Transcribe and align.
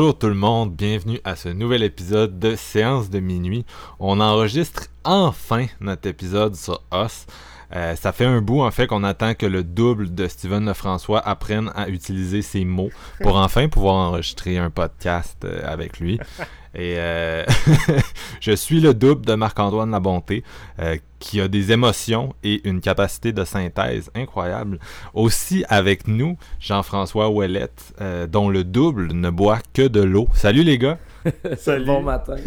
Bonjour 0.00 0.16
tout 0.16 0.28
le 0.28 0.34
monde, 0.34 0.74
bienvenue 0.74 1.20
à 1.24 1.36
ce 1.36 1.50
nouvel 1.50 1.82
épisode 1.82 2.38
de 2.38 2.56
Séance 2.56 3.10
de 3.10 3.20
minuit. 3.20 3.66
On 3.98 4.18
enregistre 4.18 4.86
enfin 5.04 5.66
notre 5.78 6.08
épisode 6.08 6.56
sur 6.56 6.82
Us. 6.90 7.26
Euh, 7.74 7.94
ça 7.96 8.12
fait 8.12 8.24
un 8.24 8.40
bout 8.40 8.62
en 8.62 8.70
fait 8.70 8.86
qu'on 8.86 9.04
attend 9.04 9.34
que 9.34 9.46
le 9.46 9.62
double 9.62 10.14
de 10.14 10.26
Steven 10.26 10.66
Lefrançois 10.66 11.20
apprenne 11.20 11.70
à 11.74 11.88
utiliser 11.88 12.42
ses 12.42 12.64
mots 12.64 12.90
pour 13.20 13.36
enfin 13.40 13.68
pouvoir 13.68 13.94
enregistrer 13.94 14.58
un 14.58 14.70
podcast 14.70 15.38
euh, 15.44 15.62
avec 15.64 16.00
lui. 16.00 16.18
Et 16.74 16.94
euh, 16.98 17.44
je 18.40 18.52
suis 18.52 18.80
le 18.80 18.94
double 18.94 19.26
de 19.26 19.34
Marc-Antoine 19.34 19.90
Labonté, 19.90 20.44
euh, 20.78 20.96
qui 21.18 21.40
a 21.40 21.48
des 21.48 21.72
émotions 21.72 22.34
et 22.44 22.66
une 22.68 22.80
capacité 22.80 23.32
de 23.32 23.44
synthèse 23.44 24.10
incroyable. 24.14 24.78
Aussi 25.12 25.64
avec 25.68 26.06
nous, 26.06 26.36
Jean-François 26.60 27.30
Ouellette, 27.30 27.92
euh, 28.00 28.26
dont 28.26 28.48
le 28.48 28.62
double 28.62 29.12
ne 29.12 29.30
boit 29.30 29.58
que 29.74 29.86
de 29.88 30.00
l'eau. 30.00 30.28
Salut 30.34 30.62
les 30.62 30.78
gars! 30.78 30.98
Salut. 31.58 31.84
Bon 31.86 32.02
matin. 32.02 32.36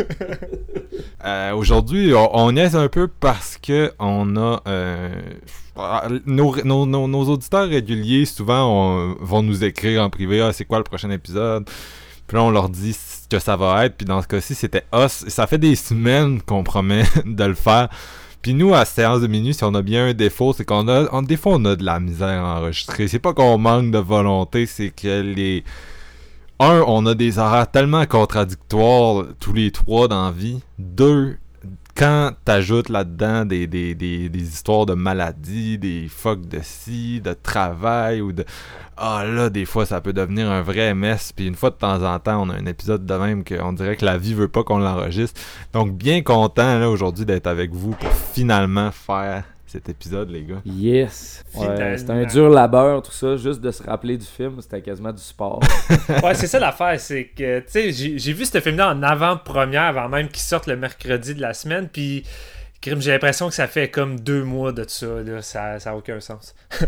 Euh, 1.25 1.53
Aujourd'hui, 1.53 2.13
on, 2.13 2.35
on 2.35 2.51
niaise 2.51 2.75
un 2.75 2.89
peu 2.89 3.07
parce 3.07 3.57
que 3.57 3.93
on 3.97 4.35
a 4.35 4.61
euh, 4.67 5.09
nos, 6.25 6.55
nos, 6.65 6.85
nos, 6.85 7.07
nos 7.07 7.23
auditeurs 7.29 7.67
réguliers 7.69 8.25
souvent 8.25 8.67
on- 8.69 9.15
vont 9.21 9.41
nous 9.41 9.63
écrire 9.63 10.03
en 10.03 10.09
privé 10.09 10.41
ah, 10.41 10.51
c'est 10.51 10.65
quoi 10.65 10.79
le 10.79 10.83
prochain 10.83 11.09
épisode? 11.11 11.65
Puis 12.27 12.35
là 12.37 12.43
on 12.43 12.51
leur 12.51 12.67
dit 12.69 12.91
ce 12.93 13.27
que 13.29 13.39
ça 13.39 13.55
va 13.55 13.85
être 13.85 13.95
puis 13.97 14.05
dans 14.05 14.21
ce 14.21 14.27
cas-ci 14.27 14.53
c'était 14.53 14.83
os 14.91 15.23
ça 15.29 15.47
fait 15.47 15.57
des 15.57 15.75
semaines 15.75 16.41
qu'on 16.41 16.63
promet 16.63 17.03
de 17.25 17.43
le 17.45 17.55
faire 17.55 17.87
puis 18.41 18.53
nous 18.53 18.73
à 18.75 18.83
séance 18.83 19.21
de 19.21 19.27
minuit 19.27 19.53
si 19.53 19.63
on 19.63 19.73
a 19.75 19.81
bien 19.81 20.07
un 20.07 20.13
défaut 20.13 20.51
c'est 20.53 20.65
qu'on 20.65 20.87
a 20.89 21.07
fois 21.37 21.53
on 21.55 21.65
a 21.65 21.75
de 21.77 21.85
la 21.85 21.99
misère 22.01 22.43
à 22.43 22.59
enregistrer 22.59 23.07
c'est 23.07 23.19
pas 23.19 23.33
qu'on 23.33 23.57
manque 23.57 23.91
de 23.91 23.97
volonté 23.99 24.65
c'est 24.65 24.89
que 24.89 25.21
les 25.21 25.63
un, 26.63 26.83
on 26.87 27.05
a 27.05 27.15
des 27.15 27.39
horaires 27.39 27.69
tellement 27.69 28.05
contradictoires 28.05 29.25
tous 29.39 29.53
les 29.53 29.71
trois 29.71 30.07
dans 30.07 30.25
la 30.25 30.31
vie. 30.31 30.61
Deux, 30.79 31.37
quand 31.95 32.31
t'ajoutes 32.45 32.89
là-dedans 32.89 33.45
des, 33.45 33.67
histoires 34.33 34.85
de 34.85 34.93
maladie, 34.93 35.77
des 35.77 36.07
fuck 36.09 36.41
de 36.47 36.59
ci, 36.61 37.21
de 37.21 37.33
travail 37.33 38.21
ou 38.21 38.31
de... 38.31 38.45
Ah 38.97 39.23
là, 39.25 39.49
des 39.49 39.65
fois, 39.65 39.85
ça 39.85 40.01
peut 40.01 40.13
devenir 40.13 40.49
un 40.51 40.61
vrai 40.61 40.93
mess. 40.93 41.33
Puis 41.33 41.47
une 41.47 41.55
fois 41.55 41.71
de 41.71 41.75
temps 41.75 42.03
en 42.03 42.19
temps, 42.19 42.43
on 42.43 42.49
a 42.49 42.55
un 42.55 42.65
épisode 42.65 43.05
de 43.05 43.13
même 43.15 43.43
qu'on 43.43 43.73
dirait 43.73 43.95
que 43.95 44.05
la 44.05 44.17
vie 44.17 44.33
veut 44.33 44.47
pas 44.47 44.63
qu'on 44.63 44.77
l'enregistre. 44.77 45.39
Donc 45.73 45.93
bien 45.93 46.21
content 46.21 46.79
là 46.79 46.89
aujourd'hui 46.89 47.25
d'être 47.25 47.47
avec 47.47 47.71
vous 47.73 47.91
pour 47.91 48.11
finalement 48.11 48.91
faire 48.91 49.43
cet 49.73 49.89
épisode, 49.89 50.29
les 50.29 50.43
gars. 50.43 50.61
Yes. 50.65 51.43
Ouais, 51.55 51.97
c'était 51.97 52.11
un 52.13 52.25
dur 52.25 52.49
labeur, 52.49 53.01
tout 53.01 53.11
ça. 53.11 53.35
Juste 53.37 53.59
de 53.61 53.71
se 53.71 53.83
rappeler 53.83 54.17
du 54.17 54.25
film, 54.25 54.61
c'était 54.61 54.81
quasiment 54.81 55.11
du 55.11 55.21
sport. 55.21 55.59
Ouais, 56.23 56.33
c'est 56.35 56.47
ça 56.47 56.59
l'affaire, 56.59 56.99
c'est 56.99 57.25
que, 57.25 57.59
tu 57.59 57.65
sais, 57.91 57.91
j'ai 57.91 58.33
vu 58.33 58.45
ce 58.45 58.59
film-là 58.59 58.93
en 58.93 59.03
avant-première, 59.03 59.81
avant 59.83 60.09
même 60.09 60.27
qu'il 60.27 60.39
sorte 60.41 60.67
le 60.67 60.75
mercredi 60.77 61.33
de 61.35 61.41
la 61.41 61.53
semaine, 61.53 61.89
puis 61.91 62.23
crime, 62.81 63.01
j'ai 63.01 63.11
l'impression 63.11 63.47
que 63.49 63.55
ça 63.55 63.67
fait 63.67 63.89
comme 63.89 64.19
deux 64.19 64.43
mois 64.43 64.71
de 64.71 64.85
ça, 64.87 65.05
là, 65.25 65.41
ça 65.41 65.77
n'a 65.83 65.95
aucun 65.95 66.19
sens. 66.19 66.53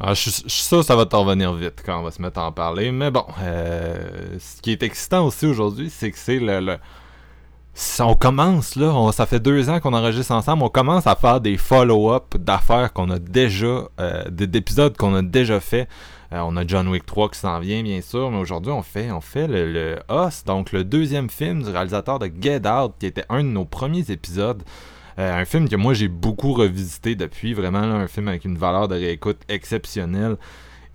Ah, 0.00 0.14
je, 0.14 0.30
suis- 0.30 0.42
je 0.46 0.52
suis 0.52 0.62
sûr 0.62 0.78
que 0.78 0.84
ça 0.86 0.94
va 0.94 1.06
te 1.06 1.16
revenir 1.16 1.52
vite 1.54 1.82
quand 1.84 1.98
on 1.98 2.04
va 2.04 2.12
se 2.12 2.22
mettre 2.22 2.38
à 2.38 2.44
en 2.46 2.52
parler. 2.52 2.92
Mais 2.92 3.10
bon, 3.10 3.24
euh, 3.42 3.96
ce 4.38 4.62
qui 4.62 4.70
est 4.70 4.84
excitant 4.84 5.26
aussi 5.26 5.44
aujourd'hui, 5.44 5.90
c'est 5.90 6.12
que 6.12 6.18
c'est 6.18 6.38
le, 6.38 6.60
le- 6.60 6.78
On 8.00 8.14
commence 8.14 8.74
là, 8.74 9.12
ça 9.12 9.24
fait 9.24 9.38
deux 9.38 9.70
ans 9.70 9.78
qu'on 9.78 9.92
enregistre 9.92 10.32
ensemble, 10.32 10.64
on 10.64 10.68
commence 10.68 11.06
à 11.06 11.14
faire 11.14 11.40
des 11.40 11.56
follow-up 11.56 12.36
d'affaires 12.36 12.92
qu'on 12.92 13.08
a 13.10 13.20
déjà, 13.20 13.84
euh, 14.00 14.24
d'épisodes 14.30 14.96
qu'on 14.96 15.14
a 15.14 15.22
déjà 15.22 15.60
fait. 15.60 15.88
Euh, 16.32 16.40
on 16.44 16.56
a 16.56 16.66
John 16.66 16.88
Wick 16.88 17.06
3 17.06 17.30
qui 17.30 17.38
s'en 17.38 17.60
vient 17.60 17.82
bien 17.84 18.00
sûr, 18.00 18.32
mais 18.32 18.38
aujourd'hui 18.38 18.72
on 18.72 18.82
fait, 18.82 19.12
on 19.12 19.20
fait 19.20 19.46
le, 19.46 19.72
le 19.72 19.96
Us, 20.10 20.42
donc 20.44 20.72
le 20.72 20.82
deuxième 20.82 21.30
film 21.30 21.62
du 21.62 21.70
réalisateur 21.70 22.18
de 22.18 22.28
Get 22.40 22.68
Out, 22.68 22.94
qui 22.98 23.06
était 23.06 23.24
un 23.28 23.44
de 23.44 23.48
nos 23.48 23.64
premiers 23.64 24.10
épisodes. 24.10 24.64
Euh, 25.20 25.40
un 25.40 25.44
film 25.44 25.68
que 25.68 25.76
moi 25.76 25.94
j'ai 25.94 26.08
beaucoup 26.08 26.54
revisité 26.54 27.14
depuis, 27.14 27.54
vraiment 27.54 27.82
là, 27.82 27.94
un 27.94 28.08
film 28.08 28.26
avec 28.26 28.44
une 28.44 28.58
valeur 28.58 28.88
de 28.88 28.96
réécoute 28.96 29.38
exceptionnelle. 29.48 30.36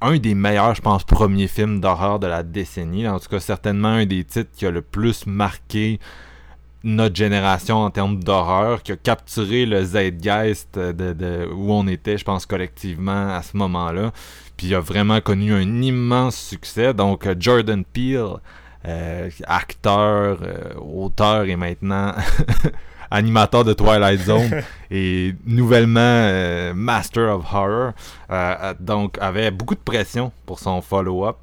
Un 0.01 0.17
des 0.17 0.35
meilleurs, 0.35 0.75
je 0.75 0.81
pense, 0.81 1.05
premiers 1.05 1.47
films 1.47 1.79
d'horreur 1.79 2.19
de 2.19 2.27
la 2.27 2.43
décennie. 2.43 3.07
En 3.07 3.19
tout 3.19 3.29
cas, 3.29 3.39
certainement 3.39 3.87
un 3.87 4.05
des 4.05 4.25
titres 4.25 4.51
qui 4.53 4.65
a 4.65 4.71
le 4.71 4.81
plus 4.81 5.25
marqué 5.25 6.01
notre 6.83 7.15
génération 7.15 7.77
en 7.77 7.89
termes 7.89 8.23
d'horreur, 8.23 8.83
qui 8.83 8.91
a 8.91 8.97
capturé 8.97 9.65
le 9.65 9.83
zeitgeist 9.83 10.77
de, 10.77 11.13
de 11.13 11.47
où 11.53 11.71
on 11.71 11.87
était, 11.87 12.17
je 12.17 12.25
pense, 12.25 12.45
collectivement 12.45 13.33
à 13.33 13.41
ce 13.41 13.55
moment-là. 13.57 14.11
Puis 14.57 14.67
il 14.67 14.75
a 14.75 14.79
vraiment 14.79 15.21
connu 15.21 15.53
un 15.53 15.81
immense 15.81 16.35
succès. 16.35 16.93
Donc, 16.93 17.25
euh, 17.25 17.35
Jordan 17.39 17.83
Peele, 17.85 18.37
euh, 18.85 19.29
acteur, 19.47 20.39
euh, 20.41 20.73
auteur 20.75 21.45
et 21.45 21.55
maintenant 21.55 22.13
animateur 23.11 23.63
de 23.63 23.71
Twilight 23.71 24.19
Zone 24.19 24.61
et 24.91 25.33
nouvellement 25.45 26.01
euh, 26.01 26.73
Master 26.73 27.33
of 27.33 27.45
Horror, 27.53 27.93
donc 28.81 29.17
avait 29.21 29.51
beaucoup 29.51 29.75
de 29.75 29.79
pression 29.79 30.33
pour 30.45 30.59
son 30.59 30.81
follow-up 30.81 31.37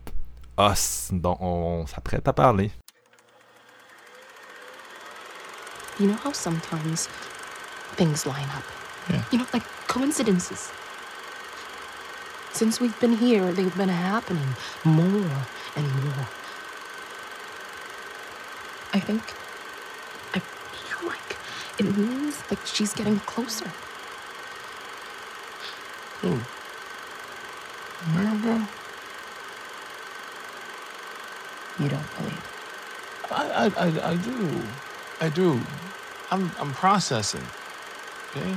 Us, 0.59 1.09
dont 1.13 1.39
on 1.41 1.87
s'apprête 1.87 2.29
à 2.29 2.35
parler. 2.35 2.71
You 6.01 6.07
know 6.07 6.15
how 6.15 6.33
sometimes 6.33 7.09
things 7.97 8.25
line 8.25 8.49
up? 8.49 8.65
Yeah. 9.11 9.23
You 9.31 9.39
know, 9.39 9.47
like 9.53 9.65
coincidences. 9.87 10.73
Since 12.53 12.81
we've 12.81 12.99
been 13.01 13.13
here, 13.13 13.53
they've 13.53 13.77
been 13.77 13.91
happening 13.91 14.57
more 14.83 15.45
and 15.77 16.05
more. 16.05 16.27
I 18.95 19.01
think 19.01 19.23
I 20.33 20.39
feel 20.39 21.07
like 21.07 21.37
it 21.79 21.95
means 21.95 22.43
like 22.51 22.65
she's 22.65 22.95
getting 22.95 23.21
closer. 23.21 23.69
Hmm. 26.23 26.29
Who? 26.29 26.41
Maribel? 28.15 28.67
You 31.79 31.89
don't 31.91 32.17
believe. 32.17 32.45
I, 33.31 33.51
I, 33.53 33.87
I, 33.87 34.11
I 34.13 34.17
do. 34.17 34.63
I 35.21 35.29
do. 35.29 35.61
I'm, 36.31 36.51
I'm 36.61 36.73
processing. 36.73 37.45
Okay? 38.31 38.55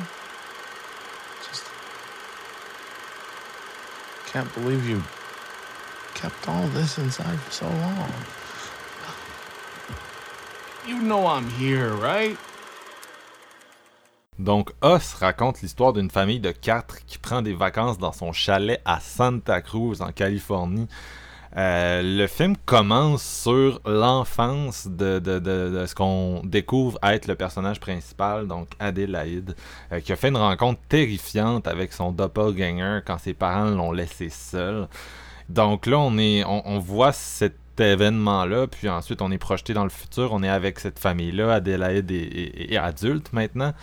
Just 1.47 1.65
can't 4.27 4.53
believe 4.53 4.87
you 4.87 5.01
kept 6.13 6.47
all 6.47 6.67
this 6.67 6.97
inside 6.97 7.39
for 7.39 7.51
so 7.51 7.67
long. 7.67 8.13
You 10.87 11.01
know 11.01 11.25
I'm 11.27 11.49
here, 11.49 11.93
right? 11.93 12.37
Donc, 14.39 14.71
Us 14.83 15.13
raconte 15.13 15.61
l'histoire 15.61 15.93
d'une 15.93 16.09
famille 16.09 16.39
de 16.39 16.51
quatre 16.51 17.05
qui 17.05 17.17
prend 17.17 17.41
des 17.41 17.53
vacances 17.53 17.97
dans 17.97 18.11
son 18.11 18.33
chalet 18.33 18.81
à 18.83 18.99
Santa 18.99 19.61
Cruz, 19.61 20.01
en 20.01 20.11
Californie. 20.11 20.87
Euh, 21.55 22.01
le 22.01 22.25
film 22.25 22.55
commence 22.65 23.23
sur 23.23 23.79
l'enfance 23.85 24.87
de, 24.87 25.19
de, 25.19 25.37
de, 25.37 25.85
ce 25.85 25.93
qu'on 25.93 26.41
découvre 26.43 26.97
être 27.03 27.27
le 27.27 27.35
personnage 27.35 27.79
principal, 27.79 28.47
donc 28.47 28.69
Adélaïde, 28.79 29.55
euh, 29.91 29.99
qui 29.99 30.11
a 30.11 30.15
fait 30.15 30.29
une 30.29 30.37
rencontre 30.37 30.79
terrifiante 30.89 31.67
avec 31.67 31.93
son 31.93 32.11
doppelganger 32.11 33.01
quand 33.05 33.19
ses 33.19 33.35
parents 33.35 33.69
l'ont 33.69 33.91
laissé 33.91 34.29
seul. 34.29 34.87
Donc 35.49 35.85
là, 35.85 35.99
on, 35.99 36.17
est, 36.17 36.43
on, 36.45 36.79
voit 36.79 37.11
cet 37.11 37.55
événement-là, 37.77 38.65
puis 38.67 38.89
ensuite 38.89 39.21
on 39.21 39.29
est 39.31 39.37
projeté 39.37 39.73
dans 39.73 39.83
le 39.83 39.89
futur, 39.89 40.31
on 40.31 40.41
est 40.41 40.49
avec 40.49 40.79
cette 40.79 40.97
famille-là, 40.97 41.53
Adélaïde 41.53 42.09
est, 42.11 42.77
adulte 42.77 43.31
maintenant. 43.33 43.73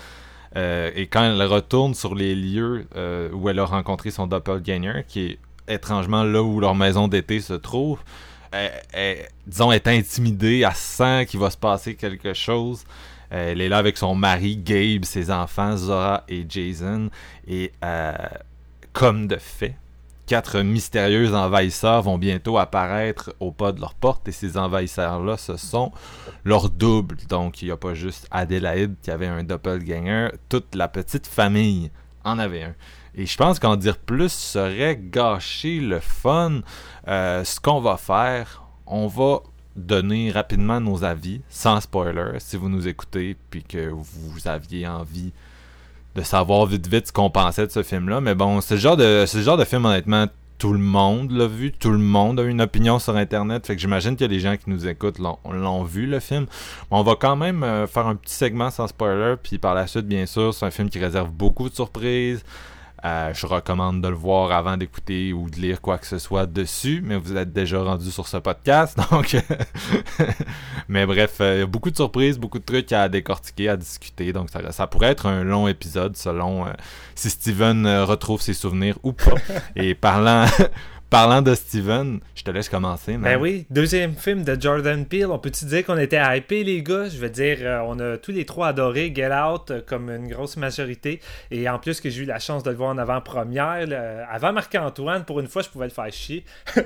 Euh, 0.56 0.90
et 0.96 1.06
quand 1.06 1.22
elle 1.22 1.42
retourne 1.44 1.94
sur 1.94 2.16
les 2.16 2.34
lieux 2.34 2.88
où 3.32 3.48
elle 3.48 3.58
a 3.60 3.64
rencontré 3.64 4.10
son 4.10 4.26
doppelganger, 4.26 5.04
qui 5.06 5.26
est 5.26 5.38
étrangement 5.70 6.22
là 6.24 6.42
où 6.42 6.60
leur 6.60 6.74
maison 6.74 7.08
d'été 7.08 7.40
se 7.40 7.54
trouve. 7.54 8.00
Elle, 8.52 8.72
elle- 8.92 9.28
disons, 9.46 9.70
est 9.72 9.86
intimidée, 9.86 10.64
elle 10.66 10.74
sent 10.74 11.26
qu'il 11.26 11.40
va 11.40 11.50
se 11.50 11.56
passer 11.56 11.94
quelque 11.94 12.34
chose. 12.34 12.84
Euh, 13.32 13.52
Elle 13.52 13.60
est 13.60 13.68
là 13.68 13.78
avec 13.78 13.96
son 13.96 14.14
mari, 14.16 14.56
Gabe, 14.56 15.04
ses 15.04 15.30
enfants, 15.30 15.76
Zora 15.76 16.24
et 16.28 16.44
Jason. 16.48 17.10
Et 17.46 17.70
euh, 17.84 18.12
comme 18.92 19.28
de 19.28 19.36
fait, 19.36 19.76
quatre 20.26 20.60
mystérieux 20.62 21.32
envahisseurs 21.34 22.02
vont 22.02 22.18
bientôt 22.18 22.58
apparaître 22.58 23.32
au 23.38 23.52
pas 23.52 23.70
de 23.70 23.80
leur 23.80 23.94
porte. 23.94 24.26
Et 24.26 24.32
ces 24.32 24.56
envahisseurs-là, 24.56 25.36
ce 25.36 25.56
sont 25.56 25.92
leurs 26.44 26.70
doubles. 26.70 27.18
Donc, 27.28 27.62
il 27.62 27.66
n'y 27.66 27.70
a 27.70 27.76
pas 27.76 27.94
juste 27.94 28.26
Adélaïde 28.32 28.96
qui 29.00 29.12
avait 29.12 29.28
un 29.28 29.44
doppelganger. 29.44 30.30
Toute 30.48 30.74
la 30.74 30.88
petite 30.88 31.28
famille 31.28 31.90
en 32.24 32.38
avait 32.40 32.64
un. 32.64 32.74
Et 33.14 33.26
je 33.26 33.36
pense 33.36 33.58
qu'en 33.58 33.76
dire 33.76 33.98
plus 33.98 34.32
serait 34.32 34.98
gâcher 35.00 35.80
le 35.80 36.00
fun. 36.00 36.60
Euh, 37.08 37.44
ce 37.44 37.60
qu'on 37.60 37.80
va 37.80 37.96
faire, 37.96 38.62
on 38.86 39.06
va 39.06 39.40
donner 39.76 40.30
rapidement 40.30 40.80
nos 40.80 41.04
avis, 41.04 41.40
sans 41.48 41.80
spoiler, 41.80 42.38
si 42.38 42.56
vous 42.56 42.68
nous 42.68 42.88
écoutez, 42.88 43.36
puis 43.50 43.62
que 43.62 43.88
vous 43.88 44.46
aviez 44.46 44.86
envie 44.86 45.32
de 46.14 46.22
savoir 46.22 46.66
vite 46.66 46.88
vite 46.88 47.06
ce 47.08 47.12
qu'on 47.12 47.30
pensait 47.30 47.66
de 47.66 47.72
ce 47.72 47.82
film-là. 47.82 48.20
Mais 48.20 48.34
bon, 48.34 48.60
c'est 48.60 48.74
le 48.74 48.80
genre 48.80 48.96
de, 48.96 49.24
le 49.32 49.42
genre 49.42 49.56
de 49.56 49.64
film, 49.64 49.84
honnêtement, 49.84 50.26
tout 50.58 50.72
le 50.72 50.78
monde 50.78 51.30
l'a 51.30 51.46
vu, 51.46 51.72
tout 51.72 51.90
le 51.90 51.98
monde 51.98 52.38
a 52.38 52.42
une 52.42 52.60
opinion 52.60 52.98
sur 52.98 53.16
Internet. 53.16 53.66
Fait 53.66 53.74
que 53.74 53.80
j'imagine 53.80 54.16
qu'il 54.16 54.30
y 54.30 54.36
a 54.36 54.38
gens 54.38 54.56
qui 54.56 54.68
nous 54.68 54.86
écoutent 54.86 55.18
l'ont, 55.18 55.38
l'ont 55.50 55.84
vu, 55.84 56.06
le 56.06 56.20
film. 56.20 56.46
On 56.90 57.02
va 57.02 57.14
quand 57.18 57.36
même 57.36 57.62
euh, 57.62 57.86
faire 57.86 58.06
un 58.06 58.16
petit 58.16 58.34
segment 58.34 58.70
sans 58.70 58.86
spoiler, 58.86 59.36
puis 59.42 59.58
par 59.58 59.74
la 59.74 59.86
suite, 59.86 60.06
bien 60.06 60.26
sûr, 60.26 60.52
c'est 60.52 60.66
un 60.66 60.70
film 60.70 60.90
qui 60.90 60.98
réserve 60.98 61.30
beaucoup 61.30 61.68
de 61.68 61.74
surprises. 61.74 62.44
Euh, 63.04 63.32
je 63.32 63.46
recommande 63.46 64.02
de 64.02 64.08
le 64.08 64.14
voir 64.14 64.52
avant 64.52 64.76
d'écouter 64.76 65.32
ou 65.32 65.48
de 65.48 65.56
lire 65.56 65.80
quoi 65.80 65.96
que 65.96 66.06
ce 66.06 66.18
soit 66.18 66.44
dessus, 66.46 67.00
mais 67.02 67.16
vous 67.16 67.34
êtes 67.34 67.52
déjà 67.52 67.82
rendu 67.82 68.10
sur 68.10 68.28
ce 68.28 68.36
podcast, 68.36 68.98
donc. 69.10 69.36
mais 70.88 71.06
bref, 71.06 71.38
euh, 71.40 71.56
il 71.56 71.58
y 71.60 71.62
a 71.62 71.66
beaucoup 71.66 71.90
de 71.90 71.96
surprises, 71.96 72.38
beaucoup 72.38 72.58
de 72.58 72.64
trucs 72.64 72.92
à 72.92 73.08
décortiquer, 73.08 73.70
à 73.70 73.76
discuter, 73.78 74.34
donc 74.34 74.50
ça, 74.50 74.70
ça 74.72 74.86
pourrait 74.86 75.08
être 75.08 75.26
un 75.26 75.44
long 75.44 75.66
épisode 75.66 76.14
selon 76.14 76.66
euh, 76.66 76.72
si 77.14 77.30
Steven 77.30 77.86
retrouve 78.02 78.42
ses 78.42 78.54
souvenirs 78.54 78.98
ou 79.02 79.12
pas. 79.12 79.34
Et 79.76 79.94
parlant. 79.94 80.44
Parlant 81.10 81.42
de 81.42 81.56
Steven, 81.56 82.20
je 82.36 82.44
te 82.44 82.52
laisse 82.52 82.68
commencer. 82.68 83.16
man. 83.16 83.32
Ben 83.32 83.40
oui, 83.40 83.66
deuxième 83.68 84.14
film 84.14 84.44
de 84.44 84.56
Jordan 84.60 85.04
Peele. 85.04 85.26
On 85.26 85.40
peut-tu 85.40 85.64
dire 85.64 85.84
qu'on 85.84 85.98
était 85.98 86.20
hypés, 86.36 86.62
les 86.62 86.84
gars? 86.84 87.08
Je 87.08 87.18
veux 87.18 87.28
dire, 87.28 87.58
euh, 87.62 87.80
on 87.84 87.98
a 87.98 88.16
tous 88.16 88.30
les 88.30 88.44
trois 88.46 88.68
adoré 88.68 89.12
Get 89.12 89.32
Out 89.34 89.72
euh, 89.72 89.80
comme 89.84 90.08
une 90.08 90.28
grosse 90.28 90.56
majorité. 90.56 91.20
Et 91.50 91.68
en 91.68 91.80
plus 91.80 92.00
que 92.00 92.08
j'ai 92.10 92.22
eu 92.22 92.26
la 92.26 92.38
chance 92.38 92.62
de 92.62 92.70
le 92.70 92.76
voir 92.76 92.90
en 92.90 92.98
avant-première. 92.98 93.88
Avant 94.30 94.52
Marc-Antoine, 94.52 95.24
pour 95.24 95.40
une 95.40 95.48
fois, 95.48 95.62
je 95.62 95.68
pouvais 95.68 95.86
le 95.86 95.92
faire 95.92 96.12
chier. 96.12 96.44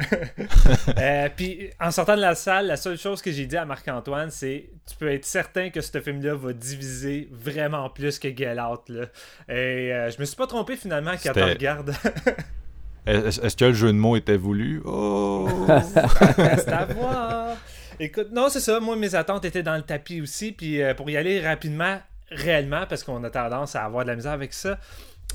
Euh, 0.98 1.28
Puis 1.34 1.70
en 1.80 1.90
sortant 1.90 2.16
de 2.16 2.20
la 2.20 2.34
salle, 2.34 2.66
la 2.66 2.76
seule 2.76 2.96
chose 2.98 3.20
que 3.20 3.30
j'ai 3.32 3.46
dit 3.46 3.56
à 3.56 3.64
Marc-Antoine, 3.64 4.30
c'est 4.30 4.70
tu 4.88 4.96
peux 4.96 5.10
être 5.10 5.24
certain 5.24 5.70
que 5.70 5.80
ce 5.80 6.00
film-là 6.00 6.34
va 6.34 6.52
diviser 6.52 7.28
vraiment 7.32 7.88
plus 7.90 8.18
que 8.18 8.28
Get 8.34 8.58
Out. 8.60 8.88
Là. 8.88 9.06
Et 9.48 9.92
euh, 9.92 10.10
je 10.10 10.18
me 10.20 10.24
suis 10.24 10.36
pas 10.36 10.46
trompé 10.46 10.76
finalement 10.76 11.12
quand 11.22 11.32
on 11.36 11.46
regarde. 11.46 11.94
Est-ce 13.06 13.56
que 13.56 13.64
le 13.66 13.74
jeu 13.74 13.88
de 13.88 13.98
mots 13.98 14.16
était 14.16 14.36
voulu? 14.36 14.80
Oh! 14.84 15.48
Reste 15.68 16.68
à 16.68 16.86
voir. 16.86 17.56
Écoute, 18.00 18.28
non, 18.32 18.48
c'est 18.48 18.60
ça. 18.60 18.80
Moi, 18.80 18.96
mes 18.96 19.14
attentes 19.14 19.44
étaient 19.44 19.62
dans 19.62 19.76
le 19.76 19.82
tapis 19.82 20.20
aussi. 20.20 20.52
Puis 20.52 20.82
euh, 20.82 20.94
pour 20.94 21.08
y 21.10 21.16
aller 21.16 21.40
rapidement, 21.40 21.98
réellement, 22.30 22.86
parce 22.88 23.04
qu'on 23.04 23.22
a 23.24 23.30
tendance 23.30 23.76
à 23.76 23.84
avoir 23.84 24.04
de 24.04 24.10
la 24.10 24.16
misère 24.16 24.32
avec 24.32 24.52
ça, 24.52 24.78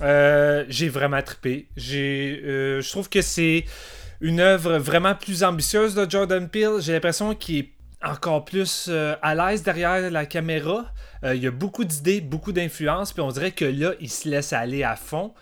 euh, 0.01 0.65
j'ai 0.69 0.89
vraiment 0.89 1.21
trippé. 1.21 1.67
J'ai, 1.77 2.41
euh, 2.43 2.81
je 2.81 2.89
trouve 2.89 3.09
que 3.09 3.21
c'est 3.21 3.65
une 4.21 4.39
œuvre 4.39 4.77
vraiment 4.77 5.15
plus 5.15 5.43
ambitieuse 5.43 5.95
de 5.95 6.09
Jordan 6.09 6.49
Peele. 6.49 6.81
J'ai 6.81 6.93
l'impression 6.93 7.35
qu'il 7.35 7.57
est 7.57 7.69
encore 8.03 8.45
plus 8.45 8.87
euh, 8.89 9.15
à 9.21 9.35
l'aise 9.35 9.63
derrière 9.63 10.09
la 10.09 10.25
caméra. 10.25 10.85
Euh, 11.23 11.35
il 11.35 11.43
y 11.43 11.47
a 11.47 11.51
beaucoup 11.51 11.83
d'idées, 11.83 12.21
beaucoup 12.21 12.51
d'influences, 12.51 13.13
puis 13.13 13.21
on 13.21 13.31
dirait 13.31 13.51
que 13.51 13.65
là, 13.65 13.93
il 13.99 14.09
se 14.09 14.29
laisse 14.29 14.53
aller 14.53 14.83
à 14.83 14.95
fond. 14.95 15.33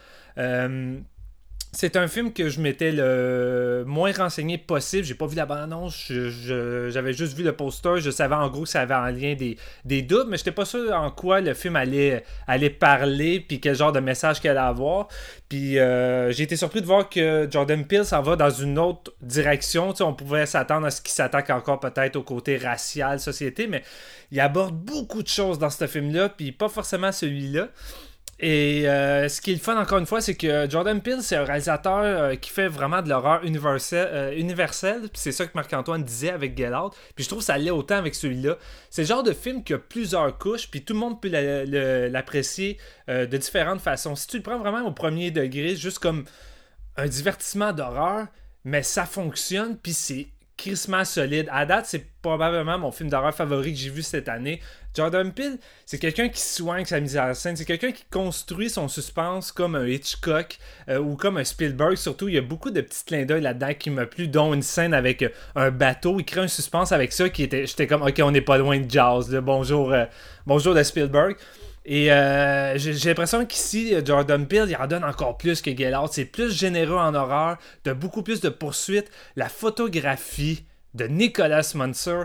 C'est 1.74 1.96
un 1.96 2.08
film 2.08 2.34
que 2.34 2.50
je 2.50 2.60
m'étais 2.60 2.92
le 2.92 3.84
moins 3.86 4.12
renseigné 4.12 4.58
possible. 4.58 5.04
J'ai 5.04 5.14
pas 5.14 5.28
vu 5.28 5.36
la 5.36 5.46
bande-annonce, 5.46 6.10
j'avais 6.10 7.14
juste 7.14 7.38
vu 7.38 7.44
le 7.44 7.54
poster. 7.54 8.00
Je 8.00 8.10
savais 8.10 8.36
en 8.36 8.50
gros 8.50 8.64
que 8.64 8.70
ça 8.70 8.82
avait 8.82 8.96
en 8.96 9.08
lien 9.08 9.36
des, 9.36 9.58
des 9.86 10.02
doubles, 10.02 10.30
mais 10.30 10.38
j'étais 10.38 10.52
pas 10.52 10.66
sûr 10.66 10.92
en 10.94 11.12
quoi 11.12 11.42
le 11.42 11.54
film 11.54 11.76
allait, 11.76 12.24
allait 12.48 12.70
parler, 12.70 13.40
puis 13.40 13.60
quel 13.60 13.76
genre 13.76 13.92
de 13.92 14.00
message 14.00 14.40
qu'elle 14.40 14.58
allait 14.58 14.68
avoir. 14.68 15.08
Puis 15.50 15.78
euh, 15.78 16.32
j'ai 16.32 16.44
été 16.44 16.56
surpris 16.56 16.82
de 16.82 16.86
voir 16.88 17.10
que 17.10 17.48
Jordan 17.52 17.86
Peele 17.86 18.06
s'en 18.06 18.22
va 18.22 18.36
dans 18.36 18.50
une 18.50 18.80
autre 18.80 19.14
direction. 19.22 19.94
On 20.00 20.14
pouvait 20.14 20.46
s'attendre 20.46 20.88
à 20.88 20.92
ce 20.92 21.02
qu'il 21.02 21.14
s'attaque 21.14 21.50
encore 21.50 21.80
peut-être 21.80 22.16
au 22.16 22.24
côté 22.24 22.58
racial, 22.58 23.20
société, 23.20 23.68
mais 23.68 23.84
il 24.32 24.40
aborde 24.40 24.76
beaucoup 24.76 25.22
de 25.22 25.28
choses 25.28 25.60
dans 25.60 25.70
ce 25.70 25.86
film-là, 25.86 26.30
puis 26.30 26.52
pas 26.52 26.70
forcément 26.70 27.12
celui-là. 27.12 27.68
Et 28.40 28.88
euh, 28.88 29.28
ce 29.30 29.42
qui 29.42 29.52
est 29.52 29.56
le 29.56 29.60
fun, 29.60 29.76
encore 29.82 29.98
une 29.98 30.06
fois, 30.06 30.22
c'est 30.22 30.36
que 30.36 30.70
Jordan 30.70 31.02
Peele, 31.02 31.24
c'est 31.24 31.36
un 31.36 31.44
réalisateur 31.44 32.02
euh, 32.04 32.36
qui 32.36 32.52
fait 32.52 32.68
vraiment 32.68 33.02
de 33.02 33.10
l'horreur 33.10 33.44
universelle. 33.44 34.10
euh, 34.14 35.08
c'est 35.14 35.32
ça 35.32 35.48
que 35.48 35.52
Marc-Antoine 35.56 36.04
disait 36.04 36.30
avec 36.30 36.56
Get 36.56 36.74
Out. 36.74 36.94
Puis 37.16 37.24
je 37.24 37.30
trouve 37.30 37.40
que 37.40 37.46
ça 37.46 37.58
l'est 37.58 37.72
autant 37.72 37.96
avec 37.96 38.14
celui-là. 38.14 38.58
C'est 38.92 39.02
le 39.02 39.08
genre 39.08 39.24
de 39.24 39.34
film 39.34 39.64
qui 39.64 39.74
a 39.74 39.80
plusieurs 39.80 40.38
couches, 40.38 40.70
puis 40.70 40.84
tout 40.84 40.94
le 40.94 41.00
monde 41.00 41.20
peut 41.20 41.30
l'apprécier 41.30 42.78
euh, 43.10 43.26
de 43.26 43.38
différentes 43.38 43.82
façons. 43.82 44.16
Si 44.16 44.28
tu 44.28 44.38
le 44.38 44.44
prends 44.44 44.60
vraiment 44.60 44.84
au 44.86 44.92
premier 44.92 45.32
degré, 45.32 45.76
juste 45.76 45.98
comme 45.98 46.26
un 46.96 47.08
divertissement 47.08 47.74
d'horreur, 47.74 48.28
mais 48.64 48.84
ça 48.84 49.06
fonctionne, 49.06 49.78
puis 49.78 49.94
c'est 49.94 50.28
crissement 50.58 51.06
solide. 51.06 51.48
À 51.52 51.66
date, 51.66 51.86
c'est 51.86 52.06
probablement 52.22 52.78
mon 52.78 52.92
film 52.92 53.10
d'horreur 53.10 53.34
favori 53.34 53.74
que 53.74 53.80
j'ai 53.80 53.90
vu 53.90 54.02
cette 54.02 54.28
année. 54.28 54.60
Jordan 54.96 55.32
Peele, 55.32 55.60
c'est 55.86 56.00
quelqu'un 56.00 56.28
qui 56.28 56.42
soigne 56.42 56.84
sa 56.84 57.00
mise 57.00 57.18
en 57.18 57.34
scène. 57.36 57.56
C'est 57.56 57.66
quelqu'un 57.66 57.92
qui 57.92 58.04
construit 58.12 58.70
son 58.70 58.88
suspense 58.88 59.52
comme 59.52 59.76
un 59.76 59.86
Hitchcock 59.86 60.58
euh, 60.90 60.98
ou 60.98 61.16
comme 61.16 61.38
un 61.38 61.44
Spielberg. 61.44 61.96
Surtout, 61.96 62.28
il 62.28 62.36
y 62.36 62.38
a 62.38 62.42
beaucoup 62.42 62.72
de 62.72 62.82
petits 62.82 63.06
clins 63.06 63.26
d'œil 63.26 63.42
là-dedans 63.42 63.74
qui 63.78 63.92
m'a 63.92 64.08
plu, 64.08 64.28
dont 64.28 64.54
une 64.54 64.64
scène 64.64 64.96
avec 64.96 65.22
euh, 65.22 65.30
un 65.56 65.70
bateau. 65.70 66.20
Il 66.20 66.26
crée 66.26 66.42
un 66.42 66.48
suspense 66.48 66.92
avec 66.92 67.14
ça 67.14 67.30
qui 67.30 67.44
était. 67.44 67.68
J'étais 67.68 67.86
comme, 67.86 68.02
ok, 68.02 68.20
on 68.24 68.32
n'est 68.32 68.42
pas 68.42 68.58
loin 68.58 68.80
de 68.80 68.90
jazz. 68.90 69.34
Bonjour, 69.44 69.94
euh, 69.94 70.06
bonjour 70.48 70.74
de 70.74 70.82
Spielberg. 70.82 71.38
Et 71.90 72.12
euh, 72.12 72.78
j'ai 72.78 72.94
j'ai 72.94 73.10
l'impression 73.10 73.46
qu'ici, 73.46 73.96
euh, 73.96 74.02
Jordan 74.04 74.46
Peele, 74.46 74.66
il 74.68 74.76
en 74.76 74.88
donne 74.88 75.06
encore 75.06 75.38
plus 75.38 75.62
que 75.62 75.70
Out. 75.72 76.12
C'est 76.12 76.26
plus 76.26 76.54
généreux 76.54 76.98
en 76.98 77.16
horreur, 77.16 77.58
de 77.86 77.94
beaucoup 77.94 78.24
plus 78.24 78.42
de 78.42 78.50
poursuites. 78.50 79.10
La 79.38 79.48
photographie 79.48 80.66
de 80.94 81.06
Nicolas 81.06 81.72
Muncer, 81.76 82.24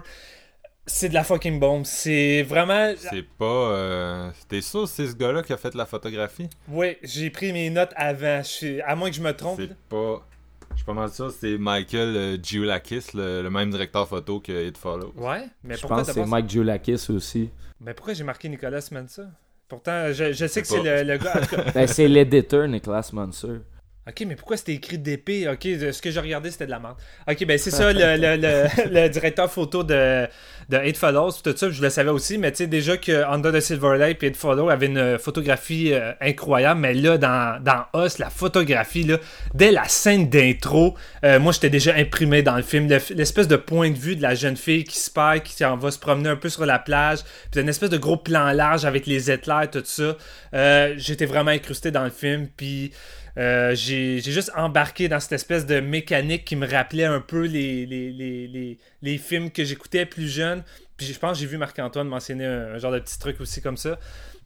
c'est 0.85 1.09
de 1.11 1.14
la 1.14 1.23
fucking 1.23 1.61
bombe. 1.61 1.85
C'est 1.85 2.42
vraiment... 2.42 2.92
C'est 2.97 3.23
pas. 3.23 3.45
Euh... 3.45 4.31
T'es 4.49 4.61
sûr 4.61 4.83
que 4.83 4.88
c'est 4.88 5.07
ce 5.07 5.14
gars-là 5.14 5.45
qui 5.45 5.52
a 5.52 5.57
fait 5.57 5.76
la 5.76 5.87
photographie? 5.87 6.50
Oui, 6.69 6.97
j'ai 7.04 7.31
pris 7.31 7.52
mes 7.52 7.71
notes 7.71 7.92
avant. 7.95 8.42
Je 8.42 8.81
À 8.85 8.97
moins 8.97 9.11
que 9.11 9.16
je 9.16 9.23
me 9.23 9.33
trompe. 9.33 9.61
C'est 9.61 9.76
pas. 9.88 10.26
Je 10.73 10.76
suis 10.78 10.87
pas 10.87 10.95
mal 10.95 11.11
sûr, 11.11 11.31
c'est 11.31 11.57
Michael 11.59 12.16
euh, 12.16 12.37
Giulakis, 12.42 13.04
le, 13.14 13.42
le 13.42 13.50
même 13.50 13.71
directeur 13.71 14.09
photo 14.09 14.40
que 14.40 14.66
It 14.66 14.76
Follows. 14.76 15.12
Ouais, 15.16 15.45
mais 15.62 15.76
Je 15.76 15.81
pourquoi 15.83 15.99
pense 15.99 16.09
que 16.09 16.14
c'est 16.14 16.26
Mike 16.26 16.49
Giulakis 16.50 17.07
aussi. 17.11 17.50
Mais 17.78 17.95
pourquoi 17.95 18.14
j'ai 18.14 18.25
marqué 18.25 18.49
Nicolas 18.49 18.88
Muncer 18.90 19.25
Pourtant, 19.73 20.12
je, 20.12 20.35
je 20.35 20.47
sais 20.49 20.61
que 20.61 20.69
c'est 20.69 20.83
le, 20.83 21.02
le 21.02 21.17
gars... 21.17 21.41
Ben, 21.75 21.87
c'est 21.87 22.07
l'éditeur 22.07 22.69
Nicolas 22.69 23.09
Muncer. 23.14 23.62
Ok, 24.09 24.25
mais 24.27 24.35
pourquoi 24.35 24.57
c'était 24.57 24.73
écrit 24.73 24.99
d'épée? 24.99 25.47
Ok, 25.49 25.61
ce 25.63 26.03
que 26.03 26.11
j'ai 26.11 26.19
regardé, 26.19 26.51
c'était 26.51 26.67
de 26.67 26.73
la 26.73 26.81
merde. 26.81 26.97
Ok, 27.31 27.45
ben 27.47 27.57
c'est 27.57 27.71
ça, 27.71 27.93
le, 27.93 28.17
le, 28.17 28.37
le, 28.37 28.91
le 29.03 29.09
directeur 29.09 29.49
photo 29.49 29.85
de, 29.85 30.27
de 30.69 30.77
Eight 30.77 30.97
Follows, 30.97 31.31
tout 31.45 31.57
ça, 31.57 31.71
je 31.71 31.81
le 31.81 31.89
savais 31.89 32.11
aussi, 32.11 32.37
mais 32.37 32.51
tu 32.51 32.59
sais, 32.59 32.67
déjà 32.67 32.97
que 32.97 33.25
Under 33.31 33.53
the 33.53 33.61
Silver 33.61 33.97
Lake 33.97 34.21
et 34.25 34.27
Eight 34.27 34.37
Follows 34.37 34.69
avait 34.71 34.87
une 34.87 35.21
photographie 35.21 35.93
euh, 35.93 36.11
incroyable, 36.21 36.81
mais 36.81 36.95
là, 36.95 37.17
dans, 37.17 37.63
dans 37.63 38.05
Us, 38.05 38.19
la 38.19 38.29
photographie, 38.29 39.05
là, 39.05 39.19
dès 39.55 39.71
la 39.71 39.85
scène 39.87 40.29
d'intro, 40.29 40.97
euh, 41.25 41.39
moi, 41.39 41.53
j'étais 41.53 41.71
déjà 41.71 41.95
imprimé 41.95 42.43
dans 42.43 42.57
le 42.57 42.63
film. 42.65 42.89
Le- 42.89 42.99
L'espèce 43.15 43.47
de 43.47 43.55
point 43.57 43.91
de 43.91 43.99
vue 43.99 44.17
de 44.17 44.23
la 44.23 44.35
jeune 44.35 44.57
fille 44.57 44.83
qui 44.83 44.99
se 44.99 45.13
perd, 45.13 45.45
qui 45.45 45.65
en 45.65 45.77
va 45.77 45.93
se 45.93 46.01
promener 46.01 46.29
un 46.29 46.37
peu 46.37 46.49
sur 46.49 46.67
la 46.67 46.81
plage, 46.81 47.21
puis 47.53 47.61
une 47.61 47.69
espèce 47.69 47.91
de 47.91 47.99
gros 47.99 48.17
plan 48.17 48.51
large 48.51 48.85
avec 48.85 49.07
les 49.07 49.31
éclairs, 49.31 49.71
tout 49.71 49.83
ça. 49.85 50.17
Euh, 50.55 50.95
J'étais 50.97 51.27
vraiment 51.27 51.53
incrusté 51.53 51.93
dans 51.93 52.03
le 52.03 52.11
film, 52.11 52.49
puis. 52.57 52.91
Euh, 53.39 53.75
j'ai 53.75 54.21
juste 54.21 54.53
embarqué 54.55 55.09
dans 55.09 55.21
cette 55.21 55.33
espèce 55.33 55.65
de 55.67 55.81
mécanique 55.81 56.45
qui 56.45 56.57
me 56.57 56.67
rappelait 56.67 57.05
un 57.05 57.21
peu 57.21 57.47
les, 57.47 57.87
les, 57.87 58.12
les, 58.12 58.79
les, 59.01 59.19
films 59.19 59.51
que 59.51 59.65
j'écoutais 59.65 60.05
plus 60.05 60.29
jeune. 60.29 60.62
Puis 60.97 61.07
je 61.07 61.19
pense 61.19 61.33
que 61.33 61.41
j'ai 61.41 61.47
vu 61.47 61.57
Marc-Antoine 61.57 62.09
mentionner 62.09 62.45
un, 62.45 62.75
un 62.75 62.79
genre 62.79 62.93
de 62.93 62.99
petit 62.99 63.19
truc 63.19 63.41
aussi 63.41 63.62
comme 63.62 63.77
ça. 63.77 63.99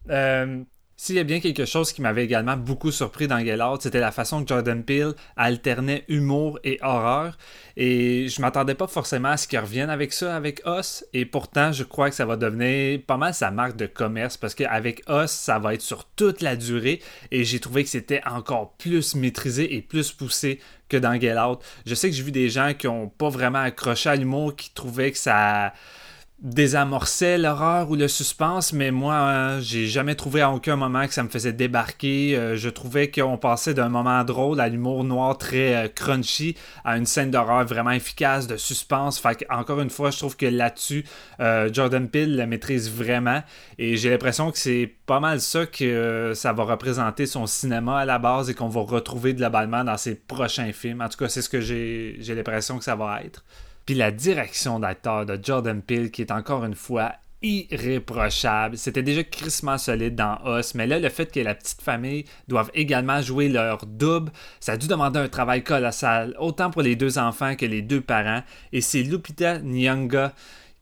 Euh, 0.09 0.63
S'il 0.99 1.15
y 1.15 1.19
a 1.19 1.23
bien 1.23 1.39
quelque 1.39 1.65
chose 1.65 1.93
qui 1.93 2.01
m'avait 2.01 2.25
également 2.25 2.57
beaucoup 2.57 2.91
surpris 2.91 3.27
dans 3.27 3.37
Out, 3.37 3.83
c'était 3.83 3.99
la 3.99 4.11
façon 4.11 4.41
que 4.41 4.47
Jordan 4.47 4.83
Peele 4.83 5.13
alternait 5.35 6.03
humour 6.07 6.57
et 6.63 6.79
horreur. 6.81 7.37
Et 7.75 8.27
je 8.27 8.41
m'attendais 8.41 8.73
pas 8.73 8.87
forcément 8.87 9.29
à 9.29 9.37
ce 9.37 9.47
qu'il 9.47 9.59
revienne 9.59 9.91
avec 9.91 10.11
ça 10.11 10.35
avec 10.35 10.63
Us. 10.65 11.05
Et 11.13 11.25
pourtant, 11.27 11.71
je 11.71 11.83
crois 11.83 12.09
que 12.09 12.15
ça 12.15 12.25
va 12.25 12.35
devenir 12.35 12.99
pas 13.05 13.17
mal 13.17 13.35
sa 13.35 13.51
marque 13.51 13.77
de 13.77 13.85
commerce 13.85 14.37
parce 14.37 14.55
qu'avec 14.55 15.03
Us, 15.07 15.29
ça 15.29 15.59
va 15.59 15.75
être 15.75 15.83
sur 15.83 16.03
toute 16.03 16.41
la 16.41 16.55
durée. 16.55 16.99
Et 17.29 17.43
j'ai 17.43 17.59
trouvé 17.59 17.83
que 17.83 17.91
c'était 17.91 18.21
encore 18.25 18.73
plus 18.79 19.13
maîtrisé 19.13 19.75
et 19.75 19.83
plus 19.83 20.11
poussé 20.11 20.59
que 20.89 20.97
dans 20.97 21.19
Get 21.19 21.37
Out. 21.37 21.59
Je 21.85 21.93
sais 21.93 22.09
que 22.09 22.15
j'ai 22.15 22.23
vu 22.23 22.31
des 22.31 22.49
gens 22.49 22.73
qui 22.73 22.87
ont 22.87 23.07
pas 23.07 23.29
vraiment 23.29 23.59
accroché 23.59 24.09
à 24.09 24.15
l'humour, 24.15 24.55
qui 24.55 24.71
trouvaient 24.71 25.11
que 25.11 25.19
ça 25.19 25.73
désamorçait 26.39 27.39
l'horreur 27.39 27.89
ou 27.89 27.95
le 27.95 28.07
suspense, 28.07 28.71
mais 28.71 28.91
moi, 28.91 29.15
euh, 29.15 29.59
j'ai 29.59 29.87
jamais 29.87 30.13
trouvé 30.13 30.41
à 30.41 30.51
aucun 30.51 30.75
moment 30.75 31.07
que 31.07 31.13
ça 31.13 31.23
me 31.23 31.29
faisait 31.29 31.51
débarquer. 31.51 32.37
Euh, 32.37 32.55
je 32.55 32.69
trouvais 32.69 33.09
qu'on 33.09 33.37
passait 33.37 33.73
d'un 33.73 33.89
moment 33.89 34.23
drôle 34.23 34.59
à 34.59 34.69
l'humour 34.69 35.03
noir 35.03 35.39
très 35.39 35.75
euh, 35.75 35.87
crunchy 35.87 36.55
à 36.85 36.97
une 36.97 37.07
scène 37.07 37.31
d'horreur 37.31 37.65
vraiment 37.65 37.89
efficace, 37.91 38.45
de 38.45 38.55
suspense. 38.55 39.19
Fait 39.19 39.47
encore 39.49 39.81
une 39.81 39.89
fois, 39.89 40.11
je 40.11 40.19
trouve 40.19 40.37
que 40.37 40.45
là-dessus, 40.45 41.05
Jordan 41.71 42.07
Peele 42.07 42.35
la 42.35 42.45
maîtrise 42.45 42.91
vraiment. 42.91 43.41
Et 43.79 43.97
j'ai 43.97 44.09
l'impression 44.09 44.51
que 44.51 44.57
c'est 44.59 44.91
pas 45.05 45.19
mal 45.19 45.41
ça 45.41 45.65
que 45.65 46.33
ça 46.35 46.53
va 46.53 46.63
représenter 46.63 47.25
son 47.25 47.47
cinéma 47.47 47.99
à 47.99 48.05
la 48.05 48.19
base 48.19 48.49
et 48.49 48.53
qu'on 48.53 48.69
va 48.69 48.81
retrouver 48.81 49.33
globalement 49.33 49.83
dans 49.83 49.97
ses 49.97 50.15
prochains 50.15 50.71
films. 50.71 51.01
En 51.01 51.09
tout 51.09 51.17
cas, 51.17 51.29
c'est 51.29 51.41
ce 51.41 51.49
que 51.49 51.61
j'ai 51.61 52.17
l'impression 52.19 52.77
que 52.77 52.83
ça 52.83 52.95
va 52.95 53.21
être. 53.23 53.43
Puis 53.87 53.95
la 53.95 54.11
direction 54.11 54.79
d'acteur 54.79 55.25
de 55.25 55.39
Jordan 55.41 55.81
Peele, 55.81 56.11
qui 56.11 56.21
est 56.21 56.31
encore 56.31 56.65
une 56.65 56.75
fois 56.75 57.13
irréprochable. 57.41 58.77
C'était 58.77 59.03
déjà 59.03 59.23
crissement 59.23 59.77
solide 59.77 60.15
dans 60.15 60.39
Us, 60.45 60.75
mais 60.75 60.87
là, 60.87 60.99
le 60.99 61.07
fait 61.07 61.31
que 61.31 61.39
la 61.39 61.55
petite 61.55 61.81
famille 61.81 62.25
doive 62.47 62.69
également 62.73 63.21
jouer 63.21 63.47
leur 63.47 63.85
double, 63.85 64.31
ça 64.59 64.73
a 64.73 64.77
dû 64.77 64.87
demander 64.87 65.19
un 65.19 65.29
travail 65.29 65.63
colossal, 65.63 66.35
autant 66.37 66.69
pour 66.69 66.81
les 66.81 66.95
deux 66.97 67.17
enfants 67.17 67.55
que 67.55 67.65
les 67.65 67.81
deux 67.81 68.01
parents. 68.01 68.43
Et 68.73 68.81
c'est 68.81 69.03
Lupita 69.03 69.59
Nyong'o 69.59 70.31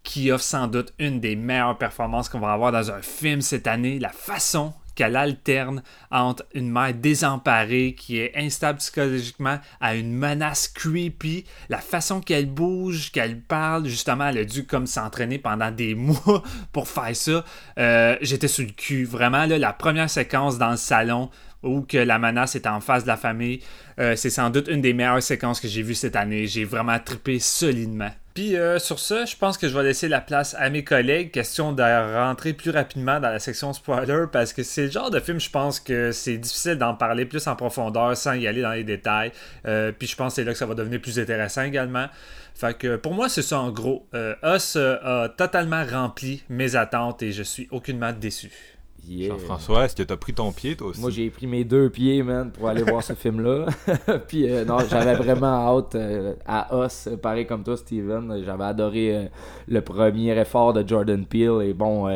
qui 0.01 0.31
offre 0.31 0.43
sans 0.43 0.67
doute 0.67 0.93
une 0.97 1.19
des 1.19 1.35
meilleures 1.35 1.77
performances 1.77 2.29
qu'on 2.29 2.39
va 2.39 2.53
avoir 2.53 2.71
dans 2.71 2.89
un 2.89 3.01
film 3.01 3.41
cette 3.41 3.67
année. 3.67 3.99
La 3.99 4.09
façon 4.09 4.73
qu'elle 4.95 5.15
alterne 5.15 5.83
entre 6.09 6.45
une 6.53 6.71
mère 6.71 6.93
désemparée 6.93 7.95
qui 7.97 8.17
est 8.17 8.31
instable 8.35 8.79
psychologiquement 8.79 9.59
à 9.79 9.95
une 9.95 10.13
menace 10.13 10.67
creepy, 10.67 11.45
la 11.69 11.79
façon 11.79 12.21
qu'elle 12.21 12.47
bouge, 12.47 13.11
qu'elle 13.11 13.39
parle, 13.39 13.87
justement, 13.87 14.27
elle 14.27 14.39
a 14.39 14.45
dû 14.45 14.65
comme 14.65 14.87
s'entraîner 14.87 15.37
pendant 15.37 15.71
des 15.71 15.95
mois 15.95 16.43
pour 16.71 16.87
faire 16.87 17.15
ça. 17.15 17.43
Euh, 17.77 18.15
j'étais 18.21 18.47
sur 18.47 18.65
le 18.65 18.71
cul, 18.71 19.05
vraiment, 19.05 19.45
la 19.45 19.73
première 19.73 20.09
séquence 20.09 20.57
dans 20.57 20.71
le 20.71 20.77
salon 20.77 21.29
où 21.63 21.81
que 21.81 21.97
la 21.97 22.19
menace 22.19 22.55
est 22.55 22.67
en 22.67 22.79
face 22.79 23.03
de 23.03 23.07
la 23.07 23.17
famille, 23.17 23.59
euh, 23.99 24.15
c'est 24.15 24.29
sans 24.29 24.49
doute 24.49 24.67
une 24.67 24.81
des 24.81 24.93
meilleures 24.93 25.23
séquences 25.23 25.59
que 25.59 25.67
j'ai 25.67 25.81
vues 25.81 25.95
cette 25.95 26.15
année. 26.15 26.47
J'ai 26.47 26.63
vraiment 26.63 26.99
trippé 26.99 27.39
solidement. 27.39 28.11
Puis 28.35 28.57
euh, 28.57 28.79
sur 28.79 28.99
ça, 28.99 29.23
je 29.23 29.33
pense 29.37 29.57
que 29.57 29.69
je 29.69 29.73
vais 29.73 29.83
laisser 29.83 30.09
la 30.09 30.19
place 30.19 30.57
à 30.59 30.69
mes 30.69 30.83
collègues. 30.83 31.31
Question 31.31 31.71
de 31.71 31.81
rentrer 31.81 32.51
plus 32.51 32.69
rapidement 32.69 33.21
dans 33.21 33.29
la 33.29 33.39
section 33.39 33.71
spoiler 33.71 34.25
parce 34.29 34.51
que 34.51 34.61
c'est 34.61 34.87
le 34.87 34.91
genre 34.91 35.09
de 35.09 35.21
film, 35.21 35.39
je 35.39 35.49
pense 35.49 35.79
que 35.79 36.11
c'est 36.11 36.37
difficile 36.37 36.75
d'en 36.75 36.95
parler 36.95 37.25
plus 37.25 37.47
en 37.47 37.55
profondeur 37.55 38.17
sans 38.17 38.33
y 38.33 38.45
aller 38.45 38.61
dans 38.61 38.73
les 38.73 38.83
détails. 38.83 39.31
Euh, 39.65 39.93
puis 39.97 40.05
je 40.09 40.17
pense 40.17 40.33
que 40.33 40.35
c'est 40.35 40.43
là 40.43 40.51
que 40.51 40.57
ça 40.57 40.65
va 40.65 40.75
devenir 40.75 40.99
plus 40.99 41.17
intéressant 41.17 41.63
également. 41.63 42.07
Fait 42.53 42.77
que 42.77 42.97
pour 42.97 43.13
moi, 43.13 43.29
c'est 43.29 43.41
ça 43.41 43.57
en 43.57 43.71
gros. 43.71 44.05
Euh, 44.13 44.35
Us 44.43 44.75
a 44.75 45.29
totalement 45.29 45.85
rempli 45.85 46.43
mes 46.49 46.75
attentes 46.75 47.23
et 47.23 47.31
je 47.31 47.43
suis 47.43 47.69
aucunement 47.71 48.11
déçu. 48.11 48.74
Jean-François, 49.07 49.85
est-ce 49.85 49.95
que 49.95 50.03
t'as 50.03 50.17
pris 50.17 50.33
ton 50.33 50.51
pied 50.51 50.75
toi 50.75 50.87
aussi? 50.87 51.01
Moi 51.01 51.09
j'ai 51.09 51.29
pris 51.29 51.47
mes 51.47 51.63
deux 51.63 51.89
pieds, 51.89 52.23
man, 52.23 52.51
pour 52.51 52.67
aller 52.67 52.83
voir 52.83 53.03
ce 53.03 53.13
film-là. 53.15 53.65
Puis 54.27 54.49
euh, 54.49 54.65
non, 54.65 54.79
j'avais 54.89 55.15
vraiment 55.15 55.77
hâte 55.77 55.95
euh, 55.95 56.33
à 56.45 56.85
Us, 56.85 57.09
pareil 57.21 57.45
comme 57.45 57.63
toi, 57.63 57.77
Steven. 57.77 58.43
J'avais 58.43 58.63
adoré 58.63 59.15
euh, 59.15 59.25
le 59.67 59.81
premier 59.81 60.37
effort 60.39 60.73
de 60.73 60.87
Jordan 60.87 61.25
Peele. 61.25 61.61
Et 61.63 61.73
bon, 61.73 62.07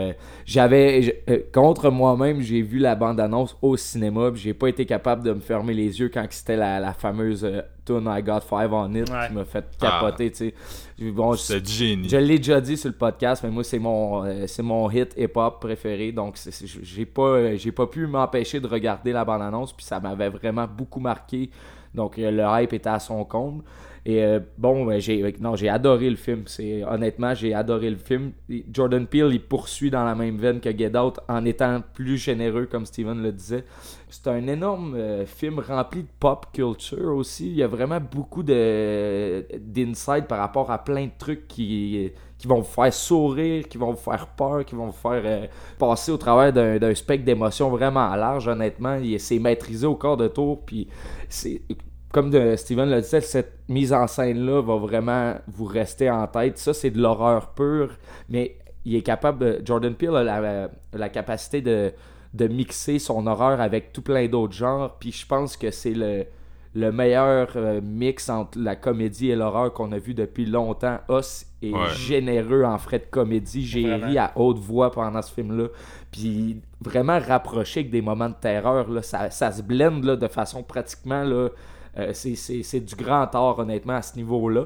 j'avais 0.45 1.23
contre 1.53 1.89
moi-même, 1.89 2.41
j'ai 2.41 2.61
vu 2.61 2.79
la 2.79 2.95
bande-annonce 2.95 3.57
au 3.61 3.77
cinéma. 3.77 4.31
Puis 4.31 4.41
j'ai 4.41 4.53
pas 4.53 4.67
été 4.67 4.85
capable 4.85 5.23
de 5.23 5.33
me 5.33 5.39
fermer 5.39 5.73
les 5.73 5.99
yeux 5.99 6.09
quand 6.13 6.25
c'était 6.29 6.57
la, 6.57 6.79
la 6.79 6.93
fameuse 6.93 7.45
I 7.97 8.21
Got 8.21 8.41
Five 8.41 8.71
on 8.73 8.93
It 8.93 9.05
qui 9.05 9.33
m'a 9.33 9.45
fait 9.45 9.65
capoter, 9.79 10.31
tu 10.31 10.37
sais. 10.37 11.11
Bon, 11.11 11.33
c'est 11.35 11.65
génie. 11.65 12.09
Je 12.09 12.17
l'ai 12.17 12.37
déjà 12.37 12.59
dit 12.59 12.77
sur 12.77 12.89
le 12.89 12.95
podcast, 12.95 13.43
mais 13.43 13.49
moi, 13.49 13.63
c'est 13.63 13.79
mon, 13.79 14.25
euh, 14.25 14.45
c'est 14.47 14.63
mon 14.63 14.89
hit 14.89 15.13
hip-hop 15.17 15.59
préféré. 15.61 16.11
Donc, 16.11 16.37
j'ai 16.83 17.05
pas, 17.05 17.21
euh, 17.21 17.55
j'ai 17.57 17.71
pas 17.71 17.87
pu 17.87 18.05
m'empêcher 18.05 18.59
de 18.59 18.67
regarder 18.67 19.11
la 19.11 19.23
bande-annonce, 19.23 19.73
puis 19.73 19.85
ça 19.85 19.99
m'avait 19.99 20.29
vraiment 20.29 20.67
beaucoup 20.67 20.99
marqué. 20.99 21.49
Donc, 21.93 22.19
euh, 22.19 22.31
le 22.31 22.61
hype 22.61 22.73
était 22.73 22.89
à 22.89 22.99
son 22.99 23.23
comble. 23.23 23.63
Et 24.09 24.39
bon, 24.57 24.85
ben, 24.85 24.99
j'ai 24.99 25.35
non, 25.39 25.55
j'ai 25.55 25.69
adoré 25.69 26.09
le 26.09 26.15
film. 26.15 26.43
C'est 26.47 26.83
honnêtement, 26.83 27.35
j'ai 27.35 27.53
adoré 27.53 27.89
le 27.89 27.97
film. 27.97 28.31
Jordan 28.71 29.05
Peele, 29.05 29.29
il 29.33 29.41
poursuit 29.41 29.91
dans 29.91 30.03
la 30.03 30.15
même 30.15 30.37
veine 30.37 30.59
que 30.59 30.75
Get 30.75 30.97
Out 30.97 31.19
en 31.27 31.45
étant 31.45 31.81
plus 31.93 32.17
généreux, 32.17 32.65
comme 32.65 32.85
Steven 32.85 33.21
le 33.21 33.31
disait. 33.31 33.65
C'est 34.09 34.27
un 34.27 34.47
énorme 34.47 34.95
euh, 34.95 35.25
film 35.27 35.59
rempli 35.59 36.01
de 36.01 36.07
pop 36.19 36.47
culture 36.51 37.13
aussi. 37.15 37.47
Il 37.47 37.57
y 37.57 37.63
a 37.63 37.67
vraiment 37.67 37.99
beaucoup 37.99 38.41
de 38.41 39.45
par 40.27 40.39
rapport 40.39 40.71
à 40.71 40.83
plein 40.83 41.05
de 41.05 41.11
trucs 41.17 41.47
qui, 41.47 42.11
qui 42.39 42.47
vont 42.47 42.61
vous 42.61 42.63
faire 42.63 42.91
sourire, 42.91 43.67
qui 43.67 43.77
vont 43.77 43.91
vous 43.91 43.97
faire 43.97 44.25
peur, 44.27 44.65
qui 44.65 44.73
vont 44.73 44.87
vous 44.87 44.91
faire 44.91 45.21
euh, 45.23 45.45
passer 45.77 46.11
au 46.11 46.17
travers 46.17 46.51
d'un 46.51 46.95
spectre 46.95 47.25
d'émotions 47.25 47.69
vraiment 47.69 48.15
large, 48.15 48.47
honnêtement. 48.47 48.99
C'est 49.19 49.37
maîtrisé 49.37 49.85
au 49.85 49.95
corps 49.95 50.17
de 50.17 50.27
tour. 50.27 50.65
Puis 50.65 50.87
comme 52.11 52.29
de 52.29 52.55
Steven 52.55 52.89
le 52.89 53.01
disait, 53.01 53.21
cette 53.21 53.59
mise 53.67 53.93
en 53.93 54.07
scène-là 54.07 54.61
va 54.61 54.77
vraiment 54.77 55.35
vous 55.47 55.65
rester 55.65 56.09
en 56.09 56.25
tête. 56.27 56.57
Ça, 56.57 56.73
c'est 56.73 56.89
de 56.91 57.01
l'horreur 57.01 57.53
pure, 57.53 57.91
mais 58.29 58.57
il 58.85 58.95
est 58.95 59.01
capable 59.01 59.61
Jordan 59.65 59.93
Peele 59.93 60.15
a 60.15 60.69
la 60.93 61.09
capacité 61.09 61.61
de 61.61 61.93
de 62.33 62.47
mixer 62.47 62.99
son 62.99 63.25
horreur 63.27 63.59
avec 63.59 63.91
tout 63.93 64.01
plein 64.01 64.27
d'autres 64.27 64.53
genres. 64.53 64.97
Puis 64.99 65.11
je 65.11 65.25
pense 65.25 65.57
que 65.57 65.71
c'est 65.71 65.93
le, 65.93 66.25
le 66.75 66.91
meilleur 66.91 67.49
euh, 67.55 67.81
mix 67.81 68.29
entre 68.29 68.59
la 68.59 68.75
comédie 68.75 69.31
et 69.31 69.35
l'horreur 69.35 69.73
qu'on 69.73 69.91
a 69.91 69.97
vu 69.97 70.13
depuis 70.13 70.45
longtemps. 70.45 70.99
Os 71.07 71.47
est 71.61 71.73
généreux 71.95 72.63
en 72.63 72.77
frais 72.77 72.99
de 72.99 73.07
comédie. 73.09 73.65
J'ai 73.65 73.93
ri 73.95 74.17
à 74.17 74.31
haute 74.35 74.59
voix 74.59 74.91
pendant 74.91 75.21
ce 75.21 75.33
film-là. 75.33 75.67
Puis 76.11 76.61
vraiment 76.81 77.19
rapproché 77.19 77.81
avec 77.81 77.91
des 77.91 78.01
moments 78.01 78.29
de 78.29 78.35
terreur. 78.39 78.89
Là, 78.89 79.01
ça, 79.01 79.29
ça 79.31 79.51
se 79.51 79.61
blende 79.61 80.03
là, 80.03 80.15
de 80.15 80.27
façon 80.27 80.61
pratiquement. 80.61 81.23
Là, 81.23 81.49
euh, 81.97 82.11
c'est 82.13 82.79
du 82.79 82.95
grand 82.95 83.33
art, 83.33 83.59
honnêtement, 83.59 83.95
à 83.95 84.01
ce 84.01 84.15
niveau-là. 84.15 84.65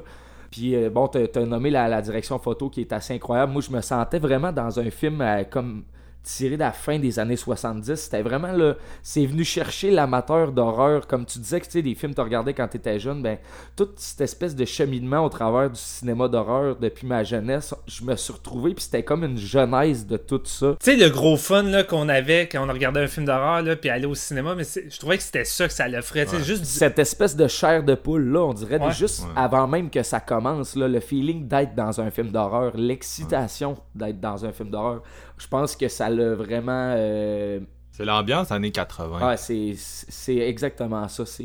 Puis 0.50 0.74
euh, 0.76 0.90
bon, 0.90 1.08
tu 1.08 1.18
as, 1.18 1.40
nommé 1.46 1.70
la, 1.70 1.88
la, 1.88 2.00
direction 2.00 2.38
photo 2.38 2.70
qui 2.70 2.80
est 2.80 2.92
assez 2.92 3.14
incroyable. 3.14 3.52
Moi, 3.52 3.62
je 3.62 3.70
me 3.70 3.80
sentais 3.80 4.18
vraiment 4.18 4.52
dans 4.52 4.78
un 4.78 4.90
film 4.90 5.24
comme 5.50 5.84
tiré 6.24 6.56
de 6.56 6.60
la 6.60 6.72
fin 6.72 6.98
des 6.98 7.18
années 7.18 7.36
70. 7.36 7.94
C'était 7.94 8.22
vraiment 8.22 8.52
là, 8.52 8.74
c'est 9.02 9.26
venu 9.26 9.44
chercher 9.44 9.90
l'amateur 9.90 10.52
d'horreur. 10.52 11.06
Comme 11.06 11.26
tu 11.26 11.38
disais 11.38 11.60
que 11.60 11.66
tu 11.66 11.72
sais, 11.72 11.82
des 11.82 11.94
films 11.94 12.12
que 12.12 12.16
tu 12.16 12.22
regardais 12.22 12.54
quand 12.54 12.66
tu 12.66 12.78
étais 12.78 12.98
jeune, 12.98 13.22
ben, 13.22 13.38
toute 13.76 13.98
cette 13.98 14.22
espèce 14.22 14.56
de 14.56 14.64
cheminement 14.64 15.24
au 15.24 15.28
travers 15.28 15.70
du 15.70 15.78
cinéma 15.78 16.28
d'horreur 16.28 16.76
depuis 16.76 17.06
ma 17.06 17.22
jeunesse, 17.22 17.74
je 17.86 18.04
me 18.04 18.16
suis 18.16 18.32
retrouvé, 18.32 18.74
puis 18.74 18.84
c'était 18.84 19.02
comme 19.02 19.22
une 19.24 19.36
genèse 19.36 20.06
de 20.06 20.16
tout 20.16 20.40
ça. 20.44 20.76
Tu 20.82 20.90
sais, 20.90 20.96
le 20.96 21.10
gros 21.10 21.36
fun 21.36 21.62
là, 21.64 21.84
qu'on 21.84 22.08
avait 22.08 22.48
quand 22.48 22.66
on 22.68 22.72
regardait 22.72 23.00
un 23.00 23.06
film 23.06 23.26
d'horreur, 23.26 23.62
là, 23.62 23.76
puis 23.76 23.90
aller 23.90 24.06
au 24.06 24.14
cinéma, 24.14 24.54
mais 24.54 24.64
je 24.64 24.98
trouvais 24.98 25.18
que 25.18 25.22
c'était 25.22 25.44
ça 25.44 25.68
que 25.68 25.74
ça 25.74 25.86
l'offrait. 25.88 26.26
Juste... 26.42 26.64
Cette 26.64 26.98
espèce 26.98 27.36
de 27.36 27.46
chair 27.46 27.82
de 27.82 27.94
poule, 27.94 28.24
là, 28.30 28.40
on 28.40 28.54
dirait, 28.54 28.80
juste 28.92 29.24
avant 29.36 29.68
même 29.68 29.90
que 29.90 30.02
ça 30.02 30.20
commence, 30.20 30.74
là, 30.74 30.88
le 30.88 31.00
feeling 31.00 31.46
d'être 31.46 31.74
dans 31.74 32.00
un 32.00 32.10
film 32.10 32.30
d'horreur, 32.30 32.76
l'excitation 32.76 33.76
d'être 33.94 34.20
dans 34.20 34.44
un 34.44 34.52
film 34.52 34.70
d'horreur 34.70 35.02
je 35.38 35.46
pense 35.48 35.76
que 35.76 35.88
ça 35.88 36.08
l'a 36.08 36.34
vraiment. 36.34 36.94
Euh, 36.96 37.60
c'est 37.90 38.04
l'ambiance 38.04 38.50
années 38.50 38.72
80. 38.72 39.18
Ah, 39.22 39.36
c'est 39.36 40.36
exactement 40.36 41.06
ça. 41.06 41.24
C'est 41.24 41.44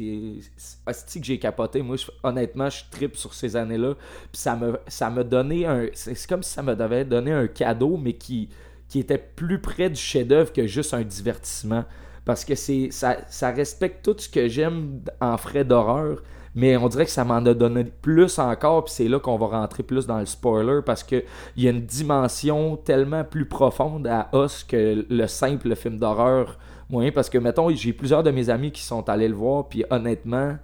que 1.20 1.26
j'ai 1.26 1.38
capoté. 1.38 1.84
Moi, 1.84 1.98
honnêtement, 2.24 2.72
je 2.72 2.82
tripe 2.90 3.16
sur 3.16 3.36
ces 3.36 3.56
années-là. 3.56 3.94
Puis 4.32 4.42
ça 4.42 4.56
me, 4.56 4.80
ça 4.88 5.12
me 5.12 5.24
donnait 5.24 5.66
un. 5.66 5.86
C'est 5.94 6.28
comme 6.28 6.42
si 6.42 6.52
ça 6.52 6.64
me 6.64 6.76
devait 6.76 7.06
donner 7.06 7.34
un 7.34 7.46
cadeau, 7.48 7.98
mais 7.98 8.14
qui, 8.14 8.50
qui 8.88 8.98
était 8.98 9.20
plus 9.20 9.62
près 9.62 9.92
du 9.92 10.00
chef-d'œuvre 10.00 10.52
que 10.52 10.66
juste 10.66 10.96
un 10.96 11.04
divertissement. 11.04 11.86
Parce 12.26 12.44
que 12.44 12.56
c'est 12.56 12.90
ça, 12.90 13.18
ça 13.30 13.52
respecte 13.52 14.04
tout 14.04 14.16
ce 14.18 14.28
que 14.28 14.48
j'aime 14.48 15.02
en 15.22 15.38
frais 15.38 15.64
d'horreur 15.64 16.24
mais 16.56 16.78
on 16.78 16.88
dirait 16.88 17.06
que 17.06 17.12
ça 17.12 17.24
m'en 17.24 17.46
a 17.46 17.54
donné 17.54 17.84
plus 17.84 18.40
encore, 18.40 18.86
puis 18.86 18.94
c'est 18.94 19.08
là 19.08 19.20
qu'on 19.20 19.38
va 19.38 19.48
rentrer 19.48 19.84
plus 19.84 20.08
dans 20.08 20.20
le 20.20 20.26
spoiler, 20.26 20.80
parce 20.86 21.04
qu'il 21.04 21.24
y 21.58 21.68
a 21.68 21.72
une 21.72 21.86
dimension 21.86 22.78
tellement 22.78 23.24
plus 23.24 23.46
profonde 23.46 24.08
à 24.08 24.30
Us 24.34 24.64
que 24.64 25.06
le 25.10 25.28
simple 25.28 25.76
film 25.76 25.98
d'horreur 26.00 26.58
moyen, 26.90 27.12
parce 27.12 27.30
que, 27.30 27.38
mettons, 27.38 27.70
j'ai 27.70 27.94
plusieurs 27.94 28.24
de 28.24 28.32
mes 28.32 28.50
amis 28.50 28.72
qui 28.72 28.82
sont 28.82 29.08
allés 29.10 29.28
le 29.28 29.36
voir, 29.36 29.68
puis 29.68 29.84
honnêtement, 29.90 30.58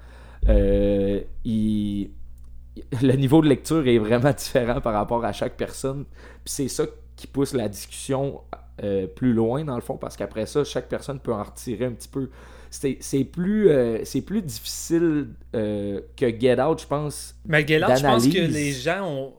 euh, 0.50 1.22
le 1.46 3.14
niveau 3.14 3.42
de 3.42 3.48
lecture 3.48 3.88
est 3.88 3.98
vraiment 3.98 4.32
différent 4.38 4.82
par 4.82 4.94
rapport 4.94 5.24
à 5.24 5.34
chaque 5.34 5.56
personne, 5.56 6.06
puis 6.44 6.54
c'est 6.54 6.68
ça 6.68 6.86
qui 7.16 7.28
pousse 7.28 7.54
la 7.54 7.70
discussion 7.70 8.42
euh, 8.84 9.08
plus 9.08 9.34
loin, 9.34 9.64
dans 9.64 9.76
le 9.76 9.82
fond, 9.82 9.98
parce 9.98 10.18
qu'après 10.18 10.46
ça, 10.46 10.64
chaque 10.64 10.90
personne 10.90 11.20
peut 11.20 11.34
en 11.34 11.44
retirer 11.44 11.86
un 11.86 11.92
petit 11.92 12.10
peu. 12.10 12.30
C'est 12.82 12.98
c'est 13.00 13.24
plus, 13.24 13.70
euh, 13.70 14.04
c'est 14.04 14.22
plus 14.22 14.42
difficile 14.42 15.28
euh, 15.56 16.02
que 16.18 16.26
Get 16.40 16.60
Out, 16.62 16.82
je 16.82 16.88
pense. 16.88 17.36
Mais 17.46 17.66
Get 17.66 17.84
Out, 17.84 17.90
je 17.98 18.04
pense 18.04 18.24
que 18.28 18.40
les 18.54 18.72
gens 18.74 19.08
ont. 19.10 19.34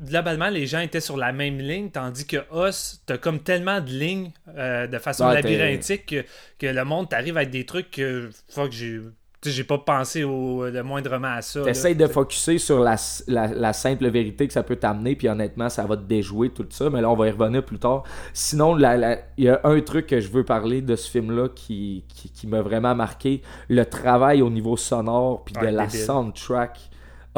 Globalement, 0.00 0.48
les 0.48 0.66
gens 0.68 0.78
étaient 0.78 1.00
sur 1.00 1.16
la 1.16 1.32
même 1.32 1.58
ligne, 1.58 1.90
tandis 1.90 2.24
que 2.24 2.36
Us, 2.54 3.02
t'as 3.04 3.18
comme 3.18 3.40
tellement 3.40 3.80
de 3.80 3.90
lignes 3.90 4.30
euh, 4.56 4.86
de 4.86 4.96
façon 4.98 5.26
Ouais, 5.26 5.42
t'es- 5.42 5.56
labyrinthique 5.56 6.06
que, 6.06 6.24
que 6.58 6.66
le 6.66 6.84
monde 6.84 7.08
t'arrive 7.08 7.36
avec 7.36 7.50
des 7.50 7.66
trucs 7.66 7.90
que. 7.90 8.30
Fuck, 8.48 8.70
j'ai. 8.70 9.00
J'ai 9.44 9.62
pas 9.62 9.78
pensé 9.78 10.24
au, 10.24 10.66
le 10.68 10.82
moindrement 10.82 11.28
à 11.28 11.42
ça. 11.42 11.60
là. 11.60 11.66
T'essayes 11.66 11.94
de 11.94 12.06
focuser 12.08 12.58
sur 12.58 12.80
la, 12.80 12.96
la- 13.28 13.46
la 13.46 13.72
simple 13.72 14.08
vérité 14.08 14.46
que 14.48 14.52
ça 14.52 14.64
peut 14.64 14.74
t'amener, 14.76 15.14
puis 15.14 15.28
honnêtement, 15.28 15.68
ça 15.68 15.86
va 15.86 15.96
te 15.96 16.02
déjouer 16.02 16.50
tout 16.50 16.66
ça, 16.70 16.90
mais 16.90 17.00
là, 17.00 17.08
on 17.08 17.14
va 17.14 17.28
y 17.28 17.30
revenir 17.30 17.64
plus 17.64 17.78
tard. 17.78 18.02
Sinon, 18.32 18.76
il 18.76 19.18
y 19.44 19.48
a 19.48 19.60
un 19.62 19.80
truc 19.80 20.06
que 20.08 20.18
je 20.20 20.28
veux 20.28 20.44
parler 20.44 20.82
de 20.82 20.96
ce 20.96 21.08
film-là 21.08 21.48
qui, 21.54 22.04
qui, 22.08 22.30
qui 22.30 22.46
m'a 22.48 22.62
vraiment 22.62 22.94
marqué, 22.96 23.42
le 23.68 23.84
travail 23.86 24.42
au 24.42 24.50
niveau 24.50 24.76
sonore, 24.76 25.44
puis 25.44 25.54
de 25.54 25.66
la 25.66 25.86
débile. 25.86 26.00
soundtrack. 26.00 26.78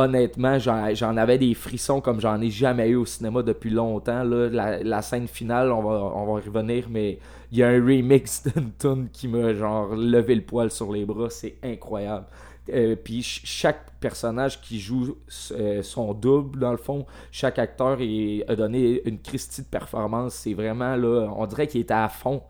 Honnêtement, 0.00 0.58
j'en 0.58 1.16
avais 1.18 1.36
des 1.36 1.52
frissons 1.52 2.00
comme 2.00 2.22
j'en 2.22 2.40
ai 2.40 2.48
jamais 2.48 2.88
eu 2.88 2.94
au 2.96 3.04
cinéma 3.04 3.42
depuis 3.42 3.68
longtemps. 3.68 4.22
La, 4.24 5.02
scène 5.02 5.28
finale, 5.28 5.70
on 5.70 5.82
va, 5.82 6.40
revenir, 6.40 6.86
mais 6.88 7.18
il 7.52 7.58
y 7.58 7.62
a 7.62 7.68
un 7.68 7.84
remix 7.84 8.44
d'une 8.80 9.10
qui 9.10 9.28
m'a 9.28 9.52
genre 9.52 9.94
levé 9.94 10.36
le 10.36 10.40
poil 10.40 10.70
sur 10.70 10.90
les 10.90 11.04
bras. 11.04 11.28
C'est 11.28 11.56
incroyable. 11.62 12.24
Euh, 12.72 12.96
puis 12.96 13.22
ch- 13.22 13.42
chaque 13.44 13.90
personnage 14.00 14.62
qui 14.62 14.80
joue 14.80 15.18
euh, 15.52 15.82
son 15.82 16.14
double, 16.14 16.60
dans 16.60 16.70
le 16.70 16.78
fond, 16.78 17.04
chaque 17.30 17.58
acteur 17.58 17.98
a 18.00 18.56
donné 18.56 19.02
une 19.06 19.20
Christie 19.20 19.60
de 19.60 19.66
performance. 19.66 20.32
C'est 20.32 20.54
vraiment 20.54 20.96
là, 20.96 21.30
on 21.36 21.46
dirait 21.46 21.66
qu'il 21.66 21.82
était 21.82 21.92
à 21.92 22.08
fond 22.08 22.42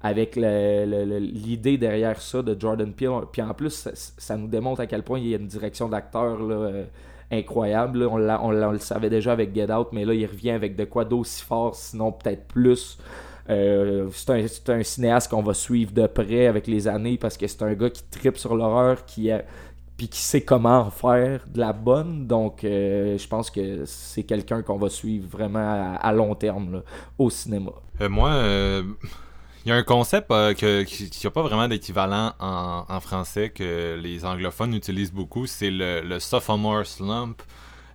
avec 0.00 0.36
l'idée 0.36 1.76
derrière 1.76 2.20
ça 2.20 2.42
de 2.42 2.58
Jordan 2.58 2.92
Peele. 2.92 3.26
Puis 3.32 3.42
en 3.42 3.52
plus, 3.54 3.88
ça, 3.94 4.36
nous 4.36 4.46
démontre 4.46 4.80
à 4.80 4.86
quel 4.86 5.02
point 5.02 5.18
il 5.18 5.28
y 5.28 5.34
a 5.34 5.38
une 5.38 5.46
direction 5.46 5.88
d'acteur 5.88 6.38
euh, 6.40 6.84
incroyable. 7.30 8.06
On, 8.06 8.50
le 8.50 8.78
savait 8.78 9.10
déjà 9.10 9.32
avec 9.32 9.54
Get 9.54 9.72
Out, 9.72 9.88
mais 9.92 10.04
là, 10.04 10.14
il 10.14 10.26
revient 10.26 10.52
avec 10.52 10.76
de 10.76 10.84
quoi 10.84 11.04
d'aussi 11.04 11.42
fort, 11.42 11.74
sinon 11.74 12.12
peut-être 12.12 12.46
plus. 12.46 12.98
Euh, 13.50 14.08
c'est 14.12 14.70
un, 14.70 14.82
cinéaste 14.82 15.30
qu'on 15.30 15.42
va 15.42 15.54
suivre 15.54 15.90
de 15.90 16.06
près 16.06 16.46
avec 16.46 16.66
les 16.66 16.86
années 16.86 17.16
parce 17.16 17.38
que 17.38 17.46
c'est 17.46 17.62
un 17.62 17.72
gars 17.72 17.88
qui 17.88 18.04
tripe 18.04 18.36
sur 18.36 18.54
l'horreur, 18.54 19.06
qui 19.06 19.32
a, 19.32 19.42
puis 19.96 20.06
qui 20.06 20.20
sait 20.20 20.42
comment 20.42 20.80
en 20.80 20.90
faire 20.90 21.40
de 21.52 21.58
la 21.58 21.72
bonne. 21.72 22.26
Donc, 22.28 22.62
euh, 22.62 23.18
je 23.18 23.26
pense 23.26 23.50
que 23.50 23.84
c'est 23.84 24.22
quelqu'un 24.22 24.62
qu'on 24.62 24.76
va 24.76 24.90
suivre 24.90 25.26
vraiment 25.28 25.96
à, 25.98 26.12
long 26.12 26.36
terme 26.36 26.82
au 27.18 27.30
cinéma. 27.30 27.72
Moi, 28.08 28.30
il 29.64 29.68
y 29.68 29.72
a 29.72 29.74
un 29.74 29.82
concept 29.82 30.30
euh, 30.30 30.54
qui 30.54 31.10
n'a 31.24 31.30
pas 31.30 31.42
vraiment 31.42 31.68
d'équivalent 31.68 32.32
en, 32.38 33.00
français 33.00 33.50
que 33.50 33.98
les 34.00 34.24
anglophones 34.24 34.74
utilisent 34.74 35.12
beaucoup, 35.12 35.46
c'est 35.46 35.70
le, 35.70 36.00
le 36.00 36.20
sophomore 36.20 36.86
slump. 36.86 37.42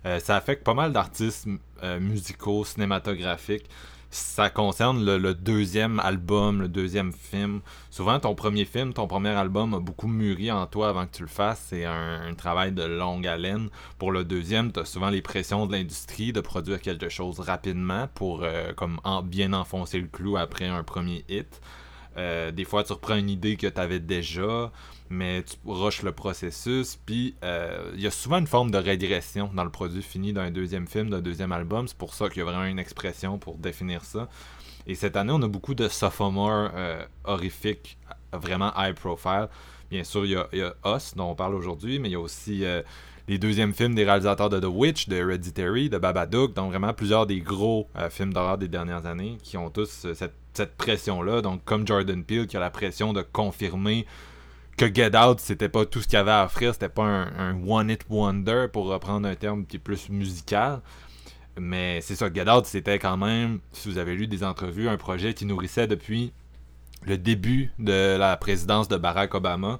Euh, 0.06 0.20
ça 0.20 0.36
affecte 0.36 0.64
pas 0.64 0.74
mal 0.74 0.92
d'artistes 0.92 1.48
euh, 1.82 1.98
musicaux, 1.98 2.64
cinématographiques. 2.64 3.64
Ça 4.14 4.48
concerne 4.48 5.04
le, 5.04 5.34
deuxième 5.34 5.98
album, 5.98 6.60
le 6.60 6.68
deuxième 6.68 7.12
film. 7.12 7.62
Souvent, 7.90 8.20
ton 8.20 8.36
premier 8.36 8.64
film, 8.64 8.92
ton 8.92 9.08
premier 9.08 9.30
album 9.30 9.74
a 9.74 9.80
beaucoup 9.80 10.06
mûri 10.06 10.52
en 10.52 10.66
toi 10.68 10.90
avant 10.90 11.04
que 11.06 11.16
tu 11.16 11.22
le 11.22 11.28
fasses. 11.28 11.66
C'est 11.70 11.84
un, 11.84 12.32
travail 12.36 12.70
de 12.70 12.84
longue 12.84 13.26
haleine. 13.26 13.70
Pour 13.98 14.12
le 14.12 14.22
deuxième, 14.22 14.70
tu 14.70 14.78
as 14.78 14.84
souvent 14.84 15.10
les 15.10 15.20
pressions 15.20 15.66
de 15.66 15.72
l'industrie 15.72 16.32
de 16.32 16.40
produire 16.40 16.80
quelque 16.80 17.08
chose 17.08 17.40
rapidement 17.40 18.06
pour 18.14 18.44
euh, 18.44 18.72
comme 18.74 19.00
en- 19.02 19.20
bien 19.20 19.52
enfoncer 19.52 19.98
le 19.98 20.06
clou 20.06 20.36
après 20.36 20.68
un 20.68 20.84
premier 20.84 21.24
hit. 21.28 21.60
Euh, 22.16 22.52
des 22.52 22.64
fois, 22.64 22.84
tu 22.84 22.92
reprends 22.92 23.16
une 23.16 23.30
idée 23.30 23.56
que 23.56 23.66
tu 23.66 23.80
avais 23.80 23.98
déjà, 23.98 24.70
mais 25.10 25.42
tu 25.42 25.56
rushes 25.66 26.02
le 26.02 26.12
processus. 26.12 26.98
Puis, 27.04 27.34
euh, 27.44 27.92
il 27.94 28.00
y 28.00 28.06
a 28.06 28.10
souvent 28.10 28.38
une 28.38 28.46
forme 28.46 28.70
de 28.70 28.78
régression 28.78 29.50
dans 29.54 29.64
le 29.64 29.70
produit 29.70 30.02
fini 30.02 30.32
d'un 30.32 30.50
deuxième 30.50 30.86
film, 30.86 31.10
d'un 31.10 31.20
deuxième 31.20 31.52
album. 31.52 31.88
C'est 31.88 31.98
pour 31.98 32.14
ça 32.14 32.28
qu'il 32.28 32.38
y 32.38 32.40
a 32.42 32.44
vraiment 32.44 32.64
une 32.64 32.78
expression 32.78 33.38
pour 33.38 33.56
définir 33.56 34.04
ça. 34.04 34.28
Et 34.86 34.94
cette 34.94 35.16
année, 35.16 35.32
on 35.32 35.42
a 35.42 35.48
beaucoup 35.48 35.74
de 35.74 35.88
sophomore 35.88 36.70
euh, 36.74 37.04
horrifiques, 37.24 37.98
vraiment 38.32 38.72
high 38.76 38.94
profile. 38.94 39.48
Bien 39.90 40.04
sûr, 40.04 40.24
il 40.24 40.32
y 40.32 40.62
a, 40.62 40.74
Us, 40.84 41.14
dont 41.14 41.30
on 41.30 41.34
parle 41.34 41.54
aujourd'hui, 41.54 41.98
mais 41.98 42.08
il 42.08 42.12
y 42.12 42.16
a 42.16 42.20
aussi 42.20 42.64
euh, 42.64 42.82
les 43.28 43.38
deuxièmes 43.38 43.72
films 43.72 43.94
des 43.94 44.04
réalisateurs 44.04 44.50
de 44.50 44.58
The 44.58 44.66
Witch, 44.66 45.08
de 45.08 45.16
Hereditary, 45.16 45.88
de 45.88 45.98
Babadook, 45.98 46.54
donc 46.54 46.70
vraiment 46.70 46.92
plusieurs 46.92 47.26
des 47.26 47.40
gros 47.40 47.88
films 48.10 48.32
d'horreur 48.34 48.58
des 48.58 48.68
dernières 48.68 49.06
années 49.06 49.38
qui 49.42 49.56
ont 49.56 49.70
tous 49.70 50.06
cette, 50.14 50.34
cette 50.52 50.76
pression-là. 50.76 51.40
Donc, 51.40 51.64
comme 51.64 51.86
Jordan 51.86 52.22
Peele 52.24 52.46
qui 52.46 52.56
a 52.56 52.60
la 52.60 52.70
pression 52.70 53.12
de 53.12 53.22
confirmer 53.22 54.06
que 54.76 54.92
Get 54.92 55.16
Out, 55.16 55.40
c'était 55.40 55.68
pas 55.68 55.86
tout 55.86 56.00
ce 56.00 56.06
qu'il 56.06 56.14
y 56.14 56.20
avait 56.20 56.30
à 56.30 56.44
offrir, 56.44 56.72
c'était 56.72 56.88
pas 56.88 57.04
un, 57.04 57.62
one-hit 57.66 58.04
wonder, 58.08 58.66
pour 58.72 58.86
reprendre 58.86 59.28
un 59.28 59.34
terme 59.34 59.66
qui 59.66 59.76
est 59.76 59.80
plus 59.80 60.08
musical. 60.08 60.80
Mais 61.58 62.00
c'est 62.00 62.16
ça, 62.16 62.32
Get 62.32 62.50
Out, 62.50 62.66
c'était 62.66 62.98
quand 62.98 63.16
même, 63.16 63.60
si 63.72 63.88
vous 63.88 63.98
avez 63.98 64.16
lu 64.16 64.26
des 64.26 64.42
entrevues, 64.42 64.88
un 64.88 64.96
projet 64.96 65.34
qui 65.34 65.46
nourrissait 65.46 65.86
depuis 65.86 66.32
le 67.02 67.18
début 67.18 67.70
de 67.78 68.16
la 68.16 68.36
présidence 68.36 68.88
de 68.88 68.96
Barack 68.96 69.34
Obama, 69.34 69.78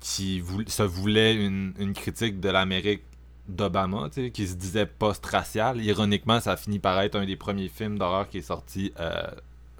qui 0.00 0.42
se 0.66 0.82
voulait 0.82 1.34
une, 1.34 1.94
critique 1.94 2.40
de 2.40 2.50
l'Amérique 2.50 3.02
d'Obama, 3.48 4.10
qui 4.10 4.46
se 4.46 4.54
disait 4.54 4.84
post-racial. 4.84 5.80
Ironiquement, 5.82 6.40
ça 6.40 6.52
a 6.52 6.56
fini 6.56 6.78
par 6.78 7.00
être 7.00 7.16
un 7.16 7.24
des 7.24 7.36
premiers 7.36 7.68
films 7.68 7.98
d'horreur 7.98 8.28
qui 8.28 8.38
est 8.38 8.42
sorti 8.42 8.92
euh, 9.00 9.22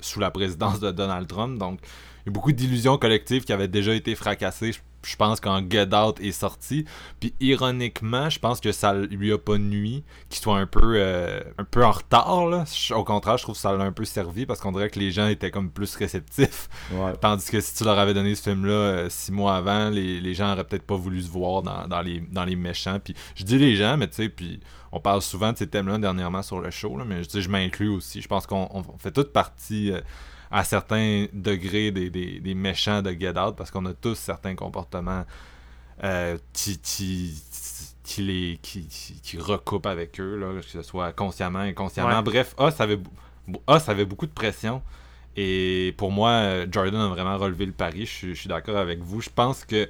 sous 0.01 0.21
la 0.21 0.31
présidence 0.31 0.81
de 0.81 0.91
Donald 0.91 1.27
Trump. 1.27 1.59
Donc, 1.59 1.81
y 2.27 2.31
a 2.31 2.33
beaucoup 2.33 2.53
d'illusions 2.53 2.97
collectives 2.97 3.45
qui 3.45 3.53
avaient 3.53 3.69
déjà 3.69 3.95
été 3.95 4.15
fracassées. 4.15 4.73
Je, 5.03 5.17
pense 5.17 5.41
quand 5.41 5.71
Get 5.71 5.95
Out 5.95 6.19
est 6.21 6.33
sorti. 6.33 6.87
Puis 7.21 7.35
ironiquement, 7.41 8.31
je 8.31 8.39
pense 8.39 8.61
que 8.61 8.73
ça 8.73 8.95
lui 8.95 9.33
a 9.33 9.39
pas 9.39 9.59
nuit 9.59 10.03
qu'il 10.31 10.41
soit 10.41 10.57
un 10.57 10.67
peu 10.67 10.95
euh, 10.97 11.41
un 11.59 11.65
peu 11.65 11.85
en 11.85 11.91
retard. 11.91 12.47
Là. 12.47 12.65
Au 12.95 13.05
contraire, 13.05 13.37
je 13.37 13.43
trouve 13.43 13.55
que 13.55 13.61
ça 13.61 13.77
l'a 13.77 13.85
un 13.85 13.93
peu 13.93 14.07
servi 14.07 14.47
parce 14.47 14.61
qu'on 14.61 14.73
dirait 14.73 14.89
que 14.89 14.99
les 14.99 15.11
gens 15.11 15.29
étaient 15.29 15.51
comme 15.51 15.71
plus 15.71 15.95
réceptifs. 15.97 16.69
Tandis 17.21 17.51
que 17.51 17.61
si 17.61 17.75
tu 17.75 17.85
leur 17.85 17.99
avais 17.99 18.15
donné 18.15 18.35
ce 18.35 18.43
film-là 18.43 18.73
euh, 18.73 19.09
six 19.11 19.31
mois 19.31 19.57
avant, 19.57 19.91
les, 19.91 20.21
les 20.21 20.35
gens 20.35 20.51
auraient 20.53 20.65
peut-être 20.65 20.87
pas 20.87 20.97
voulu 20.97 21.21
se 21.21 21.31
voir 21.31 21.63
dans, 21.63 21.87
dans 21.87 22.01
les, 22.01 22.21
dans 22.21 22.45
les 22.45 22.57
méchants. 22.57 22.99
Puis 22.99 23.15
je 23.35 23.45
dis 23.45 23.59
les 23.59 23.77
gens, 23.77 23.99
mais 23.99 24.09
tu 24.09 24.15
sais, 24.15 24.29
puis 24.31 24.61
on 24.95 25.01
parle 25.01 25.23
souvent 25.23 25.53
de 25.53 25.59
ces 25.59 25.67
thèmes-là 25.67 25.99
dernièrement 25.99 26.43
sur 26.43 26.61
le 26.61 26.71
show, 26.71 26.97
là, 26.97 27.05
mais 27.05 27.25
je, 27.25 27.29
dis, 27.29 27.43
je 27.43 27.51
m'inclus 27.51 27.89
aussi. 27.89 28.23
Je 28.23 28.29
pense 28.29 28.47
qu'on 28.47 28.69
on 28.73 28.97
fait 28.97 29.11
toute 29.11 29.33
partie 29.33 29.91
euh, 29.91 30.01
à 30.51 30.65
certains 30.65 31.27
degrés 31.33 31.91
des, 31.91 32.11
des, 32.11 32.41
des 32.41 32.55
méchants 32.55 33.03
de 33.03 33.11
Get 33.13 33.39
Out 33.39 33.57
parce 33.57 33.71
qu'on 33.71 33.87
a 33.87 33.93
tous 33.95 34.15
certains 34.17 34.55
comportements 34.55 35.25
euh, 36.03 36.37
qui, 36.53 36.79
qui, 36.79 37.43
qui, 38.03 38.23
les, 38.23 38.59
qui, 38.63 38.87
qui, 39.23 39.39
recoupent 39.39 39.87
avec 39.87 40.21
eux, 40.21 40.37
là, 40.37 40.61
que 40.61 40.67
ce 40.67 40.83
soit 40.83 41.13
consciemment, 41.13 41.61
inconsciemment. 41.61 42.17
Ouais. 42.17 42.23
Bref, 42.23 42.55
Us 42.61 42.81
avait, 42.81 42.99
Us 43.69 43.89
avait 43.89 44.05
beaucoup 44.05 44.27
de 44.27 44.33
pression. 44.33 44.83
Et 45.37 45.95
pour 45.97 46.13
moi, 46.13 46.65
Jordan 46.71 47.01
a 47.01 47.09
vraiment 47.09 47.37
relevé 47.39 47.67
le 47.67 47.73
pari. 47.73 48.07
Je 48.07 48.11
suis- 48.13 48.35
je 48.35 48.41
suis 48.41 48.49
d'accord 48.49 48.77
avec 48.77 49.01
vous. 49.01 49.21
Je 49.21 49.31
pense 49.31 49.65
que 49.65 49.89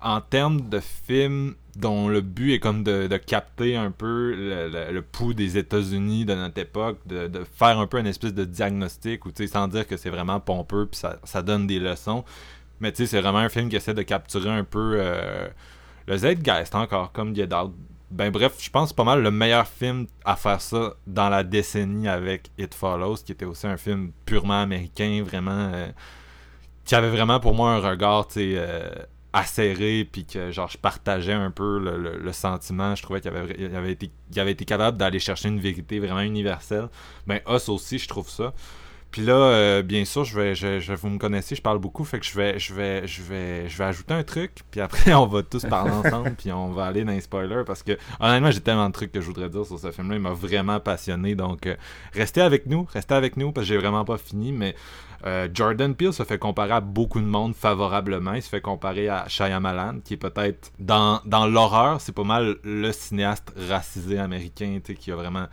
en 0.00 0.20
termes 0.20 0.68
de 0.68 0.80
film 0.80 1.54
dont 1.76 2.08
le 2.08 2.22
but 2.22 2.54
est 2.54 2.58
comme 2.58 2.82
de, 2.82 3.16
capter 3.18 3.76
un 3.76 3.90
peu 3.90 4.34
le, 4.34 5.00
pouls 5.00 5.34
des 5.34 5.58
États-Unis 5.58 6.24
de 6.24 6.34
notre 6.34 6.58
époque, 6.58 6.98
de, 7.06 7.30
faire 7.54 7.78
un 7.78 7.86
peu 7.86 7.98
une 7.98 8.06
espèce 8.06 8.34
de 8.34 8.44
diagnostic, 8.44 9.26
ou 9.26 9.30
sans 9.46 9.68
dire 9.68 9.86
que 9.86 9.96
c'est 9.96 10.10
vraiment 10.10 10.40
pompeux, 10.40 10.86
puis 10.86 10.98
ça, 10.98 11.18
ça 11.24 11.42
donne 11.42 11.66
des 11.66 11.78
leçons. 11.78 12.24
Mais 12.80 12.92
tu 12.92 12.98
sais, 12.98 13.06
c'est 13.06 13.20
vraiment 13.20 13.38
un 13.38 13.48
film 13.48 13.68
qui 13.68 13.76
essaie 13.76 13.94
de 13.94 14.02
capturer 14.02 14.50
un 14.50 14.64
peu 14.64 14.96
euh, 14.98 15.48
le 16.06 16.16
Zeitgeist 16.16 16.74
encore, 16.74 17.12
comme 17.12 17.34
Get 17.34 17.54
Out. 17.54 17.72
Ben 18.10 18.30
bref, 18.30 18.54
je 18.60 18.70
pense 18.70 18.92
pas 18.92 19.04
mal 19.04 19.22
le 19.22 19.30
meilleur 19.30 19.66
film 19.66 20.06
à 20.24 20.36
faire 20.36 20.60
ça 20.60 20.94
dans 21.06 21.28
la 21.28 21.42
décennie 21.42 22.08
avec 22.08 22.50
It 22.56 22.74
Follows, 22.74 23.16
qui 23.16 23.32
était 23.32 23.44
aussi 23.44 23.66
un 23.66 23.76
film 23.76 24.12
purement 24.24 24.62
américain, 24.62 25.22
vraiment 25.26 25.70
euh, 25.74 25.88
qui 26.84 26.94
avait 26.94 27.10
vraiment 27.10 27.40
pour 27.40 27.54
moi 27.54 27.72
un 27.72 27.80
regard, 27.80 28.28
tu 28.28 28.34
sais, 28.34 28.54
euh, 28.56 28.88
acéré, 29.36 30.08
puis 30.10 30.24
que 30.24 30.50
genre 30.50 30.68
je 30.68 30.78
partageais 30.78 31.34
un 31.34 31.50
peu 31.50 31.78
le, 31.78 32.32
sentiment. 32.32 32.94
Je 32.94 33.02
trouvais 33.02 33.20
qu'il 33.20 33.30
avait, 33.30 33.74
avait 34.36 34.52
été, 34.52 34.64
capable 34.64 34.96
d'aller 34.96 35.18
chercher 35.18 35.48
une 35.48 35.60
vérité 35.60 35.98
vraiment 35.98 36.20
universelle. 36.20 36.88
Ben 37.26 37.40
Us 37.46 37.68
aussi, 37.68 37.98
je 37.98 38.08
trouve 38.08 38.30
ça. 38.30 38.54
Puis 39.10 39.24
là, 39.24 39.34
euh, 39.34 39.82
bien 39.82 40.04
sûr, 40.04 40.24
je 40.24 40.38
vais, 40.38 40.94
vous 40.96 41.08
me 41.08 41.18
connaissez, 41.18 41.54
je 41.54 41.62
parle 41.62 41.78
beaucoup, 41.78 42.04
fait 42.04 42.18
que 42.18 42.26
je 42.26 42.34
vais, 42.34 42.58
je 42.58 42.74
vais, 42.74 43.06
je 43.06 43.22
vais, 43.22 43.68
je 43.68 43.78
vais 43.78 43.84
ajouter 43.84 44.12
un 44.12 44.24
truc, 44.24 44.52
puis 44.70 44.80
après 44.80 45.14
on 45.14 45.26
va 45.26 45.42
tous 45.42 45.64
parler 45.64 45.92
ensemble, 45.92 46.34
puis 46.36 46.52
on 46.52 46.72
va 46.72 46.86
aller 46.86 47.04
dans 47.04 47.12
les 47.12 47.20
spoilers, 47.20 47.62
parce 47.64 47.82
que 47.82 47.96
honnêtement, 48.20 48.50
j'ai 48.50 48.60
tellement 48.60 48.88
de 48.88 48.92
trucs 48.92 49.12
que 49.12 49.20
je 49.20 49.26
voudrais 49.26 49.48
dire 49.48 49.64
sur 49.64 49.78
ce 49.78 49.90
film-là, 49.90 50.16
il 50.16 50.20
m'a 50.20 50.32
vraiment 50.32 50.80
passionné, 50.80 51.34
donc 51.34 51.66
euh, 51.66 51.76
restez 52.12 52.42
avec 52.42 52.66
nous, 52.66 52.86
restez 52.92 53.14
avec 53.14 53.36
nous, 53.38 53.52
parce 53.52 53.66
que 53.66 53.72
j'ai 53.72 53.78
vraiment 53.78 54.04
pas 54.04 54.18
fini, 54.18 54.52
mais 54.52 54.74
euh, 55.26 55.48
Jordan 55.52 55.94
Peele 55.94 56.12
se 56.12 56.22
fait 56.22 56.38
comparer 56.38 56.72
à 56.72 56.80
beaucoup 56.80 57.20
de 57.20 57.26
monde 57.26 57.54
favorablement, 57.54 58.34
il 58.34 58.42
se 58.42 58.48
fait 58.48 58.60
comparer 58.60 59.08
à 59.08 59.26
Shyamalan, 59.28 60.00
qui 60.04 60.14
est 60.14 60.18
peut-être 60.18 60.72
dans, 60.78 61.20
dans 61.24 61.46
l'horreur, 61.46 62.00
c'est 62.00 62.12
pas 62.12 62.24
mal 62.24 62.56
le 62.62 62.92
cinéaste 62.92 63.52
racisé 63.68 64.18
américain, 64.18 64.78
qui 64.80 65.10
a 65.10 65.16
vraiment 65.16 65.46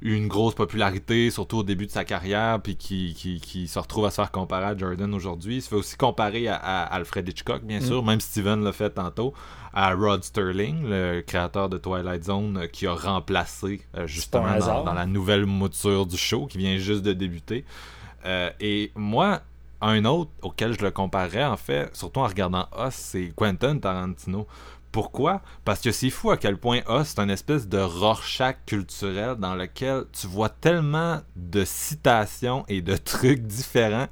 eu 0.00 0.14
une 0.14 0.28
grosse 0.28 0.54
popularité, 0.54 1.30
surtout 1.30 1.58
au 1.58 1.62
début 1.64 1.86
de 1.86 1.90
sa 1.90 2.04
carrière, 2.04 2.60
puis 2.62 2.76
qui, 2.76 3.14
qui, 3.14 3.40
qui 3.40 3.68
se 3.68 3.78
retrouve 3.78 4.06
à 4.06 4.10
se 4.10 4.16
faire 4.16 4.30
comparer 4.30 4.66
à 4.66 4.76
Jordan 4.76 5.12
aujourd'hui. 5.12 5.56
Il 5.56 5.62
se 5.62 5.68
fait 5.68 5.76
aussi 5.76 5.96
comparer 5.96 6.48
à, 6.48 6.54
à 6.54 6.84
Alfred 6.84 7.28
Hitchcock, 7.28 7.64
bien 7.64 7.80
sûr, 7.80 8.02
même 8.04 8.20
Steven 8.20 8.62
l'a 8.62 8.72
fait 8.72 8.90
tantôt, 8.90 9.34
à 9.74 9.92
Rod 9.94 10.24
Sterling, 10.24 10.88
le 10.88 11.20
créateur 11.20 11.68
de 11.68 11.78
Twilight 11.78 12.24
Zone, 12.24 12.56
euh, 12.56 12.66
qui 12.68 12.86
a 12.86 12.94
remplacé 12.94 13.82
euh, 13.96 14.06
justement 14.06 14.58
dans, 14.58 14.84
dans 14.84 14.94
la 14.94 15.06
nouvelle 15.06 15.46
mouture 15.46 16.06
du 16.06 16.16
show, 16.16 16.46
qui 16.46 16.58
vient 16.58 16.78
juste 16.78 17.02
de 17.02 17.12
débuter. 17.12 17.64
Euh, 18.24 18.50
et 18.60 18.92
moi, 18.94 19.42
un 19.80 20.04
autre 20.04 20.30
auquel 20.42 20.78
je 20.78 20.84
le 20.84 20.90
comparerais, 20.90 21.44
en 21.44 21.56
fait, 21.56 21.94
surtout 21.94 22.20
en 22.20 22.26
regardant 22.26 22.66
Us, 22.78 22.94
c'est 22.94 23.32
Quentin 23.36 23.78
Tarantino. 23.78 24.46
Pourquoi? 24.90 25.42
Parce 25.64 25.80
que 25.80 25.92
c'est 25.92 26.10
fou 26.10 26.30
à 26.30 26.36
quel 26.36 26.56
point 26.56 26.80
Us, 26.88 27.08
c'est 27.08 27.20
une 27.20 27.30
espèce 27.30 27.68
de 27.68 27.78
Rorschach 27.78 28.56
culturel 28.66 29.36
dans 29.36 29.54
lequel 29.54 30.04
tu 30.12 30.26
vois 30.26 30.48
tellement 30.48 31.20
de 31.36 31.64
citations 31.64 32.64
et 32.68 32.82
de 32.82 32.96
trucs 32.96 33.42
différents, 33.42 34.08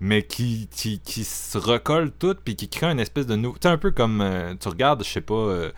mais 0.00 0.22
qui, 0.22 0.68
qui, 0.68 0.98
qui 0.98 1.24
se 1.24 1.58
recollent 1.58 2.10
toutes, 2.10 2.40
puis 2.40 2.56
qui 2.56 2.68
créent 2.68 2.90
une 2.90 3.00
espèce 3.00 3.26
de 3.26 3.36
nouveau... 3.36 3.56
Tu 3.60 3.68
un 3.68 3.78
peu 3.78 3.90
comme, 3.90 4.20
euh, 4.20 4.54
tu 4.58 4.68
regardes, 4.68 5.04
je 5.04 5.10
sais 5.10 5.20
pas... 5.20 5.34
euh, 5.34 5.72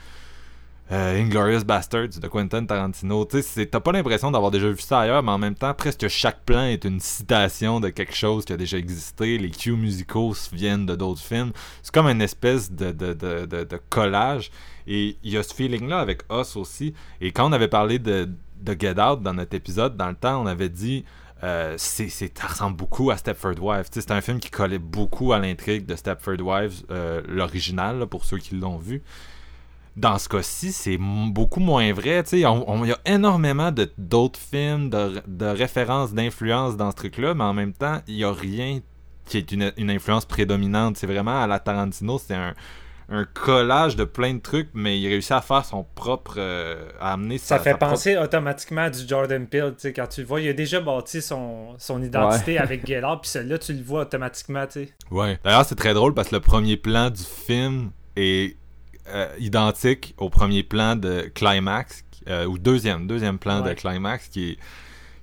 euh, 0.93 1.21
Inglorious 1.21 1.65
Bastards 1.65 2.21
de 2.21 2.29
Quentin 2.29 2.65
Tarantino. 2.65 3.25
Tu 3.25 3.43
sais, 3.43 3.67
t'as 3.67 3.81
pas 3.81 3.91
l'impression 3.91 4.31
d'avoir 4.31 4.53
déjà 4.53 4.69
vu 4.69 4.81
ça 4.81 5.01
ailleurs, 5.01 5.23
mais 5.23 5.33
en 5.33 5.39
même 5.39 5.57
temps, 5.57 5.75
presque 5.75 6.07
chaque 6.07 6.45
plan 6.45 6.63
est 6.63 6.85
une 6.85 7.01
citation 7.01 7.81
de 7.81 7.89
quelque 7.89 8.15
chose 8.15 8.45
qui 8.45 8.53
a 8.53 8.57
déjà 8.57 8.79
existé. 8.79 9.37
Les 9.39 9.51
cues 9.51 9.73
musicaux 9.73 10.35
viennent 10.53 10.87
de 10.87 10.95
d'autres 10.95 11.21
films. 11.21 11.53
C'est 11.83 11.93
comme 11.93 12.07
une 12.07 12.23
espèce 12.23 12.71
de, 12.71 13.81
collage. 13.91 14.53
Et 14.87 15.17
il 15.25 15.33
y 15.33 15.37
a 15.37 15.43
ce 15.43 15.53
feeling-là 15.55 15.99
avec 15.99 16.23
Us 16.31 16.55
aussi. 16.55 16.95
Et 17.21 17.33
quand 17.33 17.49
on 17.49 17.53
avait 17.53 17.69
parlé 17.69 17.99
de, 17.99 18.29
Get 18.65 19.01
Out 19.01 19.23
dans 19.23 19.35
notre 19.35 19.57
épisode, 19.57 19.97
dans 19.97 20.09
le 20.09 20.17
temps, 20.17 20.41
on 20.43 20.47
avait 20.47 20.69
dit. 20.69 21.05
Euh, 21.45 21.77
ça 21.77 22.47
ressemble 22.49 22.77
beaucoup 22.79 23.11
à 23.11 23.19
Stepford 23.19 23.61
Wives. 23.61 23.89
C'est 23.91 24.11
un 24.11 24.23
film 24.23 24.41
qui 24.41 24.49
collait 24.51 24.79
beaucoup 24.79 25.35
à 25.35 25.39
l'intrigue 25.39 25.85
de 25.85 25.95
Stepford 25.95 26.41
Wives, 26.41 26.85
euh, 26.91 27.21
l'original, 27.29 28.07
pour 28.07 28.25
ceux 28.25 28.39
qui 28.39 28.55
l'ont 28.55 28.79
vu 28.79 29.03
dans 29.97 30.19
ce 30.19 30.29
cas-ci, 30.29 30.73
c'est 30.73 30.99
beaucoup 30.99 31.61
moins 31.61 31.93
vrai. 31.93 32.23
Il 32.33 32.39
y 32.41 32.45
a 32.45 32.99
énormément 33.07 33.73
de, 33.73 33.91
d'autres 33.97 34.39
films, 34.39 34.91
de, 34.91 35.23
de 35.27 35.47
références, 35.47 36.13
d'influences 36.13 36.77
dans 36.77 36.91
ce 36.91 36.97
truc-là, 36.97 37.35
mais 37.35 37.45
en 37.45 37.55
même 37.55 37.73
temps, 37.73 38.01
il 38.07 38.17
n'y 38.17 38.25
a 38.25 38.33
rien 38.33 38.81
qui 39.25 39.39
est 39.39 39.51
une, 39.53 39.73
une 39.77 39.91
influence 39.91 40.25
prédominante. 40.27 40.97
C'est 40.99 41.07
vraiment 41.07 41.43
à 41.43 41.47
la 41.47 41.59
Tarantino, 41.59 42.19
c'est 42.19 42.35
un, 42.35 42.55
un 43.09 43.25
collage 43.25 43.97
de 43.97 44.05
plein 44.05 44.35
de 44.35 44.41
trucs, 44.41 44.69
mais 44.75 45.01
il 45.01 45.09
réussit 45.09 45.33
à 45.33 45.41
faire 45.41 45.65
son 45.65 45.85
propre. 45.95 46.35
euh, 46.37 46.89
à 47.01 47.15
amener 47.15 47.39
Ça 47.39 47.57
sa- 47.57 47.59
fait 47.63 47.71
sa 47.71 47.77
propre- 47.77 47.91
penser 47.93 48.17
automatiquement 48.19 48.83
à 48.83 48.91
du 48.91 48.99
Jordan 49.09 49.47
Peele, 49.47 49.73
tu 49.77 49.81
sais, 49.83 49.93
quand 49.95 50.07
tu 50.09 50.21
le 50.21 50.27
vois, 50.27 50.41
il 50.43 50.49
a 50.49 50.53
déjà 50.53 50.81
bâti 50.81 51.23
son, 51.23 51.75
son 51.79 52.03
identité 52.03 52.59
avec 52.59 52.83
Out, 52.83 53.21
puis 53.23 53.31
celui-là, 53.31 53.59
tu 53.59 53.73
le 53.73 53.83
vois 53.83 54.03
automatiquement, 54.03 54.67
tu 54.67 54.73
sais. 54.85 54.95
Ouais. 55.11 55.39
D'ailleurs, 55.43 55.65
c'est 55.65 55.75
très 55.75 55.95
drôle 55.95 56.13
parce 56.15 56.29
que 56.29 56.35
le 56.35 56.41
premier 56.41 56.77
plan 56.77 57.09
du 57.11 57.23
film 57.23 57.91
est 58.17 58.57
euh, 59.09 59.29
identique 59.39 60.15
au 60.19 60.31
premier 60.31 60.63
plan 60.63 60.97
de 60.97 61.31
Climax, 61.35 62.05
euh, 62.29 62.45
ou 62.47 62.59
deuxième, 62.59 63.07
deuxième 63.07 63.39
plan 63.39 63.63
Ouais. 63.63 63.71
de 63.71 63.75
Climax 63.75 64.29
qui 64.29 64.51
est, 64.53 64.59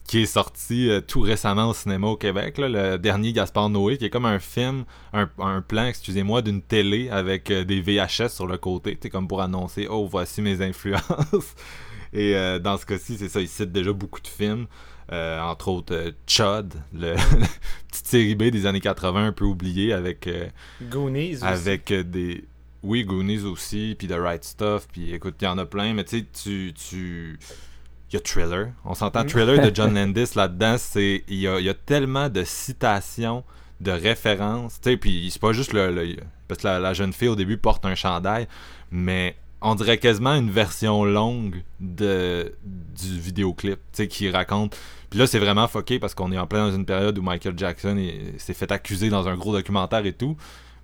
qui 0.08 0.22
est 0.22 0.26
sorti 0.26 0.90
euh, 0.90 1.02
tout 1.02 1.22
récemment 1.22 1.70
au 1.70 1.74
cinéma 1.74 2.08
au 2.08 2.16
Québec, 2.18 2.58
là, 2.58 2.70
le 2.70 2.98
dernier 2.98 3.34
Gaspard 3.34 3.70
Noé, 3.70 3.98
qui 3.98 4.06
est 4.06 4.10
comme 4.10 4.26
un 4.26 4.40
film, 4.40 4.86
un, 5.14 5.30
un 5.40 5.62
plan, 5.62 5.86
excusez-moi, 5.86 6.42
d'une 6.42 6.62
télé 6.62 7.10
avec 7.10 7.52
des 7.52 7.82
VHS 7.82 8.30
sur 8.30 8.48
le 8.48 8.58
côté, 8.58 8.98
sais, 9.02 9.10
comme 9.10 9.28
pour 9.28 9.42
annoncer, 9.42 9.88
oh, 9.90 10.08
voici 10.10 10.42
mes 10.42 10.62
influences. 10.62 11.56
Et 12.16 12.36
dans 12.62 12.78
ce 12.78 12.86
cas-ci, 12.86 13.18
c'est 13.18 13.28
ça, 13.30 13.42
il 13.42 13.48
cite 13.48 13.72
déjà 13.72 13.92
beaucoup 13.92 14.22
de 14.22 14.28
films. 14.28 14.68
Euh, 15.12 15.42
entre 15.42 15.68
autres 15.68 15.94
euh, 15.94 16.12
Chud, 16.26 16.74
le 16.94 17.16
petite 17.92 18.08
série 18.08 18.36
B 18.36 18.44
des 18.44 18.66
années 18.66 18.80
80 18.80 19.28
un 19.28 19.32
peu 19.34 19.44
oubliée 19.44 19.92
avec 19.92 20.28
euh, 20.28 20.48
Goonies 20.82 21.36
aussi. 21.36 21.44
avec 21.44 21.92
des 21.92 22.46
oui 22.84 23.04
Goonies 23.04 23.44
aussi 23.46 23.96
puis 23.98 24.08
The 24.08 24.16
Right 24.18 24.44
Stuff 24.44 24.88
puis 24.92 25.14
écoute 25.14 25.36
il 25.42 25.46
y 25.46 25.48
en 25.48 25.58
a 25.58 25.66
plein 25.66 25.94
mais 25.94 26.04
tu 26.04 26.20
sais 26.20 26.26
tu 26.44 26.74
tu 26.74 27.40
il 28.12 28.14
y 28.16 28.18
a 28.18 28.20
Thriller. 28.20 28.68
On 28.86 28.94
s'entend 28.94 29.24
Mm. 29.24 29.28
Thriller 29.28 29.72
de 29.72 29.74
John 29.76 29.94
Landis 29.96 30.32
là-dedans 30.36 30.76
c'est 30.78 31.24
il 31.28 31.40
y 31.40 31.48
a, 31.48 31.60
y 31.60 31.70
a 31.70 31.74
tellement 31.74 32.30
de 32.30 32.44
citations 32.44 33.44
de 33.82 33.92
références 33.92 34.80
tu 34.82 34.92
sais 34.92 34.98
puis 34.98 35.30
c'est 35.32 35.42
pas 35.42 35.54
juste 35.54 35.74
le, 35.74 35.92
le- 35.94 36.18
parce 36.48 36.62
que 36.62 36.68
la, 36.68 36.80
la 36.80 36.94
jeune 36.94 37.14
fille 37.14 37.28
au 37.30 37.36
début 37.36 37.58
porte 37.58 37.86
un 37.86 37.96
chandail 37.96 38.48
mais 38.92 39.36
on 39.62 39.76
dirait 39.76 39.98
quasiment 39.98 40.36
une 40.36 40.52
version 40.52 41.06
longue 41.06 41.64
de 41.80 42.54
du 42.60 43.18
vidéoclip 43.20 43.76
tu 43.94 44.04
sais 44.04 44.08
qui 44.10 44.30
raconte. 44.30 44.78
Puis 45.10 45.18
là 45.20 45.26
c'est 45.26 45.40
vraiment 45.40 45.68
fucké 45.70 46.00
parce 46.00 46.14
qu'on 46.14 46.32
est 46.34 46.38
en 46.38 46.48
plein 46.48 46.68
dans 46.70 46.76
une 46.76 46.86
période 46.86 47.18
où 47.18 47.22
Michael 47.22 47.58
Jackson 47.58 47.96
est- 47.98 48.38
s'est 48.40 48.54
fait 48.54 48.72
accuser 48.74 49.10
dans 49.10 49.28
un 49.30 49.38
gros 49.38 49.54
documentaire 49.54 50.06
et 50.06 50.12
tout 50.14 50.36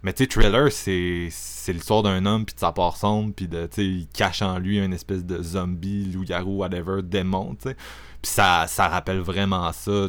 mais 0.04 0.14
tu 0.14 0.24
sais, 0.24 0.28
Thriller, 0.30 0.72
c'est 0.72 1.30
l'histoire 1.74 2.04
d'un 2.04 2.26
homme, 2.26 2.46
puis 2.46 2.56
de 2.56 2.60
sa 2.60 2.72
part 2.72 2.96
sombre, 2.98 3.34
puis 3.36 3.48
de, 3.48 3.68
tu 3.68 3.76
sais, 3.76 3.86
il 3.86 4.08
cache 4.08 4.42
en 4.42 4.58
lui 4.60 4.80
une 4.80 4.94
espèce 4.94 5.26
de 5.26 5.42
zombie, 5.44 6.06
loup-garou, 6.06 6.58
whatever, 6.58 7.02
démon, 7.04 7.56
tu 7.62 7.70
sais. 7.70 7.76
Puis 8.22 8.32
ça, 8.32 8.66
ça 8.68 8.88
rappelle 8.90 9.20
vraiment 9.20 9.72
ça. 9.72 10.08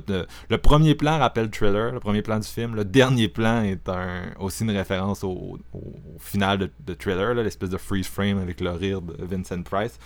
Le 0.48 0.59
premier 0.59 0.96
plan 0.96 1.18
rappelle 1.18 1.48
Thriller, 1.48 1.92
le 1.92 2.00
premier 2.00 2.22
plan 2.22 2.40
du 2.40 2.46
film. 2.48 2.74
Le 2.74 2.85
dernier 2.85 3.29
plan 3.29 3.62
est 3.62 3.88
un, 3.88 4.33
aussi 4.40 4.64
une 4.64 4.72
référence 4.72 5.22
au, 5.22 5.59
au- 5.72 5.94
final 6.18 6.59
de, 6.59 6.70
de 6.87 6.94
Thriller, 6.94 7.35
l'espèce 7.35 7.70
de 7.70 7.76
freeze 7.76 8.09
frame 8.09 8.38
avec 8.38 8.61
le 8.61 8.70
rire 8.72 9.00
de 9.00 9.14
Vincent 9.24 9.62
Price. 9.62 9.96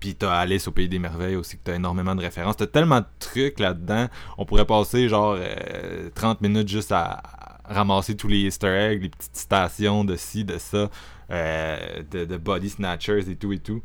Puis 0.00 0.14
t'as 0.14 0.34
Alice 0.34 0.68
au 0.68 0.72
Pays 0.72 0.90
des 0.90 0.98
Merveilles 0.98 1.36
aussi, 1.36 1.56
que 1.56 1.62
t'as 1.64 1.76
énormément 1.76 2.14
de 2.14 2.20
références. 2.20 2.58
T'as 2.58 2.66
tellement 2.66 3.00
de 3.00 3.06
trucs 3.18 3.58
là-dedans. 3.58 4.08
On 4.36 4.44
pourrait 4.44 4.66
passer 4.66 5.08
genre 5.08 5.36
euh, 5.38 6.10
30 6.14 6.42
minutes 6.42 6.68
juste 6.68 6.92
à 6.92 7.22
ramasser 7.68 8.16
tous 8.16 8.28
les 8.28 8.40
easter 8.40 8.68
eggs, 8.68 9.02
les 9.02 9.08
petites 9.08 9.36
stations 9.36 10.04
de 10.04 10.16
ci, 10.16 10.44
de 10.44 10.58
ça, 10.58 10.90
euh, 11.30 12.02
de, 12.10 12.24
de 12.24 12.36
body 12.36 12.70
snatchers 12.70 13.28
et 13.30 13.36
tout 13.36 13.52
et 13.52 13.58
tout. 13.58 13.82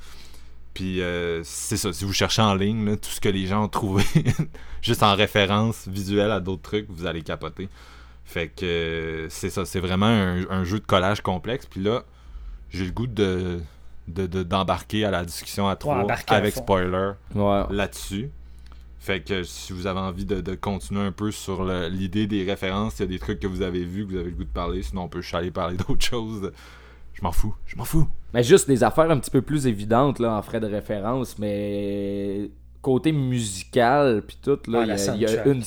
Puis 0.73 1.01
euh, 1.01 1.41
c'est 1.43 1.75
ça, 1.77 1.91
si 1.91 2.05
vous 2.05 2.13
cherchez 2.13 2.41
en 2.41 2.55
ligne, 2.55 2.85
là, 2.85 2.95
tout 2.95 3.09
ce 3.09 3.19
que 3.19 3.29
les 3.29 3.45
gens 3.45 3.63
ont 3.65 3.67
trouvé 3.67 4.03
juste 4.81 5.03
en 5.03 5.15
référence 5.15 5.87
visuelle 5.87 6.31
à 6.31 6.39
d'autres 6.39 6.61
trucs, 6.61 6.85
vous 6.89 7.05
allez 7.05 7.21
capoter. 7.23 7.67
Fait 8.23 8.47
que 8.47 9.27
c'est 9.29 9.49
ça, 9.49 9.65
c'est 9.65 9.81
vraiment 9.81 10.05
un, 10.05 10.49
un 10.49 10.63
jeu 10.63 10.79
de 10.79 10.85
collage 10.85 11.19
complexe. 11.21 11.65
Puis 11.65 11.81
là, 11.81 12.03
j'ai 12.69 12.85
le 12.85 12.91
goût 12.91 13.07
de 13.07 13.59
de- 14.07 14.27
de- 14.27 14.43
d'embarquer 14.43 15.05
à 15.05 15.11
la 15.11 15.23
discussion 15.25 15.67
à 15.69 15.75
trois 15.75 16.05
avec 16.27 16.53
spoiler 16.55 17.11
Ouais. 17.35 17.63
là-dessus. 17.69 18.29
Fait 19.01 19.19
que 19.21 19.41
si 19.41 19.73
vous 19.73 19.87
avez 19.87 19.99
envie 19.99 20.25
de, 20.25 20.41
de 20.41 20.53
continuer 20.53 21.01
un 21.01 21.11
peu 21.11 21.31
sur 21.31 21.65
l'idée 21.65 22.27
des 22.27 22.43
références, 22.43 22.99
il 22.99 23.01
y 23.01 23.05
a 23.05 23.07
des 23.07 23.17
trucs 23.17 23.39
que 23.39 23.47
vous 23.47 23.63
avez 23.63 23.83
vus, 23.83 24.05
que 24.05 24.11
vous 24.11 24.17
avez 24.19 24.29
le 24.29 24.35
goût 24.35 24.43
de 24.43 24.49
parler, 24.49 24.83
sinon 24.83 25.01
on 25.05 25.07
peut 25.09 25.23
aller 25.33 25.49
parler 25.49 25.75
d'autres 25.87 26.05
choses. 26.05 26.51
Je 27.13 27.23
m'en 27.23 27.31
fous, 27.31 27.55
je 27.65 27.75
m'en 27.77 27.83
fous. 27.83 28.07
Mais 28.31 28.43
juste 28.43 28.67
des 28.67 28.83
affaires 28.83 29.09
un 29.09 29.17
petit 29.17 29.31
peu 29.31 29.41
plus 29.41 29.65
évidentes 29.65 30.19
là, 30.19 30.37
en 30.37 30.41
frais 30.43 30.59
de 30.59 30.67
référence, 30.67 31.39
mais 31.39 32.51
côté 32.83 33.11
musical 33.11 34.21
puis 34.25 34.37
tout 34.39 34.59
là, 34.67 34.81
Ah, 34.81 34.85
il 34.85 35.15
y, 35.15 35.21
y 35.21 35.25
a 35.25 35.29
soundtrack. 35.29 35.45
une 35.47 35.63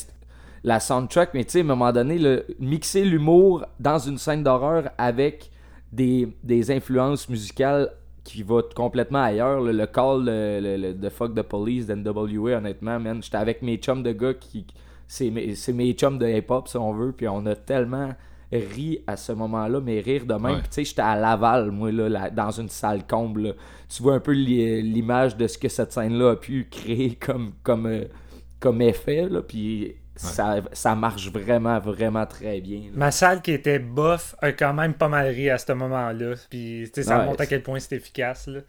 la 0.63 0.79
soundtrack, 0.79 1.35
mais 1.35 1.45
tu 1.45 1.51
sais 1.51 1.59
à 1.59 1.63
un 1.63 1.67
moment 1.67 1.91
donné 1.93 2.19
le, 2.21 2.47
mixer 2.61 3.05
l'humour 3.05 3.67
dans 3.81 3.99
une 3.99 4.17
scène 4.17 4.45
d'horreur 4.45 4.91
avec 4.97 5.51
des, 5.93 6.29
des 6.45 6.71
influences 6.71 7.29
musicales 7.29 7.91
qui 8.25 8.43
va 8.43 8.63
complètement 8.75 9.23
ailleurs, 9.23 9.61
là. 9.61 9.73
le 9.73 9.87
call 9.87 10.25
le, 10.25 10.61
le- 10.61 10.77
le- 10.77 10.95
de 10.95 11.09
Fuck 11.11 11.35
the 11.35 11.43
Police 11.43 11.87
d'NWA 11.87 12.57
honnêtement, 12.59 12.99
man, 12.99 13.23
j'étais 13.23 13.37
avec 13.37 13.61
mes 13.63 13.77
chums 13.77 14.03
de 14.03 14.13
gars 14.13 14.35
qui 14.35 14.67
c'est 15.07 15.31
mes, 15.31 15.55
mes 15.75 15.93
chums 15.93 16.19
de 16.19 16.27
hip-hop 16.27 16.67
si 16.67 16.77
on 16.79 16.93
veut, 16.95 17.13
puis 17.13 17.29
on 17.29 17.45
a 17.47 17.55
tellement 17.55 18.09
ri 18.51 19.01
à 19.07 19.17
ce 19.17 19.33
moment-là, 19.33 19.81
mais 19.81 20.01
rire 20.01 20.25
de 20.27 20.35
même. 20.35 20.45
Ouais. 20.57 20.61
Tu 20.63 20.69
sais, 20.71 20.85
j'étais 20.85 21.03
à 21.03 21.17
Laval, 21.17 21.71
moi, 21.71 21.91
là, 21.93 22.09
là, 22.09 22.31
dans 22.31 22.51
une 22.53 22.69
salle 22.69 23.07
comble. 23.07 23.43
là. 23.43 23.53
Tu 23.89 24.03
vois 24.03 24.15
un 24.15 24.21
peu 24.21 24.33
l'i- 24.33 24.81
l'image 24.81 25.37
de 25.37 25.47
ce 25.47 25.59
que 25.59 25.69
cette 25.69 25.93
scène-là 25.93 26.31
a 26.31 26.37
pu 26.37 26.67
créer 26.71 27.17
comme, 27.17 27.51
comme, 27.63 27.87
euh, 27.87 28.05
comme 28.61 28.81
effet, 28.81 29.29
là, 29.29 29.43
puis 29.43 29.95
ça, 30.17 30.57
ça 30.73 30.95
marche 30.95 31.29
vraiment, 31.31 31.79
vraiment 31.81 32.25
très 32.27 32.61
bien. 32.61 32.79
là. 32.81 32.91
Ma 32.95 33.11
salle 33.11 33.43
qui 33.43 33.51
était 33.53 33.79
bof 33.79 34.37
a 34.41 34.53
quand 34.53 34.73
même 34.73 34.95
pas 34.95 35.09
mal 35.09 35.27
ri 35.29 35.51
à 35.51 35.59
ce 35.59 35.73
moment-là. 35.73 36.35
Puis, 36.49 36.85
tu 36.85 36.91
sais, 36.95 37.03
ça 37.03 37.19
Ouais, 37.19 37.25
montre 37.27 37.41
à 37.41 37.47
quel 37.47 37.63
point 37.63 37.79
c'est 37.81 37.97
efficace, 37.97 38.47
là. 38.47 38.61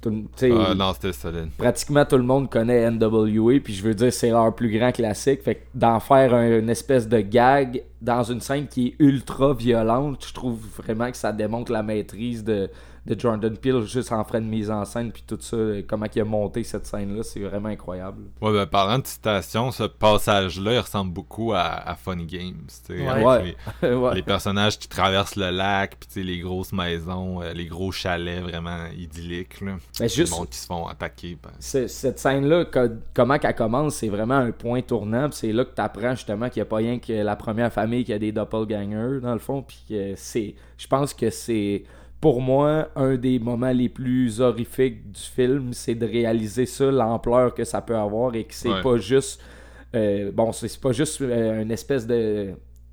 Tout- 0.00 0.10
tu 0.10 0.26
sais, 0.36 0.50
Ah 0.52 0.74
non, 0.74 0.92
c'était 0.94 1.12
solide. 1.12 1.50
pratiquement 1.58 2.04
tout 2.04 2.16
le 2.16 2.22
monde 2.22 2.48
connaît 2.50 2.90
NWA, 2.90 3.60
puis 3.62 3.74
je 3.74 3.82
veux 3.82 3.94
dire, 3.94 4.12
c'est 4.12 4.30
leur 4.30 4.54
plus 4.54 4.70
grand 4.76 4.92
classique. 4.92 5.42
Fait 5.42 5.56
que 5.56 5.60
d'en 5.74 6.00
faire 6.00 6.32
un- 6.34 6.58
une 6.58 6.70
espèce 6.70 7.06
de 7.08 7.20
gag 7.20 7.82
dans 8.00 8.22
une 8.22 8.40
scène 8.40 8.66
qui 8.66 8.88
est 8.88 8.94
ultra 8.98 9.52
violente, 9.52 10.24
je 10.26 10.32
trouve 10.32 10.58
vraiment 10.78 11.10
que 11.10 11.16
ça 11.16 11.32
démontre 11.32 11.70
la 11.72 11.82
maîtrise 11.82 12.42
de, 12.42 12.70
de 13.06 13.18
Jordan 13.18 13.56
Peele 13.56 13.82
juste 13.86 14.12
en 14.12 14.22
frais 14.24 14.40
de 14.40 14.46
mise 14.46 14.70
en 14.70 14.84
scène 14.84 15.10
puis 15.12 15.24
tout 15.26 15.38
ça, 15.40 15.56
comment 15.88 16.06
il 16.14 16.20
a 16.20 16.24
monté 16.24 16.62
cette 16.64 16.86
scène-là, 16.86 17.22
c'est 17.22 17.40
vraiment 17.40 17.68
incroyable. 17.70 18.22
Ouais, 18.40 18.52
ben 18.52 18.66
parlant 18.66 18.98
de 18.98 19.06
citation, 19.06 19.70
ce 19.70 19.84
passage-là, 19.84 20.74
il 20.74 20.78
ressemble 20.78 21.12
beaucoup 21.12 21.52
à, 21.52 21.60
à 21.60 21.94
Funny 21.94 22.26
Games. 22.26 22.66
tu 22.86 22.98
sais, 22.98 23.06
avec 23.06 23.26
Ouais. 23.26 23.56
Les, 23.82 23.94
Ouais. 23.94 24.14
les 24.14 24.22
personnages 24.22 24.78
qui 24.78 24.88
traversent 24.88 25.36
le 25.36 25.50
lac, 25.50 25.96
puis 25.98 26.08
tu 26.08 26.14
sais, 26.14 26.22
les 26.22 26.38
grosses 26.40 26.72
maisons, 26.72 27.42
euh, 27.42 27.52
les 27.52 27.66
gros 27.66 27.90
chalets 27.92 28.42
vraiment 28.42 28.86
idylliques. 28.96 29.60
Là. 29.60 29.76
Ben, 29.98 30.08
juste- 30.08 30.32
Le 30.32 30.38
monde 30.38 30.48
qui 30.50 30.58
se 30.58 30.66
font 30.66 30.86
attaquer. 30.86 31.38
ben, 31.42 31.50
Ce- 31.58 31.86
cette 31.88 32.18
scène-là, 32.18 32.66
co- 32.66 32.88
comment 33.14 33.38
qu'elle 33.38 33.54
commence, 33.54 33.94
c'est 33.96 34.08
vraiment 34.08 34.34
un 34.36 34.52
point 34.52 34.82
tournant. 34.82 35.28
puis 35.28 35.38
C'est 35.38 35.52
là 35.52 35.64
que 35.64 35.74
tu 35.74 35.80
apprends 35.80 36.14
justement 36.14 36.48
qu'il 36.50 36.60
n'y 36.60 36.66
a 36.66 36.66
pas 36.66 36.76
rien 36.76 36.98
que 36.98 37.12
la 37.12 37.36
première 37.36 37.72
famille 37.72 38.04
qui 38.04 38.12
a 38.12 38.18
des 38.18 38.32
doppelgangers, 38.32 39.20
dans 39.20 39.32
le 39.32 39.38
fond. 39.38 39.62
Puis 39.62 39.84
que 39.88 40.12
c'est. 40.16 40.54
Je 40.76 40.86
pense 40.86 41.14
que 41.14 41.30
c'est. 41.30 41.84
Pour 42.20 42.42
moi, 42.42 42.88
un 42.96 43.16
des 43.16 43.38
moments 43.38 43.72
les 43.72 43.88
plus 43.88 44.40
horrifiques 44.40 45.10
du 45.10 45.20
film, 45.20 45.72
c'est 45.72 45.94
de 45.94 46.04
réaliser 46.06 46.66
ça, 46.66 46.90
l'ampleur 46.90 47.54
que 47.54 47.64
ça 47.64 47.80
peut 47.80 47.96
avoir 47.96 48.34
et 48.34 48.44
que 48.44 48.54
c'est 48.54 48.68
Ouais. 48.68 48.82
pas 48.82 48.96
juste. 48.98 49.40
euh, 49.94 50.30
bon, 50.32 50.52
c'est 50.52 50.80
pas 50.80 50.92
juste 50.92 51.20
euh, 51.22 51.62
une 51.62 51.70
espèce 51.70 52.06
de, 52.06 52.50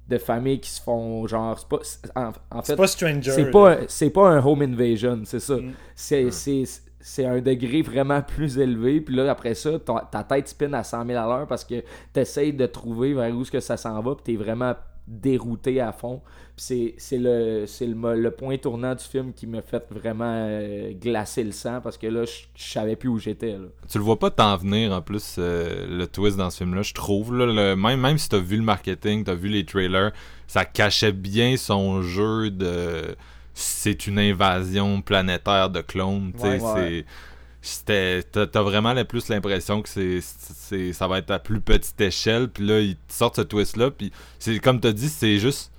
de 0.07 0.17
famille 0.17 0.59
qui 0.59 0.69
se 0.69 0.81
font 0.81 1.27
genre. 1.27 1.59
c'est 1.59 1.67
Pas, 1.67 2.21
en, 2.21 2.31
en 2.57 2.61
fait, 2.61 2.67
C'est 2.71 2.75
pas 2.77 2.87
Stranger. 2.87 3.31
c'est 3.31 3.51
pas, 3.51 3.77
c'est 3.87 4.09
pas 4.09 4.29
un 4.29 4.43
home 4.45 4.61
invasion, 4.61 5.21
c'est 5.25 5.41
ça. 5.41 5.57
Mm. 5.57 5.71
C'est, 5.93 6.31
c'est, 6.31 6.63
c'est 7.01 7.25
un 7.25 7.39
degré 7.41 7.81
vraiment 7.81 8.21
plus 8.21 8.57
élevé. 8.57 9.01
Puis 9.01 9.13
là, 9.15 9.29
après 9.29 9.53
ça, 9.55 9.71
ta 10.11 10.23
tête 10.23 10.47
spin 10.47 10.71
à 10.73 10.83
100 10.83 11.05
000 11.05 11.19
à 11.19 11.25
l'heure 11.27 11.47
parce 11.47 11.63
que 11.65 11.83
t'essayes 12.13 12.53
de 12.53 12.65
trouver 12.65 13.13
vers 13.13 13.35
où 13.35 13.41
est-ce 13.41 13.51
que 13.51 13.59
ça 13.59 13.75
s'en 13.77 14.01
va. 14.01 14.15
Puis 14.15 14.35
t'es 14.37 14.41
vraiment 14.41 14.73
dérouté 15.07 15.79
à 15.79 15.91
fond. 15.91 16.21
C'est, 16.55 16.95
le, 17.11 17.65
le, 17.81 18.15
le 18.21 18.31
point 18.31 18.57
tournant 18.57 18.93
du 18.95 19.03
film 19.03 19.31
qui 19.33 19.47
m'a 19.47 19.61
fait 19.61 19.85
vraiment 19.91 20.25
euh, 20.49 20.91
glacer 20.93 21.43
le 21.43 21.51
sang 21.51 21.79
parce 21.81 21.97
que 21.97 22.07
là, 22.07 22.25
je, 22.25 22.31
savais 22.55 22.95
plus 22.95 23.07
où 23.09 23.17
j'étais. 23.19 23.55
Tu 23.89 23.97
le 23.99 24.03
vois 24.03 24.17
pas 24.19 24.31
t'en 24.31 24.57
venir 24.57 24.91
en 24.91 25.01
plus 25.01 25.35
euh, 25.37 25.85
le 25.87 26.07
twist 26.07 26.35
dans 26.37 26.49
ce 26.49 26.57
film 26.57 26.73
là 26.75 26.81
je 26.81 26.93
trouve 26.93 27.35
là, 27.35 27.45
le- 27.45 27.75
même 27.75 28.01
même 28.01 28.17
si 28.17 28.27
t'as 28.27 28.39
vu 28.39 28.57
le 28.57 28.63
marketing 28.63 29.23
t'as 29.23 29.35
vu 29.35 29.47
les 29.49 29.65
trailers 29.65 30.11
ça 30.47 30.65
cachait 30.65 31.11
bien 31.11 31.55
son 31.57 32.01
jeu 32.01 32.49
de 32.49 33.15
c'est 33.53 34.07
une 34.07 34.19
invasion 34.19 35.01
planétaire 35.01 35.69
de 35.69 35.81
clones 35.81 36.33
tu 36.33 36.39
sais 36.41 36.59
Ouais, 36.59 36.59
ouais. 36.59 37.05
C'était 37.67 38.23
t'as 38.23 38.61
vraiment 38.61 38.93
la- 38.93 39.05
plus 39.05 39.29
l'impression 39.29 39.81
que 39.81 39.89
c'est 39.89 40.19
c'est 40.21 40.93
ça 40.93 41.07
va 41.07 41.19
être 41.19 41.31
à 41.31 41.39
plus 41.39 41.61
petite 41.61 41.99
échelle 42.01 42.49
puis 42.49 42.65
là 42.65 42.79
ils 42.79 42.95
te 42.95 43.13
sortent 43.13 43.35
ce 43.37 43.41
twist 43.41 43.77
là 43.77 43.91
puis 43.91 44.11
c'est 44.39 44.57
comme 44.59 44.79
t'as 44.79 44.91
dit 44.91 45.09
c'est 45.09 45.37
juste 45.39 45.71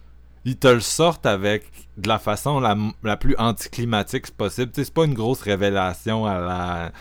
ils 0.44 0.56
te 0.56 0.68
le 0.68 0.80
sortent 0.80 1.26
avec 1.26 1.64
de 1.98 2.08
la 2.08 2.18
façon 2.18 2.60
la, 2.60 2.76
la 3.02 3.16
plus 3.18 3.34
anticlimatique 3.38 4.30
possible. 4.30 4.70
Tu 4.72 4.80
sais, 4.80 4.84
c'est 4.86 4.94
pas 4.94 5.04
une 5.04 5.12
grosse 5.12 5.42
révélation 5.42 6.24
à 6.24 6.38
la. 6.38 6.92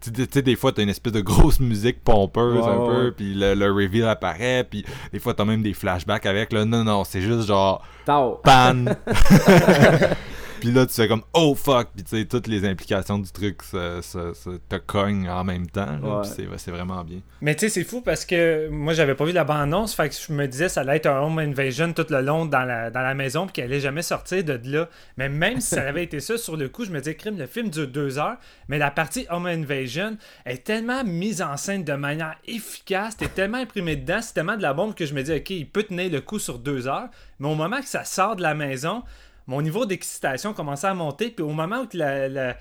Tu 0.00 0.10
sais, 0.32 0.42
des 0.42 0.56
fois, 0.56 0.72
t'as 0.72 0.82
une 0.82 0.88
espèce 0.88 1.12
de 1.12 1.20
grosse 1.20 1.60
musique 1.60 2.02
pompeuse 2.02 2.66
un 2.66 2.86
peu, 2.86 3.12
puis 3.14 3.34
le, 3.34 3.54
le 3.54 3.70
reveal 3.70 4.08
apparaît, 4.08 4.66
puis 4.68 4.84
des 5.12 5.18
fois, 5.20 5.34
t'as 5.34 5.44
même 5.44 5.62
des 5.62 5.74
flashbacks 5.74 6.24
avec. 6.26 6.52
Là. 6.52 6.64
Non, 6.64 6.82
non, 6.82 7.04
c'est 7.04 7.20
juste 7.20 7.46
genre 7.46 7.86
Tao. 8.06 8.40
pan. 8.42 8.86
puis 10.60 10.70
là, 10.72 10.86
tu 10.86 10.94
fais 10.94 11.08
comme 11.08 11.22
oh 11.34 11.54
fuck, 11.54 11.88
puis 11.94 12.04
tu 12.04 12.16
sais, 12.18 12.24
toutes 12.26 12.46
les 12.46 12.64
implications 12.66 13.18
du 13.18 13.30
truc 13.30 13.62
se, 13.62 14.00
se- 14.02 14.34
se- 14.34 14.58
te 14.68 14.76
cognent 14.76 15.28
en 15.28 15.42
même 15.44 15.66
temps. 15.68 15.98
Ouais. 16.02 16.26
c'est 16.58 16.70
vraiment 16.70 17.02
bien. 17.02 17.18
Mais 17.40 17.54
tu 17.54 17.60
sais, 17.60 17.68
c'est 17.68 17.84
fou 17.84 18.00
parce 18.02 18.24
que 18.24 18.68
moi, 18.68 18.92
j'avais 18.92 19.14
pas 19.14 19.24
vu 19.24 19.32
la 19.32 19.44
bande-annonce, 19.44 19.94
fait 19.94 20.08
que 20.08 20.14
je 20.14 20.32
me 20.32 20.46
disais 20.46 20.68
ça 20.68 20.82
allait 20.82 20.96
être 20.96 21.06
un 21.06 21.20
home 21.20 21.38
invasion 21.38 21.92
tout 21.92 22.06
le 22.10 22.20
long 22.20 22.44
dans 22.46 22.64
la, 22.64 22.90
dans 22.90 23.00
la 23.02 23.14
maison, 23.14 23.46
puis 23.46 23.54
qu'elle 23.54 23.64
allait 23.66 23.80
jamais 23.80 24.02
sortir 24.02 24.44
de 24.44 24.60
là. 24.64 24.88
Mais 25.16 25.28
même 25.28 25.60
si 25.60 25.74
ça 25.74 25.82
avait 25.88 26.04
été 26.04 26.20
ça, 26.20 26.36
sur 26.38 26.56
le 26.56 26.68
coup, 26.68 26.84
je 26.84 26.90
me 26.90 26.98
disais, 26.98 27.14
crime, 27.16 27.38
le 27.38 27.46
film 27.46 27.70
dure 27.70 27.88
deux 27.88 28.18
heures, 28.18 28.36
mais 28.68 28.78
la 28.78 28.90
partie 28.90 29.26
home 29.30 29.46
invasion 29.46 30.16
est 30.46 30.64
tellement 30.64 31.02
mise 31.04 31.42
en 31.42 31.56
scène 31.56 31.84
de 31.84 31.92
manière 31.94 32.36
efficace, 32.46 33.16
t'es 33.16 33.28
tellement 33.28 33.58
imprimé 33.58 33.96
dedans, 33.96 34.20
c'est 34.20 34.34
tellement 34.34 34.56
de 34.56 34.62
la 34.62 34.74
bombe 34.74 34.94
que 34.94 35.06
je 35.06 35.14
me 35.14 35.22
dis, 35.22 35.32
ok, 35.32 35.50
il 35.50 35.68
peut 35.68 35.84
tenir 35.84 36.10
le 36.10 36.20
coup 36.20 36.38
sur 36.38 36.58
deux 36.58 36.86
heures, 36.88 37.08
mais 37.38 37.48
au 37.48 37.54
moment 37.54 37.80
que 37.80 37.88
ça 37.88 38.04
sort 38.04 38.36
de 38.36 38.42
la 38.42 38.54
maison, 38.54 39.02
mon 39.50 39.62
niveau 39.62 39.84
d'excitation 39.84 40.54
commençait 40.54 40.86
à 40.86 40.94
monter, 40.94 41.30
puis 41.30 41.44
au 41.44 41.50
moment 41.50 41.80
où 41.82 41.88
la- 41.92 42.28
la, 42.28 42.56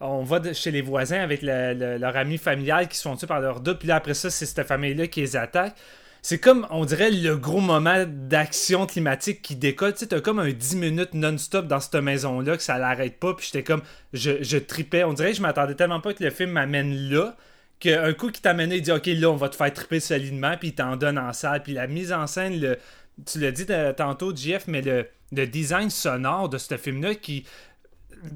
on 0.00 0.24
va 0.24 0.52
chez 0.52 0.72
les 0.72 0.82
voisins 0.82 1.20
avec 1.20 1.40
le- 1.42 1.96
leur 1.98 2.16
ami 2.16 2.36
familial 2.36 2.88
qui 2.88 2.96
se 2.98 3.02
font 3.02 3.14
tuer 3.16 3.28
par 3.28 3.40
leur 3.40 3.60
doute, 3.60 3.78
puis 3.78 3.88
là 3.88 3.96
après 3.96 4.14
ça, 4.14 4.28
c'est 4.28 4.44
cette 4.46 4.66
famille-là 4.66 5.06
qui 5.06 5.20
les 5.20 5.36
attaque. 5.36 5.74
C'est 6.20 6.38
comme, 6.38 6.66
on 6.70 6.84
dirait, 6.84 7.10
le 7.10 7.36
gros 7.36 7.60
moment 7.60 8.04
d'action 8.06 8.86
climatique 8.86 9.42
qui 9.42 9.56
décolle. 9.56 9.92
Tu 9.92 10.00
sais, 10.00 10.06
t'as 10.06 10.20
comme 10.20 10.38
un 10.38 10.50
10 10.50 10.76
minutes 10.76 11.14
non-stop 11.14 11.66
dans 11.66 11.80
cette 11.80 11.94
maison-là 11.96 12.56
que 12.56 12.62
ça 12.62 12.78
l'arrête 12.78 13.18
pas, 13.18 13.34
puis 13.34 13.46
j'étais 13.46 13.64
comme, 13.64 13.82
je, 14.12 14.42
je 14.42 14.58
tripais. 14.58 15.02
On 15.04 15.12
dirait 15.14 15.30
que 15.32 15.36
je 15.38 15.42
m'attendais 15.42 15.74
tellement 15.74 16.00
pas 16.00 16.12
que 16.14 16.22
le 16.22 16.30
film 16.30 16.50
m'amène 16.50 17.10
là, 17.10 17.36
qu'un 17.80 18.12
coup 18.12 18.30
qui 18.30 18.40
t'amène, 18.40 18.70
il 18.70 18.82
dit, 18.82 18.92
OK, 18.92 19.06
là, 19.06 19.30
on 19.30 19.36
va 19.36 19.48
te 19.48 19.56
faire 19.56 19.72
triper 19.72 19.98
solidement, 19.98 20.56
puis 20.56 20.68
il 20.68 20.74
t'en 20.74 20.94
donne 20.96 21.18
en 21.18 21.32
salle. 21.32 21.62
Puis 21.64 21.72
la 21.72 21.88
mise 21.88 22.12
en 22.12 22.28
scène, 22.28 22.60
le, 22.60 22.78
tu 23.26 23.38
l'as 23.40 23.52
dit 23.52 23.66
tantôt, 23.96 24.34
JF, 24.34 24.66
mais 24.68 24.82
le, 24.82 25.46
design 25.46 25.90
sonore 25.90 26.48
de 26.48 26.58
ce 26.58 26.76
film-là 26.76 27.14
qui, 27.14 27.44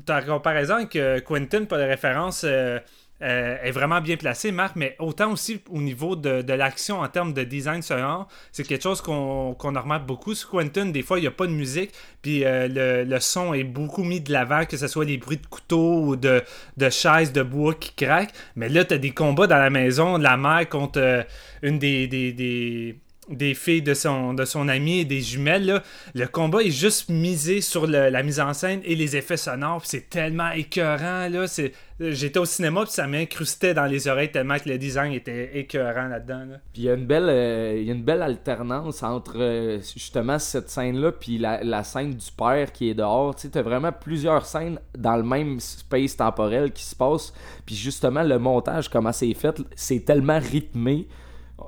ta 0.04 0.22
comparaison 0.22 0.74
avec 0.74 0.96
euh, 0.96 1.20
Quentin, 1.20 1.64
pas 1.64 1.78
de 1.78 1.84
référence, 1.84 2.42
euh, 2.44 2.78
euh, 3.22 3.56
est 3.62 3.70
vraiment 3.70 4.02
bien 4.02 4.16
placé, 4.16 4.52
Marc, 4.52 4.76
mais 4.76 4.94
autant 4.98 5.32
aussi 5.32 5.62
au 5.70 5.80
niveau 5.80 6.16
de, 6.16 6.52
l'action 6.52 7.00
en 7.00 7.08
termes 7.08 7.32
de 7.32 7.44
design 7.44 7.80
sonore, 7.80 8.28
c'est 8.52 8.64
quelque 8.64 8.82
chose 8.82 9.00
qu'on 9.00 9.54
remarque 9.54 10.04
beaucoup 10.04 10.34
sur 10.34 10.50
Quentin. 10.50 10.86
Des 10.86 11.02
fois, 11.02 11.18
il 11.18 11.22
n'y 11.22 11.26
a 11.26 11.30
pas 11.30 11.46
de 11.46 11.52
musique, 11.52 11.92
puis 12.20 12.42
le, 12.44 13.18
son 13.20 13.54
est 13.54 13.64
beaucoup 13.64 14.04
mis 14.04 14.20
de 14.20 14.32
l'avant, 14.32 14.66
que 14.66 14.76
ce 14.76 14.86
soit 14.86 15.06
les 15.06 15.16
bruits 15.16 15.38
de 15.38 15.46
couteaux 15.46 16.02
ou 16.02 16.16
de, 16.16 16.42
chaises 16.90 17.32
de 17.32 17.42
bois 17.42 17.74
qui 17.74 17.94
craquent. 17.94 18.34
Mais 18.54 18.68
là, 18.68 18.84
tu 18.84 18.92
as 18.92 18.98
des 18.98 19.12
combats 19.12 19.46
dans 19.46 19.56
la 19.56 19.70
maison, 19.70 20.18
de 20.18 20.22
la 20.22 20.36
mère 20.36 20.68
contre 20.68 21.24
une 21.62 21.78
des, 21.78 22.98
des 23.28 23.54
filles 23.54 23.82
de 23.82 23.94
son, 23.94 24.34
de 24.34 24.44
son 24.44 24.68
ami 24.68 25.00
et 25.00 25.04
des 25.04 25.20
jumelles. 25.20 25.66
Là. 25.66 25.82
Le 26.14 26.26
combat 26.26 26.62
est 26.62 26.70
juste 26.70 27.08
misé 27.08 27.60
sur 27.60 27.86
la 27.86 28.22
mise 28.22 28.40
en 28.40 28.52
scène 28.52 28.80
et 28.84 28.94
les 28.94 29.16
effets 29.16 29.36
sonores. 29.36 29.82
C'est 29.84 30.08
tellement 30.08 30.50
écœurant. 30.50 31.28
Là. 31.28 31.46
C'est, 31.46 31.72
j'étais 31.98 32.38
au 32.38 32.44
cinéma 32.44 32.82
puis 32.82 32.92
ça 32.92 33.06
m'incrustait 33.06 33.74
dans 33.74 33.86
les 33.86 34.06
oreilles 34.08 34.30
tellement 34.30 34.58
que 34.58 34.68
le 34.68 34.78
design 34.78 35.12
était 35.12 35.58
écœurant 35.58 36.08
là-dedans. 36.08 36.44
là. 36.44 36.56
Il 36.76 36.82
y 36.82 36.90
a 36.90 36.94
une 36.94 37.06
belle, 37.06 37.28
euh, 37.28 37.82
une 37.84 38.02
belle 38.02 38.22
alternance 38.22 39.02
entre 39.02 39.36
euh, 39.38 39.80
justement 39.80 40.38
cette 40.38 40.70
scène-là 40.70 41.12
puis 41.12 41.38
la, 41.38 41.84
scène 41.84 42.14
du 42.14 42.30
père 42.36 42.72
qui 42.72 42.90
est 42.90 42.94
dehors. 42.94 43.34
Tu 43.34 43.50
t'as 43.50 43.62
vraiment 43.62 43.92
plusieurs 43.92 44.46
scènes 44.46 44.78
dans 44.96 45.16
le 45.16 45.22
même 45.22 45.60
space 45.60 46.16
temporel 46.16 46.72
qui 46.72 46.84
se 46.84 46.94
passe. 46.94 47.32
Puis 47.64 47.74
justement, 47.74 48.22
le 48.22 48.38
montage, 48.38 48.88
comment 48.88 49.12
c'est 49.12 49.34
fait, 49.34 49.60
c'est 49.74 50.04
tellement 50.04 50.38
rythmé. 50.38 51.06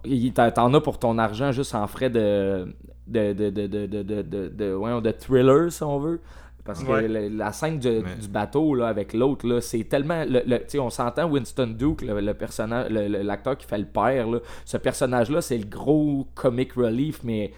Il- 0.05 0.33
T'en 0.33 0.74
as 0.74 0.81
pour 0.81 0.98
ton 0.98 1.18
argent 1.18 1.53
juste 1.53 1.74
en 1.74 1.87
frais 1.87 2.11
de 2.11 2.74
de 3.07 3.33
de 3.33 3.51
de 3.51 3.66
de 3.66 3.87
de 3.87 4.03
de, 4.03 4.22
de, 4.22 5.01
de- 5.01 5.11
thriller 5.12 5.72
si 5.72 5.83
on 5.83 5.98
veut. 5.98 6.20
Parce 6.64 6.85
que 6.85 6.90
Ouais. 6.90 7.29
la 7.31 7.51
scène 7.53 7.79
du, 7.79 7.88
Ouais. 7.88 8.03
du 8.20 8.29
bateau 8.29 8.74
là, 8.74 8.88
avec 8.88 9.14
l'autre, 9.14 9.46
là, 9.48 9.62
c'est 9.62 9.85
tellement. 9.85 10.24
Le, 10.29 10.42
le- 10.46 10.59
tu 10.59 10.64
sais, 10.68 10.79
on 10.79 10.90
s'entend 10.90 11.24
Winston 11.31 11.68
Duke, 11.79 12.03
le, 12.03 12.20
le 12.20 12.35
personnage, 12.35 12.90
l'acteur 12.90 13.57
qui 13.57 13.66
fait 13.66 13.79
le 13.79 13.87
père. 13.87 14.29
Là, 14.29 14.40
ce 14.66 14.77
personnage-là, 14.77 15.40
c'est 15.40 15.57
le 15.57 15.64
gros 15.64 16.27
comic 16.35 16.74
relief, 16.74 17.20
mais 17.24 17.53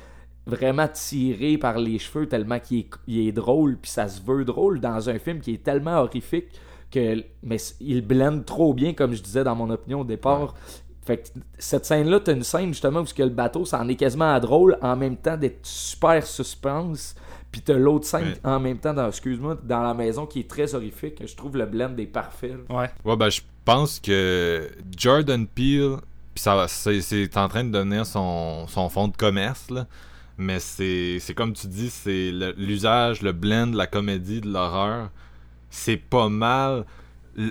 vraiment 0.46 0.86
tiré 0.86 1.58
par 1.58 1.78
les 1.78 1.98
cheveux 1.98 2.28
tellement 2.28 2.60
qu'il 2.60 2.78
est, 2.80 2.90
il 3.08 3.26
est 3.26 3.32
drôle, 3.32 3.78
puis 3.82 3.90
ça 3.90 4.06
se 4.06 4.22
veut 4.22 4.44
drôle 4.44 4.78
dans 4.78 5.10
un 5.10 5.18
film 5.18 5.40
qui 5.40 5.54
est 5.54 5.62
tellement 5.64 5.98
horrifique 6.02 6.46
que. 6.92 7.24
Mais 7.42 7.56
il 7.80 8.06
blende 8.06 8.44
trop 8.44 8.72
bien, 8.74 8.92
comme 8.92 9.12
je 9.14 9.22
disais 9.24 9.42
dans 9.42 9.56
mon 9.56 9.70
opinion 9.70 10.02
au 10.02 10.04
départ. 10.04 10.54
Fait 11.10 11.18
que 11.22 11.28
cette 11.58 11.84
scène-là, 11.86 12.20
t'as 12.20 12.32
une 12.34 12.44
scène 12.44 12.68
justement 12.68 13.00
où 13.00 13.06
ce 13.06 13.14
que 13.14 13.22
le 13.24 13.30
bateau, 13.30 13.64
ça 13.64 13.80
en 13.80 13.88
est 13.88 13.96
quasiment 13.96 14.32
à 14.32 14.38
drôle, 14.38 14.78
en 14.80 14.94
même 14.96 15.16
temps 15.16 15.36
d'être 15.36 15.64
super 15.66 16.24
suspense. 16.26 17.14
Puis 17.50 17.62
t'as 17.62 17.74
l'autre 17.74 18.06
scène 18.06 18.28
Ouais. 18.28 18.40
en 18.44 18.60
même 18.60 18.78
temps, 18.78 18.94
dans, 18.94 19.08
excuse-moi, 19.08 19.58
dans 19.64 19.82
la 19.82 19.92
maison 19.92 20.24
qui 20.24 20.38
est 20.40 20.48
très 20.48 20.72
horrifique. 20.74 21.20
Je 21.26 21.34
trouve 21.34 21.56
le 21.56 21.66
blend 21.66 21.96
est 21.98 22.06
parfait. 22.06 22.54
là. 22.68 22.76
Ouais. 22.76 22.90
Ouais, 23.04 23.16
ben, 23.16 23.28
je 23.28 23.40
pense 23.64 23.98
que 23.98 24.70
Jordan 24.96 25.46
Peele, 25.48 25.96
puis 26.34 26.42
ça 26.42 26.54
va, 26.54 26.68
c'est, 26.68 27.36
en 27.36 27.48
train 27.48 27.64
de 27.64 27.70
devenir 27.70 28.06
son, 28.06 28.68
son 28.68 28.88
fond 28.88 29.08
de 29.08 29.16
commerce, 29.16 29.68
là. 29.70 29.86
Mais 30.38 30.60
c'est, 30.60 31.18
c'est 31.18 31.34
comme 31.34 31.52
tu 31.52 31.66
dis, 31.66 31.90
c'est 31.90 32.30
le- 32.30 32.54
l'usage, 32.56 33.20
le 33.20 33.32
blend, 33.32 33.72
la 33.74 33.86
comédie, 33.88 34.40
de 34.40 34.48
l'horreur. 34.48 35.10
C'est 35.70 35.96
pas 35.98 36.28
mal 36.28 36.84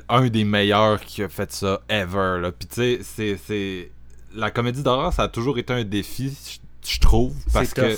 un 0.10 0.28
des 0.28 0.44
meilleurs 0.44 1.00
qui 1.02 1.24
a 1.24 1.30
fait 1.30 1.52
ça 1.52 1.82
ever, 1.90 2.40
là. 2.42 2.52
Puis 2.52 2.68
tu 2.68 3.04
sais, 3.04 3.38
c'est. 3.46 3.92
La 4.36 4.52
comédie 4.52 4.84
d'horreur, 4.84 5.12
ça 5.12 5.24
a 5.24 5.28
toujours 5.28 5.58
été 5.58 5.74
un 5.74 5.84
défi, 5.84 6.38
je- 6.86 7.00
trouve, 7.00 7.34
parce 7.52 7.74
que 7.74 7.98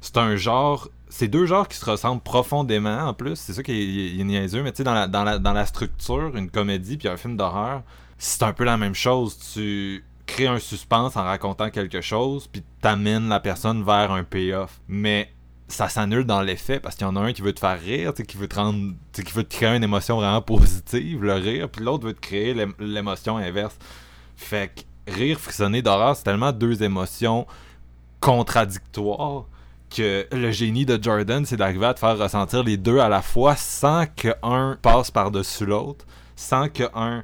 c'est 0.00 0.16
un 0.16 0.36
genre 0.36 0.88
c'est 1.08 1.28
deux 1.28 1.46
genres 1.46 1.68
qui 1.68 1.76
se 1.76 1.84
ressemblent 1.84 2.20
profondément 2.22 2.98
en 3.08 3.14
plus 3.14 3.36
c'est 3.36 3.52
ça 3.52 3.62
qui 3.62 3.72
est, 3.72 4.20
est 4.20 4.24
niaiseux 4.24 4.62
mais 4.62 4.72
tu 4.72 4.78
sais 4.78 4.84
dans 4.84 4.92
la, 4.92 5.06
dans, 5.06 5.22
la, 5.22 5.38
dans 5.38 5.52
la 5.52 5.64
structure 5.64 6.36
une 6.36 6.50
comédie 6.50 6.96
puis 6.96 7.08
un 7.08 7.16
film 7.16 7.36
d'horreur 7.36 7.82
c'est 8.18 8.42
un 8.42 8.52
peu 8.52 8.64
la 8.64 8.76
même 8.76 8.94
chose 8.94 9.38
tu 9.54 10.04
crées 10.26 10.48
un 10.48 10.58
suspense 10.58 11.16
en 11.16 11.22
racontant 11.22 11.70
quelque 11.70 12.00
chose, 12.00 12.48
puis 12.48 12.62
t'amènes 12.80 13.28
la 13.28 13.38
personne 13.40 13.84
vers 13.84 14.10
un 14.10 14.24
payoff. 14.24 14.80
Mais 14.88 15.32
ça 15.68 15.88
s'annule 15.88 16.24
dans 16.24 16.42
l'effet 16.42 16.78
parce 16.78 16.94
qu'il 16.94 17.06
y 17.06 17.10
en 17.10 17.16
a 17.16 17.20
un 17.20 17.32
qui 17.32 17.42
veut 17.42 17.52
te 17.52 17.60
faire 17.60 17.80
rire, 17.80 18.12
qui 18.14 18.36
veut 18.36 18.48
te 18.48 18.54
rendre, 18.54 18.94
qui 19.12 19.32
veut 19.32 19.44
te 19.44 19.54
créer 19.54 19.76
une 19.76 19.82
émotion 19.82 20.16
vraiment 20.16 20.42
positive, 20.42 21.22
le 21.24 21.34
rire, 21.34 21.68
puis 21.68 21.84
l'autre 21.84 22.06
veut 22.06 22.14
te 22.14 22.20
créer 22.20 22.54
l'ém- 22.54 22.74
l'émotion 22.78 23.36
inverse. 23.36 23.76
Fait 24.36 24.72
que 24.74 25.12
rire, 25.12 25.38
frissonner 25.40 25.82
d'horreur, 25.82 26.14
c'est 26.16 26.24
tellement 26.24 26.52
deux 26.52 26.82
émotions 26.82 27.46
contradictoires 28.20 29.46
que 29.94 30.26
le 30.32 30.50
génie 30.50 30.84
de 30.84 31.02
Jordan, 31.02 31.44
c'est 31.46 31.56
d'arriver 31.56 31.86
à 31.86 31.94
te 31.94 32.00
faire 32.00 32.18
ressentir 32.18 32.62
les 32.62 32.76
deux 32.76 32.98
à 32.98 33.08
la 33.08 33.22
fois 33.22 33.56
sans 33.56 34.06
que 34.06 34.34
un 34.42 34.76
passe 34.80 35.10
par-dessus 35.10 35.64
l'autre, 35.66 36.04
sans 36.34 36.68
que 36.68 36.84
un 36.94 37.22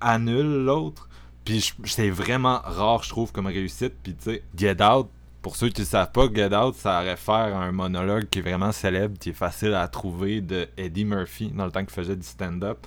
annule 0.00 0.64
l'autre. 0.64 1.08
Puis 1.44 1.72
c'est 1.84 2.10
vraiment 2.10 2.60
rare, 2.62 3.02
je 3.02 3.08
trouve, 3.10 3.32
comme 3.32 3.46
réussite. 3.46 3.94
Puis 4.02 4.14
tu 4.14 4.24
sais, 4.24 4.42
Get 4.56 4.82
Out, 4.82 5.08
pour 5.44 5.56
ceux 5.56 5.68
qui 5.68 5.82
ne 5.82 5.86
savent 5.86 6.10
pas, 6.10 6.26
Get 6.34 6.52
Out, 6.56 6.74
ça 6.74 7.00
aurait 7.02 7.16
faire 7.16 7.54
un 7.56 7.70
monologue 7.70 8.24
qui 8.30 8.38
est 8.38 8.42
vraiment 8.42 8.72
célèbre, 8.72 9.16
qui 9.20 9.28
est 9.28 9.34
facile 9.34 9.74
à 9.74 9.86
trouver 9.88 10.40
de 10.40 10.66
Eddie 10.78 11.04
Murphy 11.04 11.52
dans 11.54 11.66
le 11.66 11.70
temps 11.70 11.84
qu'il 11.84 11.94
faisait 11.94 12.16
du 12.16 12.26
stand-up 12.26 12.78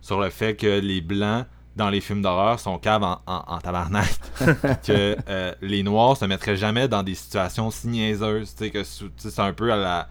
sur 0.00 0.20
le 0.20 0.30
fait 0.30 0.54
que 0.54 0.78
les 0.78 1.00
blancs 1.00 1.44
dans 1.74 1.90
les 1.90 2.00
films 2.00 2.22
d'horreur 2.22 2.60
sont 2.60 2.78
caves 2.78 3.02
en, 3.02 3.20
en, 3.26 3.42
en 3.48 3.58
tabarnak. 3.58 4.08
que 4.86 5.16
euh, 5.28 5.52
les 5.60 5.82
noirs 5.82 6.16
se 6.16 6.24
mettraient 6.24 6.56
jamais 6.56 6.86
dans 6.88 7.02
des 7.02 7.14
situations 7.16 7.70
si 7.72 7.88
niaiseuses. 7.88 8.54
Tu 8.56 8.64
sais, 8.64 8.70
que 8.70 8.84
c'est 8.84 9.40
un 9.40 9.52
peu 9.52 9.72
à 9.72 9.76
la. 9.76 10.08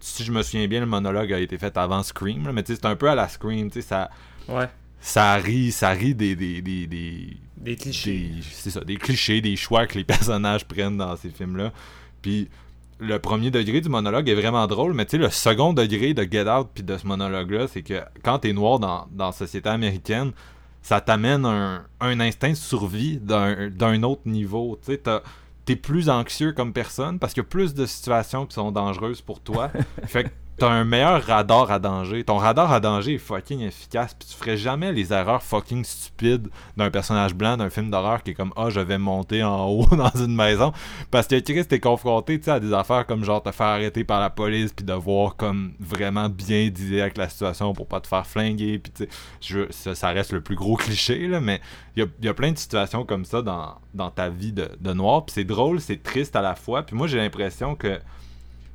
Si 0.00 0.24
je 0.24 0.32
me 0.32 0.42
souviens 0.42 0.66
bien, 0.68 0.80
le 0.80 0.86
monologue 0.86 1.32
a 1.32 1.38
été 1.38 1.56
fait 1.58 1.76
avant 1.78 2.02
Scream, 2.02 2.44
là, 2.46 2.52
mais 2.52 2.62
tu 2.62 2.74
sais, 2.74 2.80
c'est 2.82 2.88
un 2.88 2.96
peu 2.96 3.08
à 3.08 3.14
la 3.14 3.28
Scream. 3.28 3.70
Tu 3.70 3.80
sais, 3.80 3.88
ça, 3.88 4.10
Ouais. 4.48 4.68
ça 5.00 5.34
rit, 5.34 5.70
ça 5.72 5.90
rit 5.90 6.14
des, 6.14 6.34
des, 6.36 6.60
des, 6.60 6.86
des, 6.86 7.36
Des 7.62 7.76
clichés. 7.76 8.30
des- 8.34 8.42
c'est 8.42 8.70
ça, 8.70 8.80
des 8.80 8.96
clichés, 8.96 9.40
des 9.40 9.56
choix 9.56 9.86
que 9.86 9.96
les 9.98 10.04
personnages 10.14 10.64
prennent 10.66 10.96
dans 10.98 11.16
ces 11.16 11.30
films-là. 11.30 11.72
Puis 12.20 12.48
le 12.98 13.18
premier 13.18 13.50
degré 13.50 13.80
du 13.80 13.88
monologue 13.88 14.28
est 14.28 14.34
vraiment 14.34 14.66
drôle, 14.66 14.94
mais 14.94 15.04
tu 15.06 15.12
sais, 15.12 15.18
le 15.18 15.30
second 15.30 15.72
degré 15.72 16.14
de 16.14 16.22
Get 16.30 16.48
Out 16.48 16.68
puis 16.74 16.82
de 16.84 16.96
ce 16.96 17.06
monologue-là, 17.06 17.66
c'est 17.68 17.82
que 17.82 18.00
quand 18.22 18.38
t'es 18.40 18.52
noir 18.52 18.78
dans, 18.78 19.06
dans 19.10 19.26
la 19.26 19.32
société 19.32 19.68
américaine, 19.68 20.32
ça 20.82 21.00
t'amène 21.00 21.44
un, 21.44 21.84
un 22.00 22.20
instinct 22.20 22.50
de 22.50 22.54
survie 22.54 23.18
d'un 23.18 23.70
d'un 23.70 24.02
autre 24.02 24.22
niveau. 24.26 24.78
Tu 24.84 24.92
sais, 24.94 25.02
t'es 25.64 25.76
plus 25.76 26.08
anxieux 26.08 26.52
comme 26.52 26.72
personne 26.72 27.18
parce 27.20 27.32
qu'il 27.34 27.42
y 27.42 27.46
a 27.46 27.48
plus 27.48 27.74
de 27.74 27.86
situations 27.86 28.46
qui 28.46 28.54
sont 28.54 28.72
dangereuses 28.72 29.20
pour 29.20 29.40
toi. 29.40 29.70
fait 30.06 30.24
que 30.24 30.28
t'as 30.58 30.68
un 30.68 30.84
meilleur 30.84 31.22
radar 31.24 31.70
à 31.70 31.78
danger. 31.78 32.24
Ton 32.24 32.36
radar 32.36 32.72
à 32.72 32.80
danger 32.80 33.14
est 33.14 33.18
fucking 33.18 33.60
efficace. 33.60 34.14
Puis 34.14 34.28
tu 34.28 34.36
ferais 34.36 34.56
jamais 34.56 34.92
les 34.92 35.12
erreurs 35.12 35.42
fucking 35.42 35.84
stupides 35.84 36.48
d'un 36.76 36.90
personnage 36.90 37.34
blanc 37.34 37.56
d'un 37.56 37.70
film 37.70 37.90
d'horreur 37.90 38.22
qui 38.22 38.30
est 38.30 38.34
comme 38.34 38.52
Ah, 38.56 38.70
je 38.70 38.80
vais 38.80 38.98
monter 38.98 39.42
en 39.42 39.66
haut 39.66 39.86
dans 39.90 40.10
une 40.14 40.34
maison. 40.34 40.72
Parce 41.10 41.26
que 41.26 41.38
Chris, 41.40 41.66
t'es 41.66 41.80
confronté 41.80 42.40
à 42.46 42.60
des 42.60 42.72
affaires 42.72 43.06
comme 43.06 43.24
genre 43.24 43.42
te 43.42 43.50
faire 43.50 43.66
arrêter 43.66 44.04
par 44.04 44.20
la 44.20 44.30
police. 44.30 44.72
Puis 44.72 44.84
devoir 44.84 45.36
comme 45.36 45.72
vraiment 45.80 46.28
bien 46.28 46.68
dealer 46.68 47.02
avec 47.02 47.16
la 47.16 47.28
situation 47.28 47.72
pour 47.72 47.86
pas 47.86 48.00
te 48.00 48.06
faire 48.06 48.26
flinguer. 48.26 48.78
Puis 48.78 48.92
tu 48.92 49.08
sais, 49.40 49.66
ça, 49.70 49.94
ça 49.94 50.08
reste 50.10 50.32
le 50.32 50.40
plus 50.40 50.56
gros 50.56 50.76
cliché, 50.76 51.26
là, 51.28 51.40
mais 51.40 51.60
il 51.96 52.04
y 52.04 52.26
y 52.26 52.28
a 52.28 52.34
plein 52.34 52.52
de 52.52 52.58
situations 52.58 53.04
comme 53.04 53.24
ça 53.24 53.42
dans, 53.42 53.74
dans 53.94 54.10
ta 54.10 54.28
vie 54.28 54.52
de, 54.52 54.70
de 54.80 54.92
noir. 54.92 55.24
Puis 55.24 55.34
c'est 55.34 55.44
drôle, 55.44 55.80
c'est 55.80 56.02
triste 56.02 56.36
à 56.36 56.42
la 56.42 56.54
fois. 56.54 56.82
Puis 56.82 56.96
moi, 56.96 57.06
j'ai 57.06 57.18
l'impression 57.18 57.74
que 57.74 58.00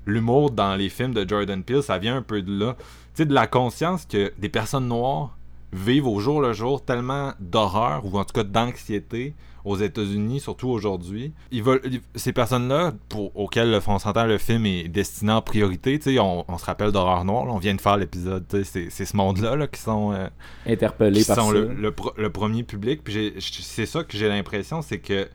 l'humour 0.08 0.50
dans 0.52 0.76
les 0.76 0.90
films 0.90 1.14
de 1.14 1.28
Jordan 1.28 1.62
Peele, 1.64 1.84
ça 1.84 1.98
vient 2.00 2.16
un 2.18 2.22
peu 2.24 2.42
de 2.42 2.58
là. 2.60 2.76
Tu 2.80 2.86
sais, 3.24 3.26
de 3.26 3.34
la 3.34 3.46
conscience 3.46 4.06
que 4.06 4.34
des 4.40 4.50
personnes 4.50 4.88
noires 4.88 5.38
vivent 5.74 6.08
au 6.08 6.20
jour 6.20 6.42
le 6.42 6.54
jour 6.54 6.84
tellement 6.84 7.34
d'horreur, 7.40 8.06
ou 8.06 8.18
en 8.18 8.24
tout 8.24 8.34
cas 8.34 8.44
d'anxiété, 8.44 9.36
aux 9.66 9.76
États-Unis, 9.76 10.40
surtout 10.40 10.70
aujourd'hui. 10.70 11.34
Ils 11.52 11.62
veulent, 11.62 11.82
ils- 11.84 12.00
ces 12.16 12.32
personnes-là, 12.32 12.94
auxquelles 13.36 13.70
le- 13.72 13.82
on 13.88 14.00
s'entend 14.00 14.26
le 14.26 14.38
film 14.38 14.66
est 14.66 14.88
destiné 14.88 15.34
en 15.34 15.42
priorité, 15.42 16.00
tu 16.00 16.14
sais, 16.14 16.20
on, 16.20 16.46
on 16.50 16.58
se 16.58 16.64
rappelle 16.64 16.94
d'horreur 16.94 17.26
noire, 17.26 17.46
là, 17.46 17.52
on 17.52 17.58
vient 17.58 17.76
de 17.76 17.82
faire 17.82 17.98
l'épisode, 17.98 18.46
tu 18.48 18.64
sais, 18.64 18.88
c'est- 18.90 19.06
ce 19.06 19.18
monde-là 19.18 19.58
là, 19.58 19.68
qui 19.68 19.82
sont, 19.82 20.14
euh, 20.14 20.30
Interpellé 20.66 21.20
qui 21.20 21.28
par 21.28 21.36
sont 21.36 21.48
ça. 21.48 21.54
le, 21.54 21.74
le 21.74 21.94
le 22.16 22.30
premier 22.30 22.64
public. 22.64 23.04
Puis 23.04 23.34
c'est 23.40 23.86
ça 23.86 24.06
que 24.06 24.18
j'ai 24.18 24.30
l'impression, 24.30 24.82
c'est 24.82 25.00
que 25.00 25.28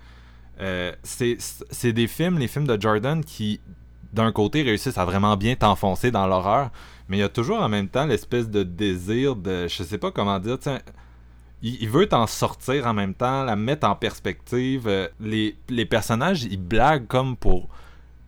euh, 0.62 0.92
c'est 1.02 1.92
des 1.92 2.06
films, 2.06 2.38
les 2.38 2.48
films 2.48 2.66
de 2.66 2.80
Jordan, 2.80 3.22
qui 3.22 3.60
d'un 4.12 4.32
côté 4.32 4.62
réussissent 4.62 4.98
à 4.98 5.04
vraiment 5.04 5.36
bien 5.36 5.54
t'enfoncer 5.54 6.10
dans 6.10 6.26
l'horreur, 6.26 6.70
mais 7.08 7.18
il 7.18 7.20
y 7.20 7.24
a 7.24 7.28
toujours 7.28 7.60
en 7.60 7.68
même 7.68 7.88
temps 7.88 8.06
l'espèce 8.06 8.48
de 8.48 8.62
désir 8.62 9.36
de, 9.36 9.66
je 9.68 9.82
sais 9.82 9.98
pas 9.98 10.10
comment 10.10 10.38
dire, 10.38 10.58
sais, 10.60 10.80
il, 11.62 11.88
veut 11.88 12.08
t'en 12.08 12.26
sortir 12.26 12.86
en 12.86 12.94
même 12.94 13.14
temps, 13.14 13.44
la 13.44 13.56
mettre 13.56 13.86
en 13.86 13.94
perspective. 13.94 14.88
euh, 14.88 15.08
les, 15.20 15.56
les 15.68 15.86
personnages, 15.86 16.42
ils 16.42 16.60
blaguent 16.60 17.06
comme 17.06 17.36
pour 17.36 17.68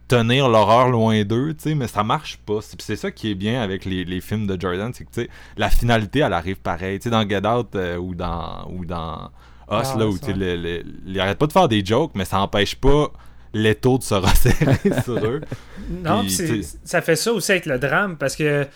tenir 0.07 0.49
l'horreur 0.49 0.89
loin 0.89 1.25
d'eux, 1.25 1.55
tu 1.55 1.71
sais, 1.71 1.75
mais 1.75 1.89
ça 1.89 2.05
marche 2.05 2.39
pas. 2.39 2.61
C'est 2.61 2.97
ça 2.97 3.11
qui 3.11 3.31
est 3.31 3.35
bien 3.35 3.61
avec 3.61 3.85
les, 3.85 4.05
les 4.05 4.21
films 4.21 4.47
de 4.47 4.61
Jordan, 4.61 4.93
c'est 4.95 5.05
que 5.05 5.11
tu 5.11 5.23
sais, 5.23 5.31
la 5.57 5.71
finalité, 5.71 6.21
elle 6.21 6.33
arrive 6.33 6.61
pareil. 6.61 6.99
Tu 6.99 7.05
sais, 7.05 7.11
dans 7.11 7.29
Get 7.29 7.47
Out 7.47 7.75
euh, 7.75 7.97
ou 7.97 8.15
dans 8.15 8.69
ou 8.71 8.85
dans 8.85 9.31
Us, 9.71 9.89
Ah, 9.95 9.97
là, 9.99 10.07
où 10.07 10.19
tu 10.19 10.27
sais, 10.27 10.83
il 11.07 11.21
arrête 11.21 11.39
pas 11.39 11.47
de 11.47 11.53
faire 11.53 11.69
des 11.69 11.85
jokes, 11.85 12.13
mais 12.15 12.25
ça 12.25 12.41
empêche 12.41 12.77
pas 12.77 13.11
l'étau 13.55 13.99
de 13.99 14.03
se 14.03 14.15
resserrer 14.15 15.01
sur 15.05 15.25
eux. 15.25 15.41
Non, 15.89 16.21
Puis, 16.23 16.31
c'est- 16.31 16.79
ça 16.85 17.01
fait 17.01 17.17
ça 17.17 17.33
aussi 17.33 17.53
avec 17.53 17.67
le 17.67 17.79
drame 17.79 18.17
parce 18.17 18.37
que 18.37 18.67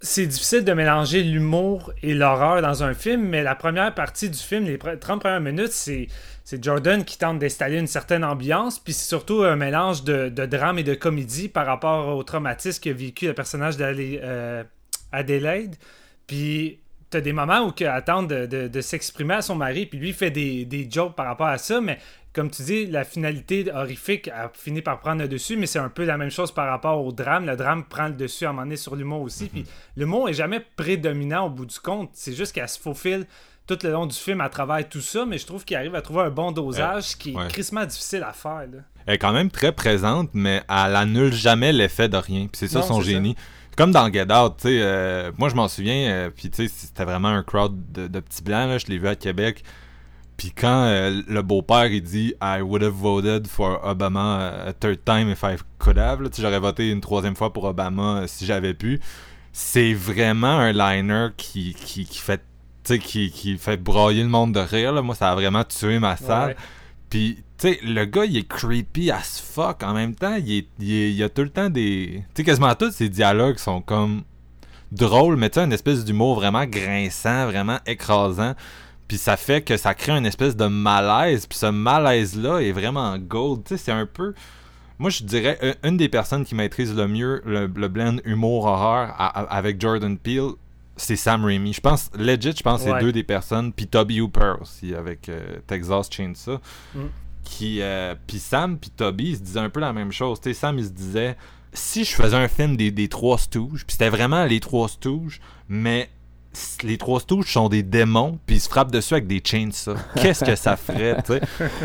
c'est 0.00 0.26
difficile 0.26 0.64
de 0.64 0.72
mélanger 0.72 1.22
l'humour 1.24 1.92
et 2.02 2.14
l'horreur 2.14 2.62
dans 2.62 2.82
un 2.84 2.94
film, 2.94 3.22
mais 3.28 3.42
la 3.42 3.54
première 3.56 3.94
partie 3.94 4.30
du 4.30 4.38
film, 4.38 4.64
les 4.64 4.76
pre- 4.78 4.98
30 4.98 5.20
premières 5.20 5.40
minutes, 5.40 5.72
c'est 5.72 6.06
c'est 6.44 6.64
Jordan 6.64 7.04
qui 7.04 7.18
tente 7.18 7.38
d'installer 7.40 7.78
une 7.78 7.86
certaine 7.86 8.24
ambiance, 8.24 8.78
puis 8.78 8.94
c'est 8.94 9.06
surtout 9.08 9.42
un 9.42 9.54
mélange 9.56 10.02
de, 10.04 10.30
de 10.30 10.46
drame 10.46 10.78
et 10.78 10.82
de 10.82 10.94
comédie 10.94 11.48
par 11.48 11.66
rapport 11.66 12.16
au 12.16 12.22
traumatisme 12.22 12.80
qu'a 12.82 12.92
vécu 12.94 13.26
le 13.26 13.34
personnage 13.34 13.76
d'Adélaide. 15.12 15.76
Puis 16.26 16.78
t'as 17.10 17.20
des 17.20 17.32
moments 17.32 17.66
où 17.66 17.72
elle 17.80 17.86
attend 17.88 18.22
de, 18.22 18.46
de- 18.46 18.68
de 18.68 18.80
s'exprimer 18.80 19.34
à 19.34 19.42
son 19.42 19.54
mari, 19.56 19.86
puis 19.86 19.98
lui 19.98 20.12
fait 20.12 20.30
des, 20.30 20.64
des 20.64 20.88
jokes 20.90 21.14
par 21.16 21.26
rapport 21.26 21.46
à 21.48 21.58
ça, 21.58 21.80
mais 21.80 21.98
comme 22.32 22.50
tu 22.50 22.62
dis, 22.62 22.86
la 22.86 23.04
finalité 23.04 23.70
horrifique 23.72 24.28
a 24.28 24.50
fini 24.52 24.82
par 24.82 25.00
prendre 25.00 25.22
le 25.22 25.28
dessus, 25.28 25.56
mais 25.56 25.66
c'est 25.66 25.78
un 25.78 25.88
peu 25.88 26.04
la 26.04 26.16
même 26.16 26.30
chose 26.30 26.52
par 26.52 26.68
rapport 26.68 27.04
au 27.04 27.12
drame. 27.12 27.46
Le 27.46 27.56
drame 27.56 27.84
prend 27.84 28.08
le 28.08 28.14
dessus 28.14 28.44
à 28.44 28.50
un 28.50 28.52
moment 28.52 28.62
donné 28.62 28.76
sur 28.76 28.94
l'humour 28.96 29.22
aussi. 29.22 29.48
Puis 29.48 29.64
l'humour 29.96 30.28
est 30.28 30.34
jamais 30.34 30.64
prédominant 30.76 31.46
au 31.46 31.50
bout 31.50 31.66
du 31.66 31.78
compte. 31.80 32.10
C'est 32.12 32.34
juste 32.34 32.52
qu'elle 32.52 32.68
se 32.68 32.78
faufile 32.78 33.26
tout 33.66 33.78
le 33.82 33.90
long 33.90 34.06
du 34.06 34.16
film 34.16 34.40
à 34.40 34.48
travers 34.48 34.88
tout 34.88 35.00
ça, 35.00 35.26
mais 35.26 35.36
je 35.38 35.46
trouve 35.46 35.64
qu'il 35.64 35.76
arrive 35.76 35.94
à 35.94 36.00
trouver 36.00 36.22
un 36.22 36.30
bon 36.30 36.52
dosage 36.52 37.16
qui 37.18 37.32
est 37.32 37.36
ouais. 37.36 37.48
crissement 37.48 37.84
difficile 37.84 38.22
à 38.22 38.32
faire. 38.32 38.66
là. 38.72 38.78
Elle 39.06 39.14
est 39.14 39.18
quand 39.18 39.32
même 39.32 39.50
très 39.50 39.72
présente, 39.72 40.30
mais 40.32 40.62
elle 40.68 40.96
annule 40.96 41.32
jamais 41.32 41.72
l'effet 41.72 42.08
de 42.08 42.16
rien. 42.16 42.46
Puis 42.46 42.52
c'est 42.54 42.68
ça 42.68 42.80
Non, 42.80 42.86
son 42.86 43.00
génie. 43.00 43.36
Comme 43.76 43.92
dans 43.92 44.10
Get 44.12 44.32
Out, 44.32 44.54
tu 44.58 44.68
sais, 44.68 44.78
euh, 44.82 45.30
moi 45.38 45.48
je 45.48 45.54
m'en 45.54 45.68
souviens, 45.68 46.10
euh, 46.10 46.30
puis 46.30 46.50
tu 46.50 46.66
sais, 46.66 46.74
c'était 46.74 47.04
vraiment 47.04 47.28
un 47.28 47.42
crowd 47.42 47.74
de, 47.92 48.08
de 48.08 48.20
petits 48.20 48.42
blancs, 48.42 48.68
là, 48.68 48.78
je 48.78 48.86
l'ai 48.86 48.98
vu 48.98 49.06
à 49.06 49.14
Québec. 49.14 49.62
Puis 50.38 50.52
quand 50.52 50.84
euh, 50.84 51.20
le 51.28 51.42
beau-père 51.42 51.86
il 51.86 52.00
dit 52.00 52.32
I 52.40 52.60
would 52.62 52.82
have 52.82 52.92
voted 52.94 53.46
for 53.48 53.80
Obama 53.84 54.48
a 54.68 54.72
third 54.72 55.04
time 55.04 55.28
if 55.28 55.42
I 55.42 55.56
could 55.78 55.98
have, 55.98 56.20
j'aurais 56.38 56.60
voté 56.60 56.90
une 56.90 57.00
troisième 57.02 57.34
fois 57.36 57.52
pour 57.52 57.64
Obama 57.64 58.20
euh, 58.22 58.26
si 58.26 58.46
j'avais 58.46 58.72
pu. 58.72 59.00
C'est 59.52 59.92
vraiment 59.92 60.46
un 60.58 60.72
liner 60.72 61.28
qui, 61.36 61.74
qui, 61.74 62.04
qui 62.06 62.18
fait 62.20 62.40
qui, 62.84 63.30
qui 63.30 63.58
fait 63.58 63.76
brailler 63.76 64.22
le 64.22 64.28
monde 64.30 64.54
de 64.54 64.60
rire. 64.60 64.92
Là. 64.92 65.02
Moi, 65.02 65.14
ça 65.14 65.32
a 65.32 65.34
vraiment 65.34 65.64
tué 65.64 65.98
ma 65.98 66.16
salle. 66.16 66.50
Ouais. 66.50 66.56
Puis, 67.10 67.42
tu 67.58 67.68
sais, 67.68 67.80
le 67.82 68.04
gars, 68.06 68.24
il 68.24 68.36
est 68.38 68.48
creepy 68.48 69.10
as 69.10 69.42
fuck. 69.44 69.82
En 69.82 69.92
même 69.92 70.14
temps, 70.14 70.36
il, 70.36 70.50
est, 70.58 70.66
il, 70.78 70.92
est- 70.92 71.12
il 71.12 71.22
a 71.22 71.28
tout 71.28 71.42
le 71.42 71.50
temps 71.50 71.68
des. 71.68 72.22
Tu 72.34 72.42
sais, 72.42 72.44
quasiment 72.44 72.74
tous 72.76 72.92
ses 72.92 73.08
dialogues 73.10 73.58
sont 73.58 73.82
comme 73.82 74.22
drôles, 74.92 75.36
mais 75.36 75.50
tu 75.50 75.58
sais, 75.58 75.64
une 75.66 75.72
espèce 75.72 76.04
d'humour 76.04 76.36
vraiment 76.36 76.64
grinçant, 76.64 77.46
vraiment 77.46 77.78
écrasant. 77.86 78.54
Puis 79.08 79.16
ça 79.18 79.36
fait 79.38 79.62
que 79.62 79.76
ça 79.76 79.94
crée 79.94 80.12
une 80.12 80.26
espèce 80.26 80.54
de 80.54 80.66
malaise. 80.66 81.46
Puis 81.46 81.58
ce 81.58 81.66
malaise-là 81.66 82.58
est 82.60 82.72
vraiment 82.72 83.16
gold. 83.18 83.64
Tu 83.64 83.70
sais, 83.76 83.84
c'est 83.84 83.92
un 83.92 84.06
peu. 84.06 84.34
Moi, 84.98 85.10
je 85.10 85.24
dirais, 85.24 85.58
un- 85.62 85.88
une 85.88 85.96
des 85.96 86.08
personnes 86.08 86.44
qui 86.44 86.54
maîtrise 86.54 86.94
le 86.94 87.08
mieux 87.08 87.40
le, 87.46 87.66
le 87.74 87.88
blend 87.88 88.16
humour-horreur 88.24 89.14
avec 89.50 89.80
Jordan 89.80 90.18
Peele, 90.18 90.50
c'est 90.96 91.16
Sam 91.16 91.44
Raimi. 91.44 91.72
Je 91.72 91.80
pense, 91.80 92.10
legit, 92.18 92.52
je 92.56 92.62
pense 92.62 92.82
que 92.82 92.90
Ouais. 92.90 92.98
c'est 92.98 93.04
deux 93.04 93.12
des 93.12 93.22
personnes. 93.22 93.72
Puis 93.72 93.86
Toby 93.86 94.20
Hooper 94.20 94.54
aussi, 94.60 94.94
avec 94.94 95.28
euh, 95.28 95.58
Texas 95.66 96.08
Chainsaw. 96.10 96.58
Mm. 96.94 97.00
Qui, 97.44 97.80
euh, 97.80 98.14
puis 98.26 98.38
Sam 98.40 98.76
puis 98.76 98.90
Toby, 98.90 99.30
ils 99.30 99.36
se 99.36 99.40
disaient 99.42 99.60
un 99.60 99.70
peu 99.70 99.80
la 99.80 99.92
même 99.94 100.12
chose. 100.12 100.38
Tu 100.40 100.50
sais, 100.50 100.54
Sam, 100.54 100.78
il 100.78 100.84
se 100.84 100.90
disait, 100.90 101.34
si 101.72 102.04
je 102.04 102.10
faisais 102.14 102.36
un 102.36 102.48
film 102.48 102.76
des, 102.76 102.90
des 102.90 103.08
Trois 103.08 103.38
Stooges, 103.38 103.84
puis 103.86 103.92
c'était 103.92 104.10
vraiment 104.10 104.44
les 104.44 104.60
Trois 104.60 104.88
Stooges, 104.88 105.40
mais 105.68 106.10
les 106.82 106.98
Trois 106.98 107.20
Stooges 107.20 107.52
sont 107.52 107.68
des 107.68 107.82
démons, 107.82 108.38
puis 108.46 108.56
ils 108.56 108.60
se 108.60 108.68
frappent 108.68 108.90
dessus 108.90 109.14
avec 109.14 109.26
des 109.26 109.42
chainsaws. 109.44 109.94
Qu'est-ce 110.16 110.44
que 110.44 110.56
ça 110.56 110.76
ferait, 110.76 111.22
tu 111.22 111.34
sais? 111.34 111.40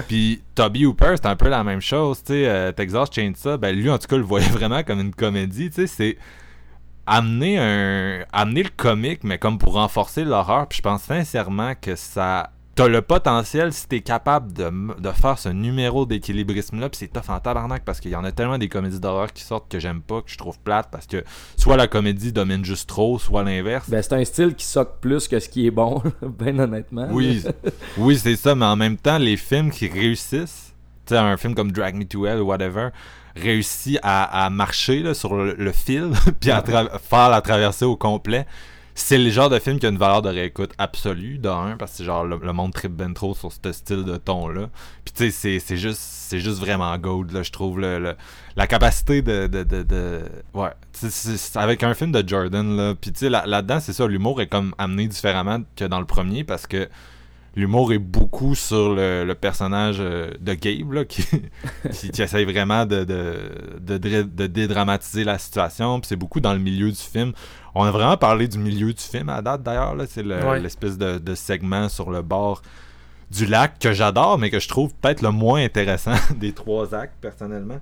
Puis 0.07 0.41
Toby 0.55 0.85
Hooper, 0.85 1.15
c'est 1.15 1.27
un 1.27 1.35
peu 1.35 1.49
la 1.49 1.63
même 1.63 1.81
chose, 1.81 2.19
tu 2.23 2.33
sais. 2.33 2.47
euh, 2.47 2.71
Texas 2.71 3.09
Chainsaw, 3.11 3.57
ben 3.57 3.75
lui, 3.75 3.89
en 3.89 3.97
tout 3.97 4.07
cas, 4.07 4.17
le 4.17 4.23
voyait 4.23 4.47
vraiment 4.49 4.83
comme 4.83 4.99
une 5.01 5.13
comédie, 5.13 5.69
tu 5.69 5.75
sais. 5.75 5.87
C'est 5.87 6.17
amener 7.05 7.57
un 7.59 8.23
amener 8.31 8.63
le 8.63 8.69
comique 8.69 9.25
mais 9.25 9.37
comme 9.37 9.57
pour 9.57 9.73
renforcer 9.73 10.23
l'horreur 10.23 10.67
puis 10.69 10.77
je 10.77 10.81
pense 10.83 11.01
sincèrement 11.03 11.73
que 11.75 11.97
ça 11.97 12.51
t'as 12.75 12.87
le 12.87 13.01
potentiel 13.01 13.71
si 13.71 13.87
t'es 13.87 14.01
capable 14.01 14.51
de, 14.53 14.71
faire 15.11 15.37
ce 15.37 15.49
numéro 15.49 16.05
d'équilibrisme-là, 16.05 16.89
puis 16.89 16.97
c'est 16.99 17.07
tough 17.07 17.29
en 17.29 17.39
tabarnak 17.39 17.83
parce 17.85 17.99
qu'il 17.99 18.11
y 18.11 18.15
en 18.15 18.23
a 18.23 18.31
tellement 18.31 18.57
des 18.57 18.69
comédies 18.69 18.99
d'horreur 18.99 19.31
qui 19.31 19.43
sortent 19.43 19.69
que 19.69 19.79
j'aime 19.79 20.01
pas, 20.01 20.21
que 20.21 20.31
je 20.31 20.37
trouve 20.37 20.57
plate 20.59 20.89
parce 20.91 21.05
que 21.05 21.23
soit 21.55 21.77
la 21.77 21.87
comédie 21.87 22.31
domine 22.31 22.65
juste 22.65 22.89
trop, 22.89 23.19
soit 23.19 23.43
l'inverse. 23.43 23.89
Ben, 23.89 24.01
c'est 24.01 24.13
un 24.13 24.25
style 24.25 24.55
qui 24.55 24.65
soque 24.65 24.99
plus 24.99 25.27
que 25.27 25.39
ce 25.39 25.49
qui 25.49 25.67
est 25.67 25.71
bon, 25.71 26.01
ben 26.21 26.59
honnêtement. 26.59 27.07
Oui, 27.11 27.43
oui, 27.97 28.17
c'est 28.17 28.35
ça, 28.35 28.55
mais 28.55 28.65
en 28.65 28.75
même 28.75 28.97
temps, 28.97 29.17
les 29.17 29.37
films 29.37 29.69
qui 29.69 29.87
réussissent, 29.87 30.73
tu 31.05 31.13
sais, 31.13 31.17
un 31.17 31.37
film 31.37 31.53
comme 31.53 31.71
Drag 31.71 31.95
Me 31.95 32.05
to 32.05 32.25
Hell 32.25 32.41
ou 32.41 32.45
whatever, 32.45 32.89
réussit 33.35 33.99
à, 34.01 34.45
à 34.45 34.49
marcher 34.49 35.01
là, 35.01 35.13
sur 35.13 35.35
le, 35.35 35.53
le 35.53 35.71
fil, 35.71 36.11
puis 36.39 36.49
à 36.49 36.63
faire 36.63 37.29
la 37.29 37.41
traversée 37.41 37.85
au 37.85 37.95
complet. 37.95 38.47
C'est 38.95 39.17
le 39.17 39.29
genre 39.31 39.49
de 39.49 39.57
film 39.59 39.79
qui 39.79 39.85
a 39.87 39.89
une 39.89 39.97
valeur 39.97 40.21
de 40.21 40.29
réécoute 40.29 40.71
absolue, 40.77 41.39
d'un, 41.39 41.75
parce 41.79 41.97
que 41.97 42.03
genre 42.03 42.23
le, 42.23 42.37
monde 42.53 42.73
trip 42.73 42.91
ben 42.91 43.13
trop 43.13 43.33
sur 43.33 43.51
ce 43.51 43.71
style 43.71 44.03
de 44.03 44.17
ton-là. 44.17 44.69
Puis 45.03 45.13
tu 45.15 45.31
sais, 45.31 45.31
c'est- 45.31 45.59
juste, 45.77 45.99
c'est 45.99 46.39
juste 46.39 46.59
vraiment 46.59 46.95
gold, 46.97 47.31
là, 47.31 47.41
je 47.43 47.51
trouve, 47.51 47.79
le, 47.79 47.97
le- 47.99 48.15
la 48.55 48.67
capacité 48.67 49.21
de... 49.23 49.47
de, 49.47 49.63
de, 49.63 49.81
de- 49.83 50.21
ouais, 50.53 50.69
c'est- 50.91 51.09
c'est 51.11 51.57
avec 51.59 51.81
un 51.83 51.93
film 51.95 52.11
de 52.11 52.23
Jordan, 52.27 52.75
là, 52.77 52.93
puis 52.99 53.11
tu 53.11 53.19
sais, 53.19 53.29
là- 53.29 53.45
là-dedans, 53.47 53.79
c'est 53.79 53.93
ça, 53.93 54.05
l'humour 54.07 54.41
est 54.41 54.47
comme 54.47 54.75
amené 54.77 55.07
différemment 55.07 55.59
que 55.75 55.85
dans 55.85 55.99
le 55.99 56.05
premier, 56.05 56.43
parce 56.43 56.67
que 56.67 56.87
l'humour 57.55 57.93
est 57.93 57.99
beaucoup 57.99 58.55
sur 58.55 58.95
le, 58.95 59.23
le 59.25 59.35
personnage 59.35 59.97
euh, 59.99 60.31
de 60.39 60.53
Gabe, 60.53 60.91
là, 60.93 61.05
qui, 61.05 61.23
qui, 61.91 62.09
qui 62.09 62.21
essaye 62.21 62.45
vraiment 62.45 62.85
de, 62.85 63.03
de, 63.03 63.97
de, 63.97 64.21
de 64.23 64.47
dédramatiser 64.47 65.23
la 65.23 65.37
situation. 65.37 65.99
Puis 65.99 66.07
c'est 66.07 66.15
beaucoup 66.15 66.39
dans 66.39 66.53
le 66.53 66.59
milieu 66.59 66.89
du 66.89 66.97
film. 66.97 67.33
On 67.75 67.83
a 67.83 67.91
vraiment 67.91 68.17
parlé 68.17 68.47
du 68.47 68.57
milieu 68.59 68.93
du 68.93 69.01
film 69.01 69.29
à 69.29 69.41
date, 69.41 69.63
d'ailleurs. 69.63 69.95
C'est 70.07 70.23
le- 70.23 70.43
Ouais. 70.43 70.59
l'espèce 70.59 70.97
de, 70.97 71.35
segment 71.35 71.89
sur 71.89 72.11
le 72.11 72.21
bord 72.21 72.61
du 73.31 73.45
lac 73.45 73.79
que 73.79 73.93
j'adore, 73.93 74.37
mais 74.37 74.49
que 74.51 74.59
je 74.59 74.67
trouve 74.67 74.93
peut-être 74.95 75.21
le 75.21 75.31
moins 75.31 75.63
intéressant 75.63 76.13
des 76.35 76.53
trois 76.53 76.93
actes, 76.93 77.15
personnellement. 77.21 77.79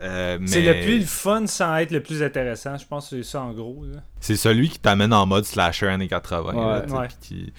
Euh, 0.00 0.38
C'est 0.46 0.62
mais 0.62 0.74
le 0.74 0.84
plus 0.84 1.04
fun 1.04 1.46
sans 1.48 1.76
être 1.78 1.90
le 1.90 2.00
plus 2.02 2.22
intéressant. 2.22 2.76
Je 2.78 2.86
pense 2.86 3.10
que 3.10 3.16
c'est 3.16 3.28
ça 3.28 3.42
en 3.42 3.52
gros. 3.52 3.84
c'est 4.20 4.36
celui 4.36 4.68
qui 4.68 4.78
t'amène 4.78 5.12
en 5.12 5.26
mode 5.26 5.44
slasher 5.44 5.88
années 5.88 6.06
80. 6.06 6.52
là, 6.52 6.60
Ouais. 6.78 6.82
tu 6.84 6.88
sais, 6.88 6.96
Ouais. 6.96 7.06
puis 7.08 7.16
qui- 7.20 7.52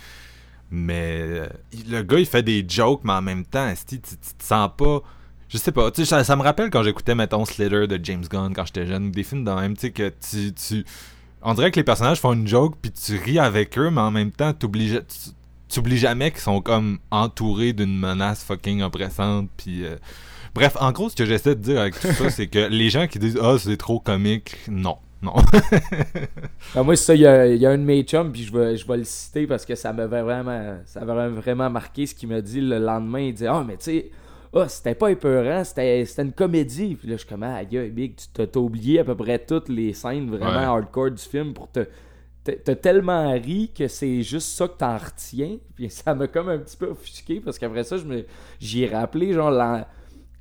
Mais 0.72 1.17
euh, 1.22 1.47
le 1.89 2.01
gars, 2.03 2.20
il 2.20 2.26
fait 2.26 2.43
des 2.43 2.65
jokes, 2.67 3.01
mais 3.03 3.13
en 3.13 3.22
même 3.22 3.45
temps, 3.45 3.72
tu, 3.88 3.99
te 3.99 4.15
sens 4.43 4.70
pas. 4.78 5.01
Je 5.47 5.57
sais 5.57 5.72
pas, 5.72 5.89
tu 5.89 6.05
ça, 6.05 6.24
ça 6.24 6.36
me 6.36 6.43
rappelle 6.43 6.70
quand 6.70 6.84
j'écoutais, 6.84 7.15
mettons, 7.15 7.43
Slither 7.43 7.88
de 7.88 7.99
James 8.03 8.24
Gunn 8.30 8.53
quand 8.53 8.65
j'étais 8.65 8.86
jeune, 8.86 9.09
des 9.11 9.24
films 9.24 9.43
de 9.43 9.51
même, 9.51 9.74
tu 9.76 9.82
sais, 9.82 9.91
que 9.91 10.13
tu, 10.30 10.53
tu. 10.53 10.86
On 11.41 11.53
dirait 11.55 11.72
que 11.72 11.78
les 11.80 11.84
personnages 11.84 12.20
font 12.20 12.34
une 12.34 12.47
joke, 12.47 12.76
puis 12.82 12.91
tu 12.91 13.17
ris 13.17 13.39
avec 13.39 13.78
eux, 13.80 13.89
mais 13.89 14.01
en 14.01 14.11
même 14.11 14.32
temps, 14.32 14.53
t'oublies 14.53 14.99
t'oublies 15.70 15.97
jamais 15.97 16.32
qu'ils 16.32 16.41
sont 16.41 16.61
comme 16.61 16.99
entourés 17.11 17.74
d'une 17.74 17.97
menace 17.97 18.43
fucking 18.43 18.82
oppressante, 18.84 19.49
puis. 19.57 19.84
euh, 19.86 19.95
Bref, 20.55 20.76
en 20.80 20.91
gros, 20.91 21.09
ce 21.09 21.15
que 21.15 21.26
j'essaie 21.26 21.55
de 21.55 21.61
dire 21.61 21.80
avec 21.80 21.99
tout 21.99 22.11
ça, 22.11 22.30
c'est 22.32 22.47
que 22.47 22.59
les 22.59 22.89
gens 22.89 23.07
qui 23.07 23.20
disent 23.20 23.38
Ah, 23.41 23.55
c'est 23.59 23.78
trop 23.78 23.99
comique, 23.99 24.57
non. 24.67 24.97
Non. 25.22 25.34
Ah, 26.76 26.84
moi, 26.84 26.95
c'est 26.95 27.03
ça, 27.05 27.15
il 27.15 27.22
y 27.22 27.26
a, 27.26 27.47
il 27.47 27.59
y 27.59 27.65
a 27.65 27.72
un 27.72 27.78
de 27.78 27.84
mes 27.84 28.03
chums, 28.03 28.32
puis 28.32 28.43
je 28.43 28.55
vais, 28.55 28.78
je 28.78 28.86
vais 28.88 28.97
le 28.97 29.03
citer 29.03 29.47
parce 29.47 29.65
que 29.65 29.74
ça 29.74 29.91
m'avait 29.91 30.22
vraiment, 30.22 30.78
ça 30.86 31.03
vraiment 31.03 31.70
marqué 31.70 32.05
ce 32.05 32.13
qu'il 32.13 32.30
m'a 32.30 32.41
dit 32.41 32.61
le 32.61 32.78
lendemain. 32.78 33.22
Il 33.22 33.34
dit 33.34 33.47
Ah, 33.47 33.63
mais 33.67 33.78
tu 33.78 33.86
sais, 33.86 34.11
ah, 34.53 34.67
c'était 34.70 34.93
pas 34.93 35.09
épeurant, 35.09 35.63
c'était, 35.63 36.03
une 36.20 36.32
comédie. 36.32 36.95
Puis 36.95 37.07
là, 37.07 37.15
je 37.15 37.22
suis 37.22 37.28
comme 37.30 37.43
Ah, 37.43 37.55
aïe, 37.55 37.89
Big, 37.89 38.15
tu 38.15 38.28
t'as, 38.34 38.59
oublié 38.59 38.99
à 38.99 39.03
peu 39.03 39.15
près 39.15 39.39
toutes 39.39 39.70
les 39.70 39.93
scènes 39.93 40.30
vraiment 40.30 40.59
Ouais. 40.59 40.65
hardcore 40.65 41.11
du 41.11 41.24
film 41.24 41.53
pour 41.53 41.72
te. 41.72 41.88
t'as- 42.43 42.76
tellement 42.76 43.32
ri 43.34 43.72
que 43.76 43.88
c'est 43.88 44.22
juste 44.22 44.49
ça 44.49 44.67
que 44.67 44.78
t'en 44.78 44.97
retiens. 44.97 45.57
Puis 45.76 45.89
ça 45.89 46.13
m'a 46.13 46.28
comme 46.28 46.49
un 46.49 46.59
petit 46.59 46.78
peu 46.78 46.88
offusqué 46.88 47.39
parce 47.39 47.57
qu'après 47.57 47.84
ça, 47.84 47.95
j'y 48.59 48.84
ai 48.84 48.88
rappelé, 48.88 49.34
genre, 49.34 49.51
la, 49.51 49.88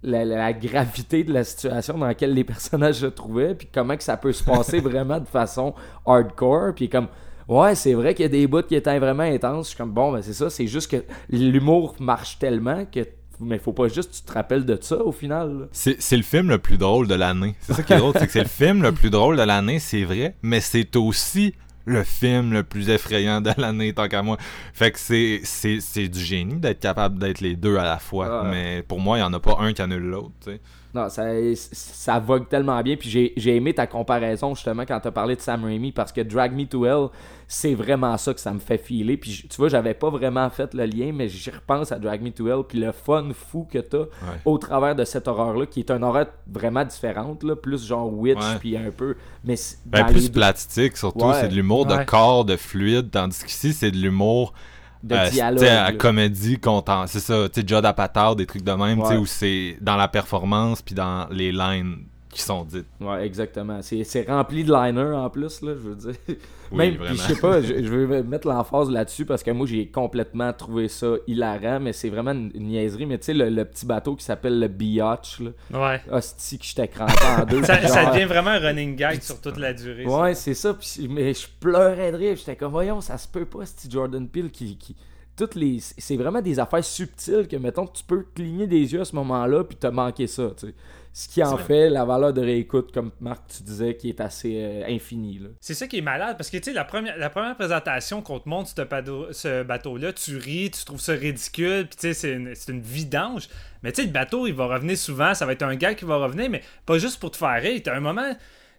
la, 0.03 0.25
la 0.25 0.53
gravité 0.53 1.25
de 1.25 1.33
la 1.33 1.45
situation 1.45 1.99
dans 1.99 2.07
laquelle 2.07 2.35
les 2.35 2.45
personnages 2.45 2.97
se 2.97 3.07
trouvaient, 3.07 3.55
puis 3.55 3.69
comment 3.73 3.97
que 3.97 4.03
ça 4.03 4.17
peut 4.17 4.33
se 4.33 4.45
passer 4.45 4.81
vraiment 4.81 5.21
de 5.21 5.27
façon 5.27 5.75
hardcore, 6.07 6.75
puis 6.75 6.89
comme 6.89 7.09
ouais, 7.49 7.75
c'est 7.75 7.95
vrai 7.95 8.15
qu'il 8.15 8.25
y 8.25 8.27
a 8.27 8.31
des 8.31 8.47
bouts 8.47 8.63
qui 8.63 8.75
étaient 8.75 8.99
vraiment 8.99 9.23
intenses, 9.23 9.67
je 9.67 9.69
suis 9.71 9.79
comme 9.79 9.93
bon, 9.93 10.13
ben 10.13 10.23
c'est 10.23 10.35
ça, 10.35 10.51
c'est 10.51 10.67
juste 10.67 10.91
que 10.91 11.05
l'humour 11.31 11.97
marche 11.99 12.39
tellement 12.39 12.85
que 12.85 13.01
mais 13.41 13.59
faut 13.59 13.73
pas 13.73 13.87
juste 13.87 14.11
que 14.11 14.17
tu 14.17 14.23
te 14.23 14.33
rappelles 14.33 14.65
de 14.65 14.77
ça 14.81 14.97
au 14.97 15.13
final. 15.13 15.69
c'est 15.71 16.17
le 16.17 16.23
film 16.23 16.49
le 16.49 16.59
plus 16.59 16.77
drôle 16.77 17.07
de 17.07 17.15
l'année. 17.15 17.55
C'est 17.61 17.73
ça 17.73 17.83
qui 17.85 17.93
est 17.93 17.99
drôle, 17.99 18.15
c'est 18.19 18.27
que 18.27 18.33
c'est 18.33 18.43
le 18.43 18.49
film 18.49 18.83
le 18.83 18.91
plus 18.91 19.11
drôle 19.11 19.37
de 19.37 19.43
l'année, 19.43 19.79
c'est 19.79 20.03
vrai, 20.03 20.35
mais 20.43 20.61
c'est 20.61 20.97
aussi 20.97 21.55
le 21.89 22.05
film 22.05 22.53
le 22.53 22.62
plus 22.62 22.91
effrayant 22.91 23.41
de 23.41 23.51
l'année, 23.57 23.93
tant 23.93 24.09
qu'à 24.09 24.22
moi. 24.22 24.36
Fait 24.72 24.91
que 24.93 24.99
c'est 24.99 25.41
c'est- 25.45 25.80
c'est 25.80 26.09
du 26.09 26.20
génie 26.20 26.57
d'être 26.61 26.80
capable 26.80 27.18
d'être 27.18 27.41
les 27.41 27.57
deux 27.57 27.76
à 27.76 27.84
la 27.84 27.99
fois. 27.99 28.26
Mais 28.51 28.82
pour 28.86 29.01
moi, 29.01 29.16
il 29.18 29.20
n'y 29.20 29.26
en 29.26 29.32
a 29.32 29.41
pas 29.41 29.57
un 29.61 29.72
qui 29.72 29.82
annule 29.82 30.03
l'autre. 30.05 30.32
tu 30.45 30.51
sais. 30.53 30.61
Non, 30.95 31.09
ça, 31.11 31.24
ça 31.55 32.18
vogue 32.18 32.49
tellement 32.49 32.80
bien. 32.82 32.97
Puis 32.97 33.11
j'ai, 33.11 33.32
j'ai 33.36 33.57
aimé 33.57 33.74
ta 33.74 33.86
comparaison 33.86 34.55
justement 34.55 34.84
quand 34.86 34.99
t'as 35.01 35.11
parlé 35.11 35.36
de 35.36 35.41
Sam 35.41 35.64
Raimi 35.64 35.93
parce 35.93 36.12
que 36.12 36.22
Drag 36.22 36.53
Me 36.55 36.64
to 36.64 36.86
Hell, 36.86 37.09
c'est 37.47 37.74
vraiment 37.74 38.16
ça 38.16 38.32
que 38.32 38.41
ça 38.41 38.53
me 38.53 38.59
fait 38.59 38.78
filer. 38.78 39.18
Puis 39.18 39.47
tu 39.51 39.57
vois, 39.59 39.68
j'avais 39.68 39.93
pas 39.95 40.09
vraiment 40.09 40.49
fait 40.49 40.72
le 40.72 40.86
lien, 40.86 41.12
mais 41.14 41.28
j'y 41.28 41.51
repense 41.51 41.93
à 41.93 41.99
Drag 41.99 42.22
Me 42.22 42.30
to 42.30 42.49
Hell. 42.49 42.64
Puis 42.66 42.78
le 42.78 42.93
fun 42.93 43.28
fou 43.34 43.66
que 43.70 43.78
t'as 43.78 44.05
au 44.47 44.57
travers 44.57 44.95
de 44.97 45.05
cette 45.05 45.28
horreur-là, 45.28 45.66
qui 45.66 45.80
est 45.80 45.91
une 45.91 46.03
horreur 46.05 46.26
vraiment 46.51 46.84
différente, 46.84 47.43
là, 47.43 47.55
plus 47.55 47.86
genre 47.86 48.11
witch, 48.12 48.39
Ouais. 48.39 48.59
puis 48.59 48.76
un 48.76 48.91
peu. 48.91 49.14
Mais 49.45 49.57
c'est- 49.57 49.78
Ben, 49.84 50.05
plus 50.07 50.30
plastique, 50.30 50.97
surtout, 50.97 51.26
Ouais. 51.26 51.34
c'est 51.41 51.49
de 51.49 51.55
l'humour 51.55 51.84
de 51.86 52.03
corps, 52.05 52.45
de 52.47 52.57
fluide, 52.57 53.11
tandis 53.11 53.45
qu'ici, 53.45 53.72
c'est 53.74 53.91
de 53.91 53.99
l'humour 53.99 54.55
de 55.03 55.15
euh, 55.15 55.31
dialogue. 55.31 55.65
à 55.65 55.93
comédie 55.93 56.59
content 56.59 57.07
c'est 57.07 57.21
ça 57.21 57.49
tu 57.49 57.61
sais 57.61 57.67
Judd 57.67 57.85
Apatow 57.85 58.35
des 58.35 58.47
trucs 58.47 58.65
de 58.65 58.73
même 58.73 59.01
tu 59.03 59.09
sais 59.09 59.17
où 59.17 59.27
c'est 59.27 59.77
dans 59.81 59.97
la 59.97 60.09
performance 60.09 60.83
puis 60.83 60.95
dans 60.95 61.29
les 61.31 61.53
lines 61.53 61.99
qui 62.31 62.43
sont 62.43 62.65
dites 62.65 62.87
Ouais, 63.01 63.27
exactement. 63.27 63.81
C'est, 63.83 64.05
c'est 64.05 64.29
rempli 64.29 64.63
de 64.65 64.73
liners 64.73 65.17
en 65.17 65.31
plus, 65.31 65.63
là, 65.63 65.73
je 65.75 65.89
veux 65.89 65.95
dire. 65.95 66.15
Oui, 66.71 66.99
Même, 66.99 66.99
je 67.09 67.14
sais 67.14 67.37
pas, 67.37 67.61
je, 67.62 67.75
je 67.83 67.89
veux 67.89 68.23
mettre 68.23 68.47
l'emphase 68.49 68.91
là-dessus 68.91 69.25
parce 69.25 69.43
que 69.43 69.51
moi, 69.51 69.66
j'ai 69.66 69.87
complètement 69.89 70.53
trouvé 70.53 70.89
ça 70.89 71.14
hilarant, 71.27 71.81
mais 71.81 71.93
c'est 71.93 72.09
vraiment 72.11 72.33
une, 72.33 72.51
niaiserie. 72.55 73.07
Mais 73.07 73.19
tu 73.19 73.27
sais, 73.27 73.35
le, 73.35 73.49
le 73.49 73.64
petit 73.64 73.87
bateau 73.87 74.16
qui 74.16 74.25
s'appelle 74.25 74.59
le 74.61 74.69
Biatch, 74.69 75.41
là, 75.41 75.51
Ouais. 75.73 76.01
hostie 76.11 76.59
que 76.59 76.64
j'étais 76.64 76.89
crampé 76.89 77.12
en 77.39 77.45
deux. 77.45 77.62
Ça, 77.64 78.11
devient 78.12 78.25
vraiment 78.25 78.51
un 78.51 78.59
running 78.59 78.97
gag 78.97 79.21
sur 79.23 79.41
toute 79.41 79.57
la 79.59 79.73
durée. 79.73 80.05
Ouais, 80.07 80.35
c'est 80.35 80.55
ça. 80.55 80.75
puis- 80.75 81.09
mais 81.09 81.33
je 81.35 81.47
pleurais 81.61 82.12
de 82.12 82.16
rire. 82.16 82.37
J'étais 82.37 82.57
comme, 82.57 82.73
voyons, 82.73 83.01
ça 83.01 83.16
se 83.19 83.29
peut 83.29 83.45
pas, 83.45 83.64
ce 83.66 83.89
Jordan 83.91 84.29
Peele 84.29 84.51
qui. 84.51 84.77
qui 84.77 84.97
toutes 85.39 85.55
les, 85.55 85.78
c'est 85.80 86.16
vraiment 86.16 86.43
des 86.43 86.59
affaires 86.59 86.84
subtiles 86.84 87.47
que, 87.49 87.57
mettons, 87.57 87.86
tu 87.86 88.03
peux 88.03 88.26
cligner 88.34 88.66
des 88.66 88.93
yeux 88.93 89.01
à 89.01 89.05
ce 89.05 89.14
moment-là, 89.14 89.62
puis 89.62 89.76
t'as 89.76 89.93
manqué 89.93 90.26
ça, 90.26 90.51
tu 90.59 90.66
sais. 90.66 90.74
Ce 91.14 91.26
qui 91.26 91.43
en 91.43 91.57
fait 91.57 91.91
la 91.91 92.05
valeur 92.05 92.32
de 92.32 92.41
réécoute, 92.41 92.93
comme 92.93 93.11
Marc, 93.20 93.43
tu 93.49 93.62
disais, 93.64 93.97
qui 93.97 94.09
est 94.09 94.20
assez 94.20 94.57
euh, 94.57 94.84
infinie, 94.86 95.39
là. 95.39 95.49
C'est 95.61 95.74
ça 95.74 95.86
qui 95.86 95.99
est 95.99 96.03
malade 96.03 96.36
parce 96.36 96.51
que 96.51 96.59
tu 96.59 96.64
sais, 96.64 96.72
la 96.72 96.84
première, 96.84 97.16
la 97.16 97.30
première 97.30 97.57
présentation 97.57 98.20
qu'on 98.22 98.39
te 98.39 98.49
montre 98.49 98.68
ce, 98.68 99.32
ce 99.32 99.62
bateau-là, 99.62 100.12
tu 100.12 100.36
ris, 100.36 100.70
tu 100.70 100.84
trouves 100.84 101.01
ça 101.01 101.14
ridicule, 101.14 101.86
puis 101.89 101.99
tu 101.99 102.12
sais, 102.12 102.14
c'est 102.14 102.32
une, 102.32 102.55
une 102.68 102.82
vidange. 102.82 103.49
Mais 103.82 103.91
tu 103.91 104.03
sais, 104.03 104.07
le 104.07 104.12
bateau, 104.12 104.47
il 104.47 104.55
va 104.55 104.66
revenir 104.66 104.97
souvent, 104.97 105.34
ça 105.34 105.47
va 105.47 105.53
être 105.53 105.62
un 105.62 105.74
gars 105.76 105.95
qui 105.95 106.05
va 106.05 106.16
revenir, 106.18 106.51
mais 106.51 106.62
pas 106.86 106.99
juste 106.99 107.18
pour 107.18 107.30
te 107.30 107.36
faire 107.36 107.61
rire. 107.61 107.80
T'as 107.82 107.97
un 107.97 108.01
moment 108.01 108.32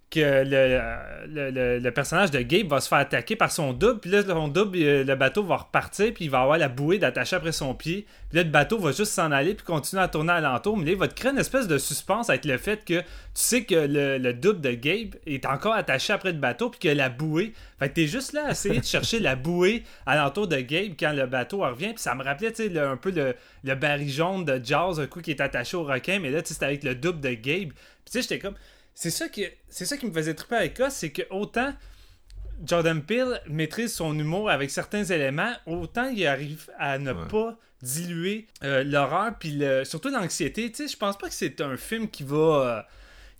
que 0.10 0.44
le, 0.44 1.80
le, 1.80 1.92
personnage 1.92 2.32
de 2.32 2.40
Gabe 2.40 2.68
va 2.68 2.82
se 2.82 2.88
faire 2.88 2.98
attaquer 2.98 3.36
par 3.36 3.52
son 3.52 3.74
double, 3.74 4.00
puis 4.00 4.10
là, 4.10 4.24
son 4.24 4.48
double, 4.48 4.78
euh, 4.82 5.04
le 5.04 5.16
bateau 5.16 5.44
va 5.44 5.58
repartir, 5.58 6.12
puis 6.14 6.26
il 6.26 6.32
va 6.32 6.42
avoir 6.42 6.58
la 6.58 6.68
bouée 6.68 6.98
d'attacher 6.98 7.36
après 7.36 7.52
son 7.52 7.76
pied. 7.76 8.08
Puis 8.30 8.38
là, 8.38 8.44
le 8.44 8.50
bateau 8.50 8.80
va 8.80 8.92
juste 8.92 9.12
s'en 9.12 9.32
aller, 9.32 9.54
puis 9.54 9.64
continuer 9.64 10.02
à 10.02 10.08
tourner 10.08 10.32
alentour. 10.32 10.78
Mais 10.78 10.86
là, 10.86 10.92
il 10.94 10.98
va 10.98 11.08
te 11.08 11.14
créer 11.14 11.32
une 11.32 11.38
espèce 11.38 11.68
de 11.68 11.78
suspense 11.78 12.30
avec 12.30 12.46
le 12.46 12.58
fait 12.58 12.84
que 12.84 13.00
tu 13.02 13.06
sais 13.34 13.64
que 13.66 13.76
le, 13.76 14.18
le 14.18 14.34
double 14.34 14.62
de 14.62 14.72
Gabe 14.72 15.16
est 15.28 15.46
encore 15.46 15.74
attaché 15.74 16.12
après 16.12 16.32
le 16.32 16.40
bateau, 16.40 16.72
puis 16.72 16.90
a 16.90 16.96
la 16.96 17.10
bouée. 17.10 17.54
Fait 17.78 17.90
que 17.90 17.94
t'es 17.94 18.08
juste 18.08 18.34
là 18.34 18.48
à 18.48 18.52
essayer 18.52 18.80
de 18.80 18.86
chercher 18.86 19.20
la 19.20 19.36
bouée 19.36 19.84
alentour 20.08 20.48
de 20.48 20.60
Gabe 20.60 20.94
quand 21.00 21.14
le 21.14 21.28
bateau 21.28 21.60
revient. 21.60 21.90
Puis 21.90 22.00
ça 22.00 22.16
me 22.16 22.24
rappelait, 22.24 22.52
tu 22.52 22.68
sais, 22.68 22.80
un 22.80 22.98
peu 22.98 23.12
le, 23.12 23.36
le 23.64 23.76
baril 23.76 24.10
jaune 24.10 24.44
de 24.44 24.60
Jaws, 24.64 25.00
un 25.00 25.06
coup 25.06 25.22
qui 25.22 25.32
est 25.32 25.42
attaché 25.42 25.78
au 25.78 25.84
requin, 25.84 26.18
mais 26.20 26.32
là, 26.32 26.42
tu 26.42 26.52
sais, 26.52 26.66
avec 26.66 26.84
le 26.84 26.96
double 26.96 27.22
de 27.22 27.30
Gabe. 27.30 27.70
Puis 27.70 27.74
tu 28.06 28.12
sais, 28.14 28.22
j'étais 28.24 28.40
comme. 28.40 28.56
C'est 29.02 29.12
ça, 29.12 29.30
qui, 29.30 29.46
c'est 29.70 29.86
ça 29.86 29.96
qui 29.96 30.06
me 30.08 30.12
faisait 30.12 30.34
triper 30.34 30.58
avec 30.58 30.78
ça, 30.78 30.90
c'est 30.90 31.10
que 31.10 31.22
autant 31.30 31.72
Jordan 32.66 33.02
Peele 33.02 33.40
maîtrise 33.48 33.94
son 33.94 34.18
humour 34.20 34.50
avec 34.50 34.70
certains 34.70 35.06
éléments, 35.06 35.54
autant 35.66 36.10
il 36.10 36.28
arrive 36.28 36.70
à 36.78 36.98
ne 36.98 37.14
Ouais. 37.14 37.28
pas 37.30 37.56
diluer 37.82 38.48
euh, 38.66 38.84
l'horreur 38.84 39.32
puis 39.40 39.52
le, 39.52 39.86
surtout 39.86 40.10
l'anxiété. 40.10 40.70
Tu 40.70 40.84
sais, 40.86 40.92
je 40.92 40.98
pense 40.98 41.18
pas 41.18 41.30
que 41.30 41.34
c'est 41.34 41.62
un 41.62 41.78
film 41.78 42.10
qui 42.10 42.24
va 42.24 42.36
euh, 42.36 42.82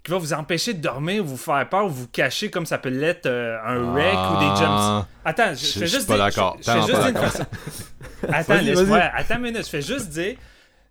qui 0.02 0.12
va 0.12 0.18
vous 0.18 0.32
empêcher 0.32 0.74
de 0.74 0.80
dormir, 0.82 1.26
ou 1.26 1.28
vous 1.28 1.36
faire 1.36 1.68
peur, 1.68 1.88
ou 1.88 1.90
vous 1.90 2.08
cacher 2.08 2.50
comme 2.50 2.66
ça 2.66 2.78
peut 2.78 2.88
l'être 2.88 3.26
euh, 3.26 3.58
un 3.66 3.80
wreck 3.92 4.16
ou 4.16 4.40
des 4.40 4.56
jumps. 4.62 4.80
Ah. 4.80 5.08
Attends, 5.26 5.54
je, 5.56 5.66
Je- 5.66 5.80
fais 5.80 5.88
juste 5.88 6.08
pas 6.08 6.30
dire- 6.30 6.56
je- 6.58 6.64
je 6.64 6.64
fais 6.64 6.72
Tellement 6.72 6.88
juste 6.88 6.94
pas 6.94 7.00
dire 7.00 7.08
une 7.10 7.14
d'accord. 7.16 7.32
façon- 7.32 7.46
Attends, 8.34 8.62
laisse-moi. 8.62 8.98
Attends 9.14 9.36
une 9.36 9.42
minute. 9.42 9.66
Je 9.66 9.70
fais 9.70 9.82
juste 9.82 10.08
dire. 10.08 10.38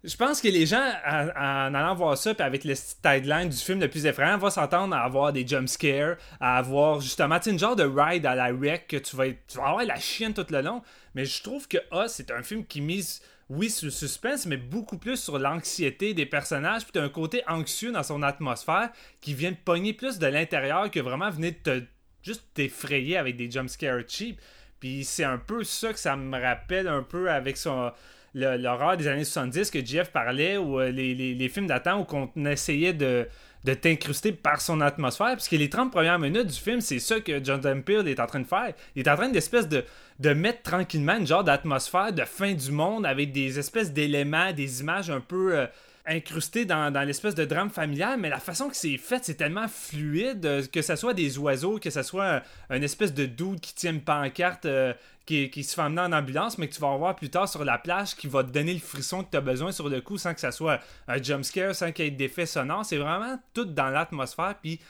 Je 0.05 0.17
pense 0.17 0.41
que 0.41 0.49
les 0.49 0.65
gens, 0.65 0.93
en, 1.07 1.75
allant 1.75 1.95
voir 1.95 2.17
ça, 2.17 2.33
puis 2.33 2.45
avec 2.45 2.65
le 2.65 2.75
tagline 3.03 3.49
du 3.49 3.57
film 3.57 3.81
le 3.81 3.89
plus 3.89 4.07
effrayant, 4.07 4.39
vont 4.39 4.51
s'entendre 4.51 4.95
à 4.95 5.01
avoir 5.01 5.33
des 5.33 5.47
jump 5.47 5.69
scares, 5.69 6.17
à 6.39 6.59
avoir 6.59 7.01
justement 7.01 7.41
une 7.45 7.59
genre 7.59 7.75
de 7.75 7.83
ride 7.83 8.25
à 8.25 8.37
la 8.37 8.53
wreck 8.53 8.87
que 8.87 8.97
tu 8.97 9.17
vas, 9.17 9.27
être, 9.27 9.41
tu 9.49 9.59
vas 9.59 9.69
avoir 9.69 9.85
la 9.85 9.99
chienne 9.99 10.35
tout 10.35 10.47
le 10.51 10.63
long. 10.63 10.83
Mais 11.15 11.25
je 11.25 11.43
trouve 11.43 11.67
que 11.67 11.79
Us, 11.93 12.13
c'est 12.13 12.31
un 12.31 12.45
film 12.45 12.65
qui 12.65 12.81
mise, 12.81 13.21
oui, 13.49 13.71
sur 13.71 13.87
le 13.87 13.91
suspense, 13.91 14.47
mais 14.47 14.57
beaucoup 14.57 14.99
plus 14.99 15.17
sur 15.17 15.37
l'anxiété 15.37 16.15
des 16.15 16.27
personnages. 16.27 16.83
Puis 16.83 16.93
tu 16.93 17.01
un 17.01 17.09
côté 17.09 17.43
anxieux 17.49 17.91
dans 17.91 18.05
son 18.05 18.23
atmosphère 18.23 18.91
qui 19.21 19.35
vient 19.35 19.51
de 19.51 19.57
pogner 19.57 19.95
plus 19.95 20.21
de 20.21 20.27
l'intérieur 20.29 20.93
que 20.93 21.01
vraiment 21.01 21.31
venir 21.31 21.55
te 21.65 21.83
juste 22.23 22.45
t'effrayer 22.55 23.17
avec 23.17 23.37
des 23.37 23.51
jump 23.51 23.69
scares 23.69 24.03
cheap. 24.07 24.41
Puis 24.79 25.03
c'est 25.03 25.25
un 25.25 25.39
peu 25.39 25.65
ça 25.65 25.93
que 25.93 25.99
ça 25.99 26.15
me 26.15 26.41
rappelle 26.41 26.87
un 26.87 27.03
peu 27.03 27.31
avec 27.31 27.57
son 27.57 27.91
l'horreur 28.39 28.97
des 28.97 29.09
années 29.09 29.25
70 29.25 29.71
que 29.71 29.85
Jeff 29.85 30.11
parlait, 30.11 30.57
ou 30.57 30.81
euh, 30.81 30.91
les, 30.91 31.15
les, 31.15 31.49
films 31.49 31.67
d'attente 31.67 32.11
où 32.13 32.29
on 32.37 32.47
essayait 32.47 32.93
de, 32.93 33.27
de 33.65 33.75
t'incruster 33.75 34.33
par 34.33 34.61
son 34.61 34.81
atmosphère. 34.81 35.33
Parce 35.33 35.49
que 35.49 35.57
les 35.57 35.69
30 35.69 35.91
premières 35.91 36.19
minutes 36.19 36.47
du 36.47 36.59
film, 36.59 36.81
c'est 36.81 36.99
ça 36.99 37.21
que 37.21 37.43
Jonathan 37.45 37.81
Peele 37.81 38.09
est 38.09 38.21
en 38.21 38.27
train 38.27 38.41
de 38.41 38.47
faire. 38.47 38.73
Il 38.95 39.07
est 39.07 39.11
en 39.11 39.17
train 39.17 39.29
d'espèce 39.29 39.69
de, 39.69 39.85
de 40.19 40.33
mettre 40.33 40.63
tranquillement 40.63 41.17
une 41.17 41.27
genre 41.27 41.45
d'atmosphère 41.45 42.13
de 42.13 42.25
fin 42.25 42.53
du 42.53 42.71
monde 42.71 43.07
avec 43.07 43.33
des 43.33 43.59
espèces 43.59 43.93
d'éléments, 43.93 44.53
des 44.53 44.81
images 44.81 45.11
un 45.11 45.21
peu... 45.21 45.57
Euh, 45.57 45.67
incrusté 46.09 46.65
dans, 46.65 46.93
l'espèce 47.05 47.35
de 47.35 47.45
drame 47.45 47.71
familial, 47.71 48.19
mais 48.19 48.29
la 48.29 48.41
façon 48.41 48.69
que 48.69 48.77
c'est 48.77 48.97
fait, 48.97 49.25
c'est 49.25 49.35
tellement 49.35 49.69
fluide, 49.69 50.45
euh, 50.47 50.67
que 50.73 50.83
ce 50.83 50.97
soit 50.97 51.15
des 51.15 51.39
oiseaux, 51.39 51.79
que 51.79 51.91
ce 51.91 52.03
soit 52.03 52.43
un, 52.71 52.83
espèce 52.83 53.15
de 53.15 53.27
dude 53.27 53.61
qui 53.61 53.75
tient 53.75 53.93
une 53.93 54.01
pancarte 54.01 54.67
euh, 54.67 54.93
qui, 55.27 55.51
qui, 55.51 55.63
se 55.63 55.75
fait 55.75 55.83
emmener 55.83 56.01
en 56.01 56.13
ambulance, 56.13 56.59
mais 56.59 56.69
que 56.69 56.75
tu 56.75 56.81
vas 56.81 56.97
voir 56.97 57.15
plus 57.15 57.31
tard 57.31 57.49
sur 57.49 57.65
la 57.65 57.79
plage, 57.79 58.17
qui 58.17 58.27
va 58.27 58.43
te 58.43 58.51
donner 58.51 58.73
le 58.73 58.81
frisson 58.81 59.23
que 59.23 59.31
tu 59.31 59.37
as 59.37 59.43
besoin 59.43 59.71
sur 59.73 59.89
le 59.89 60.01
coup 60.01 60.19
sans 60.19 60.35
que 60.35 60.41
ça 60.41 60.51
soit 60.51 60.81
un 61.07 61.23
jump 61.23 61.45
scare, 61.45 61.75
sans 61.75 61.93
qu'il 61.93 62.07
y 62.07 62.09
ait 62.09 62.11
d'effets 62.13 62.47
sonores. 62.47 62.85
C'est 62.85 62.97
vraiment 62.97 63.39
tout 63.53 63.67
dans 63.67 63.89
l'atmosphère, 63.89 64.55
puis 64.61 64.81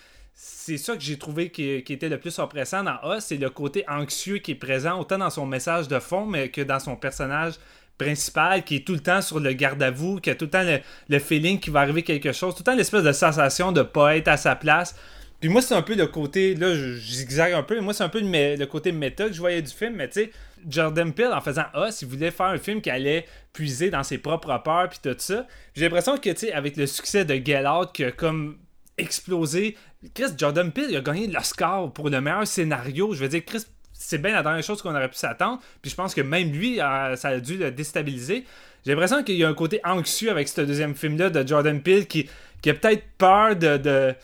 c'est 0.41 0.77
ça 0.77 0.95
que 0.95 1.03
j'ai 1.03 1.19
trouvé 1.19 1.51
qui, 1.51 1.69
était 1.69 2.09
le 2.09 2.21
plus 2.21 2.39
oppressant 2.39 2.85
dans 2.85 3.01
Us, 3.13 3.25
c'est 3.25 3.39
le 3.39 3.51
côté 3.51 3.85
anxieux 3.89 4.39
qui 4.39 4.53
est 4.53 4.55
présent 4.55 5.01
autant 5.01 5.19
dans 5.19 5.31
son 5.31 5.47
message 5.47 5.89
de 5.89 5.99
fond, 5.99 6.27
mais 6.27 6.49
que 6.49 6.61
dans 6.61 6.79
son 6.79 6.95
personnage 6.95 7.55
principal 7.99 8.65
qui 8.65 8.77
est 8.77 8.87
tout 8.87 8.95
le 8.95 9.01
temps 9.01 9.21
sur 9.21 9.41
le 9.41 9.53
garde-à-vous, 9.53 10.21
qui 10.21 10.31
a 10.31 10.35
tout 10.35 10.47
le 10.47 10.51
temps 10.51 10.65
le, 11.09 11.19
feeling 11.19 11.59
qu'il 11.59 11.73
va 11.73 11.81
arriver 11.81 12.03
quelque 12.03 12.33
chose, 12.33 12.55
tout 12.55 12.61
le 12.61 12.65
temps 12.65 12.77
l'espèce 12.77 13.03
de 13.03 13.13
sensation 13.13 13.73
de 13.73 13.83
pas 13.83 14.17
être 14.17 14.29
à 14.29 14.37
sa 14.37 14.57
place. 14.57 14.95
Puis 15.41 15.49
moi, 15.49 15.63
c'est 15.63 15.75
un 15.75 15.83
peu 15.83 15.95
le 15.95 16.07
côté, 16.07 16.55
là, 16.55 16.75
je, 16.75 16.95
zigzague 16.95 17.53
un 17.53 17.63
peu, 17.63 17.77
mais 17.77 17.81
moi, 17.81 17.95
c'est 17.95 18.03
un 18.03 18.09
peu 18.09 18.21
le, 18.21 18.65
côté 18.65 18.91
méta 18.91 19.27
que 19.27 19.33
je 19.33 19.39
voyais 19.39 19.63
du 19.63 19.73
film, 19.73 19.95
mais 19.95 20.09
tu 20.09 20.23
sais, 20.23 20.31
Jordan 20.69 21.13
Peele, 21.13 21.33
en 21.33 21.41
faisant 21.41 21.65
Ah, 21.75 21.93
s'il 21.93 22.09
voulait 22.09 22.33
faire 22.33 22.47
un 22.47 22.59
film 22.59 22.81
qui 22.81 22.91
allait 22.91 23.25
puiser 23.53 23.91
dans 23.91 24.03
ses 24.03 24.19
propres 24.19 24.61
peurs, 24.65 24.89
puis 24.89 24.99
tout 25.01 25.15
ça, 25.19 25.47
j'ai 25.75 25.85
l'impression 25.85 26.17
que, 26.17 26.31
tu 26.31 26.39
sais, 26.39 26.53
avec 26.53 26.77
le 26.77 26.87
succès 26.87 27.25
de 27.25 27.35
Get 27.35 27.67
Out, 27.67 27.91
qui 27.93 28.05
a 28.05 28.11
comme 28.11 28.59
explosé, 28.99 29.77
Chris 30.15 30.33
Jordan 30.37 30.73
Peele, 30.73 30.89
il 30.91 30.97
a 30.97 31.01
gagné 31.01 31.27
l'Oscar 31.29 31.93
pour 31.93 32.11
le 32.11 32.21
meilleur 32.21 32.47
scénario. 32.47 33.15
Je 33.15 33.21
veux 33.23 33.29
dire, 33.29 33.45
Chris 33.45 33.65
c'est 33.99 34.19
bien 34.19 34.33
la 34.33 34.43
dernière 34.45 34.63
chose 34.63 34.81
qu'on 34.81 34.95
aurait 34.95 35.09
pu 35.09 35.17
s'attendre. 35.17 35.61
Puis 35.83 35.91
je 35.91 35.97
pense 35.97 36.15
que 36.15 36.21
même 36.21 36.53
lui, 36.53 36.81
euh, 36.81 37.17
ça 37.17 37.29
a 37.31 37.41
dû 37.41 37.59
le 37.59 37.73
déstabiliser. 37.73 38.45
J'ai 38.87 38.93
l'impression 38.93 39.25
qu'il 39.25 39.35
y 39.35 39.45
a 39.45 39.49
un 39.49 39.55
côté 39.55 39.81
anxieux 39.85 40.31
avec 40.31 40.49
ce 40.49 40.61
deuxième 40.61 40.95
film-là 40.95 41.31
de 41.31 41.47
Jordan 41.47 41.83
Peele 41.83 42.07
qui, 42.07 42.31
qui 42.63 42.71
a 42.71 42.75
peut-être 42.75 43.03
peur 43.19 43.57
de, 43.57 44.15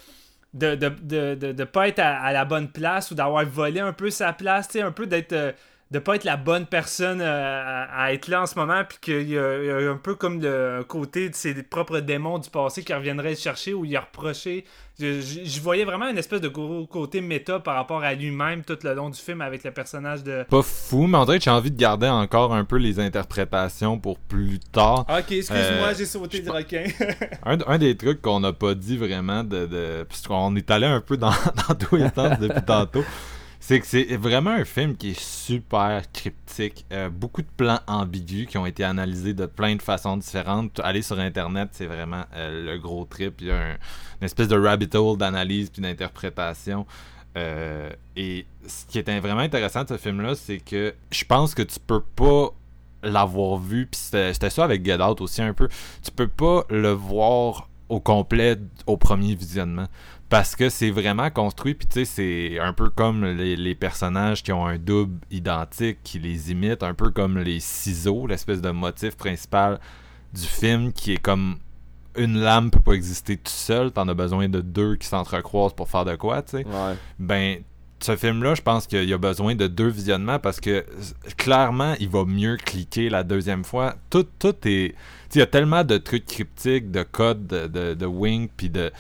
pas 1.65 1.89
être 1.89 1.99
à, 1.99 2.33
la 2.33 2.45
bonne 2.45 2.69
place 2.69 3.11
ou 3.11 3.17
d'avoir 3.17 3.45
volé 3.45 3.81
un 3.81 3.93
peu 3.93 4.11
sa 4.11 4.33
place, 4.33 4.69
un 4.77 4.93
peu 4.93 5.07
d'être 5.07 5.33
euh, 5.33 5.53
de 5.91 5.99
pas 5.99 6.17
être 6.17 6.25
la 6.25 6.37
bonne 6.37 6.67
personne 6.67 7.21
euh, 7.21 7.85
à, 7.91 8.13
être 8.13 8.29
là 8.29 8.43
en 8.43 8.47
ce 8.47 8.57
moment, 8.57 8.83
puis 8.89 8.99
qu'il 9.01 9.29
y, 9.29 9.39
a 9.39 9.91
un 9.91 9.97
peu 9.97 10.15
comme 10.15 10.41
le 10.41 10.85
côté 10.87 11.29
de 11.29 11.35
ses 11.35 11.55
propres 11.63 12.01
démons 12.01 12.39
du 12.39 12.51
passé 12.51 12.83
qui 12.83 12.93
reviendraient 12.93 13.31
le 13.31 13.37
chercher 13.37 13.75
ou 13.75 13.85
y 13.85 13.97
reprocher. 13.97 14.65
Je, 14.99 15.21
je, 15.21 15.61
voyais 15.61 15.85
vraiment 15.85 16.09
une 16.09 16.19
espèce 16.19 16.41
de 16.41 16.47
gros 16.47 16.87
côté 16.87 17.21
méta 17.21 17.59
par 17.59 17.75
rapport 17.75 18.05
à 18.05 18.15
lui-même 18.15 18.63
tout 18.63 18.79
le 18.85 18.95
long 18.95 19.11
du 19.11 19.19
film 19.19 19.41
avec 19.41 19.65
le 19.65 19.73
personnage 19.73 20.23
de. 20.23 20.45
Pas 20.49 20.63
fou, 20.63 21.09
mais 21.09 21.19
en 21.19 21.25
vrai, 21.25 21.41
j'ai 21.41 21.51
envie 21.51 21.73
de 21.73 21.77
garder 21.77 22.09
encore 22.09 22.55
un 22.55 22.65
peu 22.65 22.77
les 22.77 23.01
interprétations 23.01 23.99
pour 23.99 24.21
plus 24.21 24.61
tard. 24.61 25.01
Ok, 25.09 25.33
excuse-moi, 25.33 25.89
euh, 25.89 25.95
j'ai 25.99 26.07
sauté 26.07 26.41
du 26.41 26.51
requin. 26.51 26.85
un, 27.45 27.59
un, 27.67 27.79
des 27.79 27.97
trucs 27.97 28.23
qu'on 28.23 28.39
n'a 28.39 28.53
pas 28.53 28.75
dit 28.75 28.97
vraiment, 28.97 29.43
de, 29.43 29.67
de 29.67 30.07
puisqu'on 30.09 30.55
est 30.55 30.71
allé 30.71 30.87
un 30.87 31.01
peu 31.01 31.17
dans, 31.17 31.31
dans 31.69 31.75
tous 31.75 31.97
les 31.97 32.09
sens 32.11 32.39
depuis 32.39 32.65
tantôt. 32.65 33.05
C'est 33.67 33.81
que 33.81 33.87
c'est 33.87 34.17
vraiment 34.19 34.51
un 34.51 34.67
film 34.67 34.95
qui 34.95 35.13
est 35.13 35.19
super 35.19 36.03
cryptique. 36.13 36.85
Euh, 36.93 37.09
beaucoup 37.09 37.41
de 37.41 37.49
plans 37.57 37.81
ambigus 37.87 38.47
qui 38.47 38.59
ont 38.59 38.67
été 38.67 38.85
analysés 38.85 39.33
de 39.33 39.47
plein 39.47 39.75
de 39.75 39.81
façons 39.81 40.19
différentes. 40.19 40.79
Aller 40.81 41.01
sur 41.01 41.19
Internet, 41.19 41.71
c'est 41.73 41.87
vraiment 41.87 42.25
euh, 42.35 42.75
le 42.75 42.79
gros 42.79 43.07
trip. 43.07 43.37
Il 43.41 43.47
y 43.47 43.51
a 43.51 43.71
une 43.71 43.77
espèce 44.21 44.49
de 44.49 44.59
rabbit 44.59 44.91
hole 44.93 45.17
d'analyse 45.17 45.71
puis 45.71 45.81
d'interprétation. 45.81 46.85
Euh, 47.39 47.89
et 48.17 48.45
ce 48.67 48.85
qui 48.85 48.99
est 48.99 49.21
vraiment 49.21 49.41
intéressant 49.41 49.85
de 49.85 49.89
ce 49.89 49.97
film-là, 49.97 50.35
c'est 50.35 50.59
que 50.59 50.95
je 51.11 51.25
pense 51.25 51.55
que 51.55 51.63
tu 51.63 51.81
peux 51.81 52.03
pas 52.03 52.51
l'avoir 53.03 53.57
vu. 53.57 53.87
Puis 53.87 53.99
c'était 53.99 54.51
ça 54.51 54.65
avec 54.65 54.85
Get 54.85 55.01
Out 55.03 55.23
aussi 55.23 55.41
un 55.41 55.55
peu. 55.55 55.71
Tu 56.03 56.11
peux 56.11 56.29
pas 56.29 56.67
le 56.69 56.93
voir 56.93 57.71
au 57.89 58.01
complet 58.01 58.59
au 58.87 58.97
premier 58.97 59.35
visionnement. 59.35 59.87
Parce 60.29 60.57
que 60.57 60.69
c'est 60.69 60.91
vraiment 60.91 61.31
construit 61.31 61.75
puis 61.75 61.87
tu 61.87 62.05
sais 62.05 62.05
c'est 62.05 62.59
un 62.59 62.73
peu 62.73 62.89
comme 62.89 63.25
les, 63.25 63.75
personnages 63.75 64.43
qui 64.43 64.53
ont 64.53 64.67
un 64.67 64.79
double 64.79 65.21
identique 65.31 65.99
qui 66.03 66.19
les 66.19 66.51
imite 66.51 66.83
un 66.83 66.95
peu 66.95 67.11
comme 67.11 67.39
les 67.39 67.61
ciseaux 67.61 68.27
l'espèce 68.27 68.61
de 68.61 68.71
motif 68.71 69.17
principal 69.17 69.79
du 70.33 70.43
film 70.43 70.93
qui 70.93 71.13
est 71.13 71.19
comme 71.19 71.59
une 72.17 72.39
lame 72.39 72.71
peut 72.71 72.81
pas 72.81 72.93
exister 72.95 73.37
tout 73.37 73.53
seul 73.53 73.93
t'en 73.93 74.09
as 74.09 74.15
besoin 74.15 74.49
de 74.49 74.61
deux 74.61 74.97
qui 74.97 75.07
s'entrecroisent 75.07 75.75
pour 75.75 75.89
faire 75.89 76.05
de 76.05 76.17
quoi 76.17 76.43
tu 76.43 76.59
sais. 76.59 76.67
Ben 77.19 77.63
ce 78.05 78.17
film 78.17 78.43
là 78.43 78.55
je 78.55 78.63
pense 78.63 78.87
qu'il 78.87 79.09
y 79.09 79.13
a 79.13 79.19
besoin 79.19 79.55
de 79.55 79.67
deux 79.67 79.89
visionnements 79.89 80.39
parce 80.39 80.61
que 80.61 80.85
clairement 81.37 81.95
il 82.01 82.09
va 82.09 82.25
mieux 82.25 82.57
cliquer 82.57 83.09
la 83.09 83.23
deuxième 83.23 83.65
fois 83.65 83.95
tout 84.11 84.27
tout 84.39 84.55
est 84.67 84.95
il 85.35 85.39
y 85.39 85.43
a 85.43 85.47
tellement 85.47 85.83
de 85.83 85.97
trucs 85.99 86.27
cryptiques 86.27 86.93
de 86.93 87.03
codes 87.03 87.47
de, 87.47 87.67
de, 87.67 87.95
de 87.95 88.07
wing 88.07 88.49
puis 88.57 88.71
de 88.71 88.93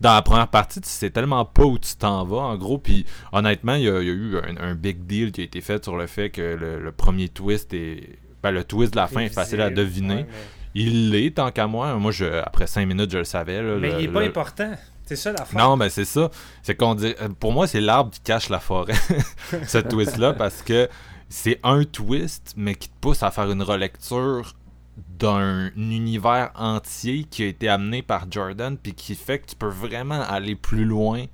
dans 0.00 0.12
la 0.12 0.22
première 0.22 0.48
partie, 0.48 0.82
tu 0.82 0.88
sais 0.88 1.08
tellement 1.08 1.46
pas 1.46 1.64
où 1.64 1.78
tu 1.78 1.96
t'en 1.96 2.24
vas, 2.24 2.42
en 2.42 2.56
gros. 2.56 2.76
Puis 2.76 3.06
honnêtement, 3.32 3.74
il 3.74 3.84
y, 3.84 3.88
a, 3.88 4.00
eu 4.02 4.36
un, 4.60 4.74
big 4.74 5.06
deal 5.06 5.32
qui 5.32 5.40
a 5.40 5.44
été 5.44 5.62
fait 5.62 5.82
sur 5.82 5.96
le 5.96 6.06
fait 6.06 6.28
que 6.28 6.42
le, 6.42 6.92
premier 6.92 7.28
twist 7.30 7.72
est. 7.72 8.18
Ben, 8.42 8.50
le 8.50 8.64
twist 8.64 8.92
de 8.92 8.96
la 8.96 9.06
fin 9.06 9.20
est 9.20 9.32
facile 9.32 9.62
à 9.62 9.70
deviner. 9.70 10.26
Il 10.74 11.10
l'est, 11.10 11.36
tant 11.36 11.50
qu'à 11.50 11.66
moi. 11.66 11.94
Moi, 11.94 12.12
je, 12.12 12.26
après 12.26 12.66
cinq 12.66 12.86
minutes, 12.86 13.10
je 13.12 13.18
le 13.18 13.24
savais. 13.24 13.62
mais 13.62 13.92
il 13.98 14.04
est 14.04 14.08
pas 14.08 14.22
important. 14.22 14.74
C'est 15.06 15.16
ça 15.16 15.32
la 15.32 15.44
fin. 15.44 15.58
Non, 15.58 15.76
mais 15.76 15.90
c'est 15.90 16.04
ça. 16.04 16.30
C'est 16.62 16.74
qu'on 16.74 16.94
dit. 16.94 17.14
Pour 17.38 17.52
moi, 17.52 17.66
c'est 17.66 17.80
l'arbre 17.80 18.10
qui 18.10 18.20
cache 18.20 18.48
la 18.48 18.60
forêt. 18.60 18.94
ce 19.66 19.78
twist-là, 19.78 20.32
parce 20.32 20.62
que 20.62 20.88
c'est 21.28 21.60
un 21.62 21.84
twist, 21.84 22.54
mais 22.56 22.74
qui 22.74 22.88
te 22.88 22.94
pousse 23.00 23.22
à 23.22 23.30
faire 23.30 23.50
une 23.50 23.62
relecture 23.62 24.54
d'un 24.96 25.70
univers 25.76 26.52
entier 26.54 27.24
qui 27.24 27.42
a 27.42 27.46
été 27.46 27.68
amené 27.68 28.02
par 28.02 28.30
Jordan 28.30 28.76
puis 28.76 28.94
qui 28.94 29.14
fait 29.14 29.40
que 29.40 29.46
tu 29.46 29.56
peux 29.56 29.68
vraiment 29.68 30.22
aller 30.22 30.54
plus 30.54 30.84
loin 30.84 31.24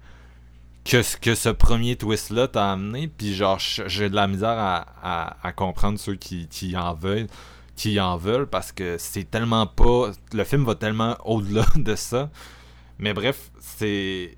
que 0.85 1.03
ce 1.03 1.17
que 1.17 1.35
ce 1.35 1.51
premier 1.51 1.97
twist 1.97 2.31
là 2.31 2.49
t'a 2.49 2.73
amené 2.73 3.09
puis 3.09 3.35
genre 3.35 3.59
j'ai 3.59 4.09
de 4.09 4.15
la 4.15 4.27
misère 4.27 4.57
à, 4.59 5.37
à, 5.43 5.53
comprendre 5.53 5.99
ceux 5.99 6.15
qui, 6.15 6.49
qui, 6.49 6.75
en 6.75 6.95
veulent 6.95 7.27
qui 7.77 8.01
en 8.01 8.17
veulent 8.17 8.47
parce 8.47 8.73
que 8.73 8.97
c'est 8.99 9.31
tellement 9.31 9.67
pas 9.67 10.13
le 10.33 10.45
film 10.45 10.65
va 10.65 10.75
tellement 10.75 11.19
au-delà 11.25 11.67
de 11.77 11.95
ça 11.97 12.31
mais 13.01 13.13
bref 13.15 13.51
c'est 13.59 14.37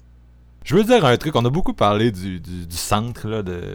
je 0.65 0.77
veux 0.77 0.85
dire 0.85 1.05
un 1.05 1.17
truc 1.17 1.37
on 1.37 1.45
a 1.45 1.51
beaucoup 1.51 1.75
parlé 1.75 2.11
du, 2.11 2.41
du, 2.41 2.77
centre 2.77 3.29
là 3.29 3.43
de 3.43 3.75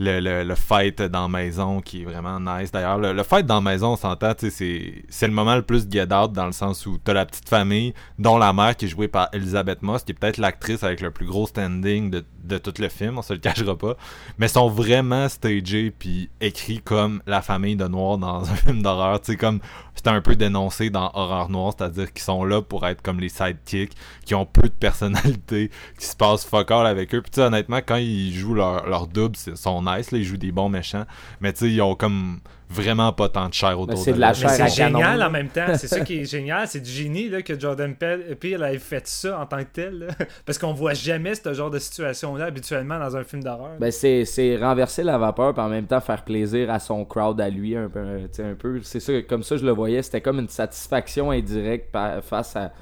le, 0.00 0.44
le, 0.44 0.54
fight 0.54 1.02
dans 1.02 1.28
maison 1.28 1.80
qui 1.80 2.02
est 2.02 2.04
vraiment 2.04 2.40
nice. 2.40 2.72
D'ailleurs, 2.72 2.98
le, 2.98 3.22
fight 3.22 3.44
dans 3.44 3.60
maison, 3.60 3.92
on 3.92 3.96
s'entend, 3.96 4.32
c'est, 4.38 5.04
c'est 5.08 5.26
le 5.26 5.32
moment 5.32 5.54
le 5.54 5.62
plus 5.62 5.86
get 5.90 6.12
out 6.12 6.32
dans 6.32 6.46
le 6.46 6.52
sens 6.52 6.86
où 6.86 6.96
t'as 6.96 7.12
la 7.12 7.26
petite 7.26 7.48
famille, 7.48 7.92
dont 8.18 8.38
la 8.38 8.52
mère 8.52 8.76
qui 8.76 8.86
est 8.86 8.88
jouée 8.88 9.08
par 9.08 9.28
Elisabeth 9.32 9.82
Moss, 9.82 10.02
qui 10.02 10.12
est 10.12 10.14
peut-être 10.14 10.38
l'actrice 10.38 10.82
avec 10.82 11.02
le 11.02 11.10
plus 11.10 11.26
gros 11.26 11.46
standing 11.46 12.10
de, 12.10 12.24
de 12.44 12.56
tout 12.56 12.72
le 12.78 12.88
film, 12.88 13.18
on 13.18 13.22
se 13.22 13.34
le 13.34 13.38
cachera 13.40 13.76
pas. 13.76 13.96
Mais 14.38 14.48
sont 14.48 14.68
vraiment 14.68 15.28
stagés 15.28 15.90
puis 15.90 16.30
écrits 16.40 16.80
comme 16.80 17.22
la 17.26 17.42
famille 17.42 17.76
de 17.76 17.86
Noir 17.86 18.16
dans 18.16 18.50
un 18.50 18.54
film 18.54 18.82
d'horreur. 18.82 19.20
Tu 19.20 19.32
sais, 19.32 19.36
comme 19.36 19.60
c'était 20.00 20.08
un 20.08 20.22
peu 20.22 20.34
dénoncé 20.34 20.88
dans 20.88 21.10
Horreur 21.12 21.50
Noire, 21.50 21.74
c'est-à-dire 21.76 22.10
qu'ils 22.10 22.22
sont 22.22 22.42
là 22.42 22.62
pour 22.62 22.86
être 22.86 23.02
comme 23.02 23.20
les 23.20 23.28
sidekicks, 23.28 23.92
qui 24.24 24.34
ont 24.34 24.46
peu 24.46 24.62
de 24.62 24.68
personnalité, 24.72 25.70
qui 25.98 26.06
se 26.06 26.16
passent 26.16 26.42
fuck 26.42 26.70
all 26.70 26.86
avec 26.86 27.14
eux. 27.14 27.20
Puis 27.20 27.38
honnêtement, 27.42 27.80
quand 27.86 27.96
ils 27.96 28.32
jouent 28.32 28.54
leur, 28.54 28.86
leur 28.88 29.06
double, 29.06 29.36
ils 29.46 29.58
sont 29.58 29.82
nice, 29.82 30.10
là, 30.10 30.16
ils 30.16 30.24
jouent 30.24 30.38
des 30.38 30.52
bons 30.52 30.70
méchants. 30.70 31.04
Mais 31.42 31.52
tu 31.52 31.58
sais, 31.58 31.70
ils 31.70 31.82
ont 31.82 31.96
comme 31.96 32.40
vraiment 32.70 33.12
pas 33.12 33.28
tant 33.28 33.48
de 33.48 33.54
chair 33.54 33.78
autour 33.78 33.98
c'est 33.98 34.12
de 34.12 34.16
de 34.16 34.20
la 34.20 34.32
chair 34.32 34.50
c'est 34.50 34.68
génial 34.68 35.22
en 35.22 35.30
même 35.30 35.48
temps. 35.48 35.66
C'est 35.76 35.88
ça 35.88 36.00
qui 36.00 36.20
est 36.20 36.24
génial. 36.24 36.68
C'est 36.68 36.80
du 36.80 36.90
génie 36.90 37.28
là, 37.28 37.42
que 37.42 37.58
Jordan 37.58 37.94
Peele 37.94 38.62
ait 38.62 38.78
fait 38.78 39.06
ça 39.06 39.40
en 39.40 39.46
tant 39.46 39.58
que 39.58 39.70
tel. 39.72 39.98
là. 39.98 40.06
Parce 40.46 40.58
qu'on 40.58 40.72
voit 40.72 40.94
jamais 40.94 41.34
ce 41.34 41.52
genre 41.52 41.70
de 41.70 41.78
situation-là 41.78 42.46
habituellement 42.46 42.98
dans 42.98 43.16
un 43.16 43.24
film 43.24 43.42
d'horreur. 43.42 43.76
Ben, 43.80 43.90
c'est, 43.90 44.24
c'est 44.24 44.56
renverser 44.56 45.02
la 45.02 45.18
vapeur, 45.18 45.52
puis 45.52 45.62
en 45.62 45.68
même 45.68 45.86
temps 45.86 46.00
faire 46.00 46.24
plaisir 46.24 46.70
à 46.70 46.78
son 46.78 47.04
crowd, 47.04 47.40
à 47.40 47.50
lui, 47.50 47.76
un 47.76 47.88
peu. 47.88 48.00
tu 48.22 48.28
sais, 48.32 48.44
un 48.44 48.54
peu. 48.54 48.80
C'est 48.82 49.00
ça, 49.00 49.20
comme 49.22 49.42
ça 49.42 49.56
je 49.56 49.64
le 49.64 49.72
voyais, 49.72 50.02
c'était 50.02 50.20
comme 50.20 50.38
une 50.38 50.48
satisfaction 50.48 51.30
indirecte 51.30 51.94
face 52.22 52.54
à, 52.56 52.72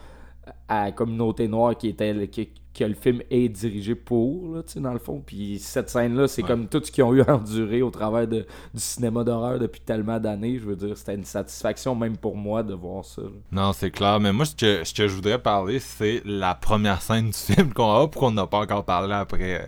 à 0.68 0.86
la 0.86 0.93
communauté 0.93 1.49
noire 1.49 1.76
qui 1.76 1.89
était 1.89 2.28
qui, 2.28 2.51
que 2.78 2.84
le 2.84 2.94
film 2.94 3.20
est 3.30 3.48
dirigé 3.48 3.94
pour, 3.94 4.54
là, 4.54 4.62
tu 4.62 4.74
sais, 4.74 4.80
dans 4.80 4.92
le 4.92 4.98
fond. 4.98 5.22
Puis 5.24 5.58
cette 5.58 5.90
scène-là, 5.90 6.28
c'est 6.28 6.42
Ouais. 6.42 6.48
comme 6.48 6.68
tout 6.68 6.80
ce 6.84 6.90
qu'ils 6.92 7.04
ont 7.04 7.12
eu 7.14 7.22
à 7.22 7.34
endurer 7.36 7.82
au 7.82 7.90
travers 7.90 8.26
de, 8.28 8.46
du 8.74 8.80
cinéma 8.80 9.24
d'horreur 9.24 9.58
depuis 9.58 9.80
tellement 9.80 10.18
d'années. 10.20 10.58
Je 10.58 10.64
veux 10.64 10.76
dire, 10.76 10.96
c'était 10.96 11.14
une 11.16 11.24
satisfaction 11.24 11.94
même 11.94 12.16
pour 12.16 12.36
moi 12.36 12.62
de 12.62 12.74
voir 12.74 13.04
ça. 13.04 13.22
là. 13.22 13.28
Non, 13.52 13.72
c'est 13.72 13.90
clair. 13.90 14.20
Mais 14.20 14.32
moi, 14.32 14.44
ce 14.44 14.54
que, 14.54 14.84
ce 14.84 14.94
que 14.94 15.08
je 15.08 15.14
voudrais 15.14 15.38
parler, 15.40 15.78
c'est 15.80 16.22
la 16.24 16.54
première 16.54 17.02
scène 17.02 17.26
du 17.30 17.32
film 17.54 17.72
qu'on 17.72 17.92
a, 17.96 18.06
pourquoi 18.08 18.28
on 18.28 18.32
n'a 18.32 18.46
pas 18.46 18.60
encore 18.60 18.84
parlé 18.84 19.12
après 19.14 19.62
euh, 19.62 19.66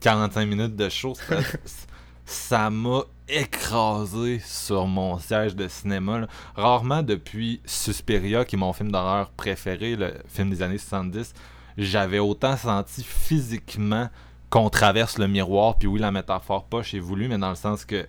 45 0.00 0.46
minutes 0.46 0.76
de 0.76 0.88
show. 0.88 1.14
Ça- 2.24 2.70
m'a 2.70 3.02
écrasé 3.28 4.40
sur 4.44 4.86
mon 4.86 5.18
siège 5.18 5.56
de 5.56 5.66
cinéma. 5.68 6.20
là. 6.20 6.26
Rarement 6.54 7.02
depuis 7.02 7.60
Suspiria, 7.64 8.44
qui 8.44 8.56
est 8.56 8.58
mon 8.58 8.72
film 8.72 8.90
d'horreur 8.92 9.30
préféré, 9.30 9.96
le 9.96 10.12
film 10.28 10.50
des 10.50 10.62
années 10.62 10.78
70, 10.78 11.32
j'avais 11.78 12.18
autant 12.18 12.56
senti 12.56 13.02
physiquement 13.04 14.08
qu'on 14.50 14.68
traverse 14.70 15.18
le 15.18 15.28
miroir. 15.28 15.76
Puis 15.78 15.88
oui, 15.88 15.98
la 16.00 16.10
métaphore 16.10 16.64
poche 16.64 16.94
est 16.94 16.98
voulue, 16.98 17.28
mais 17.28 17.38
dans 17.38 17.48
le 17.50 17.54
sens 17.56 17.84
que, 17.84 18.02
tu 18.02 18.08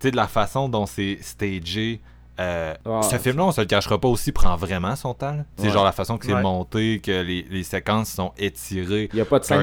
sais, 0.00 0.10
de 0.10 0.16
la 0.16 0.26
façon 0.28 0.68
dont 0.68 0.86
c'est 0.86 1.18
stagé, 1.20 2.00
euh, 2.38 2.74
Ah, 2.84 3.00
ce 3.02 3.16
film-là, 3.18 3.44
on 3.44 3.52
se 3.52 3.60
le 3.62 3.66
cachera 3.66 3.98
pas 3.98 4.08
aussi, 4.08 4.30
prend 4.32 4.56
vraiment 4.56 4.94
son 4.96 5.14
temps. 5.14 5.44
C'est 5.56 5.66
Ouais. 5.66 5.72
genre 5.72 5.84
la 5.84 5.92
façon 5.92 6.18
que 6.18 6.26
c'est 6.26 6.34
Ouais. 6.34 6.42
monté, 6.42 7.00
que 7.00 7.22
les, 7.22 7.46
les 7.50 7.62
séquences 7.62 8.10
sont 8.10 8.32
étirées. 8.38 9.08
Il 9.12 9.16
n'y 9.16 9.22
a 9.22 9.24
pas 9.24 9.38
de 9.38 9.44
scène 9.44 9.60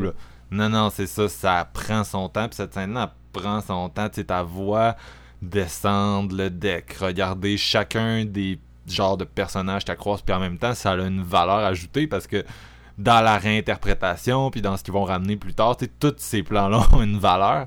là. 0.00 0.12
Non, 0.50 0.68
non, 0.68 0.90
c'est 0.90 1.06
ça, 1.08 1.28
ça 1.28 1.68
prend 1.72 2.04
son 2.04 2.28
temps. 2.28 2.46
Puis 2.48 2.56
cette 2.56 2.72
scène-là, 2.74 3.14
prend 3.32 3.60
son 3.60 3.88
temps. 3.88 4.08
Tu 4.08 4.16
sais, 4.16 4.24
ta 4.24 4.42
voix 4.44 4.94
descendre 5.42 6.34
le 6.36 6.50
deck, 6.50 6.94
regarder 7.00 7.56
chacun 7.56 8.24
des 8.24 8.58
genres 8.88 9.16
de 9.16 9.24
personnages 9.24 9.84
que 9.84 9.92
tu 9.92 9.98
croises, 9.98 10.22
puis 10.22 10.34
en 10.34 10.40
même 10.40 10.58
temps, 10.58 10.74
ça 10.74 10.92
a 10.92 10.96
une 10.96 11.22
valeur 11.22 11.58
ajoutée 11.58 12.06
parce 12.06 12.26
que 12.26 12.44
dans 12.98 13.20
la 13.22 13.36
réinterprétation, 13.38 14.50
puis 14.50 14.62
dans 14.62 14.76
ce 14.76 14.82
qu'ils 14.84 14.94
vont 14.94 15.04
ramener 15.04 15.36
plus 15.36 15.54
tard, 15.54 15.76
tu 15.76 15.84
sais, 15.84 15.90
tous 16.00 16.14
ces 16.18 16.42
plans-là 16.42 16.82
ont 16.92 17.02
une 17.02 17.18
valeur. 17.18 17.66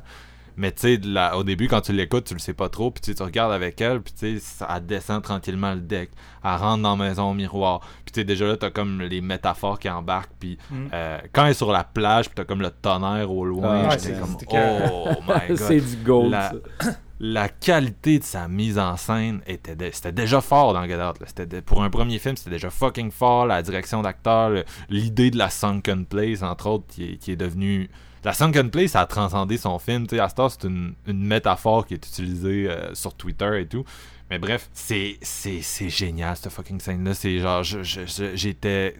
Mais 0.57 0.73
tu 0.73 0.99
sais, 0.99 0.99
au 1.35 1.43
début, 1.45 1.69
quand 1.69 1.79
tu 1.79 1.93
l'écoutes, 1.93 2.25
tu 2.25 2.33
le 2.33 2.39
sais 2.39 2.53
pas 2.53 2.67
trop, 2.67 2.91
puis 2.91 3.13
tu 3.15 3.23
regardes 3.23 3.53
avec 3.53 3.79
elle, 3.79 4.01
puis 4.01 4.11
tu 4.11 4.39
sais, 4.39 4.43
ça- 4.43 4.67
elle 4.75 4.85
descend 4.85 5.23
tranquillement 5.23 5.73
le 5.73 5.79
deck, 5.79 6.09
elle 6.43 6.49
rentre 6.55 6.83
dans 6.83 6.97
la 6.97 7.07
maison 7.07 7.29
au 7.31 7.33
miroir, 7.33 7.79
puis 8.03 8.11
tu 8.11 8.19
sais, 8.19 8.25
déjà 8.25 8.45
là, 8.45 8.57
t'as 8.57 8.69
comme 8.69 9.01
les 9.01 9.21
métaphores 9.21 9.79
qui 9.79 9.89
embarquent, 9.89 10.33
puis 10.37 10.57
Mm. 10.69 10.87
euh, 10.91 11.17
quand 11.31 11.45
elle 11.45 11.51
est 11.51 11.53
sur 11.53 11.71
la 11.71 11.85
plage, 11.85 12.25
puis 12.25 12.33
t'as 12.35 12.43
comme 12.43 12.61
le 12.61 12.71
tonnerre 12.71 13.31
au 13.31 13.45
loin, 13.45 13.83
Ah, 13.85 13.89
j'étais 13.91 14.15
c'est- 14.15 14.19
comme, 14.19 14.35
oh 14.51 15.07
my 15.25 15.47
god. 15.47 15.57
c'est 15.57 15.79
du 15.79 15.95
gold. 16.03 16.31
La- 16.31 16.51
ça. 16.81 16.89
La 17.21 17.49
qualité 17.49 18.19
de 18.19 18.23
sa 18.23 18.47
mise 18.47 18.79
en 18.79 18.95
scène 18.95 19.41
était 19.45 19.75
c'était 19.91 20.13
déjà 20.13 20.39
fort 20.39 20.73
dans 20.73 20.85
Get 20.85 21.61
pour 21.65 21.83
un 21.83 21.89
premier 21.89 22.17
film, 22.17 22.37
c'était 22.37 22.51
déjà 22.51 22.69
fucking 22.69 23.11
fort. 23.11 23.45
La 23.45 23.61
direction 23.61 24.01
d'acteur, 24.01 24.63
l'idée 24.89 25.29
de 25.29 25.37
la 25.37 25.49
sunken 25.49 26.05
place, 26.05 26.43
entre 26.43 26.67
autres, 26.67 26.85
qui 26.87 27.19
est, 27.27 27.35
devenue. 27.35 27.89
La 28.23 28.31
sunken 28.31 28.69
place, 28.69 28.95
a 28.95 29.05
transcendé 29.05 29.57
son 29.57 29.79
film. 29.79 30.07
Tu 30.07 30.15
sais, 30.15 30.21
à 30.21 30.29
c'est 30.29 30.63
une, 30.63 30.95
métaphore 31.07 31.85
qui 31.85 31.95
est 31.95 32.07
utilisée 32.07 32.69
euh, 32.69 32.95
sur 32.95 33.13
Twitter 33.13 33.61
et 33.61 33.67
tout. 33.67 33.83
Mais 34.29 34.39
bref, 34.39 34.69
c'est 34.73 35.17
c'est 35.21 35.61
c'est 35.61 35.89
génial 35.89 36.37
cette 36.37 36.53
fucking 36.53 36.79
scène 36.79 37.03
là. 37.03 37.13
C'est 37.13 37.39
genre, 37.39 37.63
j'étais 37.63 38.95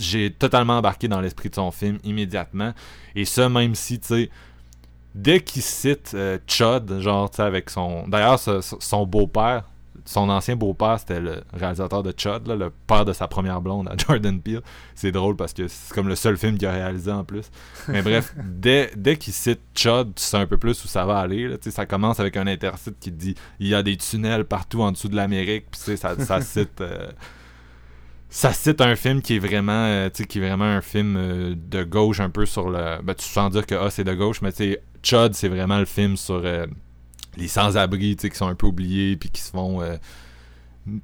j'ai 0.00 0.30
totalement 0.30 0.78
embarqué 0.78 1.08
dans 1.08 1.20
l'esprit 1.20 1.50
de 1.50 1.54
son 1.54 1.70
film 1.70 1.98
immédiatement. 2.04 2.72
Et 3.14 3.24
ça, 3.24 3.48
même 3.48 3.74
si, 3.74 3.98
tu 4.00 4.30
dès 5.14 5.40
qu'il 5.40 5.62
cite 5.62 6.12
euh, 6.14 6.38
Chud, 6.46 7.00
genre, 7.00 7.30
tu 7.30 7.36
sais, 7.36 7.42
avec 7.42 7.70
son. 7.70 8.06
D'ailleurs, 8.08 8.38
son 8.38 9.06
beau-père, 9.06 9.64
son 10.06 10.28
ancien 10.30 10.56
beau-père, 10.56 10.98
c'était 10.98 11.20
le 11.20 11.42
réalisateur 11.52 12.02
de 12.02 12.12
Chud, 12.16 12.46
là, 12.46 12.56
le 12.56 12.70
père 12.86 13.04
de 13.04 13.12
sa 13.12 13.28
première 13.28 13.60
blonde 13.60 13.88
à 13.88 13.96
Jordan 13.98 14.40
Peele. 14.40 14.62
C'est 14.94 15.12
drôle 15.12 15.36
parce 15.36 15.52
que 15.52 15.68
c'est 15.68 15.92
comme 15.94 16.08
le 16.08 16.16
seul 16.16 16.36
film 16.36 16.56
qu'il 16.58 16.66
a 16.68 16.72
réalisé 16.72 17.10
en 17.12 17.22
plus. 17.24 17.50
Mais 17.88 18.02
bref, 18.02 18.34
dès, 18.44 18.90
dès 18.96 19.16
qu'il 19.16 19.32
cite 19.32 19.60
Chud, 19.74 20.14
tu 20.14 20.22
sais 20.22 20.36
un 20.38 20.46
peu 20.46 20.56
plus 20.58 20.84
où 20.84 20.88
ça 20.88 21.04
va 21.04 21.18
aller. 21.18 21.48
Là, 21.48 21.58
Tu 21.58 21.64
sais, 21.64 21.70
ça 21.76 21.86
commence 21.86 22.18
avec 22.18 22.36
un 22.36 22.46
intercite 22.46 22.98
qui 22.98 23.10
dit 23.12 23.34
il 23.58 23.68
y 23.68 23.74
a 23.74 23.82
des 23.82 23.96
tunnels 23.96 24.44
partout 24.44 24.82
en 24.82 24.92
dessous 24.92 25.08
de 25.08 25.16
l'Amérique. 25.16 25.66
Puis 25.70 25.80
tu 25.80 25.84
sais, 25.86 25.96
ça, 25.96 26.18
ça 26.18 26.40
cite. 26.40 26.80
euh, 26.80 27.08
ça 28.30 28.52
cite 28.52 28.80
un 28.80 28.94
film 28.94 29.20
qui 29.22 29.36
est 29.36 29.38
vraiment 29.40 29.84
euh, 29.86 30.08
qui 30.08 30.38
est 30.38 30.40
vraiment 30.40 30.64
un 30.64 30.80
film 30.80 31.16
euh, 31.16 31.54
de 31.56 31.82
gauche 31.82 32.20
un 32.20 32.30
peu 32.30 32.46
sur 32.46 32.70
le 32.70 33.02
ben 33.02 33.14
tu 33.14 33.24
sens 33.24 33.50
dire 33.50 33.66
que 33.66 33.74
ah 33.74 33.90
c'est 33.90 34.04
de 34.04 34.14
gauche 34.14 34.40
mais 34.40 34.52
tu 34.52 34.58
sais 34.58 34.82
Chud 35.02 35.34
c'est 35.34 35.48
vraiment 35.48 35.78
le 35.78 35.84
film 35.84 36.16
sur 36.16 36.40
euh, 36.44 36.66
les 37.36 37.48
sans-abri 37.48 38.14
tu 38.14 38.22
sais 38.22 38.30
qui 38.30 38.36
sont 38.36 38.46
un 38.46 38.54
peu 38.54 38.68
oubliés 38.68 39.16
puis 39.16 39.30
qui 39.30 39.42
se 39.42 39.50
font 39.50 39.82
euh, 39.82 39.96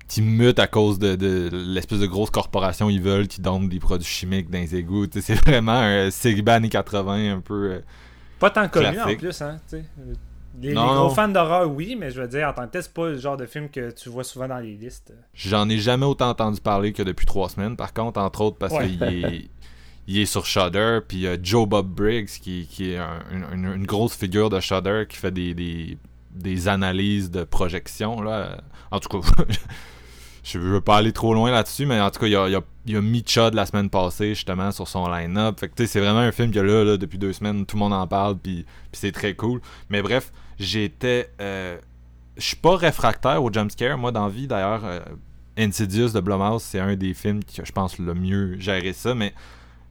qui 0.06 0.22
mutent 0.22 0.60
à 0.60 0.68
cause 0.68 1.00
de, 1.00 1.16
de 1.16 1.50
l'espèce 1.52 1.98
de 1.98 2.06
grosse 2.06 2.30
corporation 2.30 2.88
ils 2.88 3.02
veulent 3.02 3.26
qui 3.26 3.40
donnent 3.40 3.68
des 3.68 3.80
produits 3.80 4.06
chimiques 4.06 4.48
dans 4.48 4.58
les 4.58 4.76
égouts 4.76 5.06
c'est 5.10 5.34
vraiment 5.46 5.80
un 5.80 6.10
série 6.12 6.44
années 6.46 6.68
80 6.68 7.34
un 7.34 7.40
peu 7.40 7.82
Pas 8.38 8.50
tant 8.50 8.68
connu 8.68 9.00
en 9.00 9.16
plus, 9.16 9.42
hein. 9.42 9.58
Les, 10.60 10.72
gros 10.74 10.84
non. 10.84 11.10
fans 11.10 11.28
d'horreur, 11.28 11.70
oui, 11.70 11.96
mais 11.98 12.10
je 12.10 12.20
veux 12.20 12.28
dire, 12.28 12.48
en 12.48 12.52
tant 12.52 12.66
que 12.66 12.72
tel, 12.72 12.82
c'est 12.82 12.92
pas 12.94 13.08
le 13.08 13.18
genre 13.18 13.36
de 13.36 13.46
film 13.46 13.68
que 13.68 13.90
tu 13.90 14.08
vois 14.08 14.24
souvent 14.24 14.48
dans 14.48 14.58
les 14.58 14.74
listes. 14.74 15.12
J'en 15.34 15.68
ai 15.68 15.78
jamais 15.78 16.06
autant 16.06 16.30
entendu 16.30 16.60
parler 16.60 16.92
que 16.92 17.02
depuis 17.02 17.26
trois 17.26 17.48
semaines, 17.48 17.76
par 17.76 17.92
contre, 17.92 18.18
entre 18.20 18.40
autres 18.40 18.56
parce 18.56 18.72
Ouais. 18.72 18.86
qu'il 18.88 19.02
est, 19.02 19.50
il 20.08 20.18
est 20.20 20.24
sur 20.26 20.46
Shudder, 20.46 21.00
puis 21.06 21.18
il 21.18 21.22
y 21.24 21.28
a 21.28 21.36
Joe 21.42 21.68
Bob 21.68 21.88
Briggs 21.88 22.28
qui, 22.28 22.66
qui 22.70 22.92
est 22.92 22.96
un- 22.98 23.20
une, 23.32 23.44
une- 23.52 23.72
une 23.74 23.86
grosse 23.86 24.16
figure 24.16 24.48
de 24.50 24.60
Shudder 24.60 25.04
qui 25.08 25.16
fait 25.16 25.30
des, 25.32 25.52
des, 25.54 25.98
des 26.30 26.68
analyses 26.68 27.30
de 27.30 27.44
projection. 27.44 28.22
Là. 28.22 28.58
En 28.90 28.98
tout 29.00 29.08
cas, 29.20 29.28
je 30.52 30.58
veux 30.58 30.80
pas 30.80 30.96
aller 30.98 31.12
trop 31.12 31.34
loin 31.34 31.50
là-dessus, 31.50 31.86
mais 31.86 32.00
en 32.00 32.10
tout 32.10 32.20
cas, 32.20 32.26
il 32.26 32.36
a, 32.36 32.48
il 32.48 32.54
a, 32.54 32.60
il 32.86 32.96
a 32.96 33.00
mis 33.02 33.22
Chud 33.26 33.54
la 33.54 33.66
semaine 33.66 33.90
passée 33.90 34.34
justement 34.34 34.70
sur 34.70 34.86
son 34.88 35.08
line-up. 35.08 35.58
Fait 35.58 35.68
que 35.68 35.74
tu 35.74 35.82
sais, 35.84 35.92
c'est 35.92 36.00
vraiment 36.00 36.20
un 36.20 36.32
film 36.32 36.50
que 36.52 36.60
là, 36.60 36.84
là, 36.84 36.96
depuis 36.96 37.18
deux 37.18 37.32
semaines, 37.32 37.66
tout 37.66 37.76
le 37.76 37.80
monde 37.80 37.92
en 37.94 38.06
parle, 38.06 38.36
puis 38.38 38.64
puis 38.92 39.00
c'est 39.00 39.12
très 39.12 39.34
cool. 39.34 39.60
Mais 39.90 40.02
bref, 40.02 40.32
j'étais. 40.58 41.30
euh, 41.40 41.76
je 42.36 42.44
suis 42.44 42.56
pas 42.56 42.76
réfractaire 42.76 43.42
au 43.42 43.50
jumpscare. 43.52 43.96
Moi, 43.98 44.12
dans 44.12 44.28
vie, 44.28 44.46
d'ailleurs, 44.46 44.84
euh, 44.84 45.00
Insidious 45.58 46.10
de 46.10 46.20
Blumhouse, 46.20 46.62
c'est 46.62 46.80
un 46.80 46.94
des 46.96 47.14
films 47.14 47.42
qui, 47.42 47.60
je 47.64 47.72
pense, 47.72 47.98
le 47.98 48.12
mieux 48.14 48.56
géré 48.60 48.92
ça. 48.92 49.14
Mais 49.14 49.32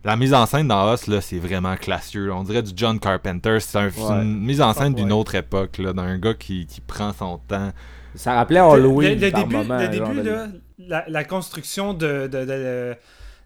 la 0.04 0.16
mise 0.16 0.32
en 0.34 0.46
scène 0.46 0.68
dans 0.68 0.94
Us, 0.94 1.08
là, 1.08 1.22
c'est 1.22 1.40
vraiment 1.40 1.76
classieux. 1.76 2.28
là. 2.28 2.36
On 2.36 2.44
dirait 2.44 2.62
du 2.62 2.72
John 2.76 3.00
Carpenter. 3.00 3.58
C'est 3.60 3.80
un- 3.80 3.90
c'est 3.90 4.00
Ouais. 4.00 4.22
une 4.22 4.40
mise 4.42 4.62
en 4.62 4.74
scène 4.74 4.94
Ouais. 4.94 5.02
d'une 5.02 5.12
autre 5.12 5.34
époque, 5.34 5.80
là, 5.80 5.92
d'un 5.94 6.20
gars 6.20 6.36
qui, 6.36 6.68
qui 6.68 6.82
prend 6.82 7.12
son 7.14 7.40
temps. 7.48 7.72
Ça 8.16 8.34
rappelait 8.36 8.60
Halloween 8.60 9.20
le, 9.20 9.26
le 9.26 9.32
par 9.32 9.42
début, 9.44 9.56
moment. 9.56 9.78
le 9.80 9.88
début 9.88 10.16
de- 10.22 10.30
là, 10.30 10.48
la, 10.80 11.06
la 11.08 11.24
construction 11.24 11.94
de, 11.94 12.28
de, 12.28 12.40
de- 12.40 12.46
de- 12.46 12.96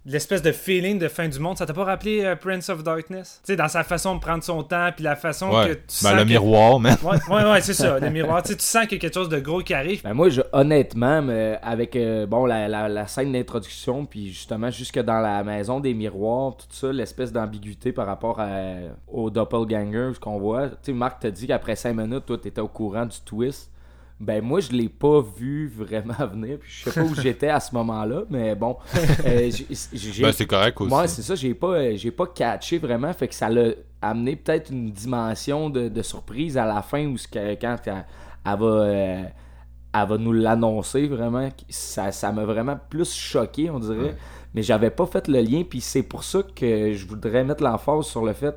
de 0.06 0.14
l'espèce 0.14 0.42
de 0.42 0.54
feeling 0.54 0.98
de 0.98 1.10
fin 1.10 1.28
du 1.28 1.40
monde, 1.40 1.58
ça 1.58 1.66
t'a 1.66 1.74
pas 1.74 1.84
rappelé 1.84 2.24
euh, 2.24 2.36
Prince 2.36 2.70
of 2.70 2.84
Darkness? 2.86 3.42
Tu 3.46 3.52
sais, 3.52 3.56
dans 3.58 3.68
sa 3.68 3.84
façon 3.84 4.16
de 4.16 4.22
prendre 4.22 4.42
son 4.44 4.64
temps, 4.64 4.90
puis 4.96 5.04
la 5.04 5.18
façon 5.18 5.52
que 5.52 5.74
tu 5.74 5.76
Ben, 5.76 5.82
sens 5.88 6.14
le 6.14 6.24
que- 6.24 6.28
miroir, 6.30 6.80
man. 6.80 6.96
Ouais, 7.04 7.18
ouais, 7.30 7.52
ouais, 7.52 7.62
c'est 7.62 7.74
ça, 7.74 8.00
le 8.02 8.10
miroir. 8.10 8.42
Tu 8.42 8.50
sais, 8.54 8.56
tu 8.58 8.64
sens 8.64 8.84
qu'il 8.84 8.94
y 8.94 8.96
a 8.96 9.00
quelque 9.02 9.14
chose 9.14 9.28
de 9.28 9.40
gros 9.40 9.60
qui 9.60 9.74
arrive. 9.74 10.02
Ben 10.02 10.14
moi, 10.14 10.30
je, 10.30 10.40
honnêtement, 10.54 11.22
mais 11.22 11.60
avec 11.62 11.96
euh, 11.98 12.26
bon 12.26 12.46
la, 12.46 12.70
la, 12.70 12.88
la 12.88 13.08
scène 13.08 13.34
d'introduction, 13.34 14.06
puis 14.06 14.30
justement 14.30 14.72
jusque 14.72 15.00
dans 15.00 15.20
la 15.20 15.44
maison 15.44 15.82
des 15.82 15.94
miroirs, 15.94 16.56
tout 16.56 16.66
ça, 16.72 16.92
l'espèce 16.94 17.34
d'ambiguïté 17.34 17.92
par 17.92 18.08
rapport 18.08 18.40
à, 18.40 18.48
au 19.10 19.30
doppelganger, 19.30 20.12
ce 20.16 20.20
qu'on 20.20 20.40
voit. 20.40 20.70
Tu 20.70 20.76
sais, 20.84 20.94
Marc 20.94 21.20
t'a 21.20 21.30
dit 21.30 21.46
qu'après 21.46 21.76
5 21.76 21.94
minutes, 21.94 22.26
toi, 22.26 22.38
t'étais 22.38 22.62
au 22.62 22.70
courant 22.70 23.06
du 23.06 23.18
twist. 23.26 23.70
Ben 24.20 24.44
moi, 24.44 24.60
je 24.60 24.72
l'ai 24.72 24.90
pas 24.90 25.22
vu 25.22 25.72
vraiment 25.74 26.14
venir, 26.34 26.58
puis 26.60 26.70
je 26.70 26.90
sais 26.90 27.00
pas 27.00 27.06
où 27.08 27.16
j'étais 27.16 27.48
à 27.48 27.60
ce 27.62 27.74
moment-là, 27.76 28.24
mais 28.30 28.54
bon, 28.54 28.76
euh, 29.26 29.50
j'ai- 29.94 30.24
Ben, 30.24 30.32
c'est 30.34 30.46
correct 30.46 30.80
aussi. 30.82 30.90
moi, 30.90 31.08
c'est 31.08 31.22
ça, 31.22 31.36
j'ai 31.36 31.54
pas, 31.54 31.68
euh, 31.68 31.94
j'ai 31.96 32.12
pas 32.12 32.28
catché 32.28 32.78
vraiment, 32.80 33.14
fait 33.14 33.30
que 33.30 33.36
ça 33.36 33.48
l'a 33.50 33.70
amené 34.02 34.36
peut-être 34.36 34.72
une 34.72 34.92
dimension 34.92 35.70
de, 35.70 35.88
de 35.88 36.02
surprise 36.02 36.58
à 36.58 36.66
la 36.66 36.82
fin 36.82 37.06
où 37.06 37.16
quand 37.32 37.78
elle, 37.86 38.60
va, 38.60 38.66
euh, 38.66 39.24
elle 39.94 40.08
va 40.08 40.18
nous 40.18 40.34
l'annoncer 40.34 41.08
vraiment, 41.08 41.48
ça, 41.70 42.12
ça 42.12 42.32
m'a 42.34 42.44
vraiment 42.44 42.78
plus 42.90 43.14
choqué, 43.14 43.70
on 43.70 43.80
dirait, 43.80 44.16
mais 44.54 44.64
j'avais 44.64 44.90
pas 44.90 45.06
fait 45.06 45.30
le 45.30 45.40
lien, 45.42 45.64
puis 45.64 45.80
c'est 45.80 46.04
pour 46.04 46.26
ça 46.26 46.42
que 46.56 46.92
je 46.94 47.08
voudrais 47.08 47.46
mettre 47.46 47.64
l'emphase 47.64 48.06
sur 48.08 48.26
le 48.26 48.34
fait, 48.34 48.56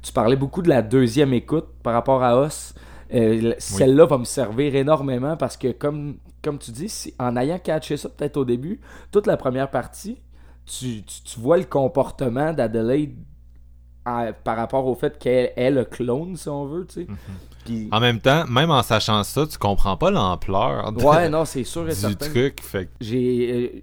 tu 0.00 0.10
parlais 0.12 0.36
beaucoup 0.36 0.62
de 0.62 0.68
la 0.70 0.80
deuxième 0.82 1.34
écoute 1.34 1.66
par 1.82 1.92
rapport 1.92 2.22
à 2.22 2.36
Os, 2.40 2.74
Euh, 3.14 3.54
celle-là 3.58 4.06
va 4.06 4.18
me 4.18 4.24
servir 4.24 4.74
énormément 4.74 5.36
parce 5.36 5.56
que 5.56 5.72
comme, 5.72 6.16
comme 6.42 6.58
tu 6.58 6.70
dis, 6.70 6.88
si- 6.88 7.14
en 7.18 7.36
ayant 7.36 7.58
catché 7.58 7.96
ça 7.96 8.08
peut-être 8.08 8.36
au 8.38 8.44
début, 8.44 8.80
toute 9.10 9.26
la 9.26 9.36
première 9.36 9.70
partie, 9.70 10.18
tu, 10.64 11.02
tu, 11.02 11.22
tu 11.22 11.40
vois 11.40 11.58
le 11.58 11.64
comportement 11.64 12.52
d'Adelaide 12.52 13.14
par 14.44 14.56
rapport 14.56 14.86
au 14.86 14.94
fait 14.96 15.16
qu'elle 15.18 15.52
est 15.54 15.70
le 15.70 15.84
clone, 15.84 16.36
si 16.36 16.48
on 16.48 16.66
veut, 16.66 16.86
tu 16.86 17.02
sais. 17.02 17.06
Puis- 17.64 17.88
En 17.92 18.00
même 18.00 18.18
temps, 18.18 18.44
même 18.48 18.70
en 18.72 18.82
sachant 18.82 19.22
ça, 19.22 19.46
tu 19.46 19.56
comprends 19.58 19.96
pas 19.96 20.10
l'ampleur 20.10 20.90
de- 20.92 21.04
Ouais, 21.04 21.28
non, 21.28 21.44
c'est 21.44 21.62
sûr 21.62 21.82
et 21.88 21.90
du 21.94 22.00
certain. 22.00 22.28
truc. 22.28 22.60
Fait 22.62 22.88
j'ai 23.00 23.52
euh, 23.76 23.82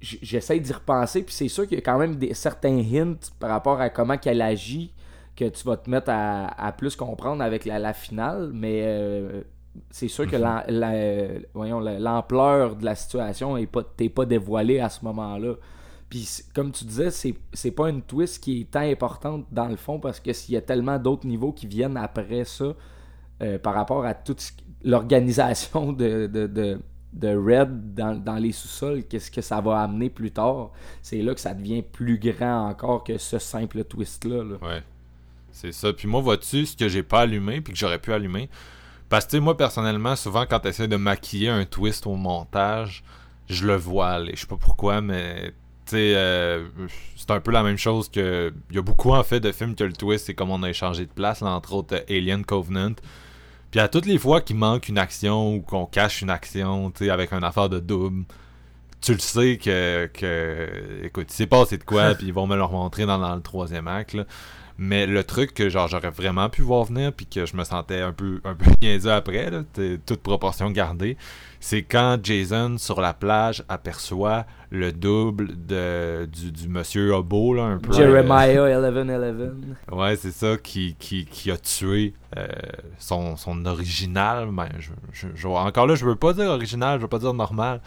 j'essaie 0.00 0.60
d'y 0.60 0.72
repenser 0.72 1.22
puis 1.22 1.34
c'est 1.34 1.48
sûr 1.48 1.66
qu'il 1.66 1.76
y 1.76 1.80
a 1.80 1.82
quand 1.84 1.98
même 1.98 2.16
des 2.16 2.32
certains 2.32 2.78
hints 2.78 3.16
par 3.40 3.50
rapport 3.50 3.80
à 3.80 3.90
comment 3.90 4.16
qu'elle 4.16 4.40
agit 4.40 4.94
que 5.38 5.48
tu 5.48 5.64
vas 5.64 5.76
te 5.76 5.88
mettre 5.88 6.10
à, 6.10 6.46
à 6.66 6.72
plus 6.72 6.96
comprendre 6.96 7.42
avec 7.42 7.64
la, 7.64 7.78
la 7.78 7.92
finale 7.92 8.50
mais 8.52 8.82
euh, 8.84 9.42
c'est 9.90 10.08
sûr 10.08 10.26
que 10.26 10.36
la- 10.36 10.64
la- 10.68 11.38
voyons, 11.54 11.80
l'ampleur 11.80 12.76
de 12.76 12.84
la 12.84 12.94
situation 12.94 13.56
est 13.56 13.66
pas 13.66 13.82
t'es 13.84 14.08
pas 14.08 14.26
dévoilée 14.26 14.80
à 14.80 14.88
ce 14.88 15.04
moment-là 15.04 15.54
puis 16.10 16.26
comme 16.54 16.72
tu 16.72 16.84
disais 16.84 17.10
c'est 17.10 17.34
c'est 17.52 17.70
pas 17.70 17.88
une 17.90 18.02
twist 18.02 18.42
qui 18.42 18.62
est 18.62 18.70
tant 18.70 18.80
importante 18.80 19.46
dans 19.52 19.68
le 19.68 19.76
fond 19.76 20.00
parce 20.00 20.20
que 20.20 20.32
s'il 20.32 20.54
y 20.54 20.58
a 20.58 20.62
tellement 20.62 20.98
d'autres 20.98 21.26
niveaux 21.26 21.52
qui 21.52 21.66
viennent 21.66 21.96
après 21.96 22.44
ça 22.44 22.74
euh, 23.42 23.58
par 23.58 23.74
rapport 23.74 24.04
à 24.04 24.14
toute 24.14 24.42
l'organisation 24.82 25.92
de, 25.92 26.26
de, 26.26 26.46
de, 26.46 26.80
de 27.12 27.28
Red 27.36 27.94
dans, 27.94 28.14
dans 28.20 28.36
les 28.36 28.52
sous-sols, 28.52 29.04
qu'est-ce 29.04 29.30
que 29.30 29.40
ça 29.40 29.60
va 29.60 29.80
amener 29.82 30.10
plus 30.10 30.30
tard, 30.32 30.70
c'est 31.02 31.22
là 31.22 31.34
que 31.34 31.40
ça 31.40 31.54
devient 31.54 31.82
plus 31.82 32.18
grand 32.18 32.68
encore 32.68 33.04
que 33.04 33.16
ce 33.18 33.38
simple 33.38 33.84
twist-là. 33.84 34.42
là. 34.44 34.56
Ouais. 34.62 34.82
C'est 35.60 35.72
ça. 35.72 35.92
Puis 35.92 36.06
moi, 36.06 36.20
vois-tu, 36.20 36.66
ce 36.66 36.76
que 36.76 36.88
j'ai 36.88 37.02
pas 37.02 37.22
allumé, 37.22 37.60
puis 37.60 37.72
que 37.72 37.78
j'aurais 37.78 37.98
pu 37.98 38.12
allumer? 38.12 38.48
Parce 39.08 39.24
que, 39.24 39.30
tu 39.32 39.36
sais, 39.38 39.40
moi, 39.40 39.56
personnellement, 39.56 40.14
souvent, 40.14 40.46
quand 40.48 40.60
tu 40.60 40.68
essaies 40.68 40.86
de 40.86 40.94
maquiller 40.94 41.48
un 41.48 41.64
twist 41.64 42.06
au 42.06 42.14
montage, 42.14 43.02
je 43.48 43.66
le 43.66 43.74
vois 43.74 44.10
aller. 44.10 44.32
Je 44.36 44.42
sais 44.42 44.46
pas 44.46 44.56
pourquoi, 44.56 45.00
mais. 45.00 45.52
Tu 45.86 45.96
sais, 45.96 46.12
euh, 46.14 46.68
c'est 47.16 47.30
un 47.32 47.40
peu 47.40 47.50
la 47.50 47.64
même 47.64 47.76
chose 47.76 48.08
que. 48.08 48.52
Il 48.70 48.76
y 48.76 48.78
a 48.78 48.82
beaucoup, 48.82 49.10
en 49.12 49.24
fait, 49.24 49.40
de 49.40 49.50
films 49.50 49.74
que 49.74 49.82
le 49.82 49.94
twist, 49.94 50.26
c'est 50.26 50.34
comme 50.34 50.50
on 50.50 50.62
a 50.62 50.70
échangé 50.70 51.06
de 51.06 51.10
place, 51.10 51.40
là, 51.40 51.48
entre 51.48 51.72
autres 51.72 51.96
euh, 51.96 52.16
Alien 52.16 52.44
Covenant. 52.44 52.94
Puis 53.72 53.80
à 53.80 53.88
toutes 53.88 54.06
les 54.06 54.18
fois 54.18 54.40
qu'il 54.40 54.56
manque 54.56 54.88
une 54.88 54.98
action 54.98 55.56
ou 55.56 55.60
qu'on 55.60 55.86
cache 55.86 56.22
une 56.22 56.30
action, 56.30 56.92
tu 56.92 57.06
sais, 57.06 57.10
avec 57.10 57.32
une 57.32 57.44
affaire 57.44 57.68
de 57.68 57.80
double, 57.80 58.24
tu 59.00 59.12
le 59.12 59.18
sais 59.18 59.58
que, 59.58 60.06
que 60.06 61.04
écoute, 61.04 61.26
il 61.30 61.34
s'est 61.34 61.46
passé 61.46 61.78
de 61.78 61.84
quoi, 61.84 62.14
puis 62.18 62.28
ils 62.28 62.32
vont 62.32 62.46
me 62.46 62.54
le 62.54 62.62
remontrer 62.62 63.06
dans, 63.06 63.18
dans 63.18 63.34
le 63.34 63.42
troisième 63.42 63.88
acte, 63.88 64.14
là. 64.14 64.24
Mais 64.80 65.06
le 65.06 65.24
truc 65.24 65.54
que 65.54 65.68
genre 65.68 65.88
j'aurais 65.88 66.10
vraiment 66.10 66.48
pu 66.48 66.62
voir 66.62 66.84
venir 66.84 67.12
puis 67.12 67.26
que 67.26 67.44
je 67.46 67.56
me 67.56 67.64
sentais 67.64 68.00
un 68.00 68.12
peu 68.12 68.40
un 68.44 68.54
peu 68.54 68.66
niaiseux 68.82 69.10
après, 69.12 69.50
là, 69.50 69.62
toute 70.06 70.20
proportion 70.22 70.70
gardée, 70.70 71.16
c'est 71.58 71.82
quand 71.82 72.18
Jason 72.22 72.76
sur 72.78 73.00
la 73.00 73.12
plage 73.12 73.64
aperçoit 73.68 74.46
le 74.70 74.92
double 74.92 75.48
de 75.66 76.26
du, 76.32 76.52
du 76.52 76.68
monsieur 76.68 77.12
Hobo 77.12 77.54
là 77.54 77.62
un 77.64 77.78
peu. 77.78 77.92
Jeremiah 77.92 78.68
1111. 78.80 79.64
Euh, 79.90 79.96
ouais, 79.96 80.14
c'est 80.16 80.30
ça 80.30 80.56
qui, 80.62 80.94
qui, 80.98 81.24
qui 81.24 81.50
a 81.50 81.56
tué 81.56 82.14
euh, 82.36 82.46
son, 82.98 83.36
son 83.36 83.64
original. 83.66 84.48
Ben, 84.52 84.68
je, 84.78 84.90
je- 85.12 85.26
je- 85.34 85.48
encore 85.48 85.86
là, 85.88 85.94
je 85.96 86.04
veux 86.04 86.14
pas 86.16 86.34
dire 86.34 86.50
original, 86.50 86.98
je 86.98 87.02
veux 87.02 87.08
pas 87.08 87.18
dire 87.18 87.34
normal, 87.34 87.80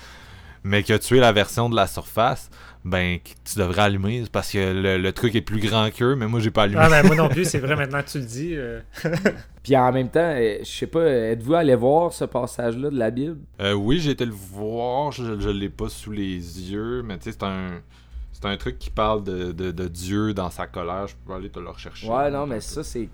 mais 0.64 0.84
qui 0.84 0.94
a 0.94 1.00
tué 1.00 1.20
la 1.20 1.32
version 1.32 1.70
de 1.70 1.76
la 1.76 1.88
surface. 1.88 2.50
Ben, 2.84 3.20
que 3.20 3.30
tu 3.46 3.60
devrais 3.60 3.84
allumer 3.84 4.24
parce 4.32 4.52
que 4.52 4.58
le, 4.58 4.98
le 4.98 5.12
truc 5.12 5.36
est 5.36 5.42
plus 5.42 5.60
grand 5.60 5.92
qu'eux, 5.92 6.16
mais 6.16 6.26
moi 6.26 6.40
j'ai 6.40 6.50
pas 6.50 6.64
allumé. 6.64 6.82
Ah, 6.82 6.90
ben 6.90 7.06
moi 7.06 7.16
non 7.16 7.30
plus, 7.30 7.46
c'est 7.46 7.60
vrai, 7.60 7.76
maintenant 7.76 8.02
que 8.02 8.10
tu 8.10 8.18
le 8.18 8.26
dis. 8.26 8.56
euh, 8.56 8.80
Puis 9.64 9.78
en 9.78 9.92
même 9.92 10.10
temps, 10.10 10.20
euh, 10.36 10.58
je 10.62 10.66
sais 10.68 10.88
pas, 10.88 11.06
êtes-vous 11.06 11.54
allé 11.54 11.76
voir 11.76 12.12
ce 12.12 12.26
passage-là 12.26 12.90
de 12.90 12.98
la 12.98 13.12
Bible? 13.12 13.38
Euh, 13.60 13.74
oui, 13.74 14.00
j'ai 14.00 14.10
été 14.12 14.26
le 14.26 14.32
voir, 14.34 15.12
je, 15.12 15.40
je 15.40 15.50
l'ai 15.50 15.70
pas 15.70 15.90
sous 15.90 16.12
les 16.12 16.38
yeux, 16.72 17.04
mais 17.06 17.20
tu 17.20 17.26
sais, 17.26 17.34
c'est 17.34 17.44
un. 17.46 17.82
C'est 18.42 18.48
un 18.48 18.58
truc 18.58 18.80
qui 18.80 18.90
parle 18.90 19.24
de, 19.24 19.52
de, 19.52 19.88
Dieu 19.88 20.34
dans 20.34 20.50
sa 20.50 20.66
colère. 20.66 21.06
Je 21.08 21.16
peux 21.26 21.34
aller 21.34 21.50
te 21.52 21.60
le 21.60 21.70
rechercher. 21.70 22.10
Ouais, 22.10 22.32
non, 22.32 22.48
mais 22.48 22.60
ça, 22.60 22.84
c'est 22.84 23.08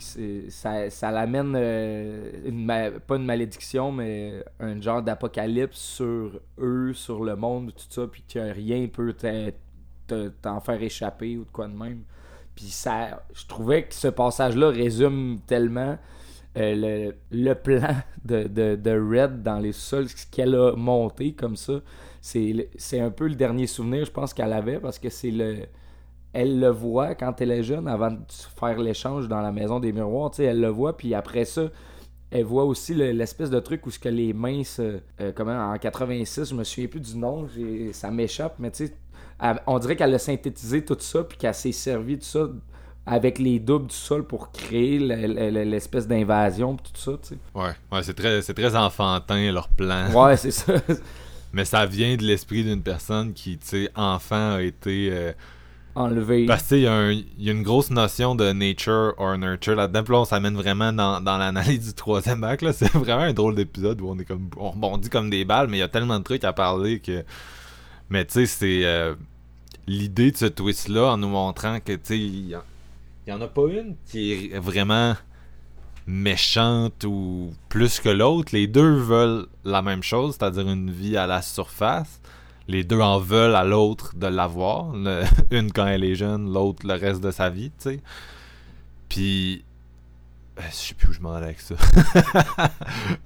ça, 0.49 0.89
ça 0.89 1.11
l'amène, 1.11 1.53
euh, 1.57 2.99
pas 3.05 3.17
une 3.17 3.25
malédiction, 3.25 3.91
mais 3.91 4.41
un 4.61 4.79
genre 4.79 5.01
d'apocalypse 5.03 5.77
sur 5.77 6.39
eux, 6.59 6.93
sur 6.93 7.25
le 7.25 7.35
monde, 7.35 7.73
tout 7.75 7.85
ça, 7.89 8.07
puis 8.07 8.23
que 8.31 8.39
rien 8.39 8.87
peut 8.87 9.11
te- 9.11 9.51
te- 10.07 10.29
t'en 10.41 10.61
faire 10.61 10.81
échapper 10.81 11.35
ou 11.37 11.43
de 11.43 11.51
quoi 11.51 11.67
de 11.67 11.75
même. 11.75 12.03
Puis 12.55 12.67
ça, 12.67 13.21
je 13.33 13.45
trouvais 13.47 13.83
que 13.83 13.93
ce 13.93 14.07
passage-là 14.07 14.69
résume 14.69 15.39
tellement 15.45 15.97
euh, 16.57 17.11
le, 17.31 17.47
le 17.47 17.53
plan 17.53 17.95
de, 18.23 18.43
de, 18.47 18.75
de 18.75 18.91
Red 18.91 19.43
dans 19.43 19.59
les 19.59 19.73
sols, 19.73 20.07
qu'elle 20.31 20.55
a 20.55 20.71
monté 20.75 21.33
comme 21.33 21.57
ça. 21.57 21.81
C'est 22.31 22.99
un 22.99 23.09
peu 23.09 23.27
le 23.27 23.35
dernier 23.35 23.67
souvenir, 23.67 24.05
je 24.05 24.11
pense, 24.11 24.33
qu'elle 24.33 24.53
avait, 24.53 24.79
parce 24.79 24.99
que 24.99 25.09
c'est 25.09 25.31
le 25.31 25.59
elle 26.33 26.59
le 26.59 26.69
voit 26.69 27.15
quand 27.15 27.39
elle 27.41 27.51
est 27.51 27.63
jeune, 27.63 27.87
avant 27.87 28.11
de 28.11 28.19
faire 28.59 28.77
l'échange 28.79 29.27
dans 29.27 29.41
la 29.41 29.51
maison 29.51 29.79
des 29.79 29.91
miroirs, 29.91 30.29
tu 30.31 30.37
sais, 30.37 30.43
elle 30.43 30.59
le 30.61 30.67
voit, 30.67 30.95
puis 30.95 31.15
après 31.15 31.45
ça, 31.45 31.63
elle 32.29 32.43
voit 32.43 32.65
aussi 32.65 32.93
le- 32.93 33.11
l'espèce 33.11 33.49
de 33.49 33.59
truc 33.59 33.85
où 33.87 33.91
ce 33.91 33.97
que 33.97 34.09
les 34.09 34.33
mains 34.33 34.63
se... 34.63 34.99
euh, 35.21 35.31
comment, 35.33 35.71
en 35.71 35.77
86, 35.77 36.49
je 36.49 36.53
me 36.53 36.63
souviens 36.63 36.87
plus 36.89 36.99
du 36.99 37.17
nom, 37.17 37.47
ça 37.93 38.11
m'échappe, 38.11 38.55
mais 38.59 38.69
tu 38.71 38.87
sais, 38.87 38.93
on 39.65 39.79
dirait 39.79 39.95
qu'elle 39.95 40.13
a 40.13 40.19
synthétisé 40.19 40.83
tout 40.83 40.97
ça, 40.99 41.23
puis 41.23 41.37
qu'elle 41.37 41.55
s'est 41.55 41.71
servi 41.71 42.17
de 42.17 42.23
ça 42.23 42.47
avec 43.05 43.39
les 43.39 43.57
doubles 43.57 43.87
du 43.87 43.95
sol 43.95 44.27
pour 44.27 44.51
créer 44.51 44.99
le- 44.99 45.15
le- 45.33 45.49
le- 45.49 45.63
l'espèce 45.63 46.07
d'invasion, 46.07 46.75
tout 46.75 46.91
ça, 46.93 47.13
tu 47.21 47.29
sais. 47.29 47.37
Ouais, 47.55 47.71
ouais 47.91 48.03
c'est 48.03 48.13
très, 48.13 48.41
c'est 48.41 48.53
très 48.53 48.75
enfantin 48.75 49.49
leur 49.51 49.69
plan. 49.69 50.11
Ouais, 50.13 50.35
c'est 50.35 50.51
ça. 50.51 50.73
Mais 51.53 51.65
ça 51.65 51.85
vient 51.85 52.15
de 52.17 52.23
l'esprit 52.23 52.63
d'une 52.63 52.81
personne 52.83 53.33
qui, 53.33 53.57
tu 53.57 53.67
sais, 53.67 53.89
enfant 53.95 54.55
a 54.55 54.61
été. 54.61 55.09
euh, 55.11 55.31
Enlevé. 55.95 56.45
Parce 56.45 56.61
que, 56.63 56.67
tu 56.67 56.75
sais, 56.75 56.79
il 56.81 56.83
y, 56.83 56.87
un- 56.87 57.11
y 57.39 57.49
a 57.49 57.53
une 57.53 57.63
grosse 57.63 57.89
notion 57.89 58.35
de 58.35 58.51
nature 58.51 59.13
or 59.17 59.35
nurture 59.37 59.75
là-dedans. 59.75 60.03
Puis 60.03 60.13
là, 60.13 60.19
on 60.19 60.25
s'amène 60.25 60.53
vraiment 60.55 60.93
dans, 60.93 61.21
dans 61.21 61.37
l'analyse 61.39 61.87
du 61.87 61.93
troisième 61.93 62.43
acte. 62.43 62.71
C'est 62.73 62.91
vraiment 62.93 63.23
un 63.23 63.33
drôle 63.33 63.55
d'épisode 63.55 63.99
où 64.01 64.09
on 64.09 64.19
est 64.19 64.25
comme. 64.25 64.49
On 64.57 64.69
rebondit 64.71 65.09
comme 65.09 65.29
des 65.31 65.43
balles, 65.45 65.67
mais 65.69 65.77
il 65.77 65.79
y 65.79 65.83
a 65.83 65.87
tellement 65.87 66.19
de 66.19 66.23
trucs 66.23 66.43
à 66.43 66.53
parler 66.53 66.99
que. 66.99 67.23
Mais 68.09 68.25
tu 68.25 68.33
sais, 68.33 68.45
c'est. 68.45 68.85
euh, 68.85 69.15
L'idée 69.87 70.31
de 70.31 70.37
ce 70.37 70.45
twist-là 70.45 71.13
en 71.13 71.17
nous 71.17 71.29
montrant 71.29 71.79
que, 71.79 71.93
tu 71.93 71.99
sais, 72.03 72.19
il 72.19 72.49
y, 72.49 72.55
en- 72.55 72.61
il 73.25 73.29
y 73.31 73.33
en 73.33 73.41
a 73.41 73.47
pas 73.47 73.63
une 73.71 73.95
qui 74.05 74.51
est 74.51 74.59
vraiment 74.59 75.15
méchante 76.07 77.03
ou 77.05 77.51
plus 77.69 77.99
que 77.99 78.09
l'autre. 78.09 78.49
Les 78.53 78.65
deux 78.67 78.95
veulent 78.95 79.45
la 79.65 79.81
même 79.81 80.01
chose, 80.03 80.35
c'est-à-dire 80.39 80.67
une 80.69 80.89
vie 80.89 81.17
à 81.17 81.27
la 81.27 81.41
surface. 81.41 82.21
Les 82.69 82.83
deux 82.83 82.99
en 82.99 83.19
veulent 83.19 83.55
à 83.55 83.63
l'autre 83.63 84.13
de 84.15 84.27
l'avoir. 84.27 84.93
Une 85.51 85.71
quand 85.71 85.87
elle 85.87 86.03
est 86.03 86.15
jeune, 86.15 86.51
l'autre 86.53 86.85
le 86.87 86.93
reste 86.95 87.21
de 87.21 87.31
sa 87.31 87.49
vie, 87.49 87.69
tu 87.81 87.91
sais. 87.91 87.99
Puis. 89.07 89.63
euh, 90.59 90.61
Je 90.69 90.75
sais 90.75 90.93
plus 90.93 91.09
où 91.09 91.13
je 91.13 91.21
m'en 91.21 91.33
allais 91.33 91.45
avec 91.47 91.61
ça. 91.61 91.75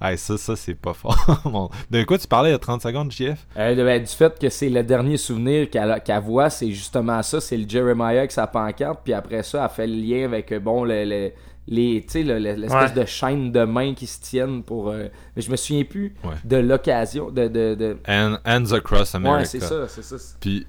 hey, 0.02 0.16
ça, 0.18 0.38
ça, 0.38 0.54
c'est 0.56 0.74
pas 0.74 0.92
fort. 0.94 1.40
Bon. 1.44 1.70
De 1.90 2.04
quoi 2.04 2.18
tu 2.18 2.28
parlais 2.28 2.50
il 2.50 2.52
y 2.52 2.54
a 2.54 2.58
30 2.58 2.82
secondes, 2.82 3.10
JF? 3.10 3.46
Euh, 3.56 3.74
ben, 3.74 4.00
du 4.02 4.08
fait 4.10 4.38
que 4.38 4.48
c'est 4.48 4.68
le 4.68 4.82
dernier 4.84 5.16
souvenir 5.16 5.68
qu'elle 5.70 6.00
qu'elle 6.04 6.22
voit, 6.22 6.50
c'est 6.50 6.70
justement 6.70 7.20
ça, 7.22 7.40
c'est 7.40 7.56
le 7.56 7.68
Jeremiah 7.68 8.18
avec 8.20 8.32
sa 8.32 8.46
pancarte, 8.46 9.00
puis 9.02 9.12
après 9.12 9.42
ça, 9.42 9.64
elle 9.64 9.74
fait 9.74 9.86
le 9.88 9.94
lien 9.96 10.24
avec, 10.24 10.52
euh, 10.52 10.60
bon, 10.60 10.84
le, 10.84 11.04
le- 11.04 11.32
les, 11.68 12.02
tu 12.02 12.12
sais, 12.12 12.22
le- 12.22 12.38
le- 12.38 12.54
l'espèce 12.54 12.90
Ouais. 12.94 13.02
de 13.02 13.06
chaîne 13.06 13.52
de 13.52 13.64
mains 13.64 13.94
qui 13.94 14.06
se 14.06 14.20
tiennent 14.20 14.62
pour... 14.62 14.88
euh, 14.90 15.08
mais 15.36 15.42
je 15.42 15.50
me 15.50 15.56
souviens 15.56 15.84
plus 15.84 16.14
Ouais. 16.24 16.34
de 16.44 16.56
l'occasion, 16.56 17.30
de... 17.30 17.48
de, 17.48 17.74
de... 17.74 17.96
And, 18.08 18.36
Hands 18.44 18.72
Across 18.72 19.14
America. 19.14 19.38
Ouais, 19.38 19.44
c'est 19.44 19.60
ça, 19.60 19.86
c'est 19.88 20.02
ça. 20.02 20.16
Puis 20.40 20.66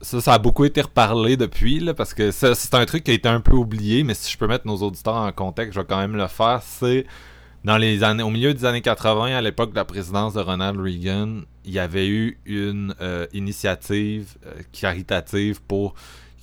ça, 0.00 0.20
ça 0.20 0.34
a 0.34 0.38
beaucoup 0.38 0.64
été 0.64 0.80
reparlé 0.82 1.36
depuis, 1.36 1.80
là, 1.80 1.94
parce 1.94 2.12
que 2.14 2.30
c'est 2.30 2.74
un 2.74 2.84
truc 2.86 3.04
qui 3.04 3.10
a 3.10 3.14
été 3.14 3.28
un 3.28 3.40
peu 3.40 3.52
oublié, 3.56 4.04
mais 4.04 4.14
si 4.14 4.30
je 4.32 4.38
peux 4.38 4.46
mettre 4.46 4.66
nos 4.66 4.76
auditeurs 4.76 5.16
en 5.16 5.32
contexte, 5.32 5.74
je 5.74 5.80
vais 5.80 5.86
quand 5.86 5.98
même 5.98 6.16
le 6.16 6.26
faire. 6.28 6.60
C'est 6.62 7.06
dans 7.64 7.76
les 7.78 8.04
années, 8.04 8.22
au 8.22 8.30
milieu 8.30 8.54
des 8.54 8.64
années 8.64 8.80
80, 8.82 9.36
à 9.36 9.40
l'époque 9.42 9.70
de 9.70 9.76
la 9.76 9.84
présidence 9.84 10.34
de 10.34 10.40
Ronald 10.40 10.78
Reagan, 10.80 11.40
il 11.64 11.72
y 11.72 11.78
avait 11.78 12.06
eu 12.08 12.38
une 12.46 12.94
euh, 13.00 13.26
initiative 13.32 14.36
euh, 14.46 14.52
caritative 14.72 15.60
pour 15.66 15.94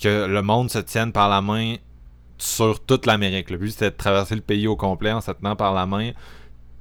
que 0.02 0.26
le 0.28 0.42
monde 0.42 0.70
se 0.70 0.80
tienne 0.80 1.12
par 1.12 1.30
la 1.30 1.42
main 1.42 1.76
sur 2.44 2.80
toute 2.84 3.06
l'Amérique. 3.06 3.50
Le 3.50 3.58
but, 3.58 3.72
c'était 3.72 3.92
de 3.92 3.96
traverser 3.96 4.36
le 4.36 4.42
pays 4.42 4.68
au 4.68 4.76
complet 4.76 5.12
en 5.12 5.22
se 5.22 5.32
tenant 5.32 5.56
par 5.56 5.74
la 5.74 5.86
main 5.86 6.12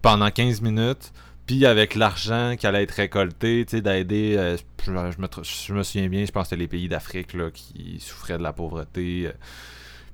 pendant 0.03 0.31
15 0.31 0.61
minutes. 0.61 1.13
Puis 1.47 1.67
avec 1.67 1.95
l'argent 1.95 2.55
qui 2.59 2.67
allait 2.67 2.83
être 2.83 2.93
récolté, 2.93 3.65
d'aider, 3.65 4.37
euh, 4.37 4.57
je, 4.85 4.93
je 5.43 5.73
me, 5.73 5.83
souviens 5.83 6.09
bien, 6.09 6.25
je 6.25 6.33
pense 6.33 6.45
que 6.45 6.51
c'était 6.51 6.61
les 6.61 6.69
pays 6.69 6.89
d'Afrique 6.89 7.37
qui 7.53 7.99
souffraient 8.01 8.39
de 8.39 8.43
la 8.43 8.53
pauvreté. 8.53 9.31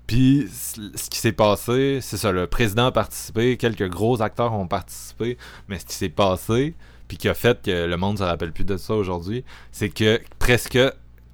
Puis 0.07 0.49
ce 0.51 1.11
qui 1.11 1.19
s'est 1.19 1.33
passé, 1.33 1.99
c'est 2.01 2.17
ça, 2.17 2.33
le 2.33 2.47
président 2.47 2.87
a 2.87 2.93
participé, 2.93 3.57
quelques 3.59 3.89
gros 3.89 4.23
acteurs 4.23 4.55
ont 4.55 4.67
participé, 4.67 5.37
mais 5.69 5.79
ce 5.79 5.85
qui 5.85 5.95
s'est 5.95 6.09
passé, 6.09 6.75
puis 7.09 7.19
qui 7.19 7.29
a 7.29 7.35
fait 7.35 7.63
que 7.63 7.87
le 7.87 7.97
monde 7.97 8.15
ne 8.15 8.19
se 8.19 8.23
rappelle 8.23 8.53
plus 8.53 8.65
de 8.65 8.77
ça 8.79 8.95
aujourd'hui, 8.95 9.45
c'est 9.71 9.91
que 9.91 10.21
presque 10.39 10.79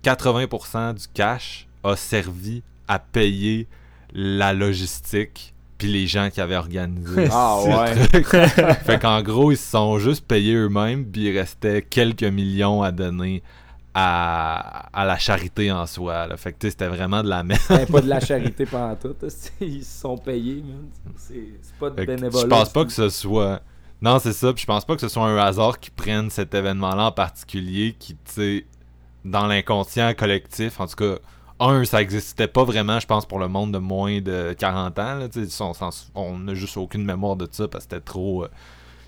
80% 0.02 0.94
du 0.94 1.06
cash 1.14 1.68
a 1.84 1.94
servi 1.94 2.62
à 2.88 2.98
payer 2.98 3.68
la 4.14 4.52
logistique 4.52 5.54
puis 5.76 5.88
les 5.88 6.06
gens 6.06 6.30
qui 6.30 6.40
avaient 6.40 6.56
organisé 6.56 7.28
Ah 7.32 7.60
ouais. 7.62 8.22
fait 8.84 9.00
qu'en 9.00 9.22
gros 9.22 9.50
ils 9.50 9.56
se 9.56 9.70
sont 9.70 9.98
juste 9.98 10.26
payés 10.26 10.54
eux-mêmes 10.54 11.04
puis 11.04 11.22
il 11.22 11.38
restait 11.38 11.82
quelques 11.82 12.22
millions 12.22 12.82
à 12.82 12.92
donner 12.92 13.42
à, 13.94 14.88
à 14.92 15.04
la 15.04 15.18
charité 15.18 15.70
en 15.70 15.86
soi. 15.86 16.26
Là. 16.26 16.36
Fait 16.36 16.52
que 16.52 16.68
c'était 16.68 16.88
vraiment 16.88 17.22
de 17.22 17.28
la 17.28 17.44
merde. 17.44 17.62
Ben, 17.68 17.86
pas 17.86 18.00
de 18.00 18.08
la 18.08 18.20
charité 18.24 18.66
pendant 18.66 18.96
tout. 18.96 19.14
Ils 19.60 19.84
se 19.84 20.00
sont 20.00 20.18
payés. 20.18 20.64
C'est 21.16 21.78
pas 21.78 21.90
de 21.90 22.04
bénévolat. 22.04 22.42
je 22.42 22.46
pense 22.48 22.68
pas 22.70 22.84
que 22.84 22.92
ce 22.92 23.08
soit. 23.08 23.62
Non, 24.02 24.18
c'est 24.18 24.32
ça. 24.32 24.52
Puis 24.52 24.62
je 24.62 24.66
pense 24.66 24.84
pas 24.84 24.96
que 24.96 25.00
ce 25.00 25.08
soit 25.08 25.24
un 25.24 25.36
hasard 25.36 25.78
qui 25.78 25.90
prenne 25.90 26.28
cet 26.28 26.54
événement-là 26.54 27.06
en 27.06 27.12
particulier 27.12 27.94
qui, 27.96 28.14
tu 28.14 28.20
sais, 28.26 28.66
dans 29.24 29.46
l'inconscient 29.46 30.12
collectif, 30.14 30.80
en 30.80 30.86
tout 30.86 30.96
cas, 30.96 31.14
un, 31.61 31.84
ça 31.84 32.02
existait 32.02 32.48
pas 32.48 32.64
vraiment, 32.64 32.98
je 33.00 33.07
pense, 33.07 33.26
pour 33.26 33.38
le 33.38 33.48
monde 33.48 33.72
de 33.72 33.78
moins 33.78 34.20
de 34.20 34.55
40 34.59 34.98
ans. 34.98 35.28
On 36.14 36.38
n'a 36.38 36.55
juste 36.55 36.76
aucune 36.76 37.05
mémoire 37.05 37.36
de 37.36 37.48
ça 37.50 37.68
parce 37.68 37.84
que 37.86 37.90
c'était 37.92 38.05
trop. 38.05 38.44
euh, 38.44 38.48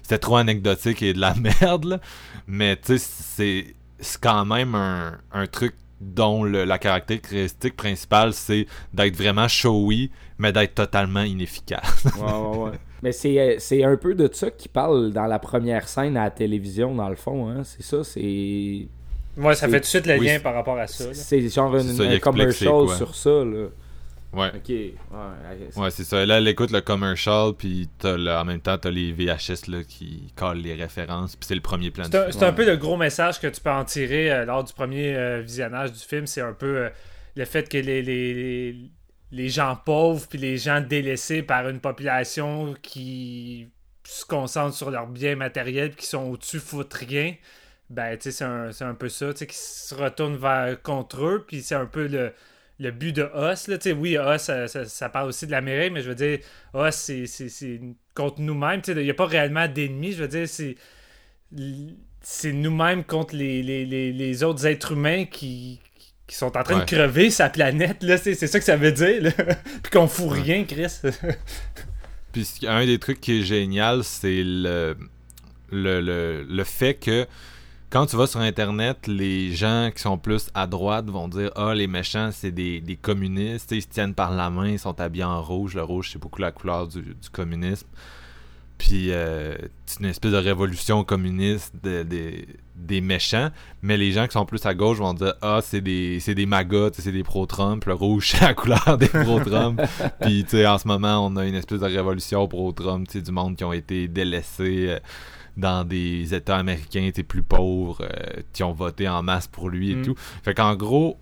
c'était 0.03 0.19
trop 0.19 0.37
anecdotique 0.37 1.03
et 1.03 1.13
de 1.13 1.21
la 1.21 1.35
merde. 1.61 2.01
Mais 2.47 2.79
c'est 2.85 3.75
quand 4.21 4.45
même 4.45 4.75
un, 4.75 5.47
truc 5.51 5.75
dont 6.01 6.45
la 6.45 6.79
caractéristique 6.79 7.77
principale, 7.77 8.33
c'est 8.33 8.67
d'être 8.93 9.17
vraiment 9.17 9.49
showy, 9.49 10.11
mais 10.39 10.53
d'être 10.53 10.75
totalement 10.75 11.23
inefficace. 11.23 12.05
Ouais, 12.17 12.33
ouais, 12.33 12.59
ouais. 12.59 12.79
Mais 13.03 13.13
c'est 13.13 13.85
euh, 13.85 13.93
un 13.93 13.97
peu 13.97 14.15
de 14.15 14.29
ça 14.33 14.51
qu'il 14.51 14.71
parle 14.71 15.13
dans 15.13 15.27
la 15.27 15.39
première 15.39 15.89
scène 15.89 16.17
à 16.17 16.25
la 16.25 16.31
télévision, 16.31 16.95
dans 16.95 17.09
le 17.09 17.17
fond. 17.17 17.49
Hein. 17.49 17.63
C'est 17.65 17.83
ça, 17.83 18.05
c'est. 18.05 18.89
Moi, 19.37 19.55
ça 19.55 19.69
fait 19.69 19.77
tout 19.77 19.83
de 19.83 19.87
suite 19.87 20.07
le 20.07 20.19
Oui, 20.19 20.27
lien 20.27 20.41
par 20.41 20.55
rapport 20.55 20.79
à 20.79 20.87
ça. 20.87 21.13
C'est 21.13 21.47
genre 21.49 21.75
une- 21.77 21.83
ça, 21.95 22.05
il 22.05 22.15
un 22.15 22.19
commercial 22.19 22.73
quoi. 22.73 22.97
sur 22.97 23.15
ça, 23.15 23.31
là. 23.45 23.67
ouais. 24.33 24.49
Ok. 24.55 24.69
Ouais, 24.69 24.93
ouais, 25.13 25.69
Ouais, 25.83 25.91
c'est 25.91 26.05
ça. 26.05 26.25
Là, 26.25 26.39
elle 26.39 26.49
écoute 26.49 26.71
le 26.71 26.81
commercial, 26.81 27.53
puis 27.57 27.89
en 28.05 28.45
même 28.45 28.61
temps, 28.61 28.79
t'as 28.79 28.91
les 28.91 29.13
VHS 29.13 29.69
là, 29.69 29.83
qui 29.85 30.33
collent 30.37 30.59
les 30.63 30.75
références, 30.75 31.37
puis 31.37 31.47
c'est 31.47 31.55
le 31.55 31.61
premier 31.61 31.91
plan. 31.91 32.05
C'est 32.05 32.17
un, 32.17 32.31
c'est 32.33 32.45
un 32.45 32.53
peu 32.53 32.65
le 32.65 32.77
gros 32.77 32.97
message 32.97 33.39
que 33.41 33.47
tu 33.47 33.61
peux 33.61 33.71
en 33.71 33.85
tirer 33.85 34.31
euh, 34.33 34.45
lors 34.47 34.65
du 34.65 34.73
premier 34.73 35.15
euh, 35.15 35.41
visionnage 35.43 35.93
du 35.93 35.99
film. 36.01 36.27
C'est 36.27 36.41
un 36.43 36.53
peu 36.55 36.77
euh, 36.79 36.89
le 37.35 37.45
fait 37.45 37.69
que 37.69 37.77
les, 37.79 38.03
les, 38.03 38.33
les, 38.35 38.77
les 39.33 39.49
gens 39.51 39.77
pauvres 39.85 40.27
puis 40.29 40.39
les 40.39 40.57
gens 40.57 40.81
délaissés 40.81 41.43
par 41.43 41.69
une 41.69 41.81
population 41.81 42.75
qui 42.83 43.69
se 44.05 44.25
concentre 44.25 44.75
sur 44.75 44.91
leurs 44.91 45.09
biens 45.09 45.35
matériels 45.37 45.91
puis 45.91 45.99
qui 46.03 46.07
sont 46.07 46.23
au-dessus 46.31 46.59
foutent 46.61 46.95
rien. 46.95 47.35
Ben, 47.89 48.17
c'est 48.19 48.43
un, 48.43 48.71
un 48.81 48.95
peu 48.95 49.09
ça, 49.09 49.33
qui 49.33 49.47
se 49.57 49.95
retournent 49.95 50.37
vers 50.37 50.81
contre 50.83 51.25
eux, 51.25 51.45
puis 51.47 51.63
c'est 51.63 51.77
un 51.77 51.87
peu 51.87 52.07
le, 52.09 52.33
le 52.81 52.91
but 52.91 53.13
de 53.15 53.23
Us, 53.53 53.69
là, 53.69 53.77
oui, 53.97 54.17
Us, 54.17 54.43
ça, 54.43 54.67
ça- 54.67 54.85
ça 54.87 55.09
parle 55.09 55.29
aussi 55.29 55.47
de 55.47 55.53
l'Amérique, 55.53 55.93
mais 55.93 56.03
je 56.03 56.09
veux 56.09 56.15
dire, 56.17 56.41
Us, 56.75 56.95
c'est- 56.95 57.81
contre 58.15 58.41
nous-mêmes, 58.41 58.83
il 58.89 58.97
n'y 58.97 59.11
a 59.11 59.15
pas 59.15 59.27
réellement 59.27 59.69
d'ennemis, 59.69 60.13
je 60.13 60.23
veux 60.23 60.29
dire, 60.29 60.49
c'est 60.49 60.75
c'est 62.21 62.53
nous-mêmes 62.53 63.05
contre 63.05 63.37
les, 63.37 63.63
les, 63.63 63.85
les, 63.87 64.13
les 64.13 64.43
autres 64.43 64.67
êtres 64.67 64.93
humains 64.93 65.27
qui, 65.27 65.81
qui 66.27 66.35
sont 66.35 66.57
en 66.57 66.63
train 66.65 66.75
Ouais. 66.75 66.85
de 66.85 66.87
crever 66.91 67.31
sa 67.31 67.49
planète, 67.49 67.99
c'est 68.21 68.35
ça 68.35 68.59
que 68.59 68.65
ça 68.65 68.77
veut 68.77 68.91
dire, 68.91 69.23
là. 69.23 69.31
puis 69.83 69.93
qu'on 69.93 70.09
fout 70.09 70.31
rien, 70.33 70.65
Chris. 70.65 70.93
Puis 72.33 72.49
un 72.67 72.85
des 72.85 72.99
trucs 72.99 73.21
qui 73.21 73.41
est 73.41 73.45
génial, 73.45 74.03
c'est 74.05 74.43
le, 74.45 74.97
le, 75.73 76.01
le, 76.01 76.43
le 76.43 76.65
fait 76.65 76.95
que 76.95 77.27
quand 77.91 78.07
tu 78.07 78.17
vas 78.17 78.27
sur 78.27 78.41
Internet, 78.41 79.07
les 79.07 79.53
gens 79.55 79.91
qui 79.95 80.03
sont 80.03 80.19
plus 80.19 80.49
à 80.55 80.67
droite 80.67 81.07
vont 81.09 81.29
dire 81.29 81.51
Ah, 81.57 81.75
les 81.75 81.87
méchants, 81.87 82.31
c'est 82.33 82.51
des, 82.51 82.81
des 82.81 82.97
communistes. 82.97 83.71
Ils 83.73 83.83
se 83.83 83.89
tiennent 83.89 84.15
par 84.15 84.33
la 84.33 84.51
main, 84.51 84.69
ils 84.69 84.79
sont 84.79 85.01
habillés 85.01 85.25
en 85.25 85.43
rouge. 85.43 85.75
Le 85.75 85.83
rouge, 85.83 86.11
c'est 86.13 86.19
beaucoup 86.19 86.41
la 86.41 86.53
couleur 86.53 86.89
du, 86.89 87.03
du 87.03 87.31
communisme. 87.33 87.87
Puis 88.79 89.11
euh, 89.11 89.57
c'est 89.87 90.01
une 90.01 90.07
espèce 90.07 90.33
de 90.33 90.37
révolution 90.37 91.03
communiste 91.03 91.73
de- 91.83 92.03
des- 92.03 92.47
des 92.75 93.01
méchants. 93.01 93.51
Mais 93.81 93.97
les 93.97 94.13
gens 94.13 94.27
qui 94.27 94.33
sont 94.35 94.45
plus 94.45 94.67
à 94.67 94.75
gauche 94.75 94.99
vont 94.99 95.15
dire 95.15 95.33
Ah, 95.41 95.61
c'est 95.63 95.81
des, 95.81 96.21
c'est 96.21 96.35
des 96.35 96.45
sais, 96.45 97.01
c'est 97.01 97.13
des 97.13 97.23
pro-Trump. 97.23 97.85
Le 97.87 97.95
rouge, 97.95 98.29
c'est 98.33 98.43
la 98.43 98.53
couleur 98.53 98.99
des 98.99 99.09
pro-Trump. 99.09 99.81
Puis, 100.21 100.45
tu 100.45 100.51
sais, 100.51 100.67
en 100.67 100.77
ce 100.77 100.87
moment, 100.87 101.25
on 101.25 101.37
a 101.37 101.47
une 101.47 101.55
espèce 101.55 101.81
de 101.81 101.87
révolution 101.87 102.47
pro-Trump, 102.49 103.07
tu 103.09 103.13
sais, 103.19 103.23
du 103.25 103.33
monde 103.33 103.57
qui 103.57 103.65
ont 103.65 103.73
été 103.73 104.09
délaissés 104.09 104.87
euh, 104.91 104.99
dans 105.57 105.85
des 105.87 106.35
États 106.35 106.57
américains, 106.59 107.11
plus 107.27 107.43
pauvres, 107.43 108.03
euh, 108.03 108.43
qui 108.53 108.63
ont 108.63 108.73
voté 108.73 109.09
en 109.09 109.23
masse 109.23 109.47
pour 109.47 109.69
lui 109.71 109.93
et 109.93 109.97
Mm. 109.97 110.03
tout. 110.03 110.15
Fait 110.43 110.55
qu'en 110.55 110.75
gros, 110.77 111.17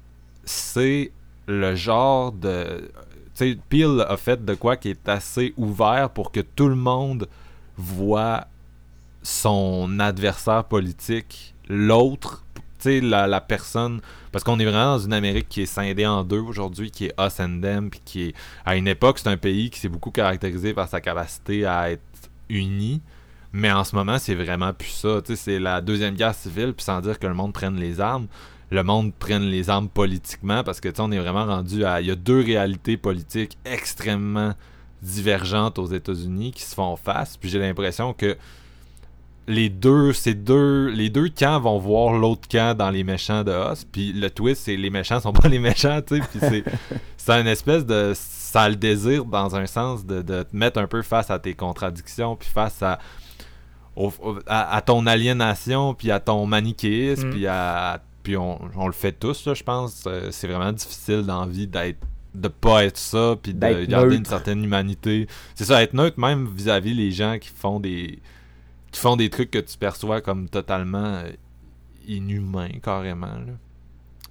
c'est 0.45 1.13
le 1.47 1.75
genre 1.75 2.33
de... 2.33 2.91
Tu 3.37 3.53
sais, 3.53 3.59
Peel 3.69 4.05
a 4.09 4.17
fait 4.17 4.45
de 4.45 4.55
quoi 4.55 4.77
qui 4.77 4.91
est 4.91 5.09
assez 5.09 5.55
ouvert 5.57 6.11
pour 6.11 6.31
que 6.33 6.41
tout 6.41 6.69
le 6.69 6.77
monde 6.77 7.29
voit 7.77 8.47
son 9.23 9.99
adversaire 10.01 10.65
politique, 10.65 11.55
l'autre, 11.69 12.45
tu 12.55 12.63
sais, 12.79 13.01
la, 13.01 13.27
la 13.27 13.41
personne... 13.41 14.01
Parce 14.33 14.43
qu'on 14.43 14.59
est 14.59 14.65
vraiment 14.65 14.97
dans 14.97 15.05
une 15.05 15.13
Amérique 15.13 15.49
qui 15.49 15.63
est 15.63 15.67
scindée 15.67 16.07
en 16.07 16.25
deux 16.25 16.41
aujourd'hui, 16.41 16.91
qui 16.91 17.07
est 17.07 17.15
us 17.21 17.39
and 17.41 17.61
them, 17.61 17.89
puis 17.91 18.01
qui 18.05 18.23
est... 18.25 18.35
À 18.65 18.75
une 18.77 18.89
époque, 18.89 19.19
c'est 19.19 19.29
un 19.29 19.37
pays 19.37 19.71
qui 19.71 19.79
s'est 19.79 19.89
beaucoup 19.89 20.11
caractérisé 20.11 20.75
par 20.75 20.89
sa 20.89 21.01
capacité 21.01 21.65
à 21.65 21.91
être 21.93 22.03
uni, 22.49 23.01
mais 23.55 23.71
en 23.71 23.85
ce 23.85 23.95
moment, 23.95 24.19
c'est 24.19 24.35
vraiment 24.35 24.73
plus 24.73 24.89
ça. 24.89 25.21
C'est 25.37 25.61
la 25.61 25.81
Deuxième 25.81 26.17
Guerre 26.17 26.35
civile, 26.35 26.75
puis 26.75 26.85
sans 26.85 27.01
dire 27.01 27.21
que 27.21 27.27
le 27.29 27.35
monde 27.35 27.53
prenne 27.53 27.77
les 27.77 28.01
armes, 28.01 28.27
le 28.73 28.83
monde 28.83 29.15
prenne 29.15 29.45
les 29.45 29.71
armes 29.71 29.89
politiquement, 29.89 30.65
parce 30.65 30.81
que, 30.81 30.89
on 30.99 31.13
est 31.13 31.21
vraiment 31.21 31.47
rendu 31.47 31.85
à... 31.85 32.01
Il 32.01 32.09
y 32.09 32.11
a 32.11 32.17
deux 32.17 32.41
réalités 32.41 32.97
politiques 32.97 33.57
extrêmement 33.65 34.55
divergentes 35.03 35.79
aux 35.79 35.87
États-Unis 35.87 36.51
qui 36.51 36.65
se 36.65 36.75
font 36.75 36.97
face, 36.97 37.37
puis 37.37 37.49
j'ai 37.49 37.61
l'impression 37.61 38.13
que 38.13 38.37
les 39.47 39.69
deux, 39.69 40.13
ces 40.13 40.35
deux, 40.35 40.89
les 40.89 41.09
deux 41.09 41.29
camps 41.29 41.61
vont 41.61 41.79
voir 41.79 42.15
l'autre 42.15 42.49
camp 42.49 42.77
dans 42.77 42.91
les 42.91 43.05
méchants 43.05 43.45
de 43.45 43.53
Us, 43.53 43.85
puis 43.85 44.13
le 44.13 44.31
twist, 44.31 44.63
c'est 44.65 44.77
les 44.77 44.91
méchants 44.91 45.21
sont 45.21 45.33
pas 45.35 45.47
les 45.47 45.61
méchants, 45.61 46.01
tu 46.03 46.17
sais, 46.17 46.23
puis 46.29 46.41
c'est, 46.41 46.65
c'est 47.17 47.41
une 47.41 47.47
espèce 47.47 47.87
de, 47.87 48.15
ça 48.17 48.69
le 48.69 48.75
désir 48.75 49.25
dans 49.25 49.55
un 49.55 49.67
sens 49.67 50.05
de, 50.05 50.23
de 50.23 50.43
te 50.43 50.57
mettre 50.57 50.81
un 50.81 50.89
peu 50.89 51.03
face 51.03 51.31
à 51.31 51.39
tes 51.39 51.55
contradictions, 51.55 52.35
puis 52.35 52.49
face 52.49 52.83
à, 52.83 52.99
au- 53.97 54.13
au- 54.23 54.39
à, 54.47 54.77
à 54.77 54.81
ton 54.83 55.07
aliénation, 55.07 55.95
puis 55.95 56.11
à 56.11 56.21
ton 56.21 56.47
manichéisme, 56.47 57.29
Mm. 57.29 57.31
puis 57.31 57.47
à, 57.47 58.03
puis 58.23 58.37
on, 58.37 58.59
on 58.77 58.87
le 58.87 58.93
fait 58.93 59.13
tous, 59.13 59.47
là, 59.47 59.55
je 59.55 59.63
pense, 59.63 60.05
Euh, 60.07 60.31
c'est 60.31 60.47
vraiment 60.49 60.73
difficile 60.73 61.23
dans 61.23 61.41
la 61.41 61.47
vie 61.47 61.67
d'être 61.67 61.99
de 62.35 62.49
pas 62.49 62.85
être 62.85 62.97
ça 62.99 63.37
puis 63.41 63.55
de 63.55 63.61
garder 63.61 63.87
neutre. 64.09 64.13
une 64.19 64.25
certaine 64.25 64.65
humanité 64.65 65.29
c'est 65.55 65.65
ça 65.65 65.81
être 65.85 65.95
neutre 65.95 66.19
même 66.19 66.49
vis-à-vis 66.53 66.93
les 66.93 67.13
gens 67.13 67.39
qui 67.39 67.49
font 67.49 67.79
des 67.79 68.19
qui 68.91 68.99
font 68.99 69.15
des 69.15 69.31
trucs 69.31 69.53
que 69.53 69.61
tu 69.61 69.79
perçois 69.79 70.21
comme 70.21 70.49
totalement 70.49 70.99
euh, 71.23 71.31
inhumains 72.09 72.71
carrément 72.83 73.27
là. 73.29 73.53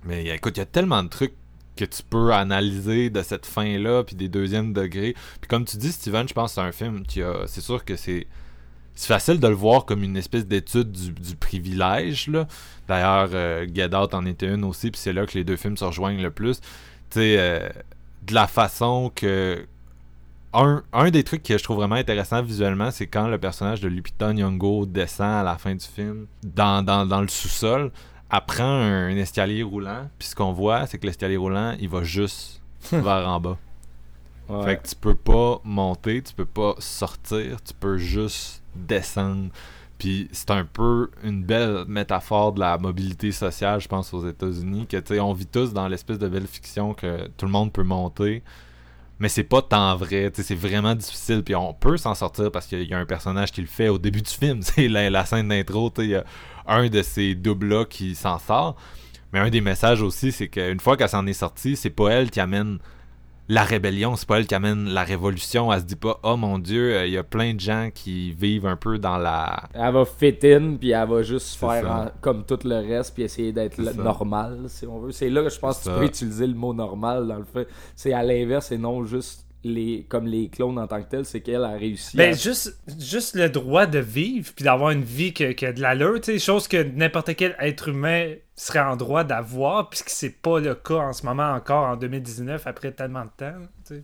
mais 0.04 0.26
écoute 0.36 0.58
il 0.58 0.60
y 0.60 0.64
a 0.64 0.66
tellement 0.66 1.02
de 1.04 1.08
trucs 1.08 1.34
que 1.78 1.86
tu 1.86 2.04
peux 2.04 2.34
analyser 2.34 3.10
de 3.10 3.22
cette 3.22 3.46
fin 3.46 3.78
là 3.80 4.04
puis 4.04 4.18
des 4.18 4.28
deuxièmes 4.28 4.74
degrés 4.74 5.16
puis 5.40 5.48
comme 5.48 5.64
tu 5.64 5.78
dis 5.78 5.94
Steven 5.94 6.28
je 6.28 6.34
pense 6.34 6.52
que 6.52 6.56
c'est 6.56 6.68
un 6.68 6.72
film 6.74 7.04
qui 7.06 7.22
a 7.24 7.46
c'est 7.48 7.62
sûr 7.62 7.86
que 7.86 7.96
c'est 7.96 8.28
c'est 8.96 9.08
facile 9.08 9.40
de 9.40 9.48
le 9.48 9.56
voir 9.56 9.86
comme 9.86 10.04
une 10.04 10.18
espèce 10.18 10.46
d'étude 10.46 10.92
du, 10.92 11.12
du 11.12 11.36
privilège 11.36 12.28
là. 12.28 12.48
D'ailleurs, 12.88 13.30
euh, 13.34 13.68
Get 13.74 13.96
Out 13.96 14.14
en 14.14 14.26
était 14.26 14.54
une 14.54 14.64
aussi, 14.66 14.92
puis 14.92 15.00
c'est 15.00 15.14
là 15.14 15.26
que 15.26 15.38
les 15.38 15.44
deux 15.44 15.56
films 15.56 15.78
se 15.78 15.86
rejoignent 15.86 16.22
le 16.22 16.32
plus. 16.32 16.60
Tu 16.60 17.20
sais, 17.20 17.36
euh, 17.40 17.70
de 18.28 18.34
la 18.34 18.48
façon 18.48 19.12
que 19.14 19.66
un, 20.54 20.84
un 20.94 21.10
des 21.10 21.24
trucs 21.24 21.42
que 21.44 21.58
je 21.58 21.64
trouve 21.64 21.78
vraiment 21.78 21.96
intéressant 21.96 22.44
visuellement, 22.44 22.92
c'est 22.92 23.08
quand 23.08 23.28
le 23.28 23.40
personnage 23.40 23.82
de 23.82 23.88
Lupita 23.88 24.34
Nyong'o 24.34 24.86
descend 24.86 25.28
à 25.28 25.44
la 25.44 25.58
fin 25.58 25.74
du 25.74 25.86
film 25.86 26.28
dans, 26.44 26.84
dans, 26.86 27.08
dans 27.08 27.22
le 27.22 27.28
sous-sol, 27.28 27.92
apprend 28.30 28.64
un, 28.64 29.08
un 29.08 29.18
escalier 29.18 29.64
roulant, 29.64 30.10
puis 30.20 30.28
ce 30.28 30.36
qu'on 30.36 30.54
voit, 30.54 30.86
c'est 30.86 31.00
que 31.00 31.08
l'escalier 31.08 31.38
roulant, 31.38 31.76
il 31.80 31.90
va 31.90 32.04
juste 32.04 32.62
vers 32.92 33.28
en 33.28 33.40
bas. 33.40 33.58
Fait 34.48 34.78
que 34.78 34.88
tu 34.88 34.96
peux 34.96 35.16
pas 35.16 35.62
monter, 35.64 36.22
tu 36.22 36.34
peux 36.34 36.46
pas 36.46 36.76
sortir, 36.80 37.62
tu 37.64 37.74
peux 37.74 37.98
juste 37.98 38.62
descendre. 38.76 39.50
Puis 39.98 40.28
c'est 40.32 40.52
un 40.52 40.66
peu 40.66 41.10
une 41.24 41.44
belle 41.44 41.86
métaphore 41.88 42.52
de 42.52 42.60
la 42.60 42.78
mobilité 42.78 43.32
sociale, 43.32 43.80
je 43.80 43.88
pense, 43.88 44.14
aux 44.14 44.28
États-Unis, 44.28 44.86
que 44.88 44.98
tu 44.98 45.14
sais, 45.14 45.20
on 45.20 45.34
vit 45.34 45.46
tous 45.46 45.72
dans 45.72 45.88
l'espèce 45.88 46.20
de 46.20 46.28
belle 46.28 46.48
fiction 46.48 46.94
que 46.94 47.28
tout 47.38 47.46
le 47.46 47.52
monde 47.52 47.72
peut 47.72 47.84
monter. 47.84 48.44
Mais 49.20 49.30
c'est 49.30 49.44
pas 49.44 49.62
tant 49.62 49.96
vrai, 49.96 50.30
tu 50.30 50.42
sais, 50.42 50.48
c'est 50.50 50.56
vraiment 50.56 50.94
difficile. 50.96 51.42
Puis 51.44 51.56
on 51.56 51.74
peut 51.74 51.96
s'en 51.96 52.16
sortir 52.16 52.52
parce 52.52 52.68
qu'il 52.68 52.84
y 52.84 52.94
a 52.94 53.00
un 53.00 53.06
personnage 53.06 53.52
qui 53.52 53.62
le 53.62 53.68
fait 53.68 53.88
au 53.88 53.98
début 53.98 54.22
du 54.22 54.30
film. 54.32 54.62
C'est 54.64 54.90
la, 54.90 55.10
la 55.10 55.26
scène 55.26 55.48
d'intro, 55.48 55.90
tu 55.90 56.02
sais, 56.02 56.08
il 56.08 56.12
y 56.12 56.16
a 56.16 56.26
un 56.68 56.90
de 56.90 57.02
ces 57.02 57.36
doubles-là 57.36 57.86
qui 57.86 58.16
s'en 58.16 58.40
sort. 58.40 58.76
Mais 59.32 59.40
un 59.40 59.50
des 59.50 59.62
messages 59.62 60.02
aussi, 60.02 60.32
c'est 60.32 60.48
qu'une 60.48 60.80
fois 60.80 60.96
qu'elle 60.96 61.10
s'en 61.10 61.26
est 61.26 61.34
sortie, 61.34 61.76
c'est 61.76 61.90
pas 61.90 62.10
elle 62.10 62.30
qui 62.30 62.40
amène 62.40 62.78
la 63.50 63.64
rébellion, 63.64 64.16
c'est 64.16 64.28
pas 64.28 64.40
elle 64.40 64.48
qui 64.48 64.56
amène 64.56 64.90
la 64.90 65.04
révolution. 65.04 65.72
Elle 65.74 65.82
se 65.82 65.86
dit 65.86 65.96
pas, 65.98 66.20
oh 66.24 66.38
mon 66.38 66.60
dieu, 66.60 66.96
euh, 66.96 67.06
il 67.06 67.14
y 67.14 67.18
a 67.18 67.24
plein 67.24 67.54
de 67.54 67.60
gens 67.60 67.90
qui 67.94 68.32
vivent 68.32 68.66
un 68.66 68.78
peu 68.78 68.98
dans 69.00 69.18
la. 69.18 69.64
Elle 69.74 69.94
va 69.94 70.06
fit 70.06 70.38
in, 70.44 70.76
puis 70.80 70.92
elle 70.92 71.08
va 71.10 71.24
juste 71.24 71.56
faire 71.56 71.92
en- 71.92 72.12
comme 72.22 72.46
tout 72.46 72.60
le 72.64 72.76
reste, 72.78 73.14
puis 73.14 73.24
essayer 73.24 73.52
d'être 73.52 73.76
C'est 73.76 73.82
le- 73.82 73.94
ça. 73.94 74.02
normal, 74.04 74.60
si 74.68 74.88
on 74.88 75.00
veut. 75.00 75.12
C'est 75.12 75.30
là 75.30 75.44
que 75.44 75.50
je 75.50 75.60
pense 75.60 75.80
que 75.80 75.84
tu 75.84 75.90
ça. 75.90 75.98
peux 76.00 76.06
utiliser 76.06 76.48
le 76.48 76.54
mot 76.56 76.74
normal 76.74 77.28
dans 77.28 77.38
le 77.38 77.46
fait. 77.46 77.68
C'est 77.96 78.14
à 78.14 78.24
l'inverse 78.24 78.72
et 78.72 78.78
non 78.78 79.04
juste 79.06 79.46
les 79.66 80.06
comme 80.10 80.26
les 80.28 80.50
clones 80.50 80.78
en 80.78 80.88
tant 80.88 81.02
que 81.02 81.10
tel, 81.10 81.24
c'est 81.26 81.40
qu'elle 81.40 81.64
a 81.64 81.72
réussi 81.72 82.18
Ben, 82.18 82.34
à... 82.34 82.38
juste, 82.38 82.78
juste 83.00 83.36
le 83.36 83.48
droit 83.50 83.86
de 83.86 84.00
vivre 84.00 84.52
puis 84.54 84.66
d'avoir 84.66 84.92
une 84.92 85.04
vie 85.06 85.32
qui 85.32 85.56
qui 85.56 85.66
a 85.66 85.72
de 85.72 85.80
l'allure, 85.82 86.20
tu 86.20 86.34
sais, 86.34 86.40
chose 86.40 86.68
que 86.68 86.84
n'importe 86.84 87.34
quel 87.36 87.56
être 87.60 87.88
humain 87.88 88.34
serait 88.56 88.80
en 88.80 88.96
droit 88.96 89.24
d'avoir, 89.24 89.90
puisque 89.90 90.10
c'est 90.10 90.30
pas 90.30 90.60
le 90.60 90.76
cas 90.76 90.98
en 90.98 91.14
ce 91.14 91.26
moment 91.26 91.52
encore 91.54 91.86
en 91.88 91.96
2019 91.96 92.68
après 92.68 92.92
tellement 92.92 93.26
de 93.26 93.32
temps. 93.36 93.96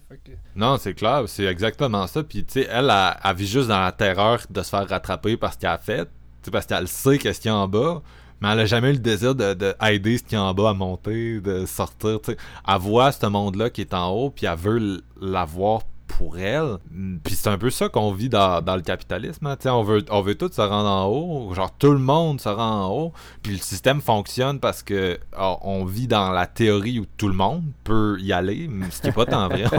Non, 0.56 0.78
c'est 0.78 0.94
clair, 0.94 1.24
c'est 1.28 1.46
exactement 1.46 2.08
ça. 2.08 2.24
Puis, 2.24 2.46
elle, 2.56 2.92
elle 3.24 3.36
vit 3.36 3.48
juste 3.48 3.68
dans 3.68 3.80
la 3.80 3.92
terreur 3.92 4.40
de 4.50 4.62
se 4.62 4.70
faire 4.70 4.88
rattraper 4.88 5.38
par 5.38 5.54
ce 5.54 5.60
qu'elle 5.60 5.70
a 5.70 5.78
fait. 5.78 6.10
Parce 6.52 6.66
qu'elle 6.66 6.88
sait 6.88 7.18
qu'est-ce 7.20 7.42
qu'il 7.42 7.52
y 7.52 7.54
a 7.54 7.58
en 7.58 7.68
bas. 7.68 8.02
Mais 8.42 8.50
elle 8.54 8.62
a 8.62 8.66
jamais 8.66 8.90
eu 8.90 8.94
le 8.94 9.00
désir 9.00 9.36
de, 9.36 9.54
de 9.54 9.76
aider 9.82 10.18
ce 10.18 10.24
qu'il 10.24 10.38
y 10.38 10.42
a 10.42 10.44
en 10.44 10.54
bas 10.54 10.70
à 10.70 10.74
monter, 10.74 11.42
de 11.42 11.66
sortir. 11.66 12.22
tu 12.22 12.32
sais. 12.32 12.38
Elle 12.68 12.78
voit 12.80 13.12
ce 13.12 13.26
monde-là 13.26 13.70
qui 13.70 13.82
est 13.82 13.94
en 13.94 14.10
haut, 14.10 14.30
puis 14.30 14.46
elle 14.46 14.58
veut 14.58 15.04
l'avoir 15.20 15.82
pour 16.18 16.38
elle. 16.38 16.78
Mm, 16.92 17.18
Puis 17.24 17.36
c'est 17.36 17.50
un 17.50 17.58
peu 17.58 17.70
ça 17.70 17.88
qu'on 17.90 18.12
vit 18.12 18.30
dans, 18.30 18.62
dans 18.62 18.76
le 18.76 18.82
capitalisme. 18.82 19.46
hein. 19.48 19.58
On 19.66 19.84
veut, 19.84 20.04
on 20.12 20.22
veut 20.22 20.36
se 20.40 20.62
rendre 20.62 20.90
en 20.90 21.06
haut. 21.08 21.54
Genre, 21.54 21.72
tout 21.78 21.92
le 21.92 22.00
monde 22.00 22.42
se 22.42 22.50
rend 22.50 22.86
en 22.86 22.92
haut. 22.92 23.14
Puis 23.42 23.54
le 23.54 23.60
système 23.60 24.02
fonctionne 24.02 24.60
parce 24.60 24.84
que 24.84 25.18
ah, 25.36 25.58
on 25.62 25.86
vit 25.86 26.08
dans 26.08 26.32
la 26.32 26.46
théorie 26.48 27.00
où 27.00 27.06
tout 27.18 27.28
le 27.28 27.34
monde 27.36 27.64
peut 27.84 28.18
y 28.20 28.34
aller, 28.34 28.70
ce 28.92 29.02
qui 29.02 29.08
est 29.08 29.12
pas 29.14 29.26
tant 29.26 29.48
vrai. 29.48 29.64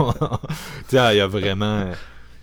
il 0.91 0.95
y 0.95 1.21
a 1.21 1.27
vraiment. 1.27 1.85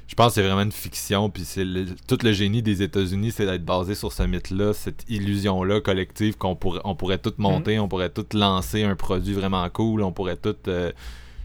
Je 0.06 0.14
pense 0.14 0.28
que 0.28 0.34
c'est 0.36 0.42
vraiment 0.42 0.62
une 0.62 0.72
fiction, 0.72 1.28
puis 1.28 1.44
c'est 1.44 1.66
le- 1.66 1.84
tout 2.06 2.16
le 2.22 2.32
génie 2.32 2.62
des 2.62 2.82
États-Unis, 2.82 3.30
c'est 3.30 3.44
d'être 3.44 3.64
basé 3.64 3.94
sur 3.94 4.10
ce 4.10 4.22
mythe-là, 4.22 4.72
cette 4.72 5.04
illusion-là 5.08 5.82
collective 5.82 6.38
qu'on 6.38 6.56
pourrait, 6.56 6.80
on 6.84 6.94
pourrait 6.94 7.18
tout 7.18 7.34
monter, 7.36 7.78
on 7.78 7.88
pourrait 7.88 8.08
tout 8.08 8.24
lancer 8.32 8.84
un 8.84 8.96
produit 8.96 9.34
vraiment 9.34 9.68
cool, 9.68 10.02
on 10.02 10.10
pourrait 10.10 10.36
tout, 10.38 10.56
euh, 10.68 10.92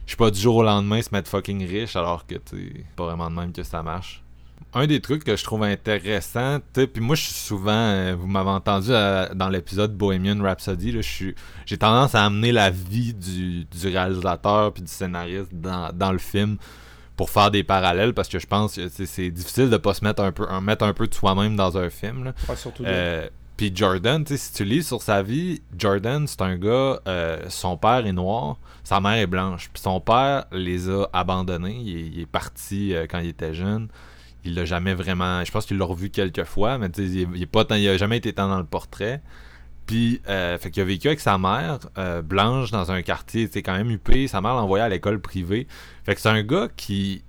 je 0.05 0.11
sais 0.11 0.17
pas, 0.17 0.31
du 0.31 0.39
jour 0.39 0.55
au 0.57 0.63
lendemain 0.63 1.01
se 1.01 1.09
mettre 1.11 1.29
fucking 1.29 1.67
riche, 1.67 1.95
alors 1.95 2.25
que 2.27 2.35
tu 2.35 2.85
pas 2.95 3.05
vraiment 3.05 3.29
de 3.29 3.35
même 3.35 3.51
que 3.53 3.63
ça 3.63 3.81
marche. 3.83 4.21
Un 4.75 4.87
des 4.87 5.01
trucs 5.01 5.23
que 5.23 5.35
je 5.35 5.43
trouve 5.43 5.63
intéressant, 5.63 6.59
tu 6.73 6.81
sais, 6.81 6.87
puis 6.87 7.01
moi 7.01 7.15
je 7.15 7.21
suis 7.23 7.33
souvent, 7.33 7.71
euh, 7.71 8.15
vous 8.17 8.25
m'avez 8.27 8.49
entendu 8.49 8.87
euh, 8.89 9.27
dans 9.35 9.49
l'épisode 9.49 9.95
Bohemian 9.95 10.41
Rhapsody, 10.41 10.91
là, 10.91 11.01
je 11.01 11.07
suis, 11.09 11.35
j'ai 11.65 11.77
tendance 11.77 12.15
à 12.15 12.25
amener 12.25 12.51
la 12.51 12.69
vie 12.71 13.13
du, 13.13 13.65
du 13.65 13.87
réalisateur 13.87 14.73
puis 14.73 14.81
du 14.83 14.91
scénariste 14.91 15.53
dans, 15.53 15.91
dans 15.93 16.11
le 16.11 16.17
film 16.17 16.57
pour 17.15 17.29
faire 17.29 17.51
des 17.51 17.63
parallèles 17.63 18.13
parce 18.15 18.27
que 18.29 18.39
je 18.39 18.47
pense 18.47 18.75
que 18.75 18.89
c'est- 18.89 19.05
c'est 19.05 19.29
difficile 19.29 19.69
de 19.69 19.77
pas 19.77 19.93
se 19.93 20.03
mettre 20.03 20.23
un 20.23 20.31
peu 20.31 20.47
un- 20.49 20.61
mettre 20.61 20.83
un 20.85 20.93
peu 20.93 21.05
de 21.07 21.13
soi-même 21.13 21.55
dans 21.55 21.77
un 21.77 21.91
film 21.91 22.23
là. 22.23 22.33
Ouais, 22.49 22.55
surtout 22.55 22.83
Euh, 22.87 23.27
puis 23.57 23.71
Jordan, 23.73 24.25
si 24.25 24.53
tu 24.53 24.63
lis 24.63 24.83
sur 24.83 25.01
sa 25.01 25.21
vie, 25.21 25.61
Jordan, 25.77 26.25
c'est 26.27 26.41
un 26.41 26.57
gars, 26.57 26.99
euh, 27.07 27.39
son 27.49 27.77
père 27.77 28.05
est 28.05 28.13
noir, 28.13 28.57
sa 28.83 28.99
mère 28.99 29.13
est 29.13 29.27
blanche. 29.27 29.69
Puis 29.71 29.81
son 29.81 29.99
père 29.99 30.45
les 30.51 30.89
a 30.89 31.07
abandonnés. 31.13 31.79
Il 31.79 32.19
est, 32.19 32.25
parti 32.25 32.93
euh, 32.93 33.05
quand 33.09 33.19
il 33.19 33.29
était 33.29 33.53
jeune. 33.53 33.89
Il 34.43 34.55
l'a 34.55 34.65
jamais 34.65 34.93
vraiment. 34.93 35.43
Je 35.45 35.51
pense 35.51 35.65
qu'il 35.65 35.77
l'a 35.77 35.85
revu 35.85 36.09
quelques 36.09 36.43
fois, 36.43 36.77
mais 36.77 36.87
il, 36.97 37.27
il 37.35 37.41
est 37.41 37.45
pas 37.45 37.65
il 37.77 37.87
a 37.87 37.97
jamais 37.97 38.17
été 38.17 38.33
tant 38.33 38.49
dans 38.49 38.57
le 38.57 38.65
portrait. 38.65 39.21
Puis, 39.85 40.21
euh, 40.29 40.57
fait 40.57 40.71
qu'il 40.71 40.81
a 40.81 40.85
vécu 40.85 41.07
avec 41.07 41.19
sa 41.19 41.37
mère, 41.37 41.79
euh, 41.97 42.21
blanche, 42.21 42.71
dans 42.71 42.91
un 42.91 43.01
quartier, 43.01 43.49
c'est 43.51 43.61
quand 43.61 43.75
même 43.75 43.91
huppé. 43.91 44.27
Sa 44.27 44.41
mère 44.41 44.55
l'a 44.55 44.61
envoyé 44.61 44.83
à 44.83 44.89
l'école 44.89 45.19
privée. 45.19 45.67
Fait 46.05 46.15
que 46.15 46.21
c'est 46.21 46.29
un 46.29 46.43
gars 46.43 46.69
qui 46.75 47.23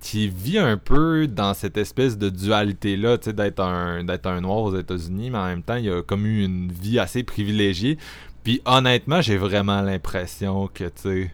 qui 0.00 0.28
vit 0.28 0.58
un 0.58 0.76
peu 0.76 1.26
dans 1.26 1.54
cette 1.54 1.78
espèce 1.78 2.18
de 2.18 2.28
dualité-là, 2.28 3.16
tu 3.18 3.26
sais, 3.26 3.32
d'être 3.32 3.60
un, 3.60 4.04
d'être 4.04 4.26
un 4.26 4.40
noir 4.42 4.58
aux 4.58 4.76
États-Unis, 4.76 5.30
mais 5.30 5.38
en 5.38 5.46
même 5.46 5.62
temps, 5.62 5.76
il 5.76 5.90
a 5.90 6.02
comme 6.02 6.26
eu 6.26 6.44
une 6.44 6.70
vie 6.70 6.98
assez 6.98 7.22
privilégiée. 7.22 7.96
Puis 8.44 8.60
honnêtement, 8.66 9.22
j'ai 9.22 9.36
vraiment 9.38 9.80
l'impression 9.80 10.68
que, 10.72 10.84
tu 10.84 10.90
sais... 10.96 11.30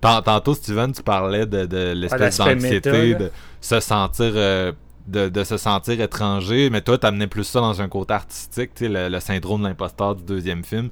tant- 0.00 0.22
Tantôt, 0.22 0.54
Steven, 0.54 0.92
tu 0.92 1.02
parlais 1.02 1.46
de, 1.46 1.66
de 1.66 1.92
l'espèce 1.92 2.38
l'aspect 2.38 2.54
d'anxiété, 2.54 3.14
de 3.14 3.30
se 3.60 3.80
sentir... 3.80 4.32
euh, 4.34 4.72
de, 5.06 5.28
de 5.28 5.44
se 5.44 5.58
sentir 5.58 6.00
étranger, 6.00 6.70
mais 6.70 6.80
toi, 6.80 6.96
t'amenais 6.96 7.26
plus 7.26 7.44
ça 7.44 7.60
dans 7.60 7.80
un 7.82 7.88
côté 7.88 8.14
artistique, 8.14 8.70
tu 8.74 8.86
sais, 8.86 8.88
le, 8.88 9.08
le 9.08 9.20
syndrome 9.20 9.62
de 9.62 9.68
l'imposteur 9.68 10.14
du 10.14 10.22
deuxième 10.24 10.64
film. 10.64 10.88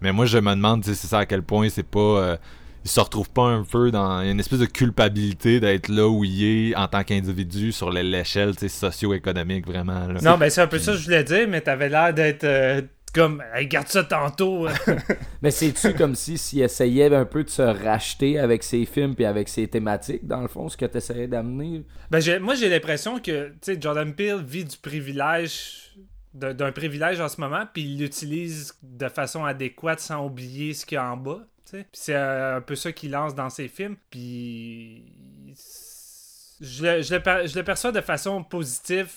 Mais 0.00 0.12
moi, 0.12 0.26
je 0.26 0.38
me 0.38 0.50
demande, 0.50 0.84
sais, 0.84 0.94
c'est 0.94 1.06
ça 1.06 1.20
à 1.20 1.26
quel 1.26 1.42
point 1.42 1.68
c'est 1.68 1.82
pas... 1.86 1.98
euh, 2.00 2.36
il 2.84 2.90
se 2.90 3.00
retrouve 3.00 3.30
pas 3.30 3.44
un 3.44 3.64
peu 3.64 3.90
dans 3.90 4.20
il 4.20 4.26
y 4.26 4.28
a 4.28 4.32
une 4.32 4.40
espèce 4.40 4.58
de 4.58 4.66
culpabilité 4.66 5.60
d'être 5.60 5.88
là 5.88 6.08
où 6.08 6.24
il 6.24 6.44
est 6.70 6.76
en 6.76 6.88
tant 6.88 7.04
qu'individu 7.04 7.72
sur 7.72 7.90
l'échelle 7.90 8.54
socio-économique 8.58 9.66
vraiment 9.66 10.06
là. 10.06 10.20
Non, 10.20 10.38
ben 10.38 10.50
c'est 10.50 10.60
un 10.60 10.66
peu 10.66 10.78
ça 10.78 10.92
que 10.92 10.98
je 10.98 11.04
voulais 11.04 11.24
dire, 11.24 11.46
mais 11.48 11.60
t'avais 11.60 11.88
l'air 11.88 12.12
d'être 12.12 12.44
euh, 12.44 12.82
comme, 13.14 13.42
hey, 13.54 13.66
garde 13.66 13.88
ça 13.88 14.04
tantôt. 14.04 14.66
hein. 14.66 14.72
Mais 15.42 15.50
c'est-tu 15.50 15.92
comme 15.94 16.14
si 16.14 16.38
s'il 16.38 16.62
essayait 16.62 17.14
un 17.14 17.24
peu 17.24 17.44
de 17.44 17.50
se 17.50 17.62
racheter 17.62 18.38
avec 18.38 18.62
ses 18.62 18.84
films 18.86 19.14
puis 19.14 19.24
avec 19.26 19.48
ses 19.48 19.68
thématiques, 19.68 20.26
dans 20.26 20.40
le 20.40 20.48
fond, 20.48 20.68
ce 20.68 20.76
que 20.76 20.86
tu 20.86 20.96
essayais 20.96 21.26
d'amener? 21.28 21.84
Ben, 22.10 22.20
moi, 22.40 22.54
j'ai 22.54 22.68
l'impression 22.68 23.18
que 23.18 23.48
tu 23.48 23.54
sais, 23.60 23.78
Jordan 23.80 24.14
Peele 24.14 24.42
vit 24.46 24.64
du 24.64 24.76
privilège, 24.78 25.94
d'un 26.32 26.54
d'un 26.54 26.72
privilège 26.72 27.20
en 27.20 27.28
ce 27.28 27.40
moment, 27.40 27.64
puis 27.72 27.82
il 27.82 27.98
l'utilise 27.98 28.74
de 28.82 29.08
façon 29.08 29.44
adéquate 29.44 30.00
sans 30.00 30.24
oublier 30.24 30.72
ce 30.72 30.86
qu'il 30.86 30.96
y 30.96 30.98
a 30.98 31.12
en 31.12 31.16
bas. 31.16 31.40
C'est 31.92 32.14
euh, 32.14 32.56
un 32.56 32.60
peu 32.60 32.74
ça 32.74 32.92
qu'il 32.92 33.10
lance 33.10 33.34
dans 33.34 33.50
ses 33.50 33.68
films. 33.68 33.96
Puis 34.10 35.02
je 36.60 36.84
le, 36.84 37.02
je 37.02 37.58
le 37.58 37.62
perçois 37.62 37.92
de 37.92 38.00
façon 38.00 38.42
positive. 38.42 39.08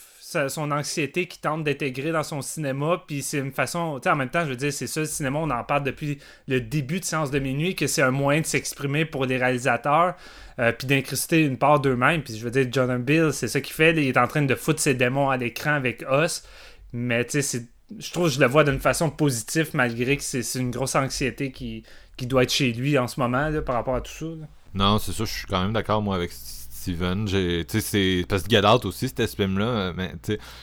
Son 0.50 0.72
anxiété 0.72 1.28
qui 1.28 1.40
tente 1.40 1.64
d'intégrer 1.64 2.12
dans 2.12 2.24
son 2.24 2.42
cinéma, 2.42 3.02
puis 3.08 3.22
c'est 3.22 3.38
une 3.38 3.52
façon, 3.54 4.00
tu 4.00 4.04
sais, 4.04 4.10
en 4.10 4.18
même 4.18 4.30
temps, 4.30 4.44
je 4.44 4.50
veux 4.50 4.56
dire, 4.56 4.74
c'est 4.74 4.88
ça 4.88 5.00
le 5.00 5.06
cinéma, 5.06 5.38
on 5.40 5.50
en 5.50 5.64
parle 5.64 5.84
depuis 5.84 6.18
le 6.48 6.60
début 6.60 7.00
de 7.00 7.06
Séance 7.06 7.32
de 7.32 7.38
minuit, 7.40 7.76
que 7.76 7.86
c'est 7.88 8.02
un 8.02 8.12
moyen 8.12 8.42
de 8.42 8.46
s'exprimer 8.46 9.06
pour 9.06 9.26
les 9.26 9.38
réalisateurs, 9.38 10.16
euh, 10.60 10.74
puis 10.74 10.88
d'incruster 10.88 11.42
une 11.42 11.58
part 11.58 11.80
d'eux-mêmes. 11.80 12.22
Puis 12.24 12.36
je 12.38 12.44
veux 12.44 12.52
dire, 12.52 12.68
Jordan 12.70 13.02
Bill, 13.02 13.30
c'est 13.32 13.48
ça 13.48 13.62
qu'il 13.62 13.76
fait. 13.76 13.92
il 13.92 14.08
est 14.08 14.18
en 14.18 14.28
train 14.28 14.42
de 14.42 14.56
foutre 14.56 14.82
ses 14.82 14.96
démons 14.96 15.30
à 15.30 15.38
l'écran 15.38 15.76
avec 15.76 16.04
Us. 16.12 16.44
Mais 16.92 17.24
tu 17.24 17.42
sais, 17.42 17.64
je 17.98 18.12
trouve 18.12 18.28
que 18.28 18.34
je 18.34 18.40
le 18.40 18.48
vois 18.48 18.64
d'une 18.64 18.80
façon 18.80 19.10
positive, 19.10 19.70
malgré 19.74 20.18
que 20.18 20.24
c'est 20.24 20.60
une 20.60 20.72
grosse 20.72 20.96
anxiété 20.96 21.52
qui, 21.52 21.84
qui 22.18 22.28
doit 22.28 22.44
être 22.44 22.52
chez 22.54 22.72
lui 22.74 22.98
en 22.98 23.08
ce 23.08 23.20
moment 23.20 23.50
là, 23.50 23.62
par 23.62 23.76
rapport 23.76 23.96
à 23.96 24.02
tout 24.02 24.12
ça. 24.12 24.26
là. 24.26 24.48
Non, 24.74 25.00
c'est 25.00 25.12
ça, 25.14 25.26
je 25.26 25.32
suis 25.34 25.48
quand 25.48 25.62
même 25.62 25.74
d'accord 25.74 26.02
moi 26.02 26.16
avec 26.16 26.32
Steven. 26.32 27.28
J'ai, 27.28 27.66
tu 27.66 27.80
sais, 27.80 27.82
c'est 28.20 28.26
parce 28.28 28.44
que 28.44 28.50
Get 28.50 28.66
Out 28.66 28.86
aussi 28.86 29.08
c'était 29.08 29.28
ce 29.28 29.36
film 29.36 29.58
là, 29.60 29.94
mais 29.96 30.14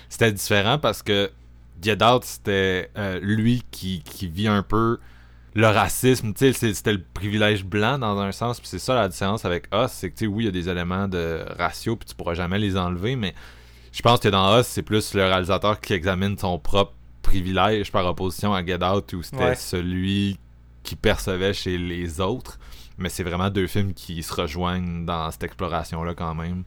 c'était 0.09 0.32
différent 0.32 0.78
parce 0.78 1.03
que 1.03 1.30
Get 1.82 2.03
Out 2.05 2.24
c'était 2.24 2.90
euh, 2.96 3.18
lui 3.22 3.62
qui, 3.70 4.03
qui 4.05 4.28
vit 4.28 4.48
un 4.48 4.62
peu 4.62 4.98
le 5.55 5.66
racisme, 5.66 6.32
tu 6.32 6.38
sais, 6.46 6.53
c'est- 6.55 6.72
c'était 6.74 6.92
le 6.94 7.03
privilège 7.12 7.64
blanc 7.64 7.98
dans 7.98 8.18
un 8.20 8.32
sens, 8.32 8.59
puis 8.59 8.68
c'est 8.68 8.78
ça 8.78 8.94
la 8.94 9.09
différence 9.09 9.44
avec 9.44 9.66
Us, 9.74 9.90
c'est 9.90 10.09
que 10.11 10.16
tu 10.16 10.24
sais, 10.24 10.26
oui, 10.26 10.44
il 10.44 10.46
y 10.46 10.48
a 10.48 10.53
des 10.53 10.68
éléments 10.70 11.09
de 11.09 11.44
ratio, 11.59 11.96
puis 11.96 12.09
tu 12.09 12.14
pourras 12.14 12.32
jamais 12.34 12.59
les 12.59 12.76
enlever, 12.78 13.16
mais 13.16 13.34
je 13.92 14.00
pense 14.00 14.20
que 14.20 14.28
dans 14.28 14.59
Us, 14.59 14.66
c'est 14.66 14.80
plus 14.82 15.12
le 15.12 15.24
réalisateur 15.24 15.78
qui 15.80 15.92
examine 15.92 16.38
son 16.38 16.59
propre 16.59 16.94
privilège 17.20 17.92
par 17.92 18.07
opposition 18.07 18.55
à 18.55 18.64
Get 18.64 18.82
Out 18.82 19.12
où 19.12 19.22
c'était 19.22 19.36
Ouais. 19.44 19.55
celui 19.55 20.38
qui 20.83 20.97
percevait 20.97 21.53
chez 21.53 21.78
les 21.78 22.20
autres. 22.20 22.59
Mais 22.99 23.09
c'est 23.09 23.22
vraiment 23.22 23.49
deux 23.51 23.66
films 23.66 23.95
qui 23.95 24.22
se 24.22 24.33
rejoignent 24.35 25.05
dans 25.07 25.30
cette 25.30 25.43
exploration-là 25.45 26.14
quand 26.14 26.35
même. 26.35 26.64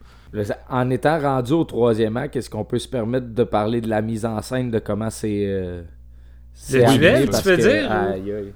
En 0.68 0.90
étant 0.90 1.18
rendu 1.20 1.52
au 1.52 1.64
troisième 1.64 2.16
acte, 2.16 2.36
est-ce 2.36 2.50
qu'on 2.50 2.64
peut 2.64 2.78
se 2.80 2.88
permettre 2.88 3.28
de 3.32 3.44
parler 3.44 3.80
de 3.80 3.88
la 3.88 4.02
mise 4.02 4.26
en 4.26 4.42
scène, 4.42 4.70
de 4.70 4.78
comment 4.80 5.08
c'est. 5.08 5.44
euh, 5.46 5.82
c'est 6.52 6.78
Le 6.78 6.84
amené, 6.84 6.98
duel, 6.98 7.30
tu 7.30 7.42
veux 7.48 7.56
que- 7.56 7.62
dire, 7.62 7.92
aïe, 7.92 8.32
aïe. 8.32 8.52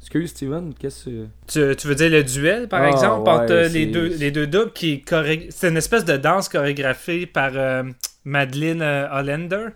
Excuse, 0.00 0.30
Steven, 0.30 0.74
qu'est-ce 0.78 1.06
que. 1.06 1.26
Tu, 1.46 1.76
tu 1.76 1.86
veux 1.88 1.94
dire 1.94 2.10
le 2.10 2.22
duel, 2.22 2.68
par 2.68 2.82
Ah, 2.82 2.90
exemple, 2.90 3.26
ouais, 3.28 3.34
entre 3.36 3.72
les, 3.72 3.86
deux, 3.86 4.08
les 4.18 4.30
deux 4.30 4.46
doubles 4.46 4.72
qui 4.72 5.02
choré- 5.02 5.46
C'est 5.48 5.70
une 5.70 5.78
espèce 5.78 6.04
de 6.04 6.18
danse 6.18 6.50
chorégraphiée 6.50 7.26
par 7.26 7.52
euh, 7.54 7.84
Madeleine 8.24 8.82
euh, 8.82 9.08
Hollander, 9.10 9.68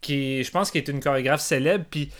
qui 0.00 0.42
je 0.42 0.50
pense 0.50 0.70
qui 0.70 0.78
est 0.78 0.88
une 0.88 1.00
chorégraphe 1.00 1.42
célèbre. 1.42 1.84
Puis, 1.90 2.10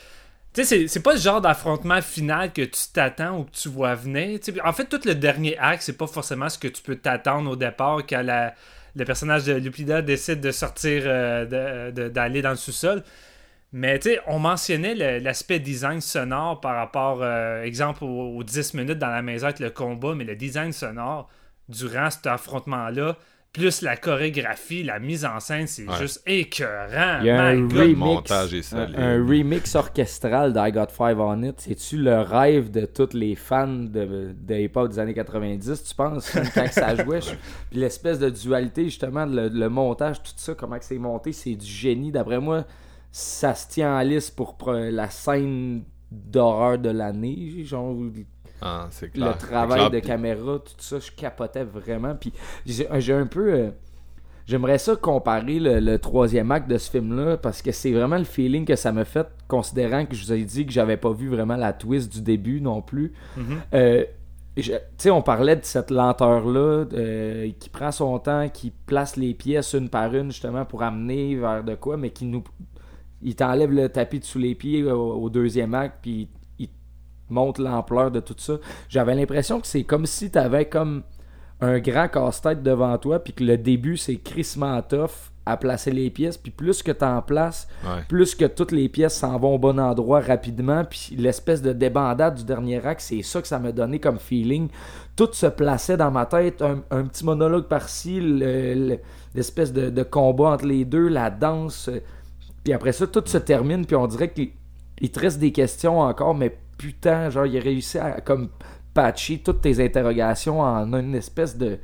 tu 0.64 0.88
c'est- 0.88 1.02
pas 1.02 1.12
le 1.14 1.20
genre 1.20 1.40
d'affrontement 1.40 2.00
final 2.00 2.52
que 2.52 2.62
tu 2.62 2.80
t'attends 2.92 3.40
ou 3.40 3.44
que 3.44 3.50
tu 3.50 3.68
vois 3.68 3.94
venir. 3.94 4.40
En 4.64 4.72
fait, 4.72 4.86
tout 4.86 5.00
le 5.04 5.14
dernier 5.14 5.56
acte, 5.58 5.82
c'est 5.82 5.96
pas 5.96 6.06
forcément 6.06 6.48
ce 6.48 6.58
que 6.58 6.68
tu 6.68 6.82
peux 6.82 6.96
t'attendre 6.96 7.50
au 7.50 7.56
départ 7.56 7.98
quand 8.08 8.22
la- 8.22 8.54
le 8.94 9.04
personnage 9.04 9.44
de 9.44 9.52
Lupita 9.52 10.00
décide 10.02 10.40
de 10.40 10.50
sortir, 10.50 11.02
euh, 11.04 11.90
d'aller 11.90 12.40
dans 12.42 12.50
le 12.50 12.56
sous-sol. 12.56 13.02
Mais 13.72 13.98
tu 13.98 14.10
sais, 14.10 14.20
on 14.26 14.38
mentionnait 14.38 14.94
l'aspect 15.20 15.58
design 15.58 16.00
sonore 16.00 16.60
par 16.60 16.76
rapport, 16.76 17.18
euh, 17.22 17.62
exemple, 17.62 18.04
aux, 18.04 18.36
aux 18.38 18.42
10 18.42 18.72
minutes 18.74 18.98
dans 18.98 19.10
la 19.10 19.22
maison 19.22 19.46
avec 19.46 19.60
le 19.60 19.70
combat, 19.70 20.14
mais 20.14 20.24
le 20.24 20.36
design 20.36 20.72
sonore 20.72 21.28
durant 21.68 22.08
cet 22.10 22.26
affrontement-là, 22.26 23.16
plus 23.52 23.80
la 23.80 23.96
chorégraphie, 23.96 24.82
la 24.82 24.98
mise 24.98 25.24
en 25.24 25.40
scène, 25.40 25.66
c'est 25.66 25.88
Ouais. 25.88 25.96
juste 25.98 26.22
écœurant. 26.26 27.20
Il 27.20 27.26
y 27.26 27.30
a 27.30 27.42
un 27.42 27.66
remix, 27.68 27.96
montage 27.96 28.52
est 28.54 28.74
un, 28.74 28.92
un 28.94 29.26
remix 29.26 29.74
orchestral 29.74 30.52
d'I 30.52 30.72
Got 30.72 30.88
Five 30.88 31.18
on 31.18 31.42
It. 31.42 31.60
C'est-tu 31.60 31.96
le 31.96 32.20
rêve 32.20 32.70
de 32.70 32.84
tous 32.84 33.14
les 33.14 33.34
fans 33.34 33.66
de, 33.66 34.34
de 34.38 34.54
hip-hop 34.54 34.90
des 34.90 34.98
années 34.98 35.14
90, 35.14 35.84
tu 35.84 35.94
penses, 35.94 36.30
quand 36.54 36.64
que 36.66 36.72
ça 36.72 36.94
jouait? 37.02 37.20
Puis 37.20 37.78
l'espèce 37.80 38.18
de 38.18 38.28
dualité, 38.28 38.84
justement, 38.84 39.24
le, 39.24 39.48
le 39.48 39.68
montage, 39.70 40.22
tout 40.22 40.32
ça, 40.36 40.54
comment 40.54 40.78
que 40.78 40.84
c'est 40.84 40.98
monté, 40.98 41.32
c'est 41.32 41.54
du 41.54 41.66
génie. 41.66 42.12
D'après 42.12 42.40
moi, 42.40 42.64
ça 43.10 43.54
se 43.54 43.68
tient 43.68 43.96
en 43.96 44.00
liste 44.02 44.36
pour 44.36 44.70
la 44.70 45.08
scène 45.08 45.84
d'horreur 46.10 46.78
de 46.78 46.90
l'année, 46.90 47.64
genre 47.64 47.96
Ah, 48.62 48.86
c'est 48.90 49.10
clair. 49.12 49.28
le 49.32 49.34
travail 49.38 49.78
clair, 49.78 49.90
de 49.90 49.98
caméra, 50.00 50.58
tout 50.58 50.72
ça, 50.78 50.98
je 50.98 51.10
capotais 51.12 51.64
vraiment. 51.64 52.14
Puis 52.14 52.32
j'ai 52.64 53.12
un 53.12 53.26
peu. 53.26 53.52
euh, 53.52 53.70
J'aimerais 54.46 54.78
ça 54.78 54.94
comparer 54.94 55.58
le, 55.58 55.80
le 55.80 55.98
troisième 55.98 56.52
acte 56.52 56.70
de 56.70 56.78
ce 56.78 56.88
film-là 56.92 57.36
parce 57.36 57.62
que 57.62 57.72
c'est 57.72 57.90
vraiment 57.90 58.16
le 58.16 58.22
feeling 58.22 58.64
que 58.64 58.76
ça 58.76 58.92
m'a 58.92 59.04
fait, 59.04 59.26
considérant 59.48 60.06
que 60.06 60.14
je 60.14 60.24
vous 60.24 60.32
ai 60.32 60.44
dit 60.44 60.64
que 60.64 60.70
j'avais 60.72 60.96
pas 60.96 61.10
vu 61.10 61.28
vraiment 61.28 61.56
la 61.56 61.72
twist 61.72 62.12
du 62.12 62.22
début 62.22 62.60
non 62.60 62.80
plus. 62.80 63.12
Euh, 63.74 64.04
je- 64.56 64.70
tu 64.72 64.78
sais, 64.98 65.10
on 65.10 65.20
parlait 65.20 65.56
de 65.56 65.64
cette 65.64 65.90
lenteur-là 65.90 66.84
euh, 66.92 67.50
qui 67.58 67.68
prend 67.68 67.90
son 67.90 68.16
temps, 68.20 68.48
qui 68.48 68.70
place 68.86 69.16
les 69.16 69.34
pièces 69.34 69.72
une 69.74 69.88
par 69.88 70.14
une 70.14 70.30
justement 70.30 70.64
pour 70.64 70.84
amener 70.84 71.34
vers 71.34 71.64
de 71.64 71.74
quoi, 71.74 71.96
mais 71.96 72.10
qui 72.10 72.24
nous. 72.24 72.44
Il 73.22 73.34
t'enlève 73.34 73.72
le 73.72 73.88
tapis 73.88 74.20
de 74.20 74.24
sous 74.24 74.38
les 74.38 74.54
pieds 74.54 74.84
au, 74.84 75.14
au 75.14 75.28
deuxième 75.28 75.74
acte, 75.74 75.96
puis 76.02 76.28
montre 77.28 77.60
l'ampleur 77.60 78.10
de 78.10 78.20
tout 78.20 78.34
ça. 78.38 78.54
J'avais 78.88 79.14
l'impression 79.14 79.60
que 79.60 79.66
c'est 79.66 79.84
comme 79.84 80.06
si 80.06 80.30
t'avais 80.30 80.66
comme 80.66 81.02
un 81.60 81.78
grand 81.78 82.08
casse-tête 82.08 82.62
devant 82.62 82.96
toi, 82.98 83.18
puis 83.18 83.32
que 83.32 83.42
le 83.44 83.56
début 83.56 83.96
c'est 83.96 84.16
crissement 84.16 84.80
tough 84.82 85.30
à 85.48 85.56
placer 85.56 85.92
les 85.92 86.10
pièces, 86.10 86.36
puis 86.36 86.50
plus 86.50 86.82
que 86.82 86.90
t'en 86.90 87.22
places, 87.22 87.68
Ouais. 87.84 88.02
plus 88.08 88.34
que 88.34 88.44
toutes 88.46 88.72
les 88.72 88.88
pièces 88.88 89.16
s'en 89.16 89.38
vont 89.38 89.54
au 89.54 89.58
bon 89.58 89.78
endroit 89.78 90.20
rapidement, 90.20 90.84
puis 90.84 91.14
l'espèce 91.16 91.62
de 91.62 91.72
débandade 91.72 92.34
du 92.34 92.44
dernier 92.44 92.84
acte, 92.84 93.00
c'est 93.00 93.22
ça 93.22 93.40
que 93.40 93.46
ça 93.46 93.60
m'a 93.60 93.70
donné 93.70 94.00
comme 94.00 94.18
feeling. 94.18 94.68
Tout 95.14 95.28
se 95.32 95.46
plaçait 95.46 95.96
dans 95.96 96.10
ma 96.10 96.26
tête, 96.26 96.62
un, 96.62 96.82
un 96.90 97.04
petit 97.04 97.24
monologue 97.24 97.66
par-ci, 97.68 98.20
le- 98.20 98.74
le- 98.74 98.98
l'espèce 99.36 99.72
de, 99.72 99.88
de 99.88 100.02
combat 100.02 100.50
entre 100.50 100.66
les 100.66 100.84
deux, 100.84 101.06
la 101.06 101.30
danse, 101.30 101.88
euh, 101.90 102.00
puis 102.64 102.72
après 102.72 102.92
ça, 102.92 103.06
tout 103.06 103.22
se 103.24 103.38
termine, 103.38 103.86
puis 103.86 103.94
on 103.96 104.08
dirait 104.08 104.32
qu'il 104.32 104.50
il 105.00 105.10
te 105.12 105.20
reste 105.20 105.38
des 105.38 105.52
questions 105.52 106.00
encore, 106.00 106.34
mais 106.34 106.58
putain, 106.78 107.30
genre, 107.30 107.46
il 107.46 107.56
a 107.56 107.60
réussi 107.60 107.98
à 107.98 108.20
comme 108.20 108.48
patcher 108.94 109.38
toutes 109.38 109.60
tes 109.60 109.84
interrogations 109.84 110.60
en 110.60 110.92
une 110.94 111.14
espèce 111.14 111.56
de 111.56 111.78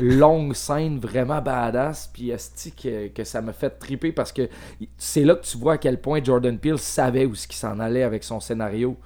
longue 0.00 0.54
scène 0.54 0.98
vraiment 1.00 1.40
badass 1.42 2.10
puis 2.12 2.30
esti 2.30 2.70
que, 2.72 3.08
que 3.08 3.24
ça 3.24 3.42
me 3.42 3.50
fait 3.52 3.70
triper 3.70 4.12
parce 4.12 4.30
que 4.30 4.48
c'est 4.96 5.24
là 5.24 5.34
que 5.34 5.44
tu 5.44 5.56
vois 5.58 5.72
à 5.74 5.78
quel 5.78 6.00
point 6.00 6.22
Jordan 6.22 6.56
Peele 6.58 6.78
savait 6.78 7.24
où 7.26 7.34
ce 7.34 7.48
qu'il 7.48 7.56
s'en 7.56 7.80
allait 7.80 8.02
avec 8.04 8.22
son 8.22 8.38
scénario. 8.40 8.96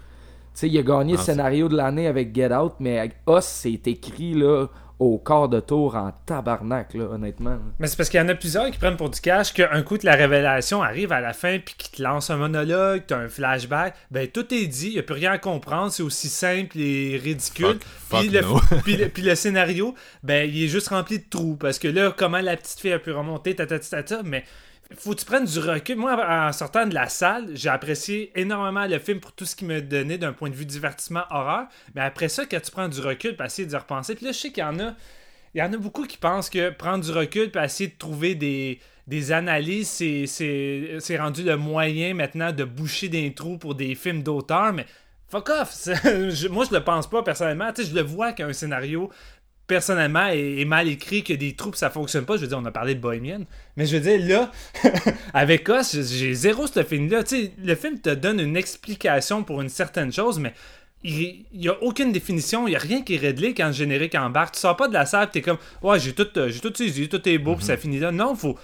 Tu 0.52 0.60
sais, 0.60 0.68
il 0.68 0.78
a 0.78 0.82
gagné 0.82 1.14
Ah, 1.14 1.16
le 1.16 1.22
c'est- 1.22 1.32
scénario 1.32 1.68
de 1.68 1.76
l'année 1.76 2.06
avec 2.06 2.34
Get 2.34 2.54
Out, 2.54 2.74
mais 2.80 2.98
avec 2.98 3.16
Us, 3.28 3.44
c'est 3.44 3.86
écrit 3.88 4.34
là 4.34 4.66
au 4.98 5.18
quart 5.18 5.48
de 5.48 5.58
tour 5.60 5.96
en 5.96 6.12
tabarnak, 6.24 6.94
là, 6.94 7.04
honnêtement. 7.04 7.58
Mais 7.78 7.88
c'est 7.88 7.96
parce 7.96 8.08
qu'il 8.08 8.20
y 8.20 8.22
en 8.22 8.28
a 8.28 8.34
plusieurs 8.34 8.70
qui 8.70 8.78
prennent 8.78 8.96
pour 8.96 9.10
du 9.10 9.20
cash 9.20 9.52
qu'un 9.52 9.82
coup 9.82 9.98
de 9.98 10.06
la 10.06 10.14
révélation 10.14 10.82
arrive 10.82 11.10
à 11.12 11.20
la 11.20 11.32
fin 11.32 11.58
puis 11.58 11.74
qui 11.76 11.90
te 11.90 12.02
lance 12.02 12.30
un 12.30 12.36
monologue, 12.36 13.02
t'as 13.06 13.18
un 13.18 13.28
flashback, 13.28 13.94
ben 14.10 14.28
tout 14.28 14.54
est 14.54 14.66
dit, 14.66 14.88
il 14.88 14.92
n'y 14.94 14.98
a 15.00 15.02
plus 15.02 15.14
rien 15.14 15.32
à 15.32 15.38
comprendre, 15.38 15.90
c'est 15.90 16.02
aussi 16.02 16.28
simple 16.28 16.78
et 16.78 17.20
ridicule. 17.22 17.78
Fuck- 18.08 18.20
puis, 18.20 18.30
fuck 18.30 18.32
le, 18.32 18.40
no. 18.42 18.80
puis, 18.84 18.96
le, 18.96 19.08
puis 19.14 19.22
le 19.22 19.34
scénario, 19.34 19.94
ben 20.22 20.48
il 20.48 20.64
est 20.64 20.68
juste 20.68 20.88
rempli 20.88 21.18
de 21.18 21.24
trous 21.28 21.56
parce 21.56 21.78
que 21.78 21.88
là, 21.88 22.14
comment 22.16 22.40
la 22.40 22.56
petite 22.56 22.78
fille 22.78 22.92
a 22.92 22.98
pu 23.00 23.10
remonter, 23.10 23.56
ta 23.56 23.66
ta 23.66 23.78
ta 23.78 24.02
ta, 24.02 24.02
ta, 24.02 24.22
mais 24.22 24.44
faut 24.96 25.12
que 25.14 25.20
tu 25.20 25.24
prennes 25.24 25.44
du 25.44 25.58
recul. 25.58 25.96
Moi, 25.96 26.14
en 26.28 26.52
sortant 26.52 26.86
de 26.86 26.94
la 26.94 27.08
salle, 27.08 27.48
j'ai 27.54 27.68
apprécié 27.68 28.30
énormément 28.38 28.86
le 28.86 28.98
film 28.98 29.20
pour 29.20 29.32
tout 29.32 29.44
ce 29.44 29.56
qu'il 29.56 29.66
me 29.68 29.80
donnait 29.80 30.18
d'un 30.18 30.32
point 30.32 30.50
de 30.50 30.54
vue 30.54 30.66
divertissement 30.66 31.24
horreur. 31.30 31.66
Mais 31.94 32.02
après 32.02 32.28
ça, 32.28 32.44
quand 32.46 32.60
tu 32.60 32.70
prends 32.70 32.88
du 32.88 33.00
recul 33.00 33.36
pour 33.36 33.46
essayer 33.46 33.66
d'y 33.66 33.76
repenser, 33.76 34.14
puis 34.14 34.26
là, 34.26 34.32
je 34.32 34.38
sais 34.38 34.50
qu'il 34.52 34.62
y 34.62 34.66
en 34.66 34.78
a. 34.78 34.94
Il 35.54 35.58
y 35.58 35.62
en 35.62 35.72
a 35.72 35.76
beaucoup 35.76 36.04
qui 36.04 36.16
pensent 36.16 36.50
que 36.50 36.70
prendre 36.70 37.04
du 37.04 37.12
recul 37.12 37.50
puis 37.50 37.62
essayer 37.62 37.88
de 37.88 37.96
trouver 37.96 38.34
des, 38.34 38.80
des 39.06 39.30
analyses, 39.30 39.88
c'est- 39.88 41.16
rendu 41.16 41.44
le 41.44 41.56
moyen 41.56 42.12
maintenant 42.14 42.50
de 42.52 42.64
boucher 42.64 43.08
des 43.08 43.32
trous 43.34 43.56
pour 43.56 43.76
des 43.76 43.94
films 43.94 44.22
d'auteur, 44.24 44.72
mais 44.72 44.84
fuck 45.28 45.48
off! 45.50 45.86
Moi, 46.50 46.64
je 46.68 46.74
le 46.74 46.80
pense 46.82 47.08
pas 47.08 47.22
personnellement. 47.22 47.72
Tu 47.72 47.82
sais, 47.84 47.90
je 47.90 47.94
le 47.94 48.02
vois 48.02 48.32
qu'un 48.32 48.52
scénario, 48.52 49.10
personnellement, 49.66 50.26
est, 50.26 50.60
est 50.60 50.64
mal 50.64 50.88
écrit, 50.88 51.22
que 51.22 51.32
des 51.32 51.54
trous, 51.54 51.70
puis 51.70 51.78
ça 51.78 51.90
fonctionne 51.90 52.24
pas. 52.24 52.36
Je 52.36 52.42
veux 52.42 52.48
dire, 52.48 52.58
on 52.58 52.64
a 52.64 52.70
parlé 52.70 52.94
de 52.94 53.00
Bohemian, 53.00 53.40
mais 53.76 53.86
je 53.86 53.96
veux 53.96 54.02
dire, 54.02 54.26
là, 54.26 54.52
avec 55.34 55.68
Us, 55.68 55.96
j'ai 56.10 56.34
zéro 56.34 56.66
ce 56.66 56.82
film-là. 56.82 57.24
Tu 57.24 57.36
sais, 57.36 57.52
le 57.62 57.74
film 57.74 58.00
te 58.00 58.10
donne 58.10 58.40
une 58.40 58.56
explication 58.56 59.42
pour 59.42 59.60
une 59.62 59.68
certaine 59.68 60.12
chose, 60.12 60.38
mais 60.38 60.52
il 61.04 61.44
n'y 61.52 61.68
a 61.68 61.82
aucune 61.82 62.12
définition, 62.12 62.66
il 62.66 62.70
n'y 62.70 62.76
a 62.76 62.80
rien 62.80 63.02
qui 63.02 63.14
est 63.14 63.18
réglé 63.18 63.52
quand 63.52 63.66
le 63.66 63.72
générique 63.72 64.14
embarque. 64.14 64.54
Tu 64.54 64.60
sors 64.60 64.76
pas 64.76 64.88
de 64.88 64.94
la 64.94 65.04
salle, 65.04 65.28
tu 65.30 65.38
es 65.38 65.42
comme, 65.42 65.58
ouais, 65.82 66.00
j'ai 66.00 66.14
tout, 66.14 66.26
euh, 66.38 66.48
j'ai 66.48 66.60
tout 66.60 66.72
saisi, 66.74 67.08
tout 67.08 67.28
est 67.28 67.38
beau, 67.38 67.56
puis 67.56 67.64
ça 67.64 67.76
finit 67.76 67.98
là. 67.98 68.10
Non, 68.10 68.34
faut. 68.34 68.58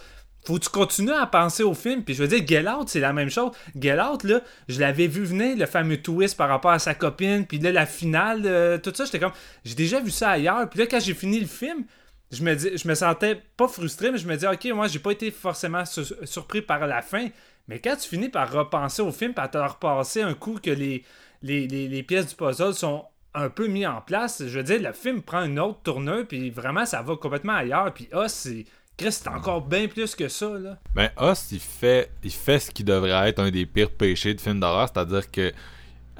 Faut 0.45 0.59
que 0.59 0.65
tu 0.65 0.71
continues 0.71 1.13
à 1.13 1.27
penser 1.27 1.63
au 1.63 1.75
film. 1.75 2.03
Puis 2.03 2.15
je 2.15 2.23
veux 2.23 2.29
dire, 2.29 2.47
Get 2.47 2.69
Out, 2.69 2.89
c'est 2.89 3.01
la 3.01 3.13
même 3.13 3.31
chose. 3.31 3.53
Get 3.79 4.01
Out, 4.01 4.25
là, 4.25 4.41
je 4.69 4.81
l'avais 4.81 5.07
vu 5.07 5.25
venir, 5.25 5.57
le 5.57 5.67
fameux 5.67 6.01
twist 6.01 6.37
par 6.37 6.49
rapport 6.49 6.71
à 6.71 6.79
sa 6.79 6.95
copine. 6.95 7.47
Puis 7.47 7.59
là, 7.59 7.73
la 7.73 7.87
finale, 7.87 8.43
euh, 8.47 8.79
tout 8.79 8.93
ça, 8.95 9.05
j'étais 9.05 9.19
comme, 9.19 9.33
j'ai 9.65 9.75
déjà 9.75 10.01
vu 10.01 10.11
ça 10.11 10.31
ailleurs. 10.31 10.69
Puis 10.71 10.81
là, 10.81 10.87
quand 10.87 11.01
j'ai 11.01 11.15
fini 11.15 11.41
le 11.41 11.47
film, 11.47 11.85
je 12.31 12.43
me, 12.43 12.55
dis, 12.55 12.77
je 12.77 12.89
me 12.89 12.95
sentais 12.95 13.43
pas 13.57 13.69
frustré, 13.69 14.11
mais 14.11 14.19
je 14.19 14.27
me 14.27 14.37
dis, 14.37 14.47
ok, 14.47 14.65
moi, 14.75 14.87
j'ai 14.87 15.01
pas 15.01 15.11
été 15.11 15.31
forcément 15.31 15.85
su- 15.85 16.15
surpris 16.25 16.63
par 16.63 16.87
la 16.87 17.03
fin. 17.03 17.29
Mais 17.69 17.79
quand 17.79 17.97
tu 17.97 18.09
finis 18.09 18.29
par 18.29 18.51
repenser 18.51 19.03
au 19.03 19.13
film, 19.13 19.35
par 19.35 19.51
te 19.51 19.59
repasser 19.59 20.23
un 20.23 20.35
coup 20.35 20.59
que 20.63 20.71
les, 20.71 22.03
pièces 22.03 22.27
du 22.29 22.35
puzzle 22.35 22.75
sont 22.75 23.05
un 23.35 23.49
peu 23.49 23.69
mis 23.69 23.87
en 23.87 24.01
place, 24.01 24.43
je 24.45 24.59
veux 24.59 24.65
dire, 24.65 24.83
le 24.83 24.93
film 24.93 25.23
prend 25.23 25.45
une 25.45 25.61
autre 25.61 25.81
tournure, 25.83 26.27
puis 26.27 26.51
vraiment, 26.51 26.85
ça 26.85 27.03
va 27.03 27.17
complètement 27.17 27.55
ailleurs. 27.55 27.93
Puis 27.95 28.09
ah, 28.13 28.29
c'est. 28.29 28.65
Chris, 29.01 29.13
c'est 29.13 29.29
encore 29.29 29.63
bien 29.63 29.89
plus 29.89 30.15
que 30.15 30.29
ça, 30.29 30.47
là. 30.59 30.77
Mais 30.95 31.11
Us, 31.21 31.53
il 31.53 31.59
fait, 31.61 32.11
il 32.23 32.31
fait 32.31 32.59
ce 32.59 32.71
qui 32.71 32.85
devrait 32.85 33.29
être 33.31 33.39
un 33.39 33.51
des 33.51 33.65
pires 33.65 33.91
péchés 33.91 34.35
de 34.35 34.41
film 34.41 34.61
d'horreur, 34.61 34.89
c'est-à-dire 34.93 35.31
que 35.31 35.53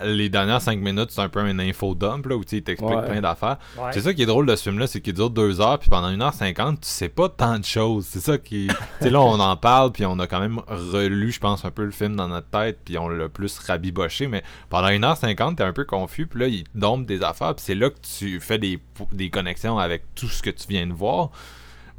les 0.03 0.31
dernières 0.31 0.63
5 0.63 0.79
minutes, 0.79 1.11
c'est 1.11 1.21
un 1.21 1.29
peu 1.29 1.41
un 1.41 1.59
info 1.59 1.95
dump, 1.95 2.25
là, 2.25 2.35
où 2.37 2.41
il 2.51 2.63
t'explique 2.63 2.91
Ouais. 2.91 3.05
plein 3.07 3.21
d'affaires. 3.21 3.59
Ouais. 3.77 3.91
C'est 3.93 4.01
ça 4.01 4.15
qui 4.15 4.23
est 4.23 4.27
drôle 4.27 4.47
de 4.47 4.57
ce 4.57 4.63
film-là, 4.63 4.87
c'est 4.87 5.03
qu'il 5.03 5.13
dure 5.13 5.29
2 5.29 5.61
heures, 5.61 5.79
puis 5.79 5.91
pendant 5.91 6.09
1h50, 6.11 6.77
tu 6.81 6.89
sais 6.89 7.11
pas 7.11 7.29
tant 7.29 7.59
de 7.59 7.67
choses. 7.67 8.07
C'est 8.07 8.21
ça 8.21 8.39
qui. 8.39 8.69
tu 8.69 8.75
sais, 9.03 9.11
là, 9.11 9.21
on 9.21 9.39
en 9.39 9.57
parle, 9.59 9.93
puis 9.93 10.07
on 10.07 10.19
a 10.19 10.27
quand 10.27 10.41
même 10.41 10.59
relu, 10.69 11.33
je 11.33 11.41
pense, 11.41 11.67
un 11.67 11.71
peu 11.71 11.85
le 11.85 11.91
film 11.91 12.17
dans 12.17 12.29
notre 12.29 12.49
tête, 12.49 12.79
puis 12.83 12.97
on 12.97 13.11
l'a 13.11 13.29
plus 13.29 13.59
rabiboché, 13.59 14.27
mais 14.27 14.43
pendant 14.71 14.89
1h50, 14.89 15.57
t'es 15.57 15.65
un 15.65 15.75
peu 15.75 15.85
confus, 15.85 16.27
puis 16.27 16.41
là, 16.41 16.47
il 16.47 16.65
te 16.65 16.71
dompe 16.79 17.05
des 17.05 17.23
affaires, 17.23 17.55
puis 17.55 17.63
c'est 17.67 17.75
là 17.75 17.91
que 17.91 17.99
tu 18.01 18.41
fais 18.41 18.57
des, 18.57 18.79
des 19.13 19.29
connexions 19.29 19.79
avec 19.79 20.15
tout 20.15 20.29
ce 20.29 20.41
que 20.43 20.49
tu 20.49 20.67
viens 20.67 20.87
de 20.87 20.95
voir. 20.95 21.31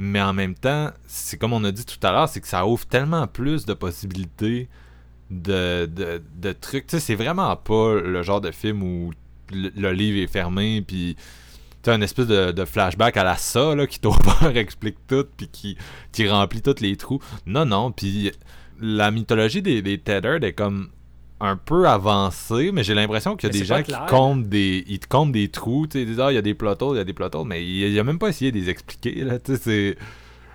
Mais 0.03 0.19
en 0.19 0.33
même 0.33 0.55
temps, 0.55 0.89
c'est 1.05 1.37
comme 1.37 1.53
on 1.53 1.63
a 1.63 1.71
dit 1.71 1.85
tout 1.85 1.99
à 2.01 2.11
l'heure, 2.11 2.27
c'est 2.27 2.41
que 2.41 2.47
ça 2.47 2.65
ouvre 2.65 2.87
tellement 2.87 3.27
plus 3.27 3.67
de 3.67 3.75
possibilités 3.75 4.67
de, 5.29 5.85
de, 5.85 6.51
trucs. 6.53 6.87
Tu 6.87 6.95
sais, 6.95 6.99
c'est 6.99 7.13
vraiment 7.13 7.55
pas 7.55 7.93
le 8.01 8.23
genre 8.23 8.41
de 8.41 8.49
film 8.49 8.81
où 8.81 9.11
le, 9.51 9.91
livre 9.91 10.17
est 10.17 10.25
fermé, 10.25 10.81
puis 10.81 11.15
tu 11.83 11.91
as 11.91 11.93
une 11.93 12.01
espèce 12.01 12.25
de, 12.25 12.51
de 12.51 12.65
flashback 12.65 13.15
à 13.15 13.23
la 13.23 13.37
ça, 13.37 13.75
là, 13.75 13.85
qui 13.85 13.99
t'ouvre, 13.99 14.47
explique 14.55 14.97
tout, 15.05 15.27
puis 15.37 15.47
qui, 15.49 15.77
qui 16.11 16.27
remplit 16.27 16.63
tous 16.63 16.79
les 16.79 16.97
trous. 16.97 17.19
Non, 17.45 17.65
non, 17.65 17.91
puis 17.91 18.31
la 18.79 19.11
mythologie 19.11 19.61
des, 19.61 19.83
des 19.83 19.99
Tethered 19.99 20.43
est 20.43 20.53
comme 20.53 20.89
un 21.41 21.57
peu 21.57 21.87
avancée, 21.87 22.71
mais 22.71 22.83
j'ai 22.83 22.93
l'impression 22.93 23.35
qu'il 23.35 23.49
y 23.49 23.51
a 23.51 23.53
Mais 23.53 23.59
des 23.59 23.65
gens 23.65 23.81
qui 23.83 23.93
comptent 24.07 24.47
des 24.47 24.83
ils 24.87 24.99
te 24.99 25.07
comptent 25.07 25.31
des 25.31 25.49
trous, 25.49 25.87
tu 25.87 25.99
sais, 25.99 26.05
disent 26.05 26.19
ah 26.19 26.31
il 26.31 26.35
y 26.35 26.37
a 26.37 26.41
des 26.41 26.55
holes, 26.61 26.95
il 26.95 26.97
y 26.97 26.99
a 26.99 27.03
des 27.03 27.15
holes, 27.19 27.47
mais 27.47 27.65
il, 27.65 27.91
il 27.91 27.99
a 27.99 28.03
même 28.03 28.19
pas 28.19 28.29
essayé 28.29 28.51
de 28.51 28.57
les 28.57 28.69
expliquer 28.69 29.23
là, 29.23 29.39
tu 29.39 29.55
sais 29.55 29.61
c'est 29.61 29.97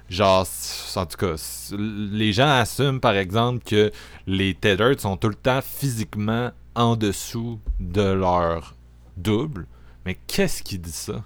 genre 0.09 0.47
en 0.95 1.07
tout 1.07 1.17
cas 1.17 1.35
les 1.77 2.33
gens 2.33 2.49
assument 2.49 3.01
par 3.01 3.17
exemple 3.17 3.65
que 3.65 3.91
les 4.29 4.55
tethered 4.55 5.01
sont 5.01 5.17
tout 5.17 5.29
le 5.29 5.35
temps 5.35 5.61
physiquement 5.61 6.53
en 6.77 6.95
dessous 6.95 7.59
de 7.81 8.03
leur 8.03 8.77
double, 9.17 9.67
mais 10.05 10.17
qu'est-ce 10.27 10.63
qui 10.63 10.79
dit 10.79 10.93
ça? 10.93 11.25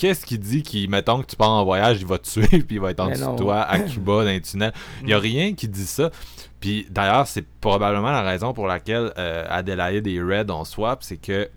Qu'est-ce 0.00 0.24
qui 0.24 0.38
dit 0.38 0.62
qu'il, 0.62 0.88
mettons 0.88 1.20
que 1.20 1.26
tu 1.26 1.36
pars 1.36 1.50
en 1.50 1.62
voyage, 1.62 1.98
il 2.00 2.06
va 2.06 2.16
te 2.16 2.26
tuer, 2.30 2.46
puis 2.46 2.76
il 2.76 2.80
va 2.80 2.92
être 2.92 3.00
en 3.00 3.10
dessous 3.10 3.32
de 3.32 3.36
toi, 3.36 3.60
à 3.60 3.78
Cuba, 3.80 4.24
dans 4.24 4.30
un 4.30 4.40
tunnel. 4.40 4.72
Il 5.02 5.08
n'y 5.08 5.12
a 5.12 5.18
rien 5.18 5.52
qui 5.52 5.68
dit 5.68 5.84
ça. 5.84 6.10
Puis 6.58 6.86
d'ailleurs, 6.88 7.26
c'est 7.26 7.46
probablement 7.60 8.10
la 8.10 8.22
raison 8.22 8.54
pour 8.54 8.66
laquelle 8.66 9.12
euh, 9.18 9.44
Adélaïde 9.50 10.06
et 10.06 10.22
Red 10.22 10.50
ont 10.50 10.64
swap, 10.64 11.02
c'est 11.02 11.18
que 11.18 11.50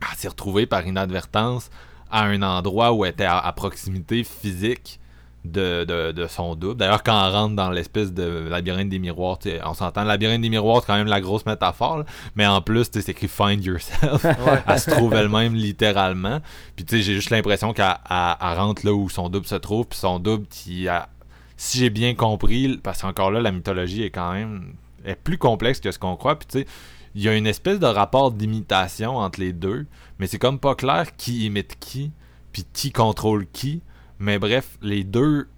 elle 0.00 0.16
s'est 0.16 0.26
retrouvée 0.26 0.66
par 0.66 0.84
inadvertance 0.88 1.70
à 2.10 2.24
un 2.24 2.42
endroit 2.42 2.92
où 2.92 3.04
elle 3.04 3.12
était 3.12 3.22
à, 3.22 3.38
à 3.38 3.52
proximité 3.52 4.24
physique 4.24 4.98
de, 5.44 5.84
de, 5.84 6.12
de 6.12 6.26
son 6.26 6.54
double. 6.56 6.76
D'ailleurs, 6.76 7.02
quand 7.02 7.28
on 7.28 7.32
rentre 7.32 7.54
dans 7.56 7.70
l'espèce 7.70 8.12
de 8.12 8.48
labyrinthe 8.50 8.88
des 8.88 8.98
miroirs, 8.98 9.38
on 9.64 9.72
s'entend, 9.74 10.02
le 10.02 10.08
labyrinthe 10.08 10.42
des 10.42 10.48
miroirs, 10.50 10.80
c'est 10.80 10.88
quand 10.88 10.96
même 10.96 11.06
la 11.06 11.20
grosse 11.20 11.46
métaphore, 11.46 11.98
là. 11.98 12.04
mais 12.34 12.46
en 12.46 12.60
plus, 12.60 12.86
c'est 12.92 13.08
écrit 13.08 13.28
Find 13.28 13.64
Yourself. 13.64 14.26
elle 14.66 14.80
se 14.80 14.90
trouve 14.90 15.14
elle-même 15.14 15.54
littéralement. 15.54 16.40
Puis 16.76 16.84
tu 16.84 16.96
sais, 16.96 17.02
j'ai 17.02 17.14
juste 17.14 17.30
l'impression 17.30 17.72
qu'elle 17.72 17.94
elle- 18.10 18.36
elle 18.40 18.58
rentre 18.58 18.84
là 18.84 18.92
où 18.92 19.08
son 19.08 19.28
double 19.28 19.46
se 19.46 19.54
trouve, 19.54 19.86
puis 19.86 19.98
son 19.98 20.18
double, 20.18 20.46
qui 20.48 20.88
a- 20.88 21.08
si 21.56 21.78
j'ai 21.78 21.90
bien 21.90 22.14
compris, 22.14 22.78
parce 22.82 23.00
qu'encore 23.02 23.30
là, 23.30 23.40
la 23.40 23.52
mythologie 23.52 24.02
est 24.02 24.10
quand 24.10 24.32
même 24.32 24.74
est 25.04 25.14
plus 25.16 25.38
complexe 25.38 25.80
que 25.80 25.90
ce 25.92 25.98
qu'on 25.98 26.16
croit, 26.16 26.38
puis 26.38 26.48
tu 26.50 26.58
sais, 26.60 26.66
il 27.14 27.22
y 27.22 27.28
a 27.28 27.34
une 27.34 27.46
espèce 27.46 27.78
de 27.80 27.86
rapport 27.86 28.32
d'imitation 28.32 29.16
entre 29.16 29.40
les 29.40 29.52
deux, 29.52 29.86
mais 30.18 30.26
c'est 30.26 30.38
comme 30.38 30.58
pas 30.58 30.74
clair 30.74 31.16
qui 31.16 31.46
imite 31.46 31.76
qui, 31.80 32.10
puis 32.52 32.64
qui 32.72 32.92
contrôle 32.92 33.46
qui. 33.52 33.80
Mais 34.18 34.38
bref, 34.38 34.78
les 34.82 35.04
deux, 35.04 35.48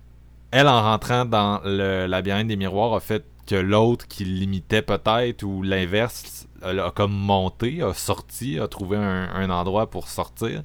elle 0.51 0.69
en 0.69 0.83
rentrant 0.83 1.25
dans 1.25 1.61
le 1.65 2.07
labyrinthe 2.07 2.49
des 2.49 2.57
miroirs 2.57 2.95
a 2.95 3.01
fait 3.01 3.25
que 3.47 3.55
l'autre 3.55 4.07
qui 4.07 4.25
l'imitait 4.25 4.83
peut-être, 4.83 5.43
ou 5.43 5.63
l'inverse, 5.63 6.47
a 6.63 6.91
comme 6.91 7.13
monté, 7.13 7.83
a 7.83 7.95
sorti, 7.95 8.59
a 8.59 8.69
trouvé 8.69 8.97
un, 8.97 9.51
endroit 9.51 9.91
pour 9.91 10.09
sortir. 10.09 10.63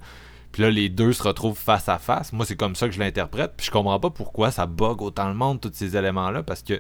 Puis 0.52 0.62
là, 0.62 0.70
les 0.70 0.90
deux 0.90 1.12
se 1.14 1.24
retrouvent 1.24 1.58
face 1.58 1.90
à 1.90 1.98
face. 1.98 2.32
Moi, 2.32 2.46
c'est 2.46 2.56
comme 2.56 2.76
ça 2.76 2.88
que 2.88 2.94
je 2.94 3.00
l'interprète. 3.00 3.54
Puis 3.58 3.66
je 3.66 3.72
comprends 3.72 4.00
pas 4.00 4.10
pourquoi 4.10 4.52
ça 4.52 4.66
bug 4.68 5.02
autant 5.02 5.28
le 5.28 5.34
monde, 5.34 5.60
tous 5.60 5.72
ces 5.74 5.98
éléments-là, 5.98 6.44
parce 6.44 6.64
que 6.64 6.80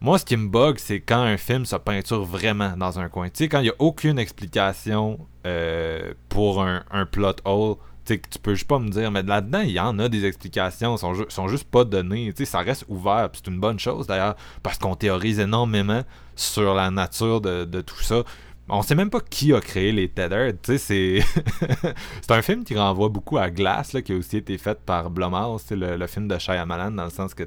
moi, 0.00 0.18
ce 0.18 0.24
qui 0.24 0.36
me 0.36 0.48
bug, 0.48 0.78
c'est 0.78 1.00
quand 1.00 1.22
un 1.22 1.36
film 1.36 1.64
se 1.64 1.76
peinture 1.76 2.24
vraiment 2.24 2.76
dans 2.76 2.98
un 2.98 3.08
coin. 3.08 3.28
Tu 3.28 3.44
sais, 3.44 3.48
quand 3.48 3.60
il 3.60 3.64
n'y 3.64 3.70
a 3.70 3.74
aucune 3.78 4.18
explication 4.18 5.18
euh, 5.46 6.14
pour 6.28 6.62
un 6.62 7.06
plot 7.10 7.36
hole, 7.44 7.76
tu 8.04 8.14
sais, 8.14 8.18
que 8.18 8.28
tu 8.28 8.38
peux 8.38 8.54
juste 8.54 8.68
pas 8.68 8.78
me 8.78 8.88
dire, 8.88 9.10
mais 9.10 9.22
là-dedans, 9.22 9.60
il 9.60 9.70
y 9.72 9.80
en 9.80 9.98
a 9.98 10.08
des 10.08 10.24
explications, 10.26 10.96
sont, 10.96 11.14
ju- 11.14 11.24
sont 11.28 11.48
juste 11.48 11.64
pas 11.64 11.84
données. 11.84 12.32
Ça 12.44 12.60
reste 12.60 12.84
ouvert, 12.88 13.30
c'est 13.32 13.46
une 13.48 13.58
bonne 13.60 13.78
chose 13.78 14.06
d'ailleurs, 14.06 14.36
parce 14.62 14.78
qu'on 14.78 14.94
théorise 14.96 15.38
énormément 15.40 16.02
sur 16.36 16.74
la 16.74 16.90
nature 16.90 17.40
de, 17.40 17.64
de 17.64 17.80
tout 17.80 18.02
ça. 18.02 18.22
On 18.68 18.80
sait 18.82 18.94
même 18.94 19.10
pas 19.10 19.20
qui 19.20 19.52
a 19.52 19.60
créé 19.60 19.92
les 19.92 20.08
Tethered, 20.08 20.56
c'est... 20.64 20.78
c'est 22.22 22.30
un 22.30 22.42
film 22.42 22.64
qui 22.64 22.76
renvoie 22.78 23.08
beaucoup 23.10 23.36
à 23.38 23.50
Glass, 23.50 23.92
là, 23.92 24.00
qui 24.02 24.12
a 24.12 24.16
aussi 24.16 24.38
été 24.38 24.56
fait 24.58 24.78
par 24.80 25.10
Blumhouse, 25.10 25.64
le, 25.70 25.96
le 25.96 26.06
film 26.06 26.28
de 26.28 26.38
Shyamalan, 26.38 26.90
dans 26.92 27.04
le 27.04 27.10
sens 27.10 27.34
que, 27.34 27.44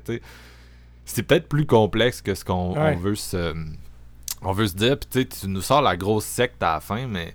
c'est 1.05 1.23
peut-être 1.23 1.47
plus 1.47 1.65
complexe 1.65 2.21
que 2.21 2.35
ce 2.35 2.43
qu'on 2.45 2.73
Ouais. 2.77 2.95
veut 2.95 3.15
se... 3.15 3.53
On 4.43 4.51
veut 4.51 4.67
se 4.67 4.75
dire, 4.75 4.97
puis 4.99 5.25
tu 5.27 5.47
nous 5.47 5.61
sors 5.63 5.81
la 5.81 5.97
grosse 5.97 6.25
secte 6.25 6.61
à 6.61 6.73
la 6.75 6.79
fin, 6.79 7.07
mais 7.07 7.34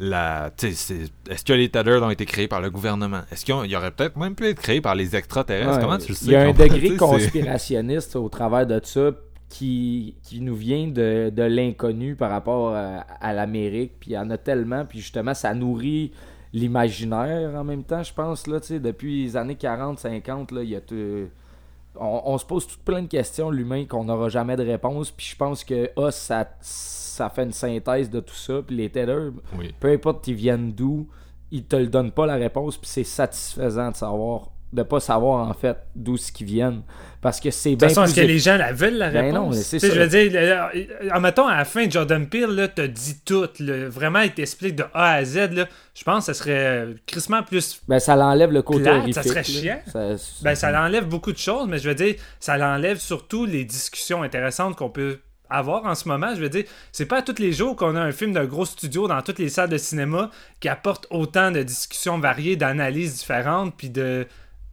la, 0.00 0.50
est-ce 0.62 1.44
que 1.44 1.52
les 1.52 1.68
Tethered 1.68 2.02
ont 2.02 2.10
été 2.10 2.26
créés 2.26 2.48
par 2.48 2.60
le 2.60 2.70
gouvernement? 2.70 3.20
Est-ce 3.30 3.44
qu'ils 3.44 3.54
ils 3.66 3.76
auraient 3.76 3.90
peut-être 3.92 4.16
même 4.16 4.34
pu 4.34 4.46
être 4.48 4.60
créés 4.60 4.80
par 4.80 4.94
les 4.94 5.14
extraterrestres? 5.14 5.76
Ouais, 5.76 5.80
Comment 5.80 5.98
tu 5.98 6.08
le 6.08 6.14
sais? 6.14 6.24
Il 6.26 6.32
y 6.32 6.36
a 6.36 6.42
un 6.42 6.52
degré 6.52 6.96
conspirationniste 6.96 8.16
au 8.16 8.28
travers 8.28 8.66
de 8.66 8.80
ça 8.82 9.10
qui, 9.48 10.16
qui 10.24 10.40
nous 10.40 10.56
vient 10.56 10.88
de, 10.88 11.30
de 11.30 11.42
l'inconnu 11.44 12.16
par 12.16 12.30
rapport 12.30 12.74
à, 12.74 13.04
à 13.20 13.32
l'Amérique. 13.32 13.92
Puis 14.00 14.10
il 14.10 14.14
y 14.14 14.18
en 14.18 14.30
a 14.30 14.38
tellement. 14.38 14.84
Puis 14.84 15.00
justement, 15.00 15.34
ça 15.34 15.54
nourrit 15.54 16.10
l'imaginaire 16.52 17.54
en 17.54 17.64
même 17.64 17.84
temps, 17.84 18.02
je 18.02 18.12
pense. 18.12 18.46
Là, 18.46 18.58
depuis 18.60 19.24
les 19.24 19.36
années 19.36 19.54
40-50, 19.60 20.54
là, 20.54 20.62
il 20.62 20.70
y 20.70 20.76
a 20.76 20.80
tout- 20.80 21.28
on, 21.98 22.22
on 22.24 22.38
se 22.38 22.44
pose 22.44 22.66
toutes 22.66 22.82
plein 22.82 23.02
de 23.02 23.08
questions, 23.08 23.50
l'humain, 23.50 23.84
qu'on 23.86 24.04
n'aura 24.04 24.28
jamais 24.28 24.56
de 24.56 24.64
réponse. 24.64 25.10
Puis 25.10 25.26
je 25.26 25.36
pense 25.36 25.64
que 25.64 25.90
ah, 25.96 26.10
ça, 26.10 26.48
ça 26.60 27.28
fait 27.30 27.44
une 27.44 27.52
synthèse 27.52 28.10
de 28.10 28.20
tout 28.20 28.34
ça. 28.34 28.60
Puis 28.66 28.76
les 28.76 28.90
Oui. 29.58 29.74
peu 29.78 29.92
importe 29.92 30.24
qu'ils 30.24 30.34
viennent 30.34 30.72
d'où, 30.72 31.08
ils 31.50 31.64
te 31.64 31.76
le 31.76 31.86
donnent 31.86 32.10
pas 32.12 32.26
la 32.26 32.34
réponse, 32.34 32.76
puis 32.76 32.88
c'est 32.90 33.04
satisfaisant 33.04 33.90
de 33.92 33.96
savoir, 33.96 34.48
de 34.74 34.82
pas 34.82 35.00
savoir 35.00 35.48
en 35.48 35.54
fait 35.54 35.76
d'où 35.94 36.16
ce 36.16 36.30
qu'ils 36.32 36.46
viennent. 36.46 36.82
Parce 37.22 37.40
que 37.40 37.50
c'est 37.50 37.70
De 37.70 37.76
bien 37.76 37.88
toute 37.88 37.94
façon, 37.94 38.04
est-ce 38.06 38.12
plus 38.14 38.22
que 38.22 38.26
les 38.26 38.38
gens 38.38 38.56
la 38.58 38.72
veulent, 38.72 38.98
la 38.98 39.08
Ben 39.10 39.26
réponse? 39.26 39.34
non, 39.38 39.50
mais 39.50 39.56
c'est 39.62 39.78
ça. 39.78 39.88
Je 39.88 39.98
veux 39.98 40.08
dire, 40.08 40.30
euh, 40.34 41.10
en 41.14 41.20
mettant 41.20 41.46
à 41.48 41.56
la 41.56 41.64
fin, 41.64 41.88
Jordan 41.88 42.26
Peele 42.28 42.50
là, 42.50 42.68
te 42.68 42.82
dit 42.82 43.20
tout. 43.24 43.48
là. 43.60 43.88
vraiment, 43.88 44.20
il 44.20 44.32
t'explique 44.32 44.76
de 44.76 44.84
A 44.92 45.12
à 45.12 45.24
Z. 45.24 45.52
Là. 45.52 45.66
Je 45.94 46.04
pense 46.04 46.26
que 46.26 46.32
ça 46.32 46.34
serait 46.34 46.52
euh, 46.66 46.94
crissement 47.06 47.42
plus. 47.42 47.80
Ben, 47.88 47.98
ça 47.98 48.14
l'enlève 48.16 48.50
le 48.50 48.60
côté 48.60 48.82
Plate, 48.82 48.96
horrifique. 48.96 49.14
ça 49.14 49.22
serait 49.22 49.44
chiant. 49.44 49.80
Ça- 49.90 50.16
Ben, 50.42 50.54
ça 50.54 50.70
l'enlève 50.70 51.06
beaucoup 51.06 51.32
de 51.32 51.38
choses, 51.38 51.66
mais 51.66 51.78
je 51.78 51.88
veux 51.88 51.94
dire, 51.94 52.16
ça 52.40 52.58
l'enlève 52.58 52.98
surtout 52.98 53.46
les 53.46 53.64
discussions 53.64 54.22
intéressantes 54.22 54.76
qu'on 54.76 54.90
peut 54.90 55.20
avoir 55.48 55.86
en 55.86 55.94
ce 55.94 56.08
moment. 56.08 56.34
Je 56.34 56.40
veux 56.40 56.48
dire, 56.50 56.64
c'est 56.92 57.06
pas 57.06 57.22
tous 57.22 57.38
les 57.38 57.52
jours 57.52 57.76
qu'on 57.76 57.96
a 57.96 58.00
un 58.00 58.12
film 58.12 58.32
d'un 58.32 58.44
gros 58.44 58.64
studio 58.66 59.06
dans 59.08 59.22
toutes 59.22 59.38
les 59.38 59.48
salles 59.48 59.68
de 59.70 59.78
cinéma 59.78 60.30
qui 60.60 60.68
apporte 60.68 61.06
autant 61.10 61.50
de 61.50 61.62
discussions 61.62 62.18
variées, 62.18 62.56
d'analyses 62.56 63.14
différentes, 63.18 63.74
puis 63.78 63.88
de. 63.88 64.26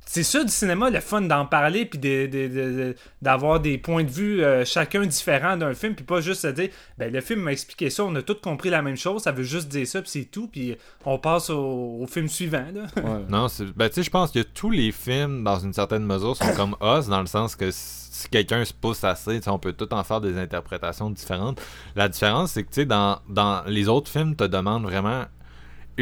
C'est 0.06 0.24
ça 0.24 0.44
du 0.44 0.52
cinéma, 0.52 0.90
le 0.90 1.00
fun 1.00 1.22
d'en 1.22 1.46
parler, 1.46 1.86
puis 1.86 1.98
de- 1.98 2.26
de- 2.26 2.48
de- 2.48 2.54
de- 2.78 2.96
d'avoir 3.22 3.60
des 3.62 3.78
points 3.78 4.04
de 4.04 4.10
vue 4.10 4.44
euh, 4.44 4.66
chacun 4.66 5.06
différents 5.06 5.56
d'un 5.56 5.74
film, 5.74 5.96
puis 5.96 6.04
pas 6.04 6.20
juste 6.20 6.42
se 6.42 6.48
dire, 6.48 6.70
ben 6.98 7.14
le 7.14 7.22
film 7.22 7.42
m'a 7.42 7.54
expliqué 7.54 7.90
ça, 7.90 8.04
on 8.04 8.14
a 8.16 8.22
tous 8.22 8.34
compris 8.42 8.70
la 8.70 8.82
même 8.82 8.98
chose, 8.98 9.22
ça 9.24 9.32
veut 9.32 9.44
juste 9.44 9.70
dire 9.70 9.88
ça, 9.88 10.02
puis 10.02 10.10
c'est 10.12 10.26
tout, 10.26 10.48
puis 10.48 10.76
on 11.06 11.18
passe 11.18 11.50
au, 11.50 12.00
au 12.02 12.08
film 12.08 12.28
suivant. 12.28 12.66
Là. 12.74 12.82
Ouais. 13.02 13.22
Non, 13.30 13.48
c'est- 13.48 13.66
ben, 13.76 13.88
tu 13.88 13.96
sais, 13.96 14.04
je 14.04 14.10
pense 14.10 14.32
que 14.32 14.40
tous 14.42 14.72
les 14.72 14.92
films, 14.92 15.44
dans 15.46 15.60
une 15.60 15.72
certaine 15.74 16.06
mesure, 16.06 16.36
sont 16.36 16.54
comme 16.56 16.76
Us, 16.82 17.08
dans 17.08 17.22
le 17.22 17.28
sens 17.28 17.56
que 17.56 17.70
si 17.72 18.28
quelqu'un 18.30 18.66
se 18.66 18.74
pousse 18.74 19.04
assez, 19.06 19.40
on 19.48 19.60
peut 19.60 19.72
tout 19.74 19.94
en 19.94 20.04
faire 20.04 20.20
des 20.20 20.38
interprétations 20.38 21.10
différentes. 21.10 21.62
La 21.96 22.10
différence, 22.10 22.52
c'est 22.52 22.64
que, 22.64 22.70
tu 22.70 22.82
sais, 22.82 22.86
dans, 22.86 23.20
dans 23.30 23.64
les 23.68 23.88
autres 23.88 24.12
films, 24.12 24.36
te 24.36 24.44
demandent 24.44 24.84
vraiment 24.84 25.24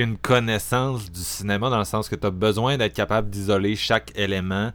une 0.03 0.17
connaissance 0.17 1.11
du 1.11 1.21
cinéma, 1.21 1.69
dans 1.69 1.79
le 1.79 1.85
sens 1.85 2.09
que 2.09 2.15
tu 2.15 2.25
as 2.27 2.31
besoin 2.31 2.77
d'être 2.77 2.93
capable 2.93 3.29
d'isoler 3.29 3.75
chaque 3.75 4.11
élément, 4.15 4.71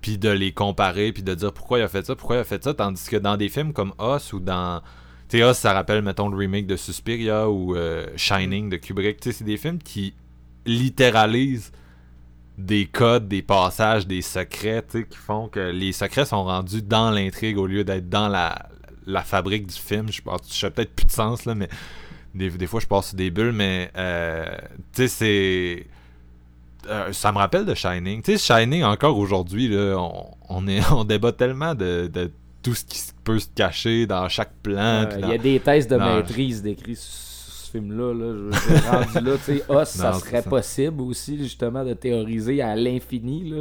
puis 0.00 0.18
de 0.18 0.28
les 0.28 0.52
comparer, 0.52 1.12
puis 1.12 1.22
de 1.22 1.34
dire 1.34 1.52
pourquoi 1.52 1.78
il 1.78 1.82
a 1.82 1.88
fait 1.88 2.06
ça, 2.06 2.14
pourquoi 2.14 2.36
il 2.36 2.40
a 2.40 2.44
fait 2.44 2.62
ça, 2.62 2.74
tandis 2.74 3.08
que 3.08 3.16
dans 3.16 3.36
des 3.36 3.48
films 3.48 3.72
comme 3.72 3.92
Us 4.00 4.32
ou 4.32 4.40
dans... 4.40 4.82
Tu 5.28 5.38
Us, 5.38 5.56
ça 5.56 5.72
rappelle, 5.72 6.02
mettons, 6.02 6.28
le 6.28 6.36
remake 6.36 6.66
de 6.66 6.76
Suspiria 6.76 7.50
ou 7.50 7.76
euh, 7.76 8.06
Shining 8.16 8.70
de 8.70 8.76
Kubrick. 8.76 9.20
Tu 9.20 9.30
sais, 9.30 9.38
c'est 9.38 9.44
des 9.44 9.58
films 9.58 9.78
qui 9.78 10.14
littéralisent 10.64 11.72
des 12.56 12.86
codes, 12.86 13.28
des 13.28 13.42
passages, 13.42 14.06
des 14.06 14.22
secrets, 14.22 14.82
tu 14.82 15.00
sais, 15.00 15.06
qui 15.06 15.18
font 15.18 15.48
que 15.48 15.60
les 15.60 15.92
secrets 15.92 16.24
sont 16.24 16.44
rendus 16.44 16.82
dans 16.82 17.10
l'intrigue 17.10 17.58
au 17.58 17.66
lieu 17.66 17.84
d'être 17.84 18.08
dans 18.08 18.28
la, 18.28 18.68
la 19.06 19.22
fabrique 19.22 19.66
du 19.66 19.74
film. 19.74 20.10
Je 20.10 20.22
pense, 20.22 20.40
fais 20.58 20.70
peut-être 20.70 20.94
plus 20.94 21.06
de 21.06 21.12
sens, 21.12 21.44
là, 21.44 21.54
mais 21.54 21.68
des, 22.34 22.50
des 22.50 22.66
fois, 22.66 22.80
je 22.80 22.86
passe 22.86 23.14
des 23.14 23.30
bulles, 23.30 23.52
mais, 23.52 23.90
euh, 23.96 24.44
tu 24.92 25.02
sais, 25.02 25.08
c'est... 25.08 25.86
euh, 26.90 27.12
ça 27.12 27.32
me 27.32 27.38
rappelle 27.38 27.64
de 27.64 27.74
Shining. 27.74 28.22
Tu 28.22 28.36
sais, 28.36 28.54
Shining, 28.54 28.82
encore 28.84 29.16
aujourd'hui, 29.18 29.68
là, 29.68 29.96
on, 29.98 30.26
on, 30.48 30.66
est, 30.68 30.80
on 30.92 31.04
débat 31.04 31.32
tellement 31.32 31.74
de, 31.74 32.08
de 32.12 32.30
tout 32.62 32.74
ce 32.74 32.84
qui 32.84 33.00
peut 33.24 33.38
se 33.38 33.48
cacher 33.54 34.06
dans 34.06 34.28
chaque 34.28 34.52
plan. 34.62 35.08
Il 35.18 35.28
y 35.28 35.32
a 35.32 35.38
des 35.38 35.60
thèses 35.60 35.86
de 35.88 35.96
dans- 35.96 36.16
maîtrise 36.16 36.62
décrites 36.62 36.98
sur 36.98 37.52
ce 37.54 37.70
film-là. 37.72 38.12
Là. 38.14 38.50
Je, 38.52 38.56
je 38.56 38.60
suis 38.76 38.88
rendu 38.88 39.26
là, 39.30 39.36
tu 39.36 39.42
sais, 39.58 39.64
ah, 39.68 39.84
ça 39.86 40.10
Non, 40.12 40.18
serait 40.18 40.42
ça. 40.42 40.50
possible 40.50 41.00
aussi, 41.02 41.38
justement, 41.38 41.84
de 41.84 41.94
théoriser 41.94 42.60
à 42.62 42.74
l'infini. 42.76 43.54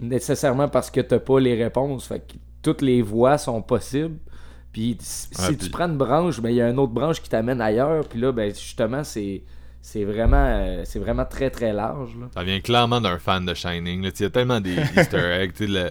Nécessairement 0.00 0.68
parce 0.68 0.90
que 0.90 1.00
t'as 1.00 1.18
pas 1.20 1.38
les 1.40 1.54
réponses. 1.62 2.06
Fait 2.06 2.20
que 2.20 2.34
toutes 2.62 2.82
les 2.82 3.02
voies 3.02 3.38
sont 3.38 3.62
possibles. 3.62 4.16
Puis 4.72 4.96
si 5.00 5.28
Ouais, 5.38 5.46
si 5.48 5.56
puis- 5.56 5.66
tu 5.66 5.70
prends 5.70 5.88
une 5.88 5.96
branche, 5.98 6.40
ben 6.40 6.50
il 6.50 6.56
y 6.56 6.60
a 6.62 6.68
une 6.68 6.78
autre 6.78 6.92
branche 6.92 7.20
qui 7.20 7.28
t'amène 7.28 7.60
ailleurs. 7.60 8.06
Puis 8.08 8.20
là, 8.20 8.32
ben 8.32 8.50
justement, 8.54 9.02
c'est 9.04 9.42
c'est 9.82 10.04
vraiment, 10.04 10.36
euh, 10.46 10.82
c'est 10.84 10.98
vraiment 10.98 11.24
très 11.24 11.48
très 11.50 11.72
large. 11.72 12.14
Là. 12.20 12.26
Ça 12.34 12.44
vient 12.44 12.60
clairement 12.60 13.00
d'un 13.00 13.18
fan 13.18 13.46
de 13.46 13.54
Shining. 13.54 14.02
Il 14.04 14.20
y 14.22 14.24
a 14.24 14.30
tellement 14.30 14.60
des 14.60 14.74
easter 14.96 15.40
eggs. 15.40 15.54
le- 15.60 15.90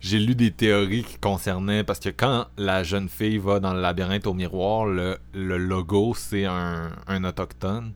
J'ai 0.00 0.18
lu 0.18 0.34
des 0.34 0.50
théories 0.50 1.02
qui 1.04 1.16
concernaient... 1.16 1.82
Parce 1.84 1.98
que 2.00 2.10
quand 2.10 2.44
la 2.58 2.82
jeune 2.82 3.08
fille 3.08 3.38
va 3.38 3.58
dans 3.60 3.72
le 3.72 3.80
labyrinthe 3.80 4.26
au 4.26 4.34
miroir, 4.34 4.84
le, 4.84 5.16
le 5.32 5.56
logo, 5.56 6.12
c'est 6.14 6.44
un, 6.44 6.90
un 7.08 7.24
autochtone. 7.24 7.94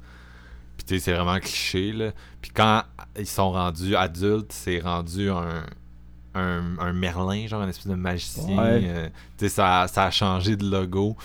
Puis 0.78 0.86
tu 0.86 0.94
sais, 0.94 1.00
c'est 1.04 1.12
vraiment 1.12 1.38
cliché. 1.38 1.92
Là. 1.92 2.12
Puis 2.40 2.50
quand 2.54 2.84
ils 3.18 3.26
sont 3.26 3.50
rendus 3.52 3.94
adultes, 3.96 4.50
c'est 4.52 4.78
rendu 4.80 5.28
un, 5.28 5.64
un, 6.38 6.78
un 6.78 6.92
Merlin, 6.92 7.46
genre 7.46 7.62
un 7.62 7.68
espèce 7.68 7.88
de 7.88 7.94
magicien. 7.94 8.56
Ouais. 8.56 8.82
euh, 8.84 9.08
tu 9.36 9.46
sais, 9.46 9.48
ça, 9.48 9.86
ça 9.88 10.04
a 10.04 10.10
changé 10.10 10.56
de 10.56 10.68
logo. 10.68 11.16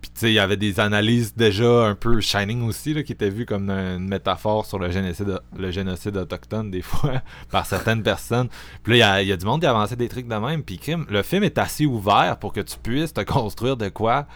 Puis 0.00 0.10
tu 0.10 0.20
sais, 0.20 0.30
il 0.32 0.34
y 0.34 0.38
avait 0.40 0.56
des 0.56 0.80
analyses 0.80 1.34
déjà 1.36 1.86
un 1.86 1.94
peu 1.94 2.20
Shining 2.20 2.66
aussi, 2.66 2.92
là, 2.92 3.04
qui 3.04 3.12
étaient 3.12 3.30
vues 3.30 3.46
comme 3.46 3.70
une 3.70 4.08
métaphore 4.08 4.66
sur 4.66 4.80
le 4.80 4.90
génocide, 4.90 5.40
le 5.56 5.70
génocide 5.70 6.16
autochtone, 6.16 6.70
des 6.72 6.82
fois, 6.82 7.22
par 7.50 7.66
certaines 7.66 8.02
personnes. 8.02 8.48
Puis 8.82 8.98
là, 8.98 9.22
il 9.22 9.26
y 9.26 9.28
y, 9.28 9.32
a 9.32 9.36
du 9.36 9.46
monde 9.46 9.60
qui 9.60 9.66
avançait 9.66 9.94
des 9.96 10.08
trucs 10.08 10.26
de 10.26 10.34
même. 10.34 10.64
Puis 10.64 10.80
le 11.08 11.22
film 11.22 11.44
est 11.44 11.56
assez 11.56 11.86
ouvert 11.86 12.36
pour 12.38 12.52
que 12.52 12.60
tu 12.60 12.76
puisses 12.78 13.14
te 13.14 13.20
construire 13.20 13.76
de 13.76 13.88
quoi 13.88 14.26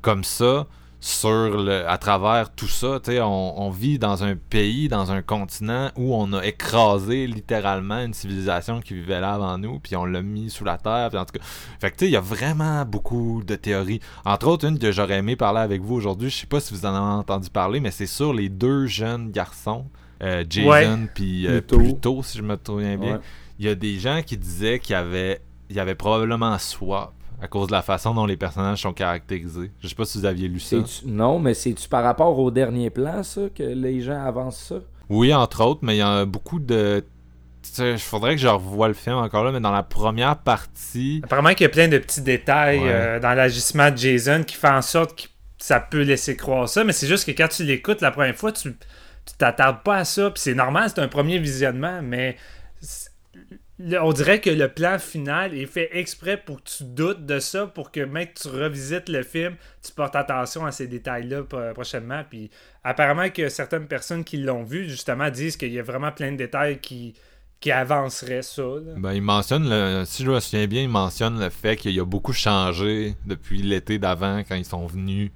comme 0.00 0.24
ça 0.24 0.66
sur 1.00 1.62
le, 1.62 1.88
à 1.88 1.96
travers 1.96 2.52
tout 2.52 2.68
ça. 2.68 3.00
On, 3.08 3.54
on 3.56 3.70
vit 3.70 3.98
dans 3.98 4.22
un 4.22 4.36
pays, 4.36 4.88
dans 4.88 5.12
un 5.12 5.22
continent 5.22 5.90
où 5.96 6.14
on 6.14 6.32
a 6.34 6.44
écrasé 6.44 7.26
littéralement 7.26 8.00
une 8.00 8.12
civilisation 8.12 8.80
qui 8.80 8.94
vivait 8.94 9.20
là 9.20 9.34
avant 9.34 9.56
nous, 9.56 9.78
puis 9.80 9.96
on 9.96 10.04
l'a 10.04 10.20
mis 10.20 10.50
sous 10.50 10.64
la 10.64 10.76
terre. 10.76 11.08
Puis 11.08 11.18
en 11.18 11.24
tout 11.24 11.38
cas, 11.38 11.44
fait 11.80 11.90
que 11.90 11.96
tu 11.96 12.04
sais, 12.04 12.10
il 12.10 12.12
y 12.12 12.16
a 12.16 12.20
vraiment 12.20 12.84
beaucoup 12.84 13.42
de 13.46 13.56
théories. 13.56 14.00
Entre 14.26 14.46
autres, 14.46 14.66
une 14.68 14.78
que 14.78 14.92
j'aurais 14.92 15.18
aimé 15.18 15.36
parler 15.36 15.60
avec 15.60 15.80
vous 15.80 15.94
aujourd'hui, 15.94 16.28
je 16.28 16.36
sais 16.36 16.46
pas 16.46 16.60
si 16.60 16.74
vous 16.74 16.84
en 16.84 16.94
avez 16.94 17.18
entendu 17.18 17.48
parler, 17.48 17.80
mais 17.80 17.90
c'est 17.90 18.06
sur 18.06 18.34
les 18.34 18.50
deux 18.50 18.86
jeunes 18.86 19.30
garçons, 19.30 19.86
euh, 20.22 20.44
Jason 20.48 21.08
puis 21.14 21.46
euh, 21.46 21.62
Pluto. 21.62 22.22
Si 22.22 22.36
je 22.36 22.42
me 22.42 22.58
souviens 22.64 22.98
bien. 22.98 23.14
Ouais. 23.14 23.20
Il 23.58 23.66
y 23.66 23.68
a 23.68 23.74
des 23.74 23.98
gens 23.98 24.22
qui 24.24 24.36
disaient 24.36 24.78
qu'il 24.78 24.92
y 24.92 24.96
avait, 24.96 25.40
il 25.70 25.76
y 25.76 25.80
avait 25.80 25.94
probablement 25.94 26.58
swap 26.58 27.12
à 27.40 27.48
cause 27.48 27.68
de 27.68 27.72
la 27.72 27.82
façon 27.82 28.14
dont 28.14 28.26
les 28.26 28.36
personnages 28.36 28.82
sont 28.82 28.92
caractérisés. 28.92 29.70
Je 29.80 29.88
sais 29.88 29.94
pas 29.94 30.04
si 30.04 30.18
vous 30.18 30.24
aviez 30.26 30.48
lu 30.48 30.60
ça. 30.60 30.76
Non, 31.06 31.38
mais 31.38 31.54
c'est-tu 31.54 31.88
par 31.88 32.02
rapport 32.04 32.38
au 32.38 32.50
dernier 32.50 32.90
plan, 32.90 33.22
ça, 33.22 33.42
que 33.54 33.62
les 33.62 34.00
gens 34.02 34.20
avancent 34.24 34.62
ça? 34.62 34.76
Oui, 35.08 35.32
entre 35.34 35.64
autres, 35.64 35.80
mais 35.82 35.96
il 35.96 35.98
y 35.98 36.02
a 36.02 36.24
beaucoup 36.24 36.58
de. 36.60 37.04
Il 37.78 37.98
faudrait 37.98 38.36
que 38.36 38.40
je 38.40 38.48
revoie 38.48 38.88
le 38.88 38.94
film 38.94 39.16
encore 39.16 39.44
là, 39.44 39.52
mais 39.52 39.60
dans 39.60 39.70
la 39.72 39.82
première 39.82 40.36
partie. 40.38 41.20
Apparemment 41.24 41.50
qu'il 41.50 41.62
y 41.62 41.66
a 41.66 41.68
plein 41.68 41.88
de 41.88 41.98
petits 41.98 42.22
détails 42.22 42.78
Ouais. 42.80 42.88
euh, 42.90 43.20
dans 43.20 43.34
l'agissement 43.34 43.90
de 43.90 43.96
Jason 43.98 44.44
qui 44.46 44.56
fait 44.56 44.68
en 44.70 44.80
sorte 44.82 45.14
que 45.20 45.28
ça 45.58 45.78
peut 45.78 46.00
laisser 46.02 46.36
croire 46.36 46.68
ça, 46.68 46.84
mais 46.84 46.92
c'est 46.92 47.06
juste 47.06 47.26
que 47.26 47.32
quand 47.32 47.48
tu 47.48 47.64
l'écoutes 47.64 48.00
la 48.00 48.10
première 48.12 48.34
fois, 48.34 48.50
tu 48.52 48.74
t'attardes 49.36 49.82
pas 49.82 49.96
à 49.98 50.04
ça, 50.06 50.30
puis 50.30 50.40
c'est 50.42 50.54
normal, 50.54 50.88
c'est 50.94 51.00
un 51.02 51.08
premier 51.08 51.38
visionnement, 51.38 52.00
mais 52.02 52.36
on 54.00 54.12
dirait 54.12 54.40
que 54.40 54.50
le 54.50 54.68
plan 54.68 54.98
final 54.98 55.54
est 55.56 55.66
fait 55.66 55.88
exprès 55.92 56.36
pour 56.36 56.62
que 56.62 56.68
tu 56.68 56.84
doutes 56.84 57.24
de 57.24 57.38
ça, 57.38 57.66
pour 57.66 57.90
que, 57.90 58.00
mec, 58.00 58.34
tu 58.34 58.48
revisites 58.48 59.08
le 59.08 59.22
film, 59.22 59.56
tu 59.84 59.92
portes 59.92 60.16
attention 60.16 60.66
à 60.66 60.72
ces 60.72 60.86
détails-là 60.86 61.42
pro- 61.44 61.72
prochainement. 61.74 62.22
Puis 62.28 62.50
apparemment 62.84 63.30
que 63.30 63.48
certaines 63.48 63.86
personnes 63.86 64.24
qui 64.24 64.36
l'ont 64.38 64.62
vu, 64.64 64.88
justement, 64.88 65.30
disent 65.30 65.56
qu'il 65.56 65.72
y 65.72 65.78
a 65.78 65.82
vraiment 65.82 66.12
plein 66.12 66.32
de 66.32 66.36
détails 66.36 66.78
qui, 66.78 67.14
qui 67.60 67.70
avanceraient 67.70 68.42
ça. 68.42 68.62
Ben, 68.96 69.12
il 69.12 69.22
mentionne, 69.22 69.68
le, 69.68 70.04
si 70.04 70.24
je 70.24 70.30
me 70.30 70.40
souviens 70.40 70.66
bien, 70.66 70.82
il 70.82 70.88
mentionne 70.88 71.38
le 71.40 71.50
fait 71.50 71.76
qu'il 71.76 71.98
a 71.98 72.04
beaucoup 72.04 72.32
changé 72.32 73.14
depuis 73.26 73.62
l'été 73.62 73.98
d'avant 73.98 74.42
quand 74.48 74.56
ils 74.56 74.64
sont 74.64 74.86
venus. 74.86 75.30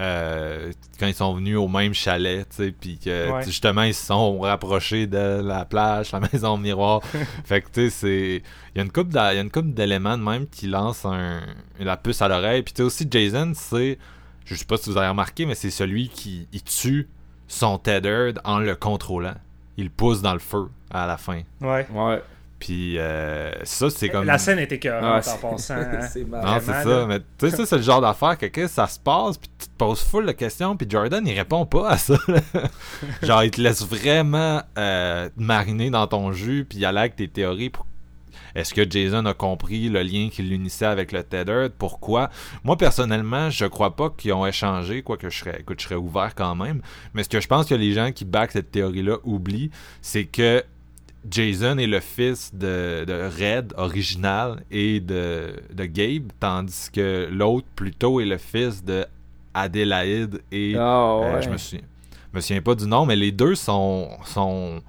Euh, 0.00 0.72
quand 0.98 1.06
ils 1.06 1.14
sont 1.14 1.34
venus 1.34 1.56
au 1.58 1.68
même 1.68 1.92
chalet, 1.94 2.48
tu 2.48 2.56
sais, 2.56 2.72
puis 2.72 2.98
que 2.98 3.30
Ouais. 3.30 3.44
justement 3.44 3.82
ils 3.82 3.94
se 3.94 4.06
sont 4.06 4.40
rapprochés 4.40 5.06
de 5.06 5.42
la 5.44 5.64
plage, 5.64 6.10
la 6.12 6.20
maison 6.20 6.56
miroir. 6.56 7.02
fait 7.44 7.60
que 7.60 7.66
tu 7.66 7.72
sais, 7.82 7.90
c'est 7.90 8.42
il 8.74 8.78
y 8.78 8.80
a 8.80 8.82
une 8.84 8.90
coupe 8.90 9.08
il 9.10 9.14
y 9.16 9.18
a 9.18 9.34
une 9.40 9.50
couple 9.50 9.70
d'éléments 9.72 10.16
de 10.16 10.22
même 10.22 10.46
qui 10.48 10.66
lancent 10.66 11.04
un 11.04 11.40
la 11.78 11.96
puce 11.96 12.22
à 12.22 12.28
l'oreille. 12.28 12.62
Puis 12.62 12.72
tu 12.72 12.78
sais 12.78 12.82
aussi 12.86 13.06
Jason, 13.10 13.52
c'est 13.54 13.98
je 14.46 14.54
sais 14.54 14.64
pas 14.64 14.76
si 14.78 14.90
vous 14.90 14.96
avez 14.96 15.08
remarqué, 15.08 15.44
mais 15.46 15.54
c'est 15.54 15.70
celui 15.70 16.08
qui 16.08 16.48
il 16.52 16.62
tue 16.62 17.08
son 17.46 17.78
tethered 17.78 18.40
en 18.44 18.58
le 18.58 18.74
contrôlant. 18.74 19.34
Il 19.76 19.84
le 19.84 19.90
pousse 19.90 20.22
dans 20.22 20.32
le 20.32 20.38
feu 20.40 20.68
à 20.90 21.06
la 21.06 21.16
fin. 21.18 21.42
Ouais. 21.60 21.86
Ouais. 21.92 22.22
Puis 22.60 22.98
euh, 22.98 23.50
ça, 23.64 23.88
c'est 23.90 24.08
comme. 24.10 24.24
La 24.26 24.38
scène 24.38 24.58
était 24.60 24.74
Ah, 24.74 24.76
écœurante 24.76 25.24
c'est- 25.24 25.30
en 25.44 25.50
passant. 25.50 25.74
hein. 25.78 26.00
c'est 26.12 26.28
Non, 26.28 26.40
c'est 26.60 26.66
ça. 26.66 26.84
là. 26.84 27.06
Mais 27.06 27.18
tu 27.38 27.50
sais, 27.50 27.56
ça, 27.56 27.66
c'est 27.66 27.76
le 27.76 27.82
genre 27.82 28.00
d'affaire 28.02 28.36
que 28.38 28.66
ça 28.68 28.86
se 28.86 29.00
passe, 29.00 29.38
puis 29.38 29.50
tu 29.58 29.66
te 29.66 29.74
poses 29.76 30.00
full 30.02 30.26
de 30.26 30.32
questions, 30.32 30.76
puis 30.76 30.86
Jordan, 30.88 31.26
il 31.26 31.36
répond 31.36 31.64
pas 31.66 31.88
à 31.90 31.96
ça. 31.98 32.14
là. 32.28 32.40
genre, 33.22 33.42
il 33.44 33.50
te 33.50 33.60
laisse 33.60 33.82
vraiment 33.84 34.62
euh, 34.78 35.28
mariner 35.36 35.90
dans 35.90 36.06
ton 36.06 36.32
jus, 36.32 36.66
puis 36.68 36.78
y 36.78 36.84
aller 36.84 36.98
avec 37.00 37.16
tes 37.16 37.28
théories. 37.28 37.70
pour- 37.70 37.86
Est-ce 38.54 38.74
que 38.74 38.88
Jason 38.88 39.24
a 39.26 39.32
compris 39.32 39.88
le 39.88 40.02
lien 40.02 40.28
qui 40.30 40.42
l'unissait 40.42 40.84
avec 40.84 41.12
le 41.12 41.22
Tethered? 41.22 41.72
Pourquoi? 41.78 42.28
Moi, 42.62 42.76
personnellement, 42.76 43.48
je 43.48 43.64
crois 43.64 43.96
pas 43.96 44.10
qu'ils 44.10 44.32
ont 44.34 44.44
échangé, 44.44 45.02
quoique 45.02 45.30
je 45.30 45.38
serais, 45.38 45.56
écoute, 45.60 45.80
je 45.80 45.84
serais 45.86 45.94
ouvert 45.96 46.34
quand 46.34 46.54
même. 46.56 46.82
Mais 47.14 47.22
ce 47.22 47.28
que 47.30 47.40
je 47.40 47.48
pense 47.48 47.66
que 47.66 47.74
les 47.74 47.92
gens 47.94 48.12
qui 48.12 48.24
backent 48.26 48.52
cette 48.52 48.70
théorie-là 48.70 49.16
oublient, 49.24 49.70
c'est 50.02 50.24
que 50.26 50.62
Jason 51.28 51.76
est 51.78 51.86
le 51.86 52.00
fils 52.00 52.54
de, 52.54 53.04
de 53.04 53.28
Red 53.38 53.74
original 53.76 54.62
et 54.70 55.00
de, 55.00 55.54
de 55.72 55.84
Gabe, 55.84 56.32
tandis 56.40 56.88
que 56.92 57.28
l'autre 57.30 57.66
plutôt 57.76 58.20
est 58.20 58.24
le 58.24 58.38
fils 58.38 58.82
de 58.84 59.04
Adélaïde 59.52 60.40
et 60.50 60.74
Ah, 60.78 60.80
euh, 61.22 61.40
je 61.42 61.50
me 61.50 61.56
souviens, 61.58 61.84
me 62.32 62.40
souviens 62.40 62.62
pas 62.62 62.74
du 62.74 62.86
nom, 62.86 63.04
mais 63.04 63.16
les 63.16 63.32
deux 63.32 63.54
sont 63.54 64.08
sont 64.24 64.80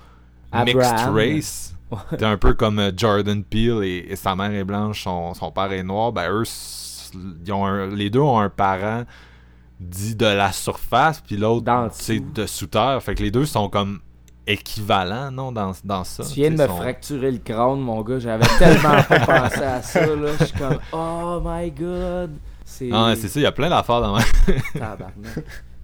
mixed 0.65 0.93
race. 1.13 1.75
C'est 2.11 2.23
un 2.23 2.37
peu 2.37 2.53
comme 2.53 2.79
euh, 2.79 2.91
Jordan 2.95 3.43
Peele 3.43 3.83
et, 3.83 4.05
et 4.11 4.15
sa 4.15 4.33
mère 4.35 4.51
est 4.53 4.63
blanche, 4.63 5.03
son, 5.03 5.33
son 5.33 5.51
père 5.51 5.71
est 5.73 5.83
noir. 5.83 6.13
Ben 6.13 6.29
eux, 6.31 6.43
ils 7.45 7.51
ont 7.51 7.65
un- 7.65 7.87
les 7.87 8.09
deux 8.09 8.19
ont 8.21 8.39
un 8.39 8.49
parent 8.49 9.03
dit 9.81 10.15
de 10.15 10.25
la 10.27 10.51
surface, 10.53 11.19
puis 11.19 11.35
l'autre 11.35 11.65
c'est 11.91 12.19
de 12.33 12.45
sous 12.45 12.67
terre. 12.67 13.01
Fait 13.03 13.15
que 13.15 13.23
les 13.23 13.31
deux 13.31 13.45
sont 13.45 13.67
comme 13.67 13.99
équivalents, 14.47 15.31
non, 15.31 15.51
dans, 15.51 15.71
dans 15.83 16.03
ça. 16.03 16.23
Tu 16.23 16.35
viens 16.35 16.51
de 16.51 16.57
me 16.57 16.67
fracturer 16.67 17.31
le 17.31 17.37
crâne, 17.39 17.79
mon 17.79 18.01
gars. 18.01 18.19
J'avais 18.19 18.45
tellement 18.57 19.01
pas 19.03 19.19
pensé 19.49 19.63
à 19.63 19.81
ça, 19.81 20.05
là. 20.05 20.31
Je 20.39 20.45
suis 20.45 20.57
comme, 20.57 20.79
oh 20.91 21.41
my 21.43 21.71
god. 21.71 22.31
C'est. 22.65 22.89
Ah, 22.91 23.13
ça, 23.15 23.27
il 23.35 23.41
y 23.41 23.45
a 23.45 23.51
plein 23.51 23.69
d'affaires 23.69 24.01
dans. 24.01 24.17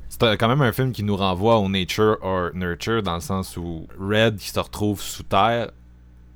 C'est 0.09 0.38
quand 0.38 0.47
même 0.47 0.61
un 0.61 0.71
film 0.71 0.93
qui 0.93 1.03
nous 1.03 1.15
renvoie 1.15 1.57
au 1.57 1.69
nature 1.69 2.17
or 2.21 2.49
nurture 2.55 3.03
dans 3.03 3.15
le 3.15 3.21
sens 3.21 3.55
où 3.55 3.88
Red 3.99 4.38
qui 4.38 4.49
se 4.49 4.59
retrouve 4.59 4.99
sous 4.99 5.23
terre 5.23 5.69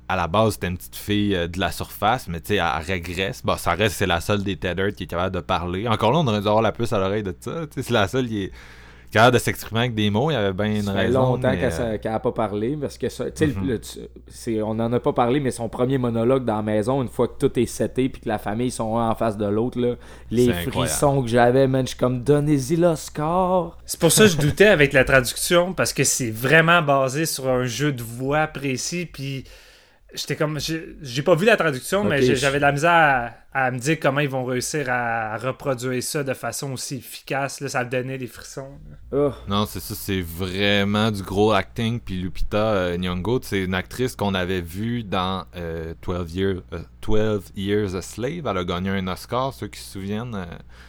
à 0.08 0.16
la 0.16 0.28
base 0.28 0.54
c'était 0.54 0.68
une 0.68 0.76
petite 0.76 0.94
fille 0.94 1.34
euh, 1.34 1.48
de 1.48 1.58
la 1.58 1.72
surface 1.72 2.28
mais 2.28 2.40
tu 2.40 2.48
sais 2.48 2.56
elle, 2.56 2.82
régresse 2.86 3.42
bon 3.42 3.56
ça 3.56 3.72
reste 3.72 3.96
c'est 3.96 4.06
la 4.06 4.20
seule 4.20 4.42
des 4.42 4.56
tethered 4.56 4.94
qui 4.94 5.04
est 5.04 5.06
capable 5.06 5.34
de 5.34 5.40
parler 5.40 5.88
encore 5.88 6.12
là 6.12 6.18
on 6.18 6.26
aurait 6.26 6.40
dû 6.40 6.48
avoir 6.48 6.62
la 6.62 6.72
puce 6.72 6.92
à 6.92 6.98
l'oreille 6.98 7.22
de 7.22 7.34
ça 7.40 7.66
tu 7.66 7.74
sais 7.74 7.82
c'est 7.82 7.94
la 7.94 8.06
seule 8.08 8.28
qui 8.28 8.44
est 8.44 8.52
capable 9.12 9.34
de 9.34 9.38
s'exprimer 9.38 9.80
avec 9.80 9.94
des 9.94 10.10
mots 10.10 10.30
il 10.30 10.34
y 10.34 10.36
avait 10.36 10.52
bien 10.52 10.66
une 10.66 10.82
Ça 10.82 10.92
fait 10.92 10.98
raison 11.00 11.20
longtemps 11.22 11.50
mais, 11.50 11.56
qu'elle 11.58 11.66
euh, 11.66 11.92
sa- 11.92 11.98
qu'elle 11.98 12.12
a 12.12 12.18
pas 12.20 12.32
parlé 12.32 12.76
parce 12.80 12.98
que 12.98 13.08
ça, 13.08 13.24
Mhm. 13.26 13.68
le- 13.68 14.62
on 14.64 14.70
en 14.80 14.92
a 14.92 14.98
pas 15.00 15.12
parlé 15.12 15.38
mais 15.38 15.50
son 15.50 15.68
premier 15.68 15.98
monologue 15.98 16.44
dans 16.44 16.56
la 16.56 16.62
maison 16.62 17.02
une 17.02 17.08
fois 17.08 17.28
que 17.28 17.34
tout 17.38 17.58
est 17.58 17.66
seté 17.66 18.08
puis 18.08 18.22
que 18.22 18.28
la 18.28 18.38
famille 18.38 18.70
sont 18.70 18.96
un 18.98 19.10
en 19.10 19.14
face 19.14 19.36
de 19.36 19.46
l'autre 19.46 19.78
là, 19.80 19.94
les 20.30 20.52
frissons 20.52 21.22
que 21.22 21.28
j'avais 21.28 21.66
man 21.68 21.84
je 21.86 21.90
suis 21.90 21.98
comme 21.98 22.22
donnez-y 22.24 22.76
l'Oscar 22.76 23.78
C'est 23.84 24.00
pour 24.00 24.10
ça 24.12 24.24
que 24.24 24.30
je 24.30 24.36
doutais 24.38 24.66
avec 24.66 24.92
la 24.92 25.04
traduction, 25.04 25.74
parce 25.74 25.92
que 25.92 26.04
c'est 26.04 26.30
vraiment 26.30 26.82
basé 26.82 27.26
sur 27.26 27.48
un 27.48 27.64
jeu 27.64 27.92
de 27.92 28.02
voix 28.02 28.46
précis, 28.46 29.06
puis 29.06 29.44
j'étais 30.14 30.36
comme... 30.36 30.58
J'ai 30.60 31.22
pas 31.22 31.34
vu 31.34 31.44
la 31.46 31.56
traduction, 31.56 32.04
mais 32.04 32.22
j'avais 32.34 32.56
de 32.58 32.62
la 32.62 32.72
misère 32.72 33.32
à, 33.54 33.70
me 33.70 33.78
dire 33.78 33.98
comment 34.00 34.20
ils 34.20 34.28
vont 34.28 34.44
réussir 34.44 34.86
à, 34.88 35.36
reproduire 35.36 36.02
ça 36.02 36.24
de 36.24 36.34
façon 36.34 36.72
aussi 36.72 36.96
efficace. 36.96 37.60
Là, 37.60 37.68
ça 37.68 37.84
me 37.84 37.90
donnait 37.90 38.18
des 38.18 38.26
frissons. 38.26 38.78
Oh, 39.12 39.32
Non, 39.48 39.66
c'est 39.66 39.80
ça, 39.80 39.94
c'est 39.94 40.20
vraiment 40.20 41.10
du 41.10 41.22
gros 41.22 41.52
acting. 41.52 42.00
Puis 42.00 42.16
Lupita 42.16 42.56
euh, 42.56 42.96
Nyong'o, 42.96 43.40
c'est 43.42 43.62
une 43.62 43.74
actrice 43.74 44.16
qu'on 44.16 44.34
avait 44.34 44.60
vue 44.60 45.04
dans 45.04 45.44
euh, 45.56 45.94
12, 46.02 46.34
Years, 46.34 46.62
euh, 46.72 46.80
12 47.06 47.52
Years 47.56 47.94
a 47.94 48.02
Slave. 48.02 48.46
Elle 48.46 48.58
a 48.58 48.64
gagné 48.64 48.90
un 48.90 49.06
Oscar, 49.08 49.52
ceux 49.52 49.68
qui 49.68 49.80
se 49.80 49.92
souviennent. 49.92 50.34
euh. 50.34 50.44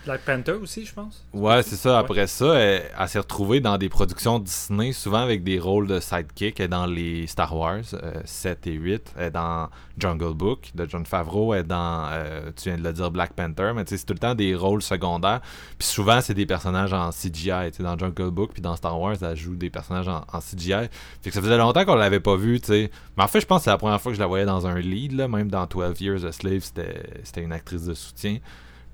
Black 0.06 0.22
Panther 0.22 0.54
aussi, 0.54 0.86
je 0.86 0.94
pense. 0.94 1.26
Ouais, 1.34 1.64
c'est 1.64 1.76
ça. 1.76 1.98
Après 2.00 2.28
ça, 2.28 2.56
elle, 2.56 2.84
elle 3.00 3.08
s'est 3.10 3.20
retrouvée 3.20 3.60
dans 3.60 3.78
des 3.78 3.90
productions 3.90 4.40
Disney, 4.40 4.92
souvent 4.94 5.20
avec 5.22 5.44
des 5.44 5.60
rôles 5.60 5.88
de 5.88 6.00
sidekick. 6.00 6.60
Elle 6.60 6.66
est 6.66 6.70
dans 6.70 6.86
les 6.86 7.26
Star 7.28 7.56
Wars 7.56 7.82
euh, 7.94 8.14
7 8.26 8.68
et 8.68 8.72
8. 8.74 9.14
Elle 9.18 9.24
est 9.28 9.32
dans 9.32 9.70
Jungle 9.98 10.34
Book 10.34 10.72
de 10.76 10.86
John 10.90 11.06
Favreau. 11.06 11.54
Elle 11.54 11.62
est 11.62 11.64
dans, 11.64 12.08
euh, 12.12 12.52
tu 12.56 12.70
viens 12.70 12.78
de 12.78 12.84
le 12.84 12.94
dire, 12.94 13.10
Black 13.12 13.34
Panther. 13.34 13.72
Mais 13.76 13.86
tu 13.86 13.92
sais, 13.92 13.98
c'est 13.98 14.06
tout 14.06 14.14
le 14.14 14.20
temps 14.20 14.36
des 14.36 14.56
rôles 14.56 14.82
secondaires. 14.82 15.42
Puis 15.78 15.88
souvent, 15.88 16.22
c'est 16.22 16.34
des 16.34 16.46
personnages 16.46 16.94
en 16.94 17.10
CGI. 17.12 17.72
Tu 17.72 17.78
sais, 17.78 17.84
dans 17.84 17.98
Jungle 17.98 18.30
Book, 18.32 18.52
puis 18.54 18.62
dans 18.62 18.76
Star 18.76 19.00
Wars, 19.00 19.16
elle 19.22 19.36
joue 19.38 19.56
des 19.56 19.70
personnages 19.70 20.08
en, 20.08 20.24
en 20.32 20.40
CGI. 20.40 20.90
Fait 21.22 21.30
que 21.30 21.32
ça 21.34 21.42
faisait 21.42 21.58
longtemps 21.58 21.86
qu'on 21.86 21.96
l'avait 21.96 22.20
pas 22.20 22.36
vu, 22.36 22.60
tu 22.60 22.68
sais. 22.68 22.92
Mais 23.18 23.24
en 23.24 23.28
fait, 23.28 23.40
je 23.42 23.46
pense 23.46 23.60
que 23.60 23.64
c'est 23.66 23.70
la 23.70 23.78
première 23.78 24.02
fois 24.02 24.12
que 24.12 24.16
je 24.16 24.22
la 24.22 24.28
voyais 24.28 24.46
dans 24.46 24.68
un 24.68 24.80
lead, 24.80 25.14
là. 25.14 25.28
Même 25.28 25.50
dans 25.50 25.66
12 25.66 26.02
Years 26.04 26.26
a 26.26 26.32
Slave, 26.32 26.62
c'était 26.62 27.04
c'était 27.24 27.42
une 27.42 27.52
actrice 27.54 27.86
de 27.86 27.94
soutien. 27.94 28.38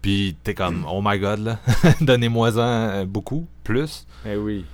Puis 0.02 0.38
t'es 0.44 0.54
comme, 0.54 0.86
oh 0.90 1.02
my 1.04 1.20
god, 1.20 1.40
là. 1.40 1.60
Donnez-moi-en 2.02 2.58
euh, 2.58 3.06
beaucoup, 3.06 3.48
plus. 3.64 4.08
eh 4.26 4.36
oui 4.38 4.66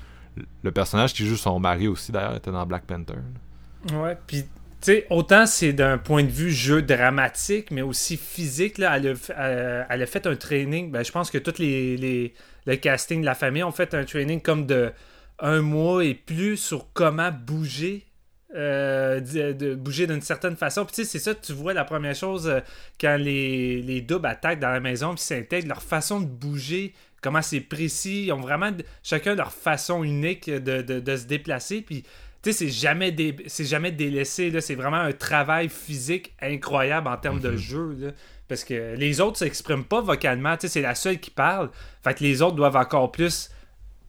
Le 0.61 0.71
personnage 0.71 1.13
qui 1.13 1.25
joue 1.25 1.35
son 1.35 1.59
mari 1.59 1.87
aussi, 1.87 2.11
d'ailleurs, 2.11 2.35
était 2.35 2.51
dans 2.51 2.65
Black 2.65 2.83
Panther. 2.85 3.13
là. 3.13 3.99
Ouais, 4.01 4.17
puis 4.27 4.43
tu 4.43 4.47
sais, 4.81 5.07
autant 5.09 5.47
c'est 5.47 5.73
d'un 5.73 5.97
point 5.97 6.23
de 6.23 6.29
vue 6.29 6.51
jeu 6.51 6.81
dramatique, 6.83 7.71
mais 7.71 7.81
aussi 7.81 8.17
physique. 8.17 8.77
Là, 8.77 8.97
elle, 8.97 9.07
a, 9.07 9.31
euh, 9.39 9.83
elle 9.89 10.01
a 10.03 10.05
fait 10.05 10.27
un 10.27 10.35
training. 10.35 10.91
Ben, 10.91 11.03
je 11.03 11.11
pense 11.11 11.31
que 11.31 11.39
tous 11.39 11.57
les, 11.57 11.97
les 11.97 12.33
le 12.67 12.75
casting 12.75 13.21
de 13.21 13.25
la 13.25 13.35
famille 13.35 13.63
ont 13.63 13.71
fait 13.71 13.93
un 13.95 14.03
training 14.05 14.41
comme 14.41 14.65
de 14.65 14.91
un 15.39 15.61
mois 15.61 16.03
et 16.05 16.13
plus 16.13 16.57
sur 16.57 16.87
comment 16.93 17.31
bouger. 17.31 18.05
Euh, 18.53 19.19
de, 19.19 19.53
de 19.53 19.75
bouger 19.75 20.07
d'une 20.07 20.21
certaine 20.21 20.55
façon. 20.55 20.85
Puis 20.85 20.95
tu 20.95 21.03
sais, 21.03 21.09
c'est 21.09 21.19
ça, 21.19 21.33
tu 21.35 21.53
vois 21.53 21.73
la 21.73 21.83
première 21.83 22.15
chose 22.15 22.47
euh, 22.47 22.59
quand 23.01 23.17
les, 23.17 23.81
les 23.81 24.01
doubles 24.01 24.27
attaquent 24.27 24.59
dans 24.59 24.69
la 24.69 24.79
maison 24.79 25.15
puis 25.15 25.23
s'intègrent, 25.23 25.67
leur 25.67 25.81
façon 25.81 26.21
de 26.21 26.27
bouger, 26.27 26.93
comment 27.21 27.41
c'est 27.41 27.59
précis. 27.61 28.25
Ils 28.27 28.31
ont 28.31 28.39
vraiment 28.39 28.71
chacun 29.03 29.35
leur 29.35 29.51
façon 29.51 30.03
unique 30.03 30.49
de, 30.49 30.81
de- 30.81 30.99
de 30.99 31.17
se 31.17 31.25
déplacer. 31.25 31.81
Puis 31.81 32.03
tu 32.43 32.51
sais, 32.51 32.57
c'est 32.59 32.69
jamais, 32.69 33.11
dé- 33.11 33.35
jamais 33.47 33.91
délaissé. 33.91 34.53
C'est 34.61 34.75
vraiment 34.75 34.97
un 34.97 35.11
travail 35.11 35.67
physique 35.67 36.33
incroyable 36.41 37.07
en 37.07 37.17
termes 37.17 37.39
de 37.39 37.57
jeu. 37.57 37.95
là. 37.99 38.11
Parce 38.47 38.63
que 38.63 38.93
les 38.95 39.21
autres 39.21 39.39
s'expriment 39.39 39.83
pas 39.83 40.01
vocalement. 40.01 40.55
Tu 40.55 40.67
sais, 40.67 40.73
c'est 40.73 40.81
la 40.81 40.93
seule 40.93 41.19
qui 41.19 41.31
parle. 41.31 41.71
Fait 42.03 42.13
que 42.13 42.23
les 42.23 42.43
autres 42.43 42.55
doivent 42.55 42.75
encore 42.77 43.11
plus 43.11 43.49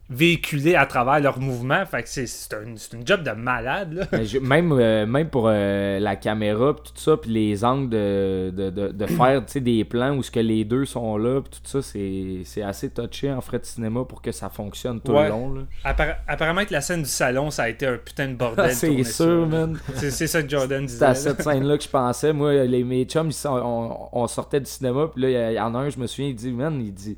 véhiculer 0.09 0.75
à 0.75 0.85
travers 0.85 1.19
leurs 1.19 1.39
mouvements. 1.39 1.85
Fait 1.85 2.03
que 2.03 2.09
c'est, 2.09 2.27
c'est, 2.27 2.53
un, 2.53 2.75
c'est 2.75 2.93
une 2.95 3.05
job 3.05 3.23
de 3.23 3.31
malade. 3.31 3.93
Là. 3.93 4.05
Mais 4.13 4.25
je- 4.25 4.39
même, 4.39 4.71
euh, 4.71 5.05
même 5.05 5.29
pour 5.29 5.47
euh, 5.49 5.99
la 5.99 6.15
caméra 6.15 6.75
pis 6.75 6.93
tout 6.93 6.99
ça, 7.01 7.17
puis 7.17 7.29
les 7.31 7.65
angles 7.65 7.89
de, 7.89 8.53
de, 8.55 8.69
de, 8.69 8.87
de 8.93 9.05
faire 9.05 9.41
des 9.55 9.83
plans 9.83 10.15
où 10.15 10.23
ce 10.23 10.31
que 10.31 10.39
les 10.39 10.63
deux 10.63 10.85
sont 10.85 11.17
là, 11.17 11.41
pis 11.41 11.49
tout 11.49 11.59
ça, 11.65 11.81
c'est 11.81 12.41
c'est 12.45 12.61
assez 12.61 12.89
touché 12.89 13.31
en 13.31 13.41
frais 13.41 13.59
de 13.59 13.65
cinéma 13.65 14.05
pour 14.05 14.21
que 14.21 14.31
ça 14.31 14.49
fonctionne 14.49 15.01
tout 15.01 15.11
Ouais. 15.11 15.23
le 15.23 15.29
long. 15.29 15.53
Là. 15.53 15.61
Appara- 15.83 16.17
apparemment 16.27 16.63
que 16.65 16.73
la 16.73 16.81
scène 16.81 17.01
du 17.03 17.09
salon, 17.09 17.51
ça 17.51 17.63
a 17.63 17.69
été 17.69 17.85
un 17.85 17.97
putain 17.97 18.29
de 18.29 18.35
bordel. 18.35 18.71
c'est 18.73 18.87
tourner 18.87 19.03
sûr, 19.03 19.47
man. 19.47 19.77
C'est, 19.95 20.11
c'est 20.11 20.27
ça 20.27 20.41
que 20.41 20.49
Jordan 20.49 20.87
C'est 20.87 21.03
à 21.03 21.11
disait. 21.13 21.29
cette 21.31 21.41
scène-là 21.41 21.77
que 21.77 21.83
je 21.83 21.89
pensais. 21.89 22.31
Moi, 22.31 22.53
les, 22.65 22.83
mes 22.83 23.03
chums, 23.05 23.27
ils 23.27 23.33
sont- 23.33 23.49
on, 23.61 24.09
on 24.13 24.27
sortait 24.27 24.59
du 24.61 24.67
cinéma, 24.69 25.07
puis 25.13 25.23
là, 25.23 25.51
il 25.51 25.55
y 25.55 25.59
en 25.59 25.75
a 25.75 25.79
un, 25.79 25.89
je 25.89 25.99
me 25.99 26.07
souviens, 26.07 26.29
il 26.29 26.35
dit, 26.35 26.51
man, 26.51 26.79
il 26.81 26.93
dit, 26.93 27.17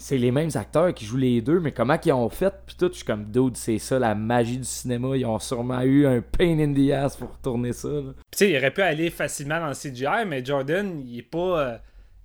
c'est 0.00 0.16
les 0.16 0.30
mêmes 0.30 0.50
acteurs 0.54 0.94
qui 0.94 1.04
jouent 1.04 1.16
les 1.16 1.42
deux, 1.42 1.58
mais 1.58 1.72
comment 1.72 1.98
qu'ils 1.98 2.12
ont 2.12 2.28
fait? 2.28 2.54
Puis 2.66 2.76
tout, 2.78 2.88
je 2.90 2.98
suis 2.98 3.04
comme, 3.04 3.24
dude, 3.24 3.56
c'est 3.56 3.78
ça, 3.78 3.98
la 3.98 4.14
magie 4.14 4.56
du 4.58 4.64
cinéma. 4.64 5.16
Ils 5.16 5.26
ont 5.26 5.38
sûrement 5.40 5.80
eu 5.82 6.06
un 6.06 6.20
pain 6.22 6.56
in 6.58 6.72
the 6.72 6.92
ass 6.92 7.16
pour 7.16 7.36
tourner 7.38 7.72
ça. 7.72 7.88
tu 7.88 8.14
sais, 8.30 8.50
il 8.50 8.56
aurait 8.56 8.70
pu 8.70 8.80
aller 8.80 9.10
facilement 9.10 9.58
dans 9.60 9.66
le 9.68 9.74
CGI, 9.74 10.24
mais 10.26 10.44
Jordan, 10.44 11.02
il 11.04 11.18
est 11.18 11.22
pas, 11.22 11.60
euh, 11.60 11.76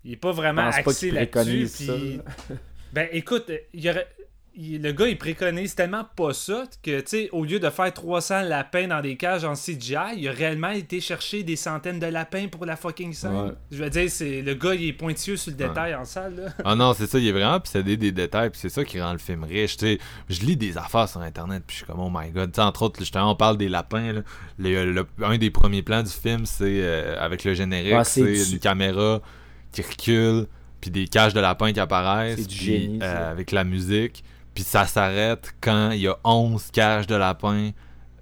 il 0.05 0.13
est 0.13 0.17
pas 0.17 0.31
vraiment 0.31 0.61
axé 0.91 1.11
là-dessus. 1.11 1.31
puis- 1.87 2.21
Ben 2.93 3.07
écoute, 3.11 3.51
il 3.73 3.83
y 3.83 3.89
aurait... 3.89 4.07
il- 4.55 4.81
le 4.81 4.91
gars, 4.91 5.07
il 5.07 5.17
préconise 5.17 5.73
tellement 5.73 6.05
pas 6.15 6.33
ça 6.33 6.65
que, 6.83 6.99
tu 6.99 7.07
sais, 7.07 7.29
au 7.31 7.43
lieu 7.43 7.59
de 7.59 7.69
faire 7.69 7.91
300 7.93 8.41
lapins 8.43 8.87
dans 8.87 9.01
des 9.01 9.15
cages 9.15 9.43
en 9.45 9.55
CGI, 9.55 10.15
il 10.17 10.27
a 10.27 10.31
réellement 10.31 10.69
été 10.69 10.99
chercher 11.01 11.41
des 11.43 11.55
centaines 11.55 11.99
de 11.99 12.05
lapins 12.05 12.47
pour 12.47 12.65
la 12.65 12.75
fucking 12.75 13.13
scène. 13.13 13.35
Ouais. 13.35 13.51
Je 13.71 13.83
veux 13.83 13.89
dire, 13.89 14.09
c'est 14.09 14.41
le 14.41 14.53
gars, 14.53 14.75
il 14.75 14.89
est 14.89 14.93
pointilleux 14.93 15.37
sur 15.37 15.51
le 15.51 15.57
détail 15.57 15.95
en 15.95 16.05
salle, 16.05 16.35
là. 16.35 16.43
Ah 16.63 16.75
non, 16.75 16.93
c'est 16.93 17.07
ça, 17.07 17.17
il 17.17 17.27
est 17.27 17.31
vraiment 17.31 17.55
obsédé 17.55 17.97
des 17.97 18.11
détails, 18.11 18.49
puis 18.51 18.59
c'est 18.59 18.69
ça 18.69 18.83
qui 18.85 19.01
rend 19.01 19.11
le 19.13 19.17
film 19.19 19.43
riche. 19.43 19.77
tu 19.77 19.85
sais. 19.87 19.99
je 20.29 20.41
lis 20.41 20.55
des 20.57 20.77
affaires 20.77 21.09
sur 21.09 21.21
internet, 21.21 21.63
puis 21.65 21.73
je 21.75 21.77
suis 21.83 21.85
comme, 21.91 21.99
oh 21.99 22.11
my 22.13 22.29
god. 22.29 22.51
Tu 22.51 22.57
sais, 22.57 22.61
entre 22.61 22.83
autres, 22.83 22.99
justement, 22.99 23.31
on 23.31 23.35
parle 23.35 23.57
des 23.57 23.69
lapins. 23.69 24.13
là. 24.13 24.21
Le- 24.59 24.91
le- 24.91 25.07
un 25.23 25.37
des 25.37 25.49
premiers 25.49 25.81
plans 25.81 26.03
du 26.03 26.11
film, 26.11 26.45
c'est 26.45 26.63
euh, 26.81 27.15
avec 27.19 27.43
le 27.43 27.53
générique, 27.55 28.05
c'est 28.05 28.23
du- 28.23 28.53
une 28.53 28.59
caméra 28.59 29.19
qui 29.71 29.81
recule, 29.81 30.45
puis 30.79 30.91
des 30.91 31.07
cages 31.07 31.33
de 31.33 31.39
lapins 31.39 31.71
qui 31.73 31.79
apparaissent, 31.79 32.39
C'est 32.41 32.47
du 32.47 32.55
génie, 32.55 32.99
euh, 33.01 33.31
avec 33.31 33.51
la 33.51 33.63
musique. 33.63 34.23
Puis 34.53 34.63
ça 34.63 34.85
s'arrête 34.85 35.53
quand 35.61 35.91
il 35.91 36.01
y 36.01 36.07
a 36.07 36.17
11 36.23 36.69
cages 36.71 37.07
de 37.07 37.15
lapins. 37.15 37.71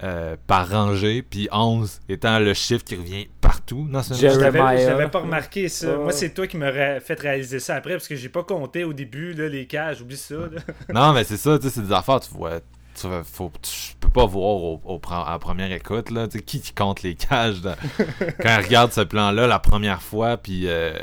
euh, 0.03 0.36
par 0.48 0.68
rangée, 0.68 1.22
puis 1.22 1.48
11 1.52 1.99
étant 2.10 2.40
le 2.40 2.56
chiffre 2.56 2.84
qui 2.84 2.95
revient 2.95 3.28
partout 3.40 3.88
dans 3.88 4.02
ce 4.02 4.16
Je 4.16 4.26
l'avais 4.26 5.10
pas 5.10 5.20
remarqué 5.20 5.70
ça. 5.70 5.95
Moi, 5.98 6.12
c'est 6.12 6.34
toi 6.34 6.48
qui 6.48 6.58
m'aurais 6.58 6.99
fait 6.99 7.20
réaliser 7.20 7.60
ça 7.60 7.76
après 7.76 7.94
parce 7.94 8.08
que 8.08 8.16
j'ai 8.16 8.30
pas 8.30 8.44
compté 8.44 8.84
au 8.84 8.94
début 8.94 9.34
là, 9.34 9.48
les 9.48 9.68
cages. 9.68 10.02
Oublie 10.02 10.18
ça. 10.18 10.34
là. 10.34 10.60
Non, 10.91 11.14
mais 11.14 11.24
c'est 11.24 11.38
ça, 11.38 11.60
tu 11.60 11.66
sais, 11.68 11.76
c'est 11.76 11.86
des 11.86 11.94
affaires, 11.94 12.20
tu 12.20 12.32
vois. 12.34 12.62
Tu, 12.93 13.07
faut, 13.23 13.51
tu 13.61 13.95
peux 13.99 14.09
pas 14.09 14.26
voir 14.26 14.55
au, 14.63 14.81
au 14.84 14.97
pre- 14.99 15.26
à 15.26 15.31
la 15.31 15.39
première 15.39 15.72
écoute, 15.72 16.11
là. 16.11 16.27
Tu 16.27 16.38
sais, 16.39 16.43
qui 16.43 16.59
qui 16.61 16.73
compte 16.73 17.01
les 17.03 17.15
cages 17.15 17.61
quand 18.41 18.49
elle 18.49 18.63
regarde 18.65 18.91
ce 18.91 19.01
plan-là 19.01 19.47
la 19.47 19.59
première 19.59 20.01
fois, 20.01 20.38
puis. 20.38 20.68
euh, 20.68 20.93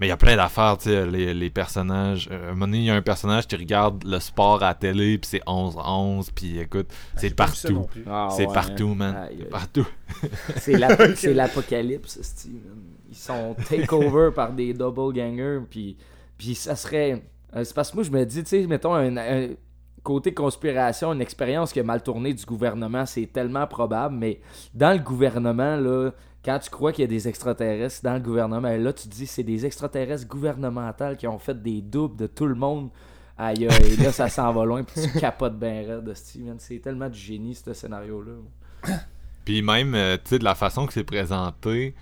mais 0.00 0.06
il 0.06 0.10
y 0.10 0.12
a 0.12 0.16
plein 0.16 0.36
d'affaires, 0.36 0.76
tu 0.78 0.90
sais, 0.90 1.06
les, 1.06 1.34
les 1.34 1.50
personnages. 1.50 2.28
Euh, 2.30 2.48
à 2.48 2.50
un 2.50 2.54
moment 2.54 2.66
donné, 2.66 2.78
il 2.78 2.84
y 2.84 2.90
a 2.90 2.94
un 2.94 3.02
personnage 3.02 3.46
qui 3.46 3.56
regarde 3.56 4.04
le 4.04 4.20
sport 4.20 4.62
à 4.62 4.68
la 4.68 4.74
télé, 4.74 5.18
puis 5.18 5.28
c'est 5.28 5.42
11-11, 5.44 6.28
puis 6.34 6.58
écoute, 6.60 6.88
c'est 7.16 7.28
ça 7.30 7.70
non 7.70 7.82
partout. 7.82 7.86
Ah, 8.06 8.28
C'est 8.30 8.46
ouais, 8.46 8.52
partout, 8.54 8.94
man. 8.94 9.28
C'est 9.36 9.48
partout. 9.50 9.86
C'est 10.56 10.76
la- 10.78 11.14
c'est 11.16 11.34
l'apocalypse. 11.34 12.18
Ils 13.10 13.16
sont 13.16 13.56
take-over 13.68 14.30
par 14.34 14.52
des 14.52 14.72
double 14.74 15.14
gangers, 15.14 15.60
puis, 15.70 15.96
puis 16.36 16.54
ça 16.54 16.76
serait... 16.76 17.22
euh, 17.56 17.64
C'est 17.64 17.74
parce 17.74 17.90
que 17.90 17.96
moi, 17.96 18.04
je 18.04 18.10
me 18.10 18.24
dis, 18.24 18.42
tu 18.42 18.48
sais, 18.50 18.66
mettons, 18.66 18.94
un, 18.94 19.16
un 19.16 19.48
côté 20.08 20.32
conspiration, 20.32 21.12
une 21.12 21.20
expérience 21.20 21.70
qui 21.70 21.80
a 21.80 21.82
mal 21.82 22.02
tourné 22.02 22.32
du 22.32 22.42
gouvernement, 22.46 23.04
c'est 23.04 23.26
tellement 23.26 23.66
probable, 23.66 24.16
mais 24.16 24.40
dans 24.72 24.96
le 24.96 25.04
gouvernement, 25.04 25.76
là, 25.76 26.12
quand 26.42 26.58
tu 26.60 26.70
crois 26.70 26.92
qu'il 26.92 27.02
y 27.02 27.04
a 27.04 27.08
des 27.08 27.28
extraterrestres 27.28 28.02
dans 28.02 28.14
le 28.14 28.20
gouvernement, 28.20 28.70
là, 28.70 28.90
tu 28.94 29.06
te 29.06 29.14
dis, 29.14 29.26
c'est 29.26 29.42
des 29.42 29.66
extraterrestres 29.66 30.26
gouvernementales 30.26 31.18
qui 31.18 31.26
ont 31.26 31.38
fait 31.38 31.62
des 31.62 31.82
doubles 31.82 32.16
de 32.16 32.26
tout 32.26 32.46
le 32.46 32.54
monde. 32.54 32.88
Aïe, 33.36 33.68
aïe, 33.68 33.96
là, 33.96 34.10
ça 34.10 34.28
s'en 34.30 34.50
va 34.50 34.64
loin, 34.64 34.82
puis 34.82 35.02
tu 35.02 35.18
capotes 35.18 35.58
bien 35.58 35.86
raide. 35.86 36.10
C'est 36.56 36.78
tellement 36.78 37.10
du 37.10 37.18
génie, 37.18 37.54
ce 37.54 37.74
scénario-là. 37.74 38.96
Puis 39.44 39.60
même, 39.60 39.94
euh, 39.94 40.16
tu 40.16 40.30
sais, 40.30 40.38
de 40.38 40.44
la 40.44 40.54
façon 40.54 40.86
que 40.86 40.94
c'est 40.94 41.04
présenté, 41.04 41.94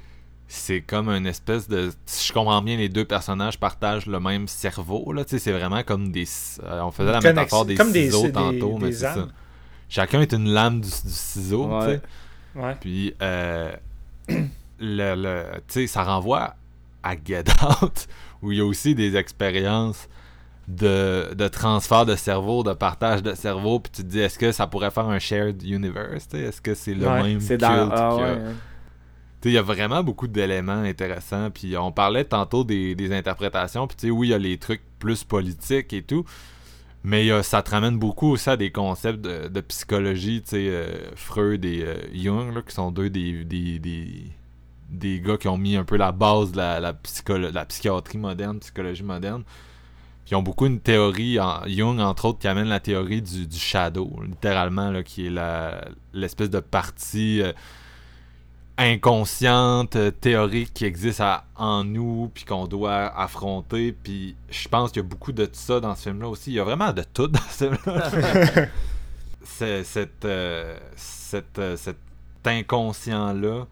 c'est 0.48 0.80
comme 0.80 1.08
une 1.08 1.26
espèce 1.26 1.68
de. 1.68 1.90
Si 2.06 2.28
je 2.28 2.32
comprends 2.32 2.62
bien, 2.62 2.76
les 2.76 2.88
deux 2.88 3.04
personnages 3.04 3.58
partagent 3.58 4.06
le 4.06 4.20
même 4.20 4.46
cerveau, 4.48 5.12
là. 5.12 5.24
Tu 5.24 5.30
sais, 5.30 5.38
c'est 5.38 5.52
vraiment 5.52 5.82
comme 5.82 6.12
des. 6.12 6.24
euh, 6.62 6.80
on 6.82 6.90
faisait 6.92 7.10
la 7.12 7.18
Connex- 7.20 7.24
métaphore 7.34 7.64
des 7.66 7.74
comme 7.74 7.92
ciseaux 7.92 8.22
des- 8.26 8.32
tantôt, 8.32 8.78
mais 8.78 8.86
des 8.88 8.92
c'est 8.92 9.04
ça. 9.04 9.28
Chacun 9.88 10.20
est 10.20 10.32
une 10.32 10.48
lame 10.50 10.80
du, 10.80 10.88
du 10.88 11.10
ciseau, 11.10 11.68
tu 11.80 11.86
sais. 11.86 12.00
Ouais. 12.54 12.64
Ouais. 12.64 12.76
Puis, 12.80 13.14
euh, 13.22 13.72
le, 14.28 15.14
le- 15.14 15.44
tu 15.68 15.80
sais, 15.80 15.86
ça 15.86 16.02
renvoie 16.04 16.54
à 17.02 17.14
Get 17.22 17.44
Out, 17.82 18.06
où 18.42 18.52
il 18.52 18.58
y 18.58 18.60
a 18.60 18.64
aussi 18.64 18.94
des 18.94 19.16
expériences 19.16 20.08
de, 20.68 21.32
de 21.34 21.46
transfert 21.48 22.04
de 22.06 22.16
cerveau, 22.16 22.64
de 22.64 22.72
partage 22.72 23.22
de 23.22 23.34
cerveau, 23.34 23.78
puis 23.78 23.92
tu 23.94 24.02
te 24.02 24.08
dis, 24.08 24.18
est-ce 24.20 24.38
que 24.38 24.50
ça 24.52 24.66
pourrait 24.66 24.90
faire 24.90 25.06
un 25.06 25.18
shared 25.20 25.62
universe, 25.62 26.28
tu 26.28 26.36
sais? 26.38 26.42
Est-ce 26.44 26.60
que 26.60 26.74
c'est 26.74 26.94
le 26.94 27.06
Ouais, 27.06 27.22
même 27.22 27.40
C'est 27.40 27.56
culte 27.58 27.60
dans. 27.60 27.90
Ah, 27.92 28.36
il 29.50 29.54
y 29.54 29.58
a 29.58 29.62
vraiment 29.62 30.02
beaucoup 30.02 30.28
d'éléments 30.28 30.72
intéressants. 30.72 31.50
Puis 31.50 31.76
on 31.76 31.92
parlait 31.92 32.24
tantôt 32.24 32.64
des, 32.64 32.94
des 32.94 33.12
interprétations. 33.12 33.86
Puis 33.86 33.96
tu 33.96 34.06
sais, 34.06 34.10
oui, 34.10 34.28
il 34.28 34.30
y 34.30 34.34
a 34.34 34.38
les 34.38 34.58
trucs 34.58 34.82
plus 34.98 35.24
politiques 35.24 35.92
et 35.92 36.02
tout. 36.02 36.24
Mais 37.06 37.42
ça 37.44 37.62
te 37.62 37.70
ramène 37.70 37.98
beaucoup 38.00 38.32
aussi 38.32 38.50
à 38.50 38.56
des 38.56 38.72
concepts 38.72 39.20
de, 39.20 39.60
psychologie. 39.60 40.42
Tu 40.42 40.48
sais, 40.48 40.68
euh, 40.68 41.14
Freud 41.14 41.64
et 41.64 41.84
euh, 41.84 41.94
Jung, 42.12 42.52
là, 42.52 42.62
qui 42.62 42.74
sont 42.74 42.90
deux 42.90 43.08
des, 43.10 43.44
des, 43.44 43.78
des, 44.90 45.20
gars 45.20 45.36
qui 45.36 45.46
ont 45.46 45.56
mis 45.56 45.76
un 45.76 45.84
peu 45.84 45.96
la 45.96 46.10
base 46.10 46.50
de 46.50 46.56
la, 46.56 46.80
la, 46.80 46.96
la 47.52 47.64
psychiatrie 47.64 48.18
moderne, 48.18 48.58
psychologie 48.58 49.04
moderne. 49.04 49.44
Ils 50.28 50.34
ont 50.34 50.42
beaucoup 50.42 50.66
une 50.66 50.80
théorie, 50.80 51.38
Jung 51.68 52.00
entre 52.00 52.24
autres, 52.24 52.40
qui 52.40 52.48
amène 52.48 52.66
la 52.66 52.80
théorie 52.80 53.22
du, 53.22 53.46
du 53.46 53.56
shadow, 53.56 54.10
littéralement, 54.26 54.90
là, 54.90 55.04
qui 55.04 55.28
est 55.28 55.32
l'espèce 56.12 56.50
de 56.50 56.58
partie 56.58 57.40
euh, 57.40 57.52
inconsciente, 58.78 59.96
euh, 59.96 60.10
théorique 60.10 60.72
qui 60.74 60.84
existe 60.84 61.20
à- 61.20 61.44
en 61.56 61.84
nous, 61.84 62.30
puis 62.34 62.44
qu'on 62.44 62.66
doit 62.66 63.06
affronter. 63.18 63.92
Puis 63.92 64.36
je 64.50 64.68
pense 64.68 64.90
qu'il 64.92 65.02
y 65.02 65.04
a 65.04 65.08
beaucoup 65.08 65.32
de 65.32 65.48
ça 65.52 65.80
dans 65.80 65.94
ce 65.94 66.04
film-là 66.04 66.28
aussi. 66.28 66.50
Il 66.50 66.54
y 66.54 66.60
a 66.60 66.64
vraiment 66.64 66.92
de 66.92 67.02
tout 67.02 67.28
dans 67.28 67.40
ce 67.50 67.70
film-là. 67.72 68.10
C'est 69.44 69.84
cette, 69.84 70.24
euh, 70.24 70.76
cette, 70.96 71.58
euh, 71.58 71.76
cet 71.76 71.96
inconscient-là 72.44 73.66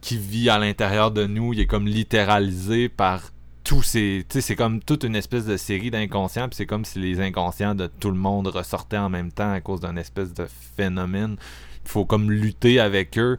qui 0.00 0.16
vit 0.16 0.48
à 0.48 0.58
l'intérieur 0.58 1.10
de 1.10 1.26
nous, 1.26 1.52
il 1.52 1.60
est 1.60 1.66
comme 1.66 1.86
littéralisé 1.86 2.88
par 2.88 3.20
tous 3.64 3.82
ces... 3.82 4.24
Tu 4.28 4.34
sais, 4.34 4.40
c'est 4.40 4.54
comme 4.54 4.80
toute 4.80 5.02
une 5.02 5.16
espèce 5.16 5.44
de 5.44 5.56
série 5.56 5.90
d'inconscients, 5.90 6.48
puis 6.48 6.54
c'est 6.56 6.66
comme 6.66 6.84
si 6.84 7.00
les 7.00 7.20
inconscients 7.20 7.74
de 7.74 7.88
tout 7.88 8.10
le 8.12 8.16
monde 8.16 8.46
ressortaient 8.46 8.96
en 8.96 9.08
même 9.10 9.32
temps 9.32 9.50
à 9.50 9.60
cause 9.60 9.80
d'un 9.80 9.96
espèce 9.96 10.32
de 10.32 10.46
phénomène. 10.76 11.36
Il 11.84 11.90
faut 11.90 12.04
comme 12.04 12.30
lutter 12.30 12.78
avec 12.78 13.18
eux. 13.18 13.36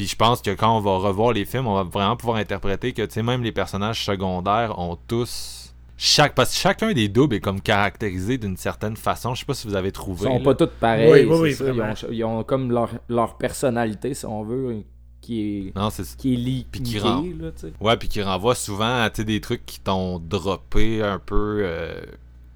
Puis 0.00 0.06
je 0.08 0.16
pense 0.16 0.40
que 0.40 0.52
quand 0.54 0.74
on 0.74 0.80
va 0.80 0.96
revoir 0.96 1.34
les 1.34 1.44
films, 1.44 1.66
on 1.66 1.74
va 1.74 1.82
vraiment 1.82 2.16
pouvoir 2.16 2.38
interpréter 2.38 2.94
que, 2.94 3.02
tu 3.02 3.12
sais, 3.12 3.22
même 3.22 3.42
les 3.42 3.52
personnages 3.52 4.02
secondaires 4.02 4.78
ont 4.78 4.96
tous... 5.06 5.74
Chaque, 5.98 6.34
parce 6.34 6.52
que 6.54 6.56
chacun 6.56 6.94
des 6.94 7.08
doubles 7.08 7.34
est 7.36 7.40
comme 7.40 7.60
caractérisé 7.60 8.38
d'une 8.38 8.56
certaine 8.56 8.96
façon. 8.96 9.34
Je 9.34 9.40
sais 9.40 9.44
pas 9.44 9.52
si 9.52 9.66
vous 9.68 9.74
avez 9.74 9.88
Ils 9.88 9.92
trouvé. 9.92 10.24
sont 10.24 10.38
là. 10.38 10.42
pas 10.42 10.54
tous 10.54 10.70
pareils. 10.80 11.26
Oui, 11.26 11.36
oui, 11.38 11.38
oui. 11.52 11.56
Ils, 11.74 11.82
ont, 11.82 11.94
ils 12.10 12.24
ont 12.24 12.44
comme 12.44 12.72
leur, 12.72 12.88
leur 13.10 13.36
personnalité, 13.36 14.14
si 14.14 14.24
on 14.24 14.42
veut, 14.42 14.76
qui 15.20 15.68
est, 15.68 15.76
Non, 15.76 15.90
c'est 15.90 16.16
qui 16.16 16.32
est 16.32 16.36
liée. 16.38 16.66
Puis 16.72 16.80
qui 16.82 16.98
rend- 16.98 17.20
là. 17.38 17.50
Ouais, 17.82 17.98
puis 17.98 18.08
qui 18.08 18.22
renvoie 18.22 18.54
souvent 18.54 19.02
à 19.02 19.10
des 19.10 19.40
trucs 19.42 19.66
qui 19.66 19.80
t'ont 19.80 20.18
droppé 20.18 21.02
un 21.02 21.18
peu 21.18 21.60
euh, 21.62 22.00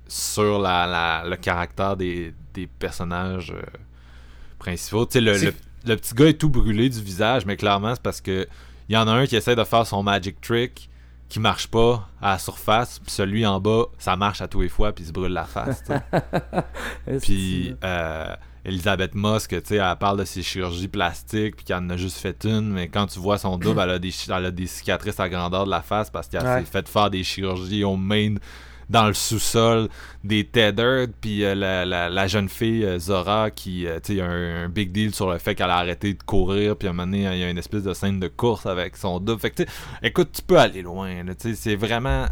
sur 0.08 0.58
la, 0.58 0.86
la- 0.86 1.28
le 1.28 1.36
caractère 1.36 1.98
des, 1.98 2.32
des 2.54 2.66
personnages 2.66 3.50
euh, 3.54 3.60
principaux. 4.58 5.04
Tu 5.04 5.12
sais, 5.12 5.20
le, 5.20 5.34
C'est- 5.36 5.44
le, 5.44 5.54
le 5.86 5.96
petit 5.96 6.14
gars 6.14 6.26
est 6.28 6.38
tout 6.40 6.48
brûlé 6.50 6.88
du 6.88 7.00
visage, 7.02 7.44
mais 7.46 7.56
clairement, 7.56 7.94
c'est 7.94 8.02
parce 8.02 8.20
que 8.20 8.46
il 8.88 8.94
y 8.94 8.98
en 8.98 9.08
a 9.08 9.12
un 9.12 9.26
qui 9.26 9.36
essaie 9.36 9.56
de 9.56 9.64
faire 9.64 9.86
son 9.86 10.02
magic 10.02 10.40
trick 10.40 10.88
qui 11.28 11.40
marche 11.40 11.66
pas 11.68 12.08
à 12.20 12.32
la 12.32 12.38
surface, 12.38 12.98
puis 12.98 13.10
celui 13.10 13.46
en 13.46 13.58
bas, 13.60 13.84
ça 13.98 14.14
marche 14.14 14.40
à 14.42 14.46
tous 14.48 14.60
les 14.60 14.68
fois, 14.68 14.92
puis 14.92 15.04
il 15.04 15.08
se 15.08 15.12
brûle 15.12 15.32
la 15.32 15.44
face. 15.46 15.82
Puis 17.22 17.74
euh, 17.82 18.34
Elisabeth 18.64 19.14
Moss, 19.14 19.48
tu 19.48 19.58
sais, 19.64 19.76
elle 19.76 19.96
parle 19.96 20.18
de 20.18 20.24
ses 20.24 20.42
chirurgies 20.42 20.88
plastiques, 20.88 21.56
puis 21.56 21.64
qu'elle 21.64 21.76
en 21.78 21.90
a 21.90 21.96
juste 21.96 22.18
fait 22.18 22.44
une, 22.44 22.70
mais 22.70 22.88
quand 22.88 23.06
tu 23.06 23.18
vois 23.18 23.38
son 23.38 23.56
double, 23.58 23.80
elle 23.80 23.90
a 23.90 23.98
des, 23.98 24.12
elle 24.28 24.46
a 24.46 24.50
des 24.50 24.66
cicatrices 24.66 25.20
à 25.20 25.28
grandeur 25.28 25.64
de 25.64 25.70
la 25.70 25.82
face 25.82 26.10
parce 26.10 26.28
qu'elle 26.28 26.44
Ouais. 26.44 26.60
s'est 26.60 26.66
fait 26.70 26.88
faire 26.88 27.10
des 27.10 27.24
chirurgies 27.24 27.84
au 27.84 27.96
main 27.96 28.34
dans 28.90 29.06
le 29.06 29.14
sous-sol, 29.14 29.88
des 30.22 30.44
tethered, 30.44 31.12
puis 31.20 31.44
euh, 31.44 31.54
la, 31.54 31.84
la- 31.84 32.08
la 32.10 32.26
jeune 32.26 32.48
fille 32.48 32.84
euh, 32.84 32.98
Zora 32.98 33.50
qui, 33.50 33.86
euh, 33.86 33.98
tu 34.02 34.16
sais, 34.16 34.20
un, 34.22 34.64
un 34.64 34.68
big 34.68 34.92
deal 34.92 35.14
sur 35.14 35.30
le 35.30 35.38
fait 35.38 35.54
qu'elle 35.54 35.70
a 35.70 35.76
arrêté 35.78 36.14
de 36.14 36.22
courir, 36.22 36.76
puis 36.76 36.88
à 36.88 36.90
un 36.90 36.94
moment 36.94 37.06
donné, 37.10 37.24
il 37.32 37.38
y 37.40 37.44
a 37.44 37.50
une 37.50 37.58
espèce 37.58 37.82
de 37.82 37.94
scène 37.94 38.20
de 38.20 38.28
course 38.28 38.66
avec 38.66 38.96
son 38.96 39.20
double. 39.20 39.40
Fait 39.40 39.50
que, 39.50 39.62
tu 39.62 39.68
sais, 39.68 39.68
écoute, 40.02 40.30
tu 40.32 40.42
peux 40.42 40.58
aller 40.58 40.82
loin, 40.82 41.22
là, 41.24 41.34
tu 41.34 41.50
sais, 41.50 41.54
c'est 41.54 41.76
vraiment... 41.76 42.26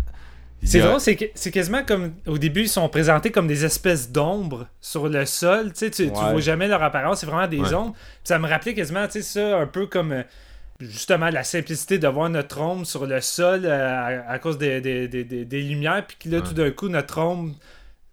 C'est 0.65 0.81
a- 0.81 0.87
drôle, 0.87 1.01
c'est 1.01 1.51
quasiment 1.51 1.83
comme 1.85 2.13
au 2.27 2.39
début, 2.39 2.61
ils 2.63 2.69
sont 2.69 2.89
présentés 2.89 3.33
comme 3.33 3.49
des 3.49 3.65
espèces 3.65 4.13
d'ombres 4.13 4.69
sur 4.81 5.09
le 5.09 5.27
sol. 5.27 5.73
Tu 5.73 5.79
sais, 5.81 5.91
tu, 5.91 6.07
tu 6.07 6.13
Ouais. 6.17 6.31
vois 6.31 6.41
jamais 6.41 6.69
leur 6.69 6.81
apparence, 6.85 7.19
c'est 7.19 7.27
vraiment 7.27 7.49
des 7.49 7.59
Ouais. 7.59 7.75
ombres. 7.75 7.95
Puis 7.95 8.05
ça 8.25 8.39
me 8.39 8.47
rappelait 8.49 8.73
quasiment, 8.73 9.05
tu 9.07 9.15
sais, 9.15 9.23
ça, 9.23 9.59
un 9.59 9.67
peu 9.67 9.87
comme 9.89 10.13
euh, 10.13 10.23
justement 10.83 11.31
la 11.31 11.45
simplicité 11.45 11.99
de 11.99 12.09
voir 12.09 12.29
notre 12.31 12.61
ombre 12.61 12.87
sur 12.87 13.07
le 13.07 13.21
sol 13.21 13.65
euh, 13.65 13.71
à, 14.27 14.31
à 14.31 14.39
cause 14.39 14.59
des, 14.59 14.81
des, 14.81 15.09
des- 15.09 15.25
des- 15.25 15.63
lumières, 15.63 16.07
puis 16.07 16.17
que 16.19 16.29
là, 16.29 16.39
Ouais. 16.39 16.43
tout 16.47 16.55
d'un 16.55 16.71
coup, 16.71 16.89
notre 16.89 17.19
ombre 17.19 17.55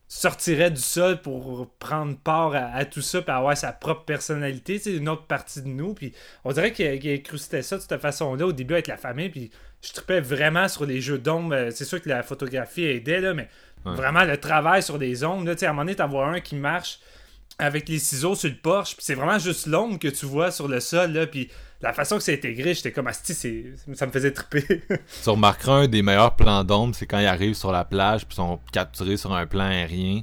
sortirait 0.07 0.71
du 0.71 0.81
sol 0.81 1.21
pour 1.21 1.69
prendre 1.77 2.17
part 2.17 2.55
à, 2.55 2.73
à 2.73 2.85
tout 2.85 3.01
ça 3.01 3.21
puis 3.21 3.31
avoir 3.31 3.55
sa 3.55 3.71
propre 3.71 4.05
personnalité, 4.05 4.79
c'est 4.79 4.93
une 4.95 5.07
autre 5.07 5.27
partie 5.27 5.61
de 5.61 5.67
nous 5.67 5.93
puis 5.93 6.13
on 6.43 6.51
dirait 6.51 6.71
qu'il 6.73 7.07
incrustait 7.11 7.61
ça 7.61 7.77
de 7.77 7.81
cette 7.81 8.01
façon-là 8.01 8.47
au 8.47 8.51
début 8.51 8.73
avec 8.73 8.87
la 8.87 8.97
famille 8.97 9.29
puis 9.29 9.51
je 9.83 9.93
tripais 9.93 10.19
vraiment 10.19 10.67
sur 10.67 10.85
les 10.87 10.99
jeux 10.99 11.19
d'ombre 11.19 11.53
Euh, 11.53 11.69
c'est 11.71 11.85
sûr 11.85 12.01
que 12.01 12.09
la 12.09 12.23
photographie 12.23 12.85
aidait 12.85 13.21
là 13.21 13.33
mais 13.35 13.47
Ouais. 13.85 13.95
vraiment 13.95 14.25
le 14.25 14.35
travail 14.37 14.83
sur 14.83 14.97
des 14.99 15.23
ombres 15.23 15.45
là 15.45 15.53
à 15.61 15.65
un 15.65 15.67
moment 15.69 15.83
donné 15.83 15.95
t'en 15.95 16.07
vois 16.09 16.27
un 16.27 16.39
qui 16.41 16.55
marche 16.55 16.99
avec 17.59 17.87
les 17.89 17.99
ciseaux 17.99 18.35
sur 18.35 18.49
le 18.49 18.55
porche 18.55 18.95
puis 18.95 19.05
c'est 19.05 19.15
vraiment 19.15 19.37
juste 19.39 19.67
l'ombre 19.67 19.99
que 19.99 20.07
tu 20.07 20.25
vois 20.25 20.49
sur 20.51 20.67
le 20.67 20.79
sol 20.79 21.11
là 21.11 21.27
puis 21.27 21.49
la 21.81 21.93
façon 21.93 22.17
que 22.17 22.23
c'est 22.23 22.33
intégré 22.33 22.73
j'étais 22.73 22.91
comme 22.91 23.07
asti 23.07 23.33
ça 23.93 24.05
me 24.07 24.11
faisait 24.11 24.31
triper 24.31 24.81
Tu 25.23 25.29
remarqueras 25.29 25.73
un 25.83 25.87
des 25.87 26.01
meilleurs 26.01 26.35
plans 26.35 26.63
d'ombre, 26.63 26.95
c'est 26.95 27.05
quand 27.05 27.19
ils 27.19 27.25
arrivent 27.27 27.53
sur 27.55 27.71
la 27.71 27.85
plage 27.85 28.25
puis 28.25 28.35
sont 28.35 28.59
capturés 28.73 29.17
sur 29.17 29.33
un 29.33 29.45
plan 29.45 29.65
aérien. 29.65 30.21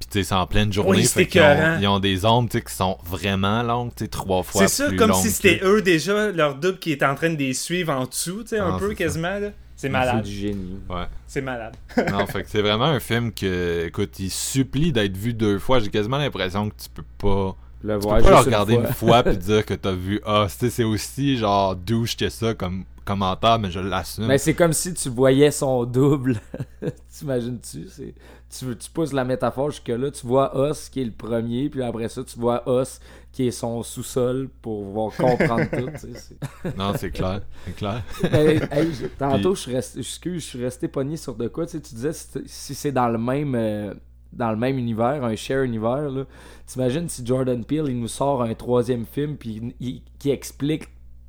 Puis 0.00 0.08
tu 0.10 0.18
sais, 0.18 0.24
c'est 0.24 0.34
en 0.34 0.46
pleine 0.46 0.72
journée. 0.72 0.98
Oui, 0.98 1.04
fait 1.06 1.40
ont, 1.40 1.78
ils 1.80 1.86
ont 1.86 2.00
des 2.00 2.24
ombres 2.24 2.48
tu 2.50 2.58
sais, 2.58 2.64
qui 2.64 2.74
sont 2.74 2.98
vraiment 3.04 3.62
longues, 3.62 3.92
tu 3.96 4.04
sais, 4.04 4.08
trois 4.08 4.42
fois 4.42 4.66
C'est 4.66 4.84
ça, 4.84 4.92
comme 4.96 5.12
si 5.14 5.30
c'était 5.30 5.58
que- 5.60 5.64
eux 5.66 5.82
déjà, 5.82 6.30
leur 6.32 6.56
double 6.56 6.78
qui 6.80 6.90
était 6.92 7.06
en 7.06 7.14
train 7.14 7.30
de 7.30 7.38
les 7.38 7.54
suivre 7.54 7.92
en 7.92 8.04
dessous, 8.04 8.42
tu 8.42 8.48
sais, 8.50 8.58
un 8.58 8.74
Ah, 8.74 8.78
peu 8.78 8.88
ça. 8.90 8.94
quasiment. 8.96 9.38
là. 9.38 9.50
C'est 9.84 9.88
C'est 9.88 9.92
malade. 9.92 10.22
du 10.24 10.30
génie. 10.32 10.78
Ouais. 10.88 11.04
C'est 11.26 11.40
malade. 11.42 11.76
Non, 12.10 12.26
fait 12.26 12.42
que 12.42 12.48
c'est 12.50 12.62
vraiment 12.62 12.84
un 12.86 13.00
film 13.00 13.32
que, 13.32 13.86
écoute, 13.86 14.18
il 14.18 14.30
supplie 14.30 14.92
d'être 14.92 15.16
vu 15.16 15.34
deux 15.34 15.58
fois. 15.58 15.78
J'ai 15.80 15.90
quasiment 15.90 16.18
l'impression 16.18 16.70
que 16.70 16.74
tu 16.82 16.88
peux 16.88 17.04
pas, 17.18 17.54
Le 17.82 17.98
tu 17.98 18.02
voir 18.04 18.16
peux 18.18 18.22
pas 18.24 18.30
le 18.30 18.36
regarder 18.36 18.74
une 18.74 18.86
fois. 18.86 19.22
puis 19.22 19.36
dire 19.38 19.64
que 19.66 19.74
t'as 19.74 19.92
vu 19.92 20.20
Ah, 20.24 20.46
tu 20.58 20.70
c'est 20.70 20.84
aussi 20.84 21.36
genre 21.36 21.76
douche 21.76 22.16
que 22.16 22.28
ça 22.28 22.54
comme 22.54 22.84
commentaire, 23.04 23.58
mais 23.58 23.70
je 23.70 23.80
l'assume. 23.80 24.26
Mais 24.26 24.38
c'est 24.38 24.54
comme 24.54 24.72
si 24.72 24.94
tu 24.94 25.10
voyais 25.10 25.50
son 25.50 25.84
double. 25.84 26.40
T'imagines-tu? 27.18 27.86
C'est- 27.88 28.14
Tu, 28.56 28.76
tu 28.76 28.90
pousses 28.90 29.12
la 29.12 29.24
métaphore 29.24 29.70
jusque-là, 29.70 30.10
tu 30.12 30.26
vois 30.26 30.56
Os 30.56 30.88
qui 30.88 31.00
est 31.00 31.04
le 31.04 31.10
premier, 31.10 31.68
puis 31.68 31.82
après 31.82 32.08
ça, 32.08 32.22
tu 32.22 32.38
vois 32.38 32.62
Os 32.68 33.00
qui 33.34 33.48
est 33.48 33.50
son 33.50 33.82
sous-sol 33.82 34.48
pour 34.62 34.84
voir 34.84 35.10
comprendre 35.16 35.68
tout. 35.70 35.90
tu 35.90 35.98
sais, 36.14 36.36
c'est- 36.62 36.76
Non, 36.78 36.92
c'est 36.96 37.10
clair, 37.10 37.42
c'est 37.66 37.74
clair. 37.76 38.02
Hey, 38.32 38.92
je- 38.94 39.06
tantôt, 39.18 39.54
je 39.56 39.60
suis 39.60 39.74
resté, 39.74 39.98
excuse, 39.98 40.42
je 40.44 40.48
suis 40.50 40.62
resté 40.64 40.86
pogné 40.88 41.16
sur 41.16 41.34
de 41.34 41.48
quoi. 41.48 41.66
Tu, 41.66 41.72
sais, 41.72 41.80
tu 41.82 41.94
disais 41.96 42.12
si, 42.46 42.74
c'est 42.74 42.92
dans 42.92 43.08
le 43.08 43.18
même 43.18 43.54
euh, 43.56 43.92
dans 44.32 44.50
le 44.50 44.56
même 44.56 44.78
univers, 44.78 45.22
un 45.24 45.34
share 45.36 45.62
univers, 45.64 46.08
là, 46.10 46.24
t'imagines 46.66 47.08
si 47.08 47.24
Jordan 47.26 47.64
Peele 47.64 47.86
il 47.88 48.00
nous 48.00 48.08
sort 48.08 48.42
un 48.42 48.54
troisième 48.54 49.04
film 49.04 49.36
puis 49.36 49.74
il- 49.80 50.02
qui 50.18 50.30
explique 50.30 50.84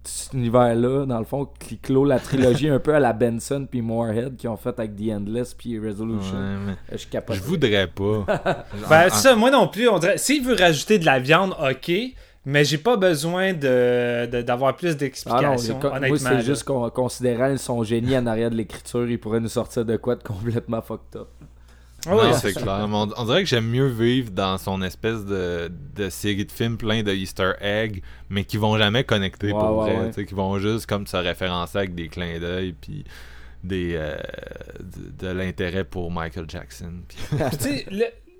cet 0.07 0.33
univers-là, 0.33 1.05
dans 1.05 1.19
le 1.19 1.25
fond, 1.25 1.47
qui 1.59 1.77
clôt 1.77 2.05
la 2.05 2.19
trilogie 2.19 2.69
un 2.69 2.79
peu 2.79 2.93
à 2.95 2.99
la 2.99 3.13
Benson 3.13 3.67
puis 3.69 3.81
Moorhead 3.81 4.35
qui 4.37 4.47
ont 4.47 4.57
fait 4.57 4.77
avec 4.79 4.95
The 4.95 5.11
Endless 5.13 5.53
puis 5.53 5.79
Resolution. 5.79 6.35
Ouais, 6.35 6.57
mais 6.65 6.71
Euh, 6.93 6.97
Je 6.97 7.07
capable. 7.07 7.39
je 7.39 7.43
voudrais 7.43 7.87
pas. 7.87 8.25
Ben, 8.89 9.07
En- 9.07 9.09
ça, 9.09 9.35
moi 9.35 9.51
non 9.51 9.67
plus, 9.67 9.87
on 9.89 9.99
dirait. 9.99 10.17
S'il 10.17 10.43
veut 10.43 10.55
rajouter 10.55 10.99
de 10.99 11.05
la 11.05 11.19
viande, 11.19 11.55
ok. 11.59 11.91
Mais 12.47 12.63
j'ai 12.63 12.77
pas 12.77 12.95
besoin 12.95 13.53
de 13.53 14.27
de- 14.27 14.41
d'avoir 14.43 14.75
plus 14.75 14.91
Ah 14.91 14.93
d'explications, 14.93 15.79
honnêtement. 15.83 16.07
moi 16.07 16.17
c'est 16.19 16.41
juste 16.41 16.63
qu'on 16.63 16.87
considérant 16.91 17.57
son 17.57 17.81
génie 17.83 18.15
en 18.15 18.27
arrière 18.27 18.51
de 18.51 18.55
l'écriture, 18.55 19.09
il 19.09 19.19
pourrait 19.19 19.39
nous 19.39 19.49
sortir 19.49 19.83
de 19.83 19.97
quoi 19.97 20.15
de 20.15 20.21
complètement 20.21 20.81
fucked 20.83 21.15
up. 21.15 21.27
Ah 22.07 22.11
non, 22.11 22.21
oui, 22.31 22.37
c'est 22.41 22.53
clair. 22.53 22.87
On, 22.89 23.09
on 23.17 23.25
dirait 23.25 23.43
que 23.43 23.49
j'aime 23.49 23.67
mieux 23.67 23.87
vivre 23.87 24.31
dans 24.31 24.57
son 24.57 24.81
espèce 24.81 25.25
de, 25.25 25.71
de 25.95 26.09
série 26.09 26.45
de 26.45 26.51
films 26.51 26.77
plein 26.77 27.03
de 27.03 27.11
Easter 27.11 27.53
eggs, 27.61 28.01
mais 28.29 28.43
qui 28.43 28.57
vont 28.57 28.77
jamais 28.77 29.03
connecter 29.03 29.47
Ouais, 29.47 29.59
pour 29.59 29.77
ouais, 29.79 29.93
vrai. 29.95 30.11
ouais. 30.15 30.25
Qui 30.25 30.33
vont 30.33 30.57
juste 30.59 30.85
comme 30.87 31.07
se 31.07 31.17
référencer 31.17 31.77
avec 31.79 31.95
des 31.95 32.07
clins 32.07 32.39
d'œil, 32.39 32.73
puis 32.79 33.03
des 33.63 33.93
euh, 33.95 34.15
de, 34.79 35.25
de 35.27 35.31
l'intérêt 35.33 35.83
pour 35.83 36.11
Michael 36.11 36.45
Jackson. 36.49 36.93
puis- 37.07 37.17
sais, 37.59 37.85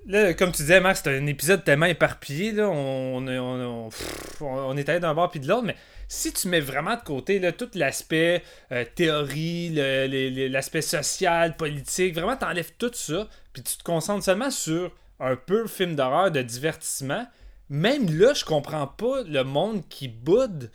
là, 0.08 0.34
comme 0.34 0.52
tu 0.52 0.62
disais, 0.62 0.80
Max, 0.80 1.00
c'est 1.02 1.18
un 1.18 1.26
épisode 1.26 1.64
tellement 1.64 1.86
éparpillé. 1.86 2.52
Là, 2.52 2.68
on, 2.68 3.16
on, 3.16 3.28
on, 3.28 3.60
on- 3.86 3.88
pff, 3.88 4.40
on- 4.40 4.70
on 4.70 4.76
est 4.76 4.88
allé 4.88 5.00
d'un 5.00 5.14
bord 5.14 5.30
puis 5.30 5.40
de 5.40 5.48
l'autre, 5.48 5.64
mais 5.64 5.74
si 6.08 6.32
tu 6.32 6.46
mets 6.46 6.60
vraiment 6.60 6.94
de 6.94 7.00
côté 7.00 7.40
là, 7.40 7.50
tout 7.50 7.68
l'aspect 7.74 8.44
euh, 8.70 8.84
théorie, 8.94 9.70
le- 9.74 10.06
le- 10.06 10.28
le- 10.30 10.46
l'aspect 10.46 10.80
social, 10.82 11.56
politique, 11.56 12.14
vraiment 12.14 12.36
t'enlèves 12.36 12.70
tout 12.78 12.92
ça, 12.94 13.26
puis 13.56 13.62
tu 13.62 13.78
te 13.78 13.82
concentres 13.82 14.22
seulement 14.22 14.50
sur 14.50 14.92
un 15.18 15.34
peu 15.34 15.66
film 15.66 15.96
d'horreur, 15.96 16.30
de 16.30 16.42
divertissement, 16.42 17.26
même 17.70 18.06
là, 18.18 18.34
je 18.34 18.44
comprends 18.44 18.86
pas 18.86 19.22
le 19.22 19.44
monde 19.44 19.82
qui 19.88 20.08
boude 20.08 20.70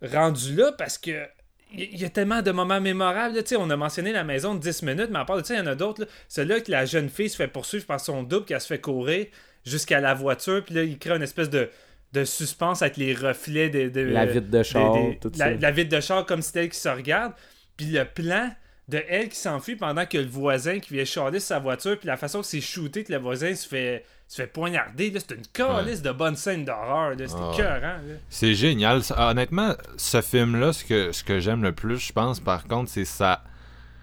rendu 0.00 0.54
là 0.54 0.70
parce 0.78 0.96
que 0.96 1.26
il 1.72 2.00
y 2.00 2.04
a 2.04 2.08
tellement 2.08 2.40
de 2.42 2.50
moments 2.52 2.80
mémorables. 2.80 3.34
là. 3.36 3.42
On 3.58 3.68
a 3.70 3.76
mentionné 3.76 4.12
la 4.12 4.22
maison 4.24 4.54
de 4.54 4.60
10 4.60 4.82
minutes, 4.82 5.08
mais 5.10 5.18
à 5.20 5.24
part 5.24 5.36
de 5.40 5.44
ça, 5.44 5.54
il 5.54 5.58
y 5.58 5.60
en 5.60 5.66
a 5.66 5.74
d'autres. 5.74 6.02
là. 6.02 6.06
Celui-là 6.28 6.60
que 6.60 6.70
la 6.70 6.84
jeune 6.84 7.08
fille 7.08 7.28
se 7.28 7.36
fait 7.36 7.46
poursuivre 7.48 7.86
par 7.86 8.00
son 8.00 8.22
double, 8.22 8.44
qu'elle 8.44 8.60
se 8.60 8.66
fait 8.68 8.80
courir 8.80 9.26
jusqu'à 9.64 10.00
la 10.00 10.14
voiture, 10.14 10.64
puis 10.64 10.74
là, 10.74 10.82
il 10.84 10.98
crée 10.98 11.14
une 11.16 11.22
espèce 11.22 11.50
de, 11.50 11.68
de 12.12 12.24
suspense 12.24 12.82
avec 12.82 12.96
les 12.96 13.12
reflets 13.14 13.70
de, 13.70 13.88
de- 13.88 14.00
La 14.00 14.26
vitre 14.26 14.48
de 14.48 14.62
char, 14.62 14.94
des- 14.94 15.18
tout 15.20 15.30
la, 15.36 15.44
ça. 15.46 15.54
la 15.54 15.70
vitre 15.70 15.94
de 15.96 16.00
char 16.00 16.26
comme 16.26 16.42
si 16.42 16.48
c'était 16.48 16.64
elle 16.64 16.70
qui 16.70 16.78
se 16.78 16.88
regarde. 16.88 17.34
Puis 17.76 17.86
le 17.86 18.04
plan 18.04 18.50
de 18.90 19.02
elle 19.08 19.28
qui 19.28 19.36
s'enfuit 19.36 19.76
pendant 19.76 20.04
que 20.04 20.18
le 20.18 20.26
voisin 20.26 20.80
qui 20.80 20.94
vient 20.94 21.04
charler 21.04 21.38
sur 21.38 21.48
sa 21.48 21.58
voiture, 21.60 21.96
puis 21.98 22.08
la 22.08 22.16
façon 22.16 22.40
que 22.40 22.46
c'est 22.46 22.60
shooté, 22.60 23.04
que 23.04 23.12
le 23.12 23.18
voisin 23.18 23.54
se 23.54 23.66
fait, 23.66 24.04
se 24.26 24.36
fait 24.36 24.48
poignarder, 24.48 25.12
c'est 25.16 25.34
une 25.34 25.46
calice 25.52 26.02
de 26.02 26.10
bonnes 26.10 26.36
scènes 26.36 26.64
d'horreur. 26.64 27.12
écœurant, 27.12 27.56
là. 27.80 27.98
C'est 28.28 28.54
génial. 28.54 29.02
Honnêtement, 29.16 29.74
ce 29.96 30.20
film-là, 30.20 30.72
ce 30.72 30.84
que, 30.84 31.12
ce 31.12 31.22
que 31.22 31.38
j'aime 31.40 31.62
le 31.62 31.72
plus, 31.72 31.98
je 31.98 32.12
pense, 32.12 32.40
par 32.40 32.64
contre, 32.64 32.90
c'est 32.90 33.04
ça. 33.04 33.44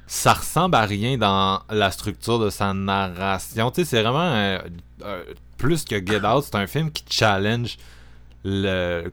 Ça 0.09 0.33
ressemble 0.33 0.75
à 0.75 0.85
rien 0.85 1.17
dans 1.17 1.61
la 1.69 1.91
structure 1.91 2.39
de 2.39 2.49
sa 2.49 2.73
narration. 2.73 3.71
Tu 3.71 3.81
sais, 3.81 3.89
c'est 3.89 4.01
vraiment 4.01 4.31
euh, 4.33 4.59
euh, 5.03 5.23
plus 5.57 5.83
que 5.83 5.95
Get 5.95 6.25
Out, 6.25 6.45
c'est 6.45 6.55
un 6.55 6.67
film 6.67 6.91
qui 6.91 7.03
challenge 7.09 7.77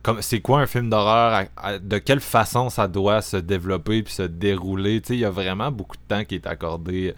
Comme, 0.01 0.21
c'est 0.21 0.39
quoi 0.39 0.61
un 0.61 0.65
film 0.65 0.89
d'horreur 0.89 1.45
De 1.81 1.97
quelle 1.97 2.21
façon 2.21 2.69
ça 2.69 2.87
doit 2.87 3.21
se 3.21 3.37
développer 3.37 4.01
puis 4.03 4.13
se 4.13 4.23
dérouler? 4.23 5.01
Il 5.09 5.17
y 5.17 5.25
a 5.25 5.29
vraiment 5.29 5.71
beaucoup 5.71 5.97
de 5.97 6.01
temps 6.07 6.23
qui 6.23 6.35
est 6.35 6.47
accordé 6.47 7.13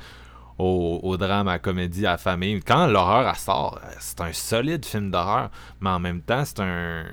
au, 0.58 1.16
drame, 1.18 1.48
à 1.48 1.54
la 1.54 1.60
comédie, 1.60 2.08
à 2.08 2.18
famille. 2.18 2.60
Quand 2.62 2.88
l'horreur 2.88 3.36
sort, 3.36 3.80
c'est 4.00 4.22
un 4.22 4.34
solide 4.34 4.86
film 4.86 5.12
d'horreur, 5.12 5.52
mais 5.80 5.90
en 5.90 6.00
même 6.00 6.22
temps, 6.22 6.44
c'est 6.46 6.60
un. 6.60 7.06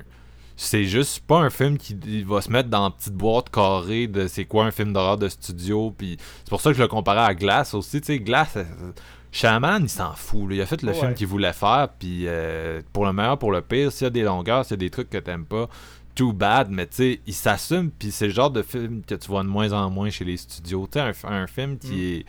C'est 0.57 0.85
juste 0.85 1.27
pas 1.27 1.39
un 1.39 1.51
film 1.51 1.77
qui 1.77 2.23
va 2.23 2.41
se 2.41 2.49
mettre 2.49 2.69
dans 2.69 2.87
une 2.87 2.93
petite 2.93 3.15
boîte 3.15 3.51
carrée 3.51 4.07
de 4.07 4.29
c'est 4.29 4.45
quoi 4.45 4.65
un 4.65 4.71
film 4.71 4.93
d'horreur 4.93 5.19
de 5.19 5.29
studio. 5.29 5.93
Puis 5.99 6.17
c'est 6.45 6.49
pour 6.49 6.61
ça 6.61 6.71
que 6.71 6.77
je 6.77 6.83
le 6.83 6.87
comparais 6.87 7.25
à 7.25 7.35
Glass 7.35 7.75
aussi. 7.75 8.01
Tu 8.01 8.21
Glass, 8.21 8.57
Shaman, 9.35 9.83
il 9.83 9.89
s'en 9.89 10.13
fout. 10.15 10.49
là. 10.51 10.55
Il 10.57 10.61
a 10.63 10.67
fait 10.67 10.81
le 10.83 10.93
Ouais. 10.93 10.95
film 10.99 11.15
qu'il 11.15 11.27
voulait 11.27 11.53
faire. 11.53 11.89
Puis 11.99 12.25
euh, 12.29 12.81
pour 12.93 13.05
le 13.05 13.13
meilleur, 13.13 13.37
pour 13.39 13.51
le 13.53 13.63
pire, 13.63 13.91
s'il 13.91 14.05
y 14.05 14.07
a 14.07 14.11
des 14.11 14.23
longueurs, 14.23 14.65
s'il 14.65 14.73
y 14.73 14.75
a 14.75 14.77
des 14.79 14.91
trucs 14.91 15.11
que 15.11 15.19
t'aimes 15.19 15.45
pas, 15.45 15.69
too 16.15 16.33
bad. 16.33 16.69
Mais 16.71 16.87
tu 16.87 16.97
sais, 16.97 17.21
il 17.27 17.35
s'assume. 17.35 17.91
Puis 17.91 18.13
c'est 18.13 18.29
le 18.29 18.33
genre 18.33 18.51
de 18.51 18.63
film 18.63 19.03
que 19.07 19.17
tu 19.17 19.27
vois 19.29 19.43
de 19.43 19.49
moins 19.49 19.73
en 19.73 19.91
moins 19.91 20.09
chez 20.11 20.25
les 20.25 20.37
studios. 20.37 20.87
Tu 20.91 21.01
sais, 21.01 21.13
un, 21.25 21.33
un 21.33 21.47
film 21.49 21.79
qui 21.79 22.05
est 22.15 22.25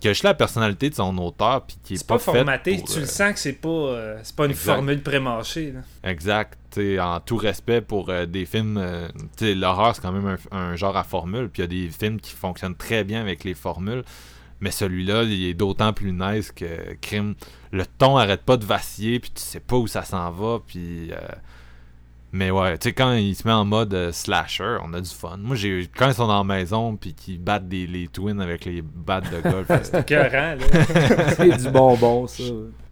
qui 0.00 0.06
a 0.06 0.12
juste 0.12 0.22
la 0.22 0.32
personnalité 0.34 0.90
de 0.90 0.94
son 0.94 1.18
auteur 1.18 1.66
puis 1.66 1.76
qui 1.82 1.94
est, 1.94 2.04
Mm. 2.04 2.06
Pas, 2.06 2.18
fait 2.20 2.32
formaté, 2.32 2.76
pour, 2.78 2.88
tu 2.88 2.98
euh, 2.98 3.00
le 3.00 3.06
sens 3.06 3.32
que 3.32 3.38
c'est 3.40 3.52
pas, 3.54 3.68
euh, 3.68 4.20
c'est 4.22 4.36
pas 4.36 4.44
une 4.44 4.52
exact. 4.52 4.74
formule 4.74 5.02
prémâchée. 5.02 5.72
là. 5.72 5.80
Exact. 6.08 6.56
T'sais, 6.70 7.00
en 7.00 7.18
tout 7.18 7.36
respect 7.36 7.80
pour 7.80 8.08
euh, 8.08 8.24
des 8.24 8.46
films. 8.46 8.78
euh, 8.78 9.08
L'horreur, 9.40 9.96
c'est 9.96 10.00
quand 10.02 10.12
même 10.12 10.36
un, 10.52 10.56
un 10.56 10.76
genre 10.76 10.96
à 10.96 11.02
formule. 11.02 11.48
Puis 11.48 11.62
il 11.62 11.64
y 11.78 11.82
a 11.82 11.86
des 11.88 11.90
films 11.92 12.20
qui 12.20 12.32
fonctionnent 12.32 12.76
très 12.76 13.02
bien 13.02 13.20
avec 13.20 13.42
les 13.42 13.54
formules. 13.54 14.04
Mais 14.60 14.70
celui-là, 14.70 15.22
il 15.22 15.44
est 15.46 15.54
d'autant 15.54 15.92
plus 15.92 16.12
nice 16.12 16.50
que 16.52 16.94
crime. 17.00 17.34
Le 17.72 17.84
ton 17.86 18.16
arrête 18.16 18.42
pas 18.42 18.56
de 18.56 18.64
vaciller. 18.64 19.20
Puis 19.20 19.30
tu 19.34 19.42
sais 19.42 19.60
pas 19.60 19.76
où 19.76 19.86
ça 19.86 20.02
s'en 20.02 20.30
va. 20.30 20.58
Puis. 20.66 21.12
euh, 21.12 21.16
mais 22.32 22.50
ouais, 22.50 22.76
tu 22.76 22.88
sais, 22.88 22.92
quand 22.92 23.12
il 23.14 23.34
se 23.34 23.46
met 23.48 23.54
en 23.54 23.64
mode 23.64 23.94
euh, 23.94 24.12
slasher, 24.12 24.76
on 24.84 24.92
a 24.92 25.00
du 25.00 25.08
fun. 25.08 25.38
Moi, 25.38 25.56
j'ai 25.56 25.88
quand 25.96 26.08
ils 26.08 26.14
sont 26.14 26.26
dans 26.26 26.44
la 26.44 26.56
maison. 26.56 26.96
Puis 26.96 27.14
qu'ils 27.14 27.40
battent 27.40 27.68
des, 27.68 27.86
les 27.86 28.08
twins 28.08 28.40
avec 28.40 28.64
les 28.64 28.82
battes 28.82 29.30
de 29.32 29.40
golf. 29.40 29.66
euh, 29.70 29.78
C'est 29.82 30.00
écœurant, 30.00 30.56
là. 30.56 31.28
C'est 31.36 31.56
du 31.56 31.70
bonbon, 31.70 32.26
ça. 32.26 32.42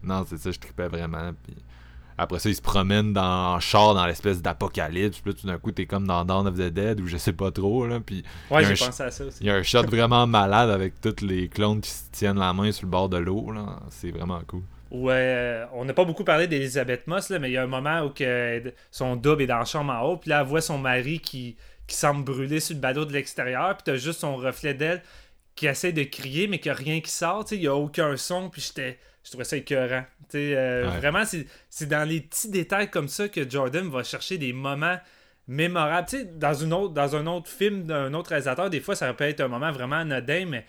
non, 0.02 0.24
c'est 0.26 0.38
ça, 0.38 0.50
je 0.50 0.58
tripais 0.58 0.88
vraiment. 0.88 1.32
Puis 1.44 1.54
après 2.18 2.38
ça, 2.38 2.48
ils 2.48 2.54
se 2.56 2.62
promènent 2.62 3.12
dans 3.12 3.54
en 3.54 3.60
char 3.60 3.94
dans 3.94 4.06
l'espèce 4.06 4.42
d'apocalypse. 4.42 5.20
Puis 5.20 5.32
là, 5.32 5.38
tout 5.40 5.46
d'un 5.46 5.58
coup, 5.58 5.72
t'es 5.72 5.86
comme 5.86 6.06
dans 6.06 6.24
Dawn 6.24 6.46
of 6.46 6.54
the 6.54 6.72
Dead 6.72 7.00
ou 7.00 7.06
je 7.06 7.16
sais 7.16 7.32
pas 7.32 7.50
trop. 7.50 7.86
Là. 7.86 8.00
Puis 8.00 8.24
Ouais, 8.50 8.64
j'ai 8.64 8.74
pensé 8.74 9.02
à 9.02 9.10
ça 9.10 9.24
aussi. 9.24 9.38
il 9.40 9.46
y 9.46 9.50
a 9.50 9.54
un 9.54 9.62
shot 9.62 9.82
vraiment 9.82 10.26
malade 10.26 10.70
avec 10.70 11.00
tous 11.00 11.24
les 11.24 11.48
clones 11.48 11.80
qui 11.80 11.90
se 11.90 12.10
tiennent 12.10 12.38
la 12.38 12.52
main 12.52 12.72
sur 12.72 12.86
le 12.86 12.90
bord 12.90 13.08
de 13.08 13.18
l'eau. 13.18 13.50
là. 13.52 13.80
C'est 13.90 14.10
vraiment 14.10 14.40
cool. 14.46 14.62
Ouais, 14.90 15.12
euh, 15.14 15.66
on 15.74 15.84
n'a 15.84 15.92
pas 15.92 16.04
beaucoup 16.04 16.22
parlé 16.24 16.46
d'Elisabeth 16.46 17.06
Moss, 17.08 17.28
là, 17.28 17.38
mais 17.40 17.50
il 17.50 17.54
y 17.54 17.56
a 17.56 17.62
un 17.64 17.66
moment 17.66 18.02
où 18.02 18.10
que 18.10 18.72
son 18.92 19.16
double 19.16 19.42
est 19.42 19.46
dans 19.48 19.58
la 19.58 19.64
chambre 19.64 19.92
en 19.92 20.02
haut, 20.02 20.16
puis 20.16 20.30
là, 20.30 20.40
elle 20.40 20.46
voit 20.46 20.60
son 20.60 20.78
mari 20.78 21.18
qui, 21.18 21.56
qui 21.88 21.96
semble 21.96 22.24
brûler 22.24 22.60
sur 22.60 22.76
le 22.76 22.80
ballot 22.80 23.04
de 23.04 23.12
l'extérieur, 23.12 23.76
puis 23.76 23.82
t'as 23.84 23.96
juste 23.96 24.20
son 24.20 24.36
reflet 24.36 24.74
d'elle 24.74 25.02
qui 25.56 25.66
essaie 25.66 25.92
de 25.92 26.04
crier, 26.04 26.46
mais 26.46 26.60
qu'il 26.60 26.70
n'y 26.70 26.76
a 26.76 26.78
rien 26.78 27.00
qui 27.00 27.10
sort, 27.10 27.44
il 27.50 27.58
n'y 27.58 27.66
a 27.66 27.74
aucun 27.74 28.16
son, 28.16 28.48
puis 28.48 28.62
j'étais, 28.62 28.98
je 29.26 29.30
trouvais 29.32 29.44
ça 29.44 29.56
écœurant. 29.56 30.04
Euh, 30.36 30.88
Ouais. 30.88 30.98
Vraiment, 30.98 31.24
c'est 31.68 31.86
dans 31.86 32.08
les 32.08 32.20
petits 32.20 32.48
détails 32.48 32.88
comme 32.90 33.08
ça 33.08 33.28
que 33.28 33.48
Jordan 33.48 33.88
va 33.90 34.04
chercher 34.04 34.38
des 34.38 34.52
moments 34.52 34.98
mémorables. 35.48 36.06
Dans, 36.36 36.54
une 36.54 36.72
autre, 36.72 36.94
dans 36.94 37.16
un 37.16 37.26
autre 37.26 37.50
film 37.50 37.82
d'un 37.82 38.14
autre 38.14 38.30
réalisateur, 38.30 38.70
des 38.70 38.80
fois, 38.80 38.94
ça 38.94 39.12
peut 39.14 39.24
être 39.24 39.40
un 39.40 39.48
moment 39.48 39.72
vraiment 39.72 39.96
anodin, 39.96 40.46
mais 40.46 40.64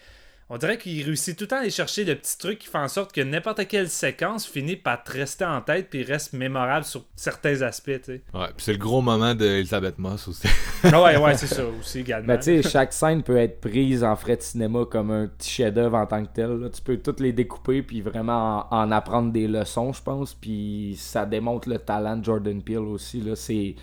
on 0.49 0.57
dirait 0.57 0.77
qu'il 0.77 1.03
réussit 1.03 1.37
tout 1.37 1.43
le 1.43 1.47
temps 1.49 1.57
à 1.57 1.59
aller 1.59 1.69
chercher 1.69 2.05
le 2.05 2.15
petit 2.15 2.37
truc 2.37 2.59
qui 2.59 2.67
fait 2.67 2.77
en 2.77 2.87
sorte 2.87 3.11
que 3.11 3.19
n'importe 3.19 3.67
quelle 3.67 3.89
séquence 3.89 4.45
finit 4.45 4.77
par 4.77 5.03
te 5.03 5.11
rester 5.11 5.43
en 5.43 5.59
tête 5.61 5.89
puis 5.89 6.03
reste 6.03 6.31
mémorable 6.31 6.85
sur 6.85 7.03
certains 7.17 7.61
aspects, 7.63 7.99
tu 7.99 8.03
sais. 8.05 8.21
Ouais, 8.33 8.47
puis 8.55 8.63
c'est 8.63 8.71
le 8.71 8.77
gros 8.77 9.01
moment 9.01 9.35
d'Elisabeth 9.35 9.97
Moss 9.97 10.27
aussi. 10.29 10.47
Ah 10.83 11.01
ouais, 11.03 11.17
ouais, 11.17 11.33
c'est 11.37 11.47
ça 11.47 11.63
aussi 11.65 11.99
également. 11.99 12.27
Mais 12.27 12.39
tu 12.39 12.61
sais, 12.61 12.69
chaque 12.69 12.93
scène 12.93 13.23
peut 13.23 13.35
être 13.35 13.59
prise 13.59 14.03
en 14.05 14.15
frais 14.15 14.37
de 14.37 14.41
cinéma 14.41 14.85
comme 14.89 15.11
un 15.11 15.27
petit 15.27 15.49
chef-d'œuvre 15.49 15.97
en 15.97 16.05
tant 16.05 16.23
que 16.25 16.31
tel. 16.33 16.51
là. 16.51 16.69
Tu 16.69 16.81
peux 16.81 16.97
toutes 16.97 17.19
les 17.19 17.33
découper 17.33 17.81
puis 17.83 17.99
vraiment 18.01 18.65
en, 18.71 18.77
en 18.83 18.91
apprendre 18.91 19.33
des 19.33 19.47
leçons, 19.49 19.91
je 19.91 20.01
pense. 20.01 20.33
Puis 20.33 20.95
ça 20.97 21.25
démontre 21.25 21.67
le 21.67 21.77
talent 21.79 22.15
de 22.15 22.23
Jordan 22.23 22.63
Peele 22.63 22.77
aussi. 22.77 23.19
Là. 23.19 23.35
C'est, 23.35 23.75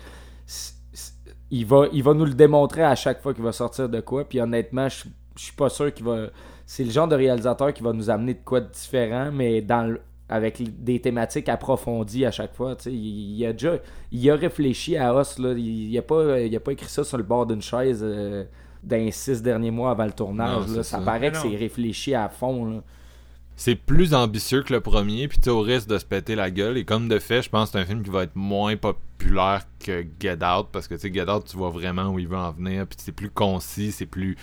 c'est- 0.47 0.73
c'est- 0.93 1.13
il, 1.51 1.65
va, 1.67 1.85
il 1.93 2.01
va 2.01 2.15
nous 2.15 2.25
le 2.25 2.33
démontrer 2.33 2.81
à 2.83 2.95
chaque 2.95 3.21
fois 3.21 3.35
qu'il 3.35 3.43
va 3.43 3.51
sortir 3.51 3.87
de 3.87 3.99
quoi. 4.01 4.27
Puis 4.27 4.41
honnêtement, 4.41 4.89
je 4.89 5.03
je 5.37 5.43
suis 5.43 5.53
pas 5.53 5.67
sûr 5.69 5.93
qu'il 5.93 6.05
va. 6.05 6.27
C'est 6.65 6.83
le 6.83 6.91
genre 6.91 7.07
de 7.07 7.15
réalisateur 7.15 7.73
qui 7.73 7.83
va 7.83 7.93
nous 7.93 8.09
amener 8.09 8.33
de 8.33 8.39
quoi 8.43 8.59
de 8.61 8.69
différent, 8.71 9.29
mais 9.31 9.61
dans 9.61 9.83
le- 9.91 10.01
avec 10.27 10.61
des 10.83 10.99
thématiques 10.99 11.47
approfondies 11.49 12.25
à 12.25 12.31
chaque 12.31 12.55
fois. 12.55 12.75
tu 12.75 12.83
sais. 12.85 12.91
Il, 12.91 13.37
il 13.37 13.45
a 13.45 13.53
déjà 13.53 13.77
il 14.11 14.29
a 14.31 14.35
réfléchi 14.35 14.97
à 14.97 15.13
Us. 15.21 15.37
Là. 15.37 15.53
Il, 15.53 15.91
il 15.91 15.97
a 15.97 16.01
pas, 16.01 16.39
il 16.41 16.55
a 16.55 16.59
pas 16.59 16.71
écrit 16.71 16.89
ça 16.89 17.03
sur 17.03 17.17
le 17.17 17.23
bord 17.23 17.45
d'une 17.45 17.61
chaise 17.61 17.99
euh, 18.03 18.43
dans 18.83 18.97
les 18.97 19.11
six 19.11 19.43
derniers 19.43 19.69
mois 19.69 19.91
avant 19.91 20.05
le 20.05 20.11
tournage. 20.13 20.67
Non, 20.67 20.77
là. 20.77 20.83
Ça 20.83 20.97
ça. 20.97 21.05
paraît 21.05 21.19
Mais 21.19 21.31
que 21.31 21.37
c'est 21.37 21.55
réfléchi 21.55 22.15
à 22.15 22.27
fond. 22.29 22.65
Là. 22.65 22.81
C'est 23.55 23.75
plus 23.75 24.13
ambitieux 24.15 24.63
que 24.63 24.73
le 24.73 24.81
premier, 24.81 25.27
puis 25.27 25.37
tu 25.37 25.49
au 25.49 25.61
risque 25.61 25.87
de 25.87 25.97
se 25.99 26.03
péter 26.05 26.33
la 26.35 26.49
gueule. 26.51 26.77
Et 26.77 26.83
comme 26.85 27.07
de 27.07 27.19
fait, 27.19 27.43
je 27.43 27.49
pense 27.49 27.69
que 27.69 27.77
c'est 27.77 27.83
un 27.83 27.85
film 27.85 28.01
qui 28.03 28.09
va 28.09 28.23
être 28.23 28.35
moins 28.35 28.75
populaire 28.75 29.61
que 29.79 30.03
Get 30.19 30.39
Out, 30.43 30.67
parce 30.71 30.87
que 30.87 30.95
tu 30.95 31.01
sais, 31.01 31.13
Get 31.13 31.29
Out, 31.29 31.45
tu 31.45 31.55
vois 31.55 31.69
vraiment 31.69 32.09
où 32.09 32.17
il 32.19 32.27
veut 32.27 32.35
en 32.35 32.51
venir, 32.51 32.85
puis 32.87 32.97
c'est 32.99 33.11
plus 33.13 33.29
concis, 33.29 33.91
c'est 33.91 34.07
plus. 34.07 34.35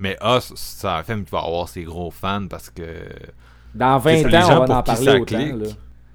Mais 0.00 0.16
Us, 0.24 0.52
c'est 0.56 0.88
un 0.88 1.02
film 1.04 1.24
qui 1.24 1.30
va 1.30 1.38
avoir 1.40 1.68
ses 1.68 1.84
gros 1.84 2.10
fans 2.10 2.46
parce 2.48 2.70
que. 2.70 2.82
Dans 3.74 3.98
20 3.98 4.16
C'est 4.22 4.26
ans, 4.26 4.30
gens 4.48 4.62
on 4.62 4.66
va 4.66 4.78
en 4.78 4.82
parler 4.82 5.20
autant. 5.20 5.38
là. 5.38 5.66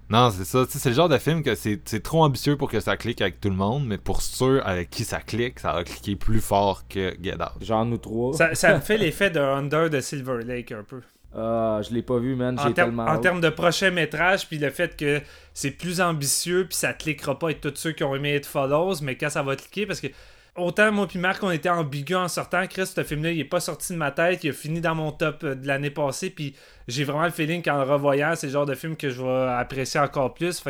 Non, 0.07 0.29
c'est 0.29 0.43
ça. 0.45 0.65
C'est 0.69 0.89
le 0.89 0.95
genre 0.95 1.09
de 1.09 1.17
film 1.17 1.41
que 1.41 1.55
c'est 1.55 2.03
trop 2.03 2.23
ambitieux 2.23 2.57
pour 2.57 2.69
que 2.69 2.79
ça 2.79 2.95
clique 2.97 3.21
avec 3.21 3.39
tout 3.41 3.49
le 3.49 3.55
monde, 3.55 3.87
mais 3.87 3.97
pour 3.97 4.21
ceux 4.21 4.61
avec 4.67 4.89
qui 4.89 5.03
ça 5.03 5.19
clique, 5.19 5.59
ça 5.59 5.71
va 5.73 5.83
cliquer 5.83 6.15
plus 6.15 6.41
fort 6.41 6.83
que 6.87 7.15
Get 7.23 7.35
Out. 7.35 7.63
Genre 7.63 7.85
nous 7.85 7.97
trois. 7.97 8.33
Ça, 8.35 8.53
ça 8.53 8.75
me 8.75 8.81
fait 8.81 8.97
l'effet 8.99 9.29
de 9.31 9.39
Under 9.39 9.89
de 9.89 9.99
Silver 10.01 10.43
Lake 10.43 10.71
un 10.73 10.83
peu. 10.83 11.01
Ah, 11.37 11.81
je 11.87 11.93
l'ai 11.93 12.01
pas 12.03 12.17
vu, 12.19 12.35
man. 12.35 12.57
En, 12.59 12.67
J'ai 12.67 12.73
termes- 12.73 12.89
tellement. 12.95 13.05
en 13.11 13.17
termes 13.19 13.41
de 13.41 13.49
prochain 13.49 13.89
métrage, 13.91 14.47
puis 14.47 14.57
le 14.57 14.69
fait 14.69 14.95
que 14.95 15.21
c'est 15.53 15.71
plus 15.71 15.99
ambitieux, 16.01 16.65
puis 16.67 16.77
ça 16.77 16.93
cliquera 16.93 17.37
pas 17.39 17.47
avec 17.47 17.61
tous 17.61 17.73
ceux 17.75 17.91
qui 17.91 18.03
ont 18.03 18.15
aimé 18.15 18.35
It 18.35 18.45
Follows, 18.45 18.95
mais 19.01 19.15
quand 19.15 19.29
ça 19.29 19.43
va 19.43 19.55
cliquer, 19.55 19.85
parce 19.85 19.99
que 20.01 20.07
autant 20.55 20.91
moi 20.91 21.07
puis 21.07 21.19
Marc, 21.19 21.43
on 21.43 21.51
était 21.51 21.69
ambigus 21.69 22.15
en 22.17 22.27
sortant, 22.27 22.65
Chris, 22.67 22.87
ce 22.87 23.03
film-là, 23.03 23.31
il 23.31 23.39
est 23.39 23.43
pas 23.45 23.59
sorti 23.59 23.93
de 23.93 23.97
ma 23.97 24.11
tête, 24.11 24.43
il 24.43 24.49
a 24.49 24.53
fini 24.53 24.81
dans 24.81 24.95
mon 24.95 25.11
top 25.11 25.43
euh, 25.43 25.55
de 25.55 25.67
l'année 25.67 25.89
passée, 25.89 26.29
puis 26.29 26.55
j'ai 26.87 27.03
vraiment 27.03 27.25
le 27.25 27.31
feeling 27.31 27.61
qu'en 27.63 27.77
le 27.83 27.91
revoyant, 27.91 28.33
c'est 28.35 28.47
le 28.47 28.53
genre 28.53 28.65
de 28.65 28.75
film 28.75 28.95
que 28.95 29.09
je 29.09 29.21
vais 29.21 29.51
apprécier 29.53 29.99
encore 29.99 30.33
plus. 30.33 30.61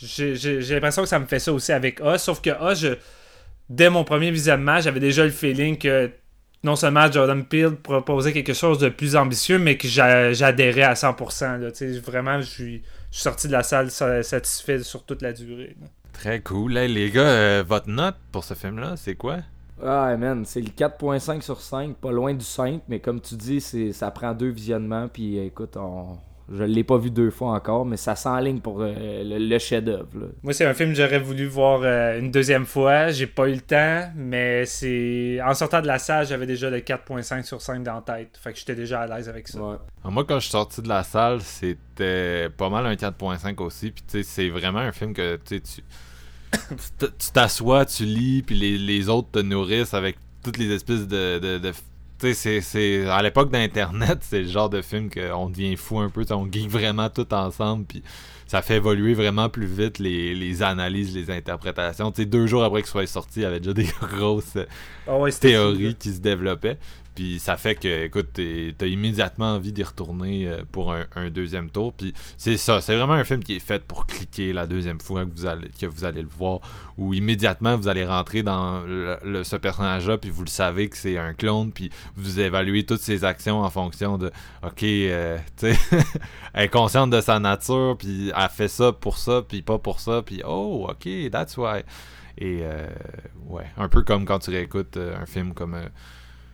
J'ai 0.00 0.60
l'impression 0.74 1.02
que 1.02 1.08
ça 1.08 1.18
me 1.18 1.26
fait 1.26 1.38
ça 1.38 1.52
aussi 1.52 1.72
avec 1.72 2.00
A, 2.00 2.18
sauf 2.18 2.40
que 2.40 2.50
A, 2.50 2.74
je, 2.74 2.96
dès 3.68 3.90
mon 3.90 4.04
premier 4.04 4.30
visionnement, 4.30 4.80
j'avais 4.80 5.00
déjà 5.00 5.24
le 5.24 5.30
feeling 5.30 5.76
que 5.78 6.10
non 6.64 6.76
seulement 6.76 7.10
Jordan 7.10 7.44
Peele 7.44 7.76
proposait 7.76 8.32
quelque 8.32 8.52
chose 8.52 8.78
de 8.78 8.88
plus 8.88 9.16
ambitieux, 9.16 9.58
mais 9.58 9.76
que 9.76 9.86
j'a- 9.88 10.32
j'adhérais 10.32 10.82
à 10.82 10.94
100%. 10.94 11.56
Là, 11.58 11.70
Tu 11.70 11.94
sais, 11.94 12.00
vraiment, 12.00 12.40
je 12.40 12.46
suis, 12.46 12.82
sorti 13.10 13.46
de 13.48 13.52
la 13.52 13.62
salle 13.62 13.90
sa- 13.90 14.22
satisfait 14.22 14.82
sur 14.82 15.04
toute 15.04 15.22
la 15.22 15.32
durée. 15.32 15.76
Très 16.18 16.40
cool. 16.40 16.76
Hey, 16.76 16.88
les 16.88 17.12
gars, 17.12 17.20
euh, 17.28 17.64
votre 17.64 17.88
note 17.88 18.16
pour 18.32 18.42
ce 18.42 18.54
film-là, 18.54 18.96
c'est 18.96 19.14
quoi? 19.14 19.36
Ah, 19.80 20.16
man, 20.16 20.44
c'est 20.44 20.60
le 20.60 20.70
4.5 20.70 21.42
sur 21.42 21.60
5, 21.60 21.94
pas 21.94 22.10
loin 22.10 22.34
du 22.34 22.44
5, 22.44 22.82
mais 22.88 22.98
comme 22.98 23.20
tu 23.20 23.36
dis, 23.36 23.60
ça 23.60 24.10
prend 24.10 24.34
deux 24.34 24.48
visionnements, 24.48 25.06
puis 25.06 25.38
euh, 25.38 25.44
écoute, 25.44 25.76
on... 25.76 26.18
je 26.50 26.64
l'ai 26.64 26.84
pas 26.84 26.96
vu 26.96 27.10
deux 27.10 27.30
fois 27.30 27.52
encore, 27.52 27.84
mais 27.84 27.96
ça 27.96 28.16
s'enligne 28.16 28.60
pour 28.60 28.80
euh, 28.80 29.22
le, 29.22 29.38
le 29.38 29.58
chef-d'œuvre. 29.58 30.08
Moi, 30.42 30.52
c'est 30.52 30.64
un 30.64 30.74
film 30.74 30.90
que 30.90 30.96
j'aurais 30.96 31.18
voulu 31.18 31.46
voir 31.46 31.80
euh, 31.82 32.18
une 32.18 32.30
deuxième 32.30 32.64
fois. 32.64 33.10
J'ai 33.10 33.26
pas 33.26 33.48
eu 33.48 33.54
le 33.54 33.60
temps, 33.60 34.10
mais 34.16 34.64
c'est 34.64 35.40
en 35.44 35.54
sortant 35.54 35.82
de 35.82 35.86
la 35.86 35.98
salle, 35.98 36.26
j'avais 36.26 36.46
déjà 36.46 36.70
le 36.70 36.78
4.5 36.78 37.42
sur 37.42 37.60
5 37.60 37.82
dans 37.82 37.96
la 37.96 38.00
tête. 38.00 38.38
Fait 38.42 38.52
que 38.52 38.58
j'étais 38.58 38.74
déjà 38.74 39.00
à 39.00 39.06
l'aise 39.06 39.28
avec 39.28 39.48
ça. 39.48 39.60
Ouais. 39.60 39.76
Alors, 40.02 40.12
moi, 40.12 40.24
quand 40.24 40.36
je 40.36 40.44
suis 40.44 40.52
sorti 40.52 40.80
de 40.80 40.88
la 40.88 41.02
salle, 41.02 41.42
c'était 41.42 42.48
pas 42.56 42.70
mal 42.70 42.86
un 42.86 42.94
4.5 42.94 43.62
aussi. 43.62 43.90
Puis, 43.90 44.02
tu 44.08 44.18
sais, 44.18 44.22
c'est 44.22 44.48
vraiment 44.48 44.80
un 44.80 44.92
film 44.92 45.12
que 45.12 45.38
tu 45.44 45.60
sais, 45.62 45.82
tu 46.98 47.32
t'assois, 47.32 47.84
tu 47.84 48.04
lis, 48.04 48.42
puis 48.42 48.54
les, 48.54 48.78
les 48.78 49.08
autres 49.08 49.30
te 49.32 49.38
nourrissent 49.40 49.94
avec 49.94 50.16
toutes 50.42 50.56
les 50.56 50.72
espèces 50.72 51.06
de. 51.06 51.60
C'est- 52.20 52.60
c'est. 52.60 53.06
À 53.08 53.22
l'époque 53.22 53.50
d'Internet, 53.50 54.18
c'est 54.22 54.42
le 54.42 54.48
genre 54.48 54.68
de 54.70 54.82
film 54.82 55.08
qu'on 55.10 55.50
devient 55.50 55.76
fou 55.76 55.98
un 56.00 56.08
peu. 56.10 56.24
On 56.30 56.50
geek 56.50 56.68
vraiment 56.68 57.08
tout 57.10 57.32
ensemble, 57.34 57.84
puis 57.86 58.02
ça 58.46 58.62
fait 58.62 58.76
évoluer 58.76 59.14
vraiment 59.14 59.48
plus 59.48 59.66
vite 59.66 59.98
les, 59.98 60.34
les 60.34 60.62
analyses, 60.62 61.14
les 61.14 61.30
interprétations. 61.30 62.10
Tu 62.12 62.22
sais, 62.22 62.26
deux 62.26 62.46
jours 62.46 62.64
après 62.64 62.82
qu'il 62.82 62.90
soit 62.90 63.06
sorti, 63.06 63.40
il 63.40 63.42
y 63.42 63.46
avait 63.46 63.60
déjà 63.60 63.72
des 63.74 63.84
grosses 64.02 64.56
Ah 65.06 65.16
ouais, 65.18 65.30
théories 65.32 65.94
qui 65.96 66.12
se 66.12 66.20
développaient. 66.20 66.78
Puis 67.18 67.40
ça 67.40 67.56
fait 67.56 67.74
que, 67.74 68.04
écoute, 68.04 68.28
t'as 68.78 68.86
immédiatement 68.86 69.54
envie 69.54 69.72
d'y 69.72 69.82
retourner 69.82 70.46
euh, 70.46 70.62
pour 70.70 70.92
un, 70.92 71.30
deuxième 71.30 71.68
tour. 71.68 71.92
Puis 71.92 72.14
c'est 72.36 72.56
ça, 72.56 72.80
c'est 72.80 72.96
vraiment 72.96 73.14
un 73.14 73.24
film 73.24 73.42
qui 73.42 73.56
est 73.56 73.58
fait 73.58 73.82
pour 73.82 74.06
cliquer 74.06 74.52
la 74.52 74.68
deuxième 74.68 75.00
fois 75.00 75.24
que 75.24 75.30
vous 75.34 75.44
allez, 75.44 75.68
que 75.68 75.86
vous 75.86 76.04
allez 76.04 76.22
le 76.22 76.28
voir. 76.28 76.60
Où 76.96 77.14
immédiatement 77.14 77.76
vous 77.76 77.88
allez 77.88 78.06
rentrer 78.06 78.44
dans 78.44 78.82
le- 78.82 79.42
ce 79.42 79.56
personnage-là, 79.56 80.16
puis 80.18 80.30
vous 80.30 80.44
le 80.44 80.48
savez 80.48 80.88
que 80.88 80.96
c'est 80.96 81.18
un 81.18 81.34
clone, 81.34 81.72
puis 81.72 81.90
vous 82.14 82.38
évaluez 82.38 82.86
toutes 82.86 83.00
ses 83.00 83.24
actions 83.24 83.62
en 83.62 83.70
fonction 83.70 84.16
de, 84.16 84.30
ok, 84.62 84.84
euh, 84.84 85.38
tu 85.56 85.74
sais, 85.74 85.78
elle 86.54 86.66
est 86.66 86.68
consciente 86.68 87.10
de 87.10 87.20
sa 87.20 87.40
nature, 87.40 87.96
puis 87.98 88.30
elle 88.32 88.48
fait 88.48 88.68
ça 88.68 88.92
pour 88.92 89.18
ça, 89.18 89.42
puis 89.42 89.62
pas 89.62 89.78
pour 89.78 89.98
ça, 89.98 90.22
puis 90.22 90.40
oh, 90.46 90.86
ok, 90.88 91.30
that's 91.32 91.56
why. 91.56 91.82
Et 92.40 92.60
euh, 92.62 92.86
ouais, 93.46 93.66
un 93.76 93.88
peu 93.88 94.02
comme 94.02 94.24
quand 94.24 94.38
tu 94.38 94.50
réécoutes 94.50 94.96
euh, 94.96 95.20
un 95.20 95.26
film 95.26 95.52
comme 95.52 95.74
euh, 95.74 95.88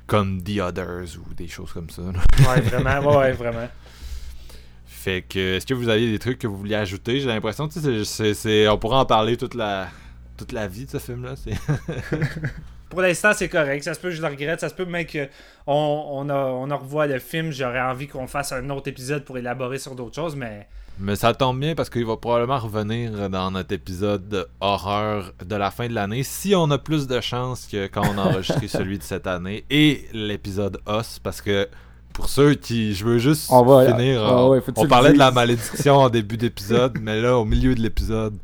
comme 0.06 0.43
The 0.43 0.60
Others 0.60 1.18
ou 1.18 1.35
des 1.35 1.48
choses 1.48 1.72
comme 1.72 1.90
ça. 1.90 2.02
là. 2.02 2.20
Ouais, 2.48 2.60
vraiment. 2.60 3.18
Ouais, 3.18 3.32
vraiment. 3.32 3.68
Fait 4.86 5.22
que 5.22 5.56
est-ce 5.56 5.66
que 5.66 5.74
vous 5.74 5.89
aviez 5.89 6.10
des 6.10 6.18
trucs 6.18 6.39
que 6.39 6.47
vous 6.47 6.56
vouliez 6.56 6.76
ajouter? 6.76 7.20
J'ai 7.20 7.26
l'impression 7.26 7.68
tu 7.68 8.05
sais, 8.05 8.68
on 8.68 8.78
pourra 8.78 9.01
en 9.01 9.06
parler 9.06 9.36
toute 9.36 9.55
la 9.55 9.89
toute 10.36 10.52
la 10.52 10.66
vie 10.66 10.86
de 10.86 10.90
ce 10.90 10.98
film 10.98 11.24
là. 11.24 11.35
C'est 11.36 11.52
Pour 12.90 13.02
l'instant, 13.02 13.32
c'est 13.35 13.48
correct. 13.48 13.82
Ça 13.82 13.93
se 13.94 14.01
peut 14.01 14.10
je 14.10 14.22
le 14.22 14.28
regrette. 14.28 14.60
Ça 14.60 14.68
se 14.68 14.74
peut 14.74 14.85
même 14.85 15.05
qu'on 15.05 15.28
on 15.68 16.28
a, 16.28 16.35
on 16.35 16.70
a 16.70 16.74
revoit 16.74 17.06
le 17.06 17.18
film. 17.18 17.51
J'aurais 17.51 17.81
envie 17.81 18.06
qu'on 18.06 18.26
fasse 18.26 18.52
un 18.52 18.70
autre 18.70 18.89
épisode 18.89 19.24
pour 19.24 19.36
élaborer 19.36 19.78
sur 19.78 19.94
d'autres 19.94 20.14
choses, 20.14 20.36
mais 20.36 20.68
Mais 20.98 21.16
ça 21.16 21.34
tombe 21.34 21.58
bien 21.58 21.74
parce 21.74 21.90
qu'il 21.90 22.04
va 22.06 22.16
probablement 22.16 22.58
revenir 22.58 23.28
dans 23.28 23.50
notre 23.50 23.72
épisode 23.72 24.28
de 24.28 24.46
horreur 24.60 25.32
de 25.44 25.56
la 25.56 25.70
fin 25.72 25.88
de 25.88 25.92
l'année 25.92 26.22
si 26.22 26.54
on 26.54 26.70
a 26.70 26.78
plus 26.78 27.06
de 27.08 27.20
chance 27.20 27.66
que 27.70 27.88
quand 27.88 28.02
on 28.14 28.18
a 28.18 28.22
enregistré 28.22 28.68
celui 28.68 28.98
de 28.98 29.02
cette 29.02 29.26
année 29.26 29.64
et 29.70 30.06
l'épisode 30.12 30.78
Os 30.86 31.18
parce 31.18 31.40
que 31.40 31.68
pour 32.12 32.28
ceux 32.28 32.54
qui 32.54 32.94
je 32.94 33.04
veux 33.04 33.18
juste 33.18 33.48
On 33.50 33.64
va- 33.64 33.90
finir 33.92 34.22
ah 34.24 34.44
on, 34.44 34.50
ouais, 34.50 34.60
parlait 34.88 35.12
de 35.12 35.18
la 35.18 35.32
malédiction 35.32 35.96
en 35.96 36.08
début 36.10 36.36
d'épisode 36.36 36.96
mais 37.00 37.20
là 37.20 37.36
au 37.38 37.44
milieu 37.44 37.74
de 37.74 37.80
l'épisode 37.80 38.34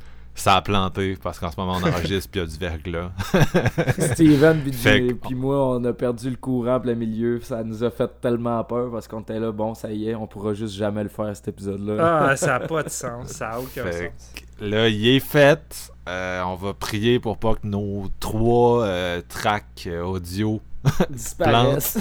ça 0.41 0.57
a 0.57 0.62
planté 0.62 1.17
parce 1.23 1.39
qu'en 1.39 1.51
ce 1.51 1.57
moment 1.59 1.79
on 1.83 1.87
enregistre 1.89 2.31
puis 2.31 2.41
il 2.41 2.45
y 2.45 2.47
a 2.47 2.51
du 2.51 2.59
verglas. 2.59 3.11
Steven 4.12 4.61
puis 4.62 4.71
que- 4.73 5.35
moi, 5.35 5.77
on 5.77 5.85
a 5.85 5.93
perdu 5.93 6.31
le 6.31 6.37
courant 6.37 6.81
plein 6.81 6.95
milieu. 6.95 7.41
Ça 7.41 7.62
nous 7.65 7.83
a 7.85 7.91
fait 7.91 8.11
tellement 8.21 8.62
peur 8.65 8.91
parce 8.91 9.07
qu'on 9.09 9.21
était 9.21 9.39
là, 9.39 9.53
bon, 9.53 9.75
ça 9.75 9.91
y 9.93 10.09
est, 10.09 10.15
on 10.15 10.27
pourra 10.27 10.55
juste 10.55 10.75
jamais 10.75 11.03
le 11.03 11.09
faire 11.09 11.35
cet 11.37 11.49
épisode-là. 11.49 12.29
ah, 12.31 12.37
ça 12.37 12.59
n'a 12.59 12.61
pas 12.67 12.83
de 12.83 12.89
sens. 12.91 13.29
Ça 13.29 13.51
n'a 13.51 13.61
aucun 13.61 13.85
Fait 13.85 14.12
sens. 14.17 14.33
là, 14.61 14.89
il 14.89 15.09
est 15.09 15.21
fait. 15.21 15.93
Euh, 16.09 16.43
on 16.43 16.55
va 16.57 16.73
prier 16.75 17.21
pour 17.21 17.37
pas 17.39 17.55
que 17.55 17.67
nos 17.67 18.09
trois 18.19 18.85
euh, 18.85 19.23
tracks 19.29 19.85
euh, 19.87 20.03
audio 20.03 20.61
Disparaissent. 21.11 21.99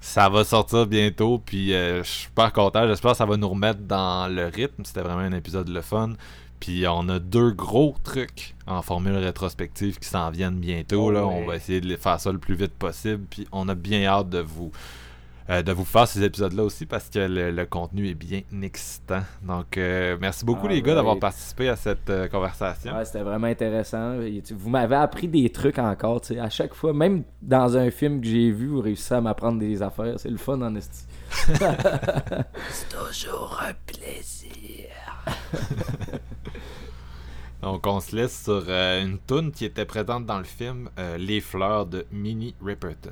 Ça 0.00 0.28
va 0.28 0.42
sortir 0.44 0.86
bientôt, 0.86 1.38
puis 1.44 1.72
euh, 1.72 2.02
je 2.02 2.08
suis 2.08 2.22
super 2.24 2.52
content. 2.52 2.86
J'espère 2.88 3.12
que 3.12 3.16
ça 3.16 3.24
va 3.26 3.36
nous 3.36 3.48
remettre 3.48 3.80
dans 3.80 4.28
le 4.32 4.46
rythme. 4.46 4.84
C'était 4.84 5.00
vraiment 5.02 5.20
un 5.22 5.32
épisode 5.32 5.68
le 5.68 5.80
fun. 5.80 6.10
Puis 6.62 6.84
on 6.86 7.08
a 7.08 7.18
deux 7.18 7.50
gros 7.50 7.96
trucs 8.04 8.54
en 8.68 8.82
formule 8.82 9.16
rétrospective 9.16 9.98
qui 9.98 10.08
s'en 10.08 10.30
viennent 10.30 10.60
bientôt. 10.60 11.06
Oh 11.06 11.10
là. 11.10 11.26
ouais. 11.26 11.34
On 11.34 11.44
va 11.44 11.56
essayer 11.56 11.80
de 11.80 11.88
les 11.88 11.96
faire 11.96 12.20
ça 12.20 12.30
le 12.30 12.38
plus 12.38 12.54
vite 12.54 12.74
possible. 12.74 13.24
Puis 13.28 13.48
on 13.50 13.68
a 13.68 13.74
bien 13.74 14.04
hâte 14.04 14.28
de 14.28 14.38
vous 14.38 14.70
euh, 15.50 15.62
de 15.62 15.72
vous 15.72 15.84
faire 15.84 16.06
ces 16.06 16.22
épisodes-là 16.22 16.62
aussi 16.62 16.86
parce 16.86 17.08
que 17.08 17.18
le, 17.18 17.50
le 17.50 17.66
contenu 17.66 18.08
est 18.08 18.14
bien 18.14 18.42
excitant. 18.62 19.22
Donc 19.42 19.76
euh, 19.76 20.16
merci 20.20 20.44
beaucoup 20.44 20.68
les 20.68 20.80
gars 20.82 20.94
d'avoir 20.94 21.18
participé 21.18 21.68
à 21.68 21.74
cette 21.74 22.08
euh, 22.10 22.28
conversation. 22.28 22.94
Ouais, 22.94 23.04
c'était 23.06 23.22
vraiment 23.22 23.48
intéressant. 23.48 24.18
Vous 24.52 24.70
m'avez 24.70 24.94
appris 24.94 25.26
des 25.26 25.50
trucs 25.50 25.80
encore. 25.80 26.20
À 26.40 26.48
chaque 26.48 26.74
fois, 26.74 26.92
même 26.92 27.24
dans 27.42 27.76
un 27.76 27.90
film 27.90 28.20
que 28.20 28.28
j'ai 28.28 28.52
vu, 28.52 28.68
vous 28.68 28.82
réussissez 28.82 29.14
à 29.14 29.20
m'apprendre 29.20 29.58
des 29.58 29.82
affaires. 29.82 30.14
C'est 30.18 30.30
le 30.30 30.36
fun, 30.36 30.62
en 30.62 30.76
esti. 30.76 31.06
Donc 37.62 37.86
on 37.86 38.00
se 38.00 38.14
laisse 38.16 38.42
sur 38.42 38.64
euh, 38.68 39.02
une 39.02 39.18
tune 39.20 39.52
qui 39.52 39.64
était 39.64 39.84
présente 39.84 40.26
dans 40.26 40.38
le 40.38 40.44
film 40.44 40.90
euh, 40.98 41.16
Les 41.16 41.40
fleurs 41.40 41.86
de 41.86 42.04
Minnie 42.10 42.54
Riperton. 42.60 43.10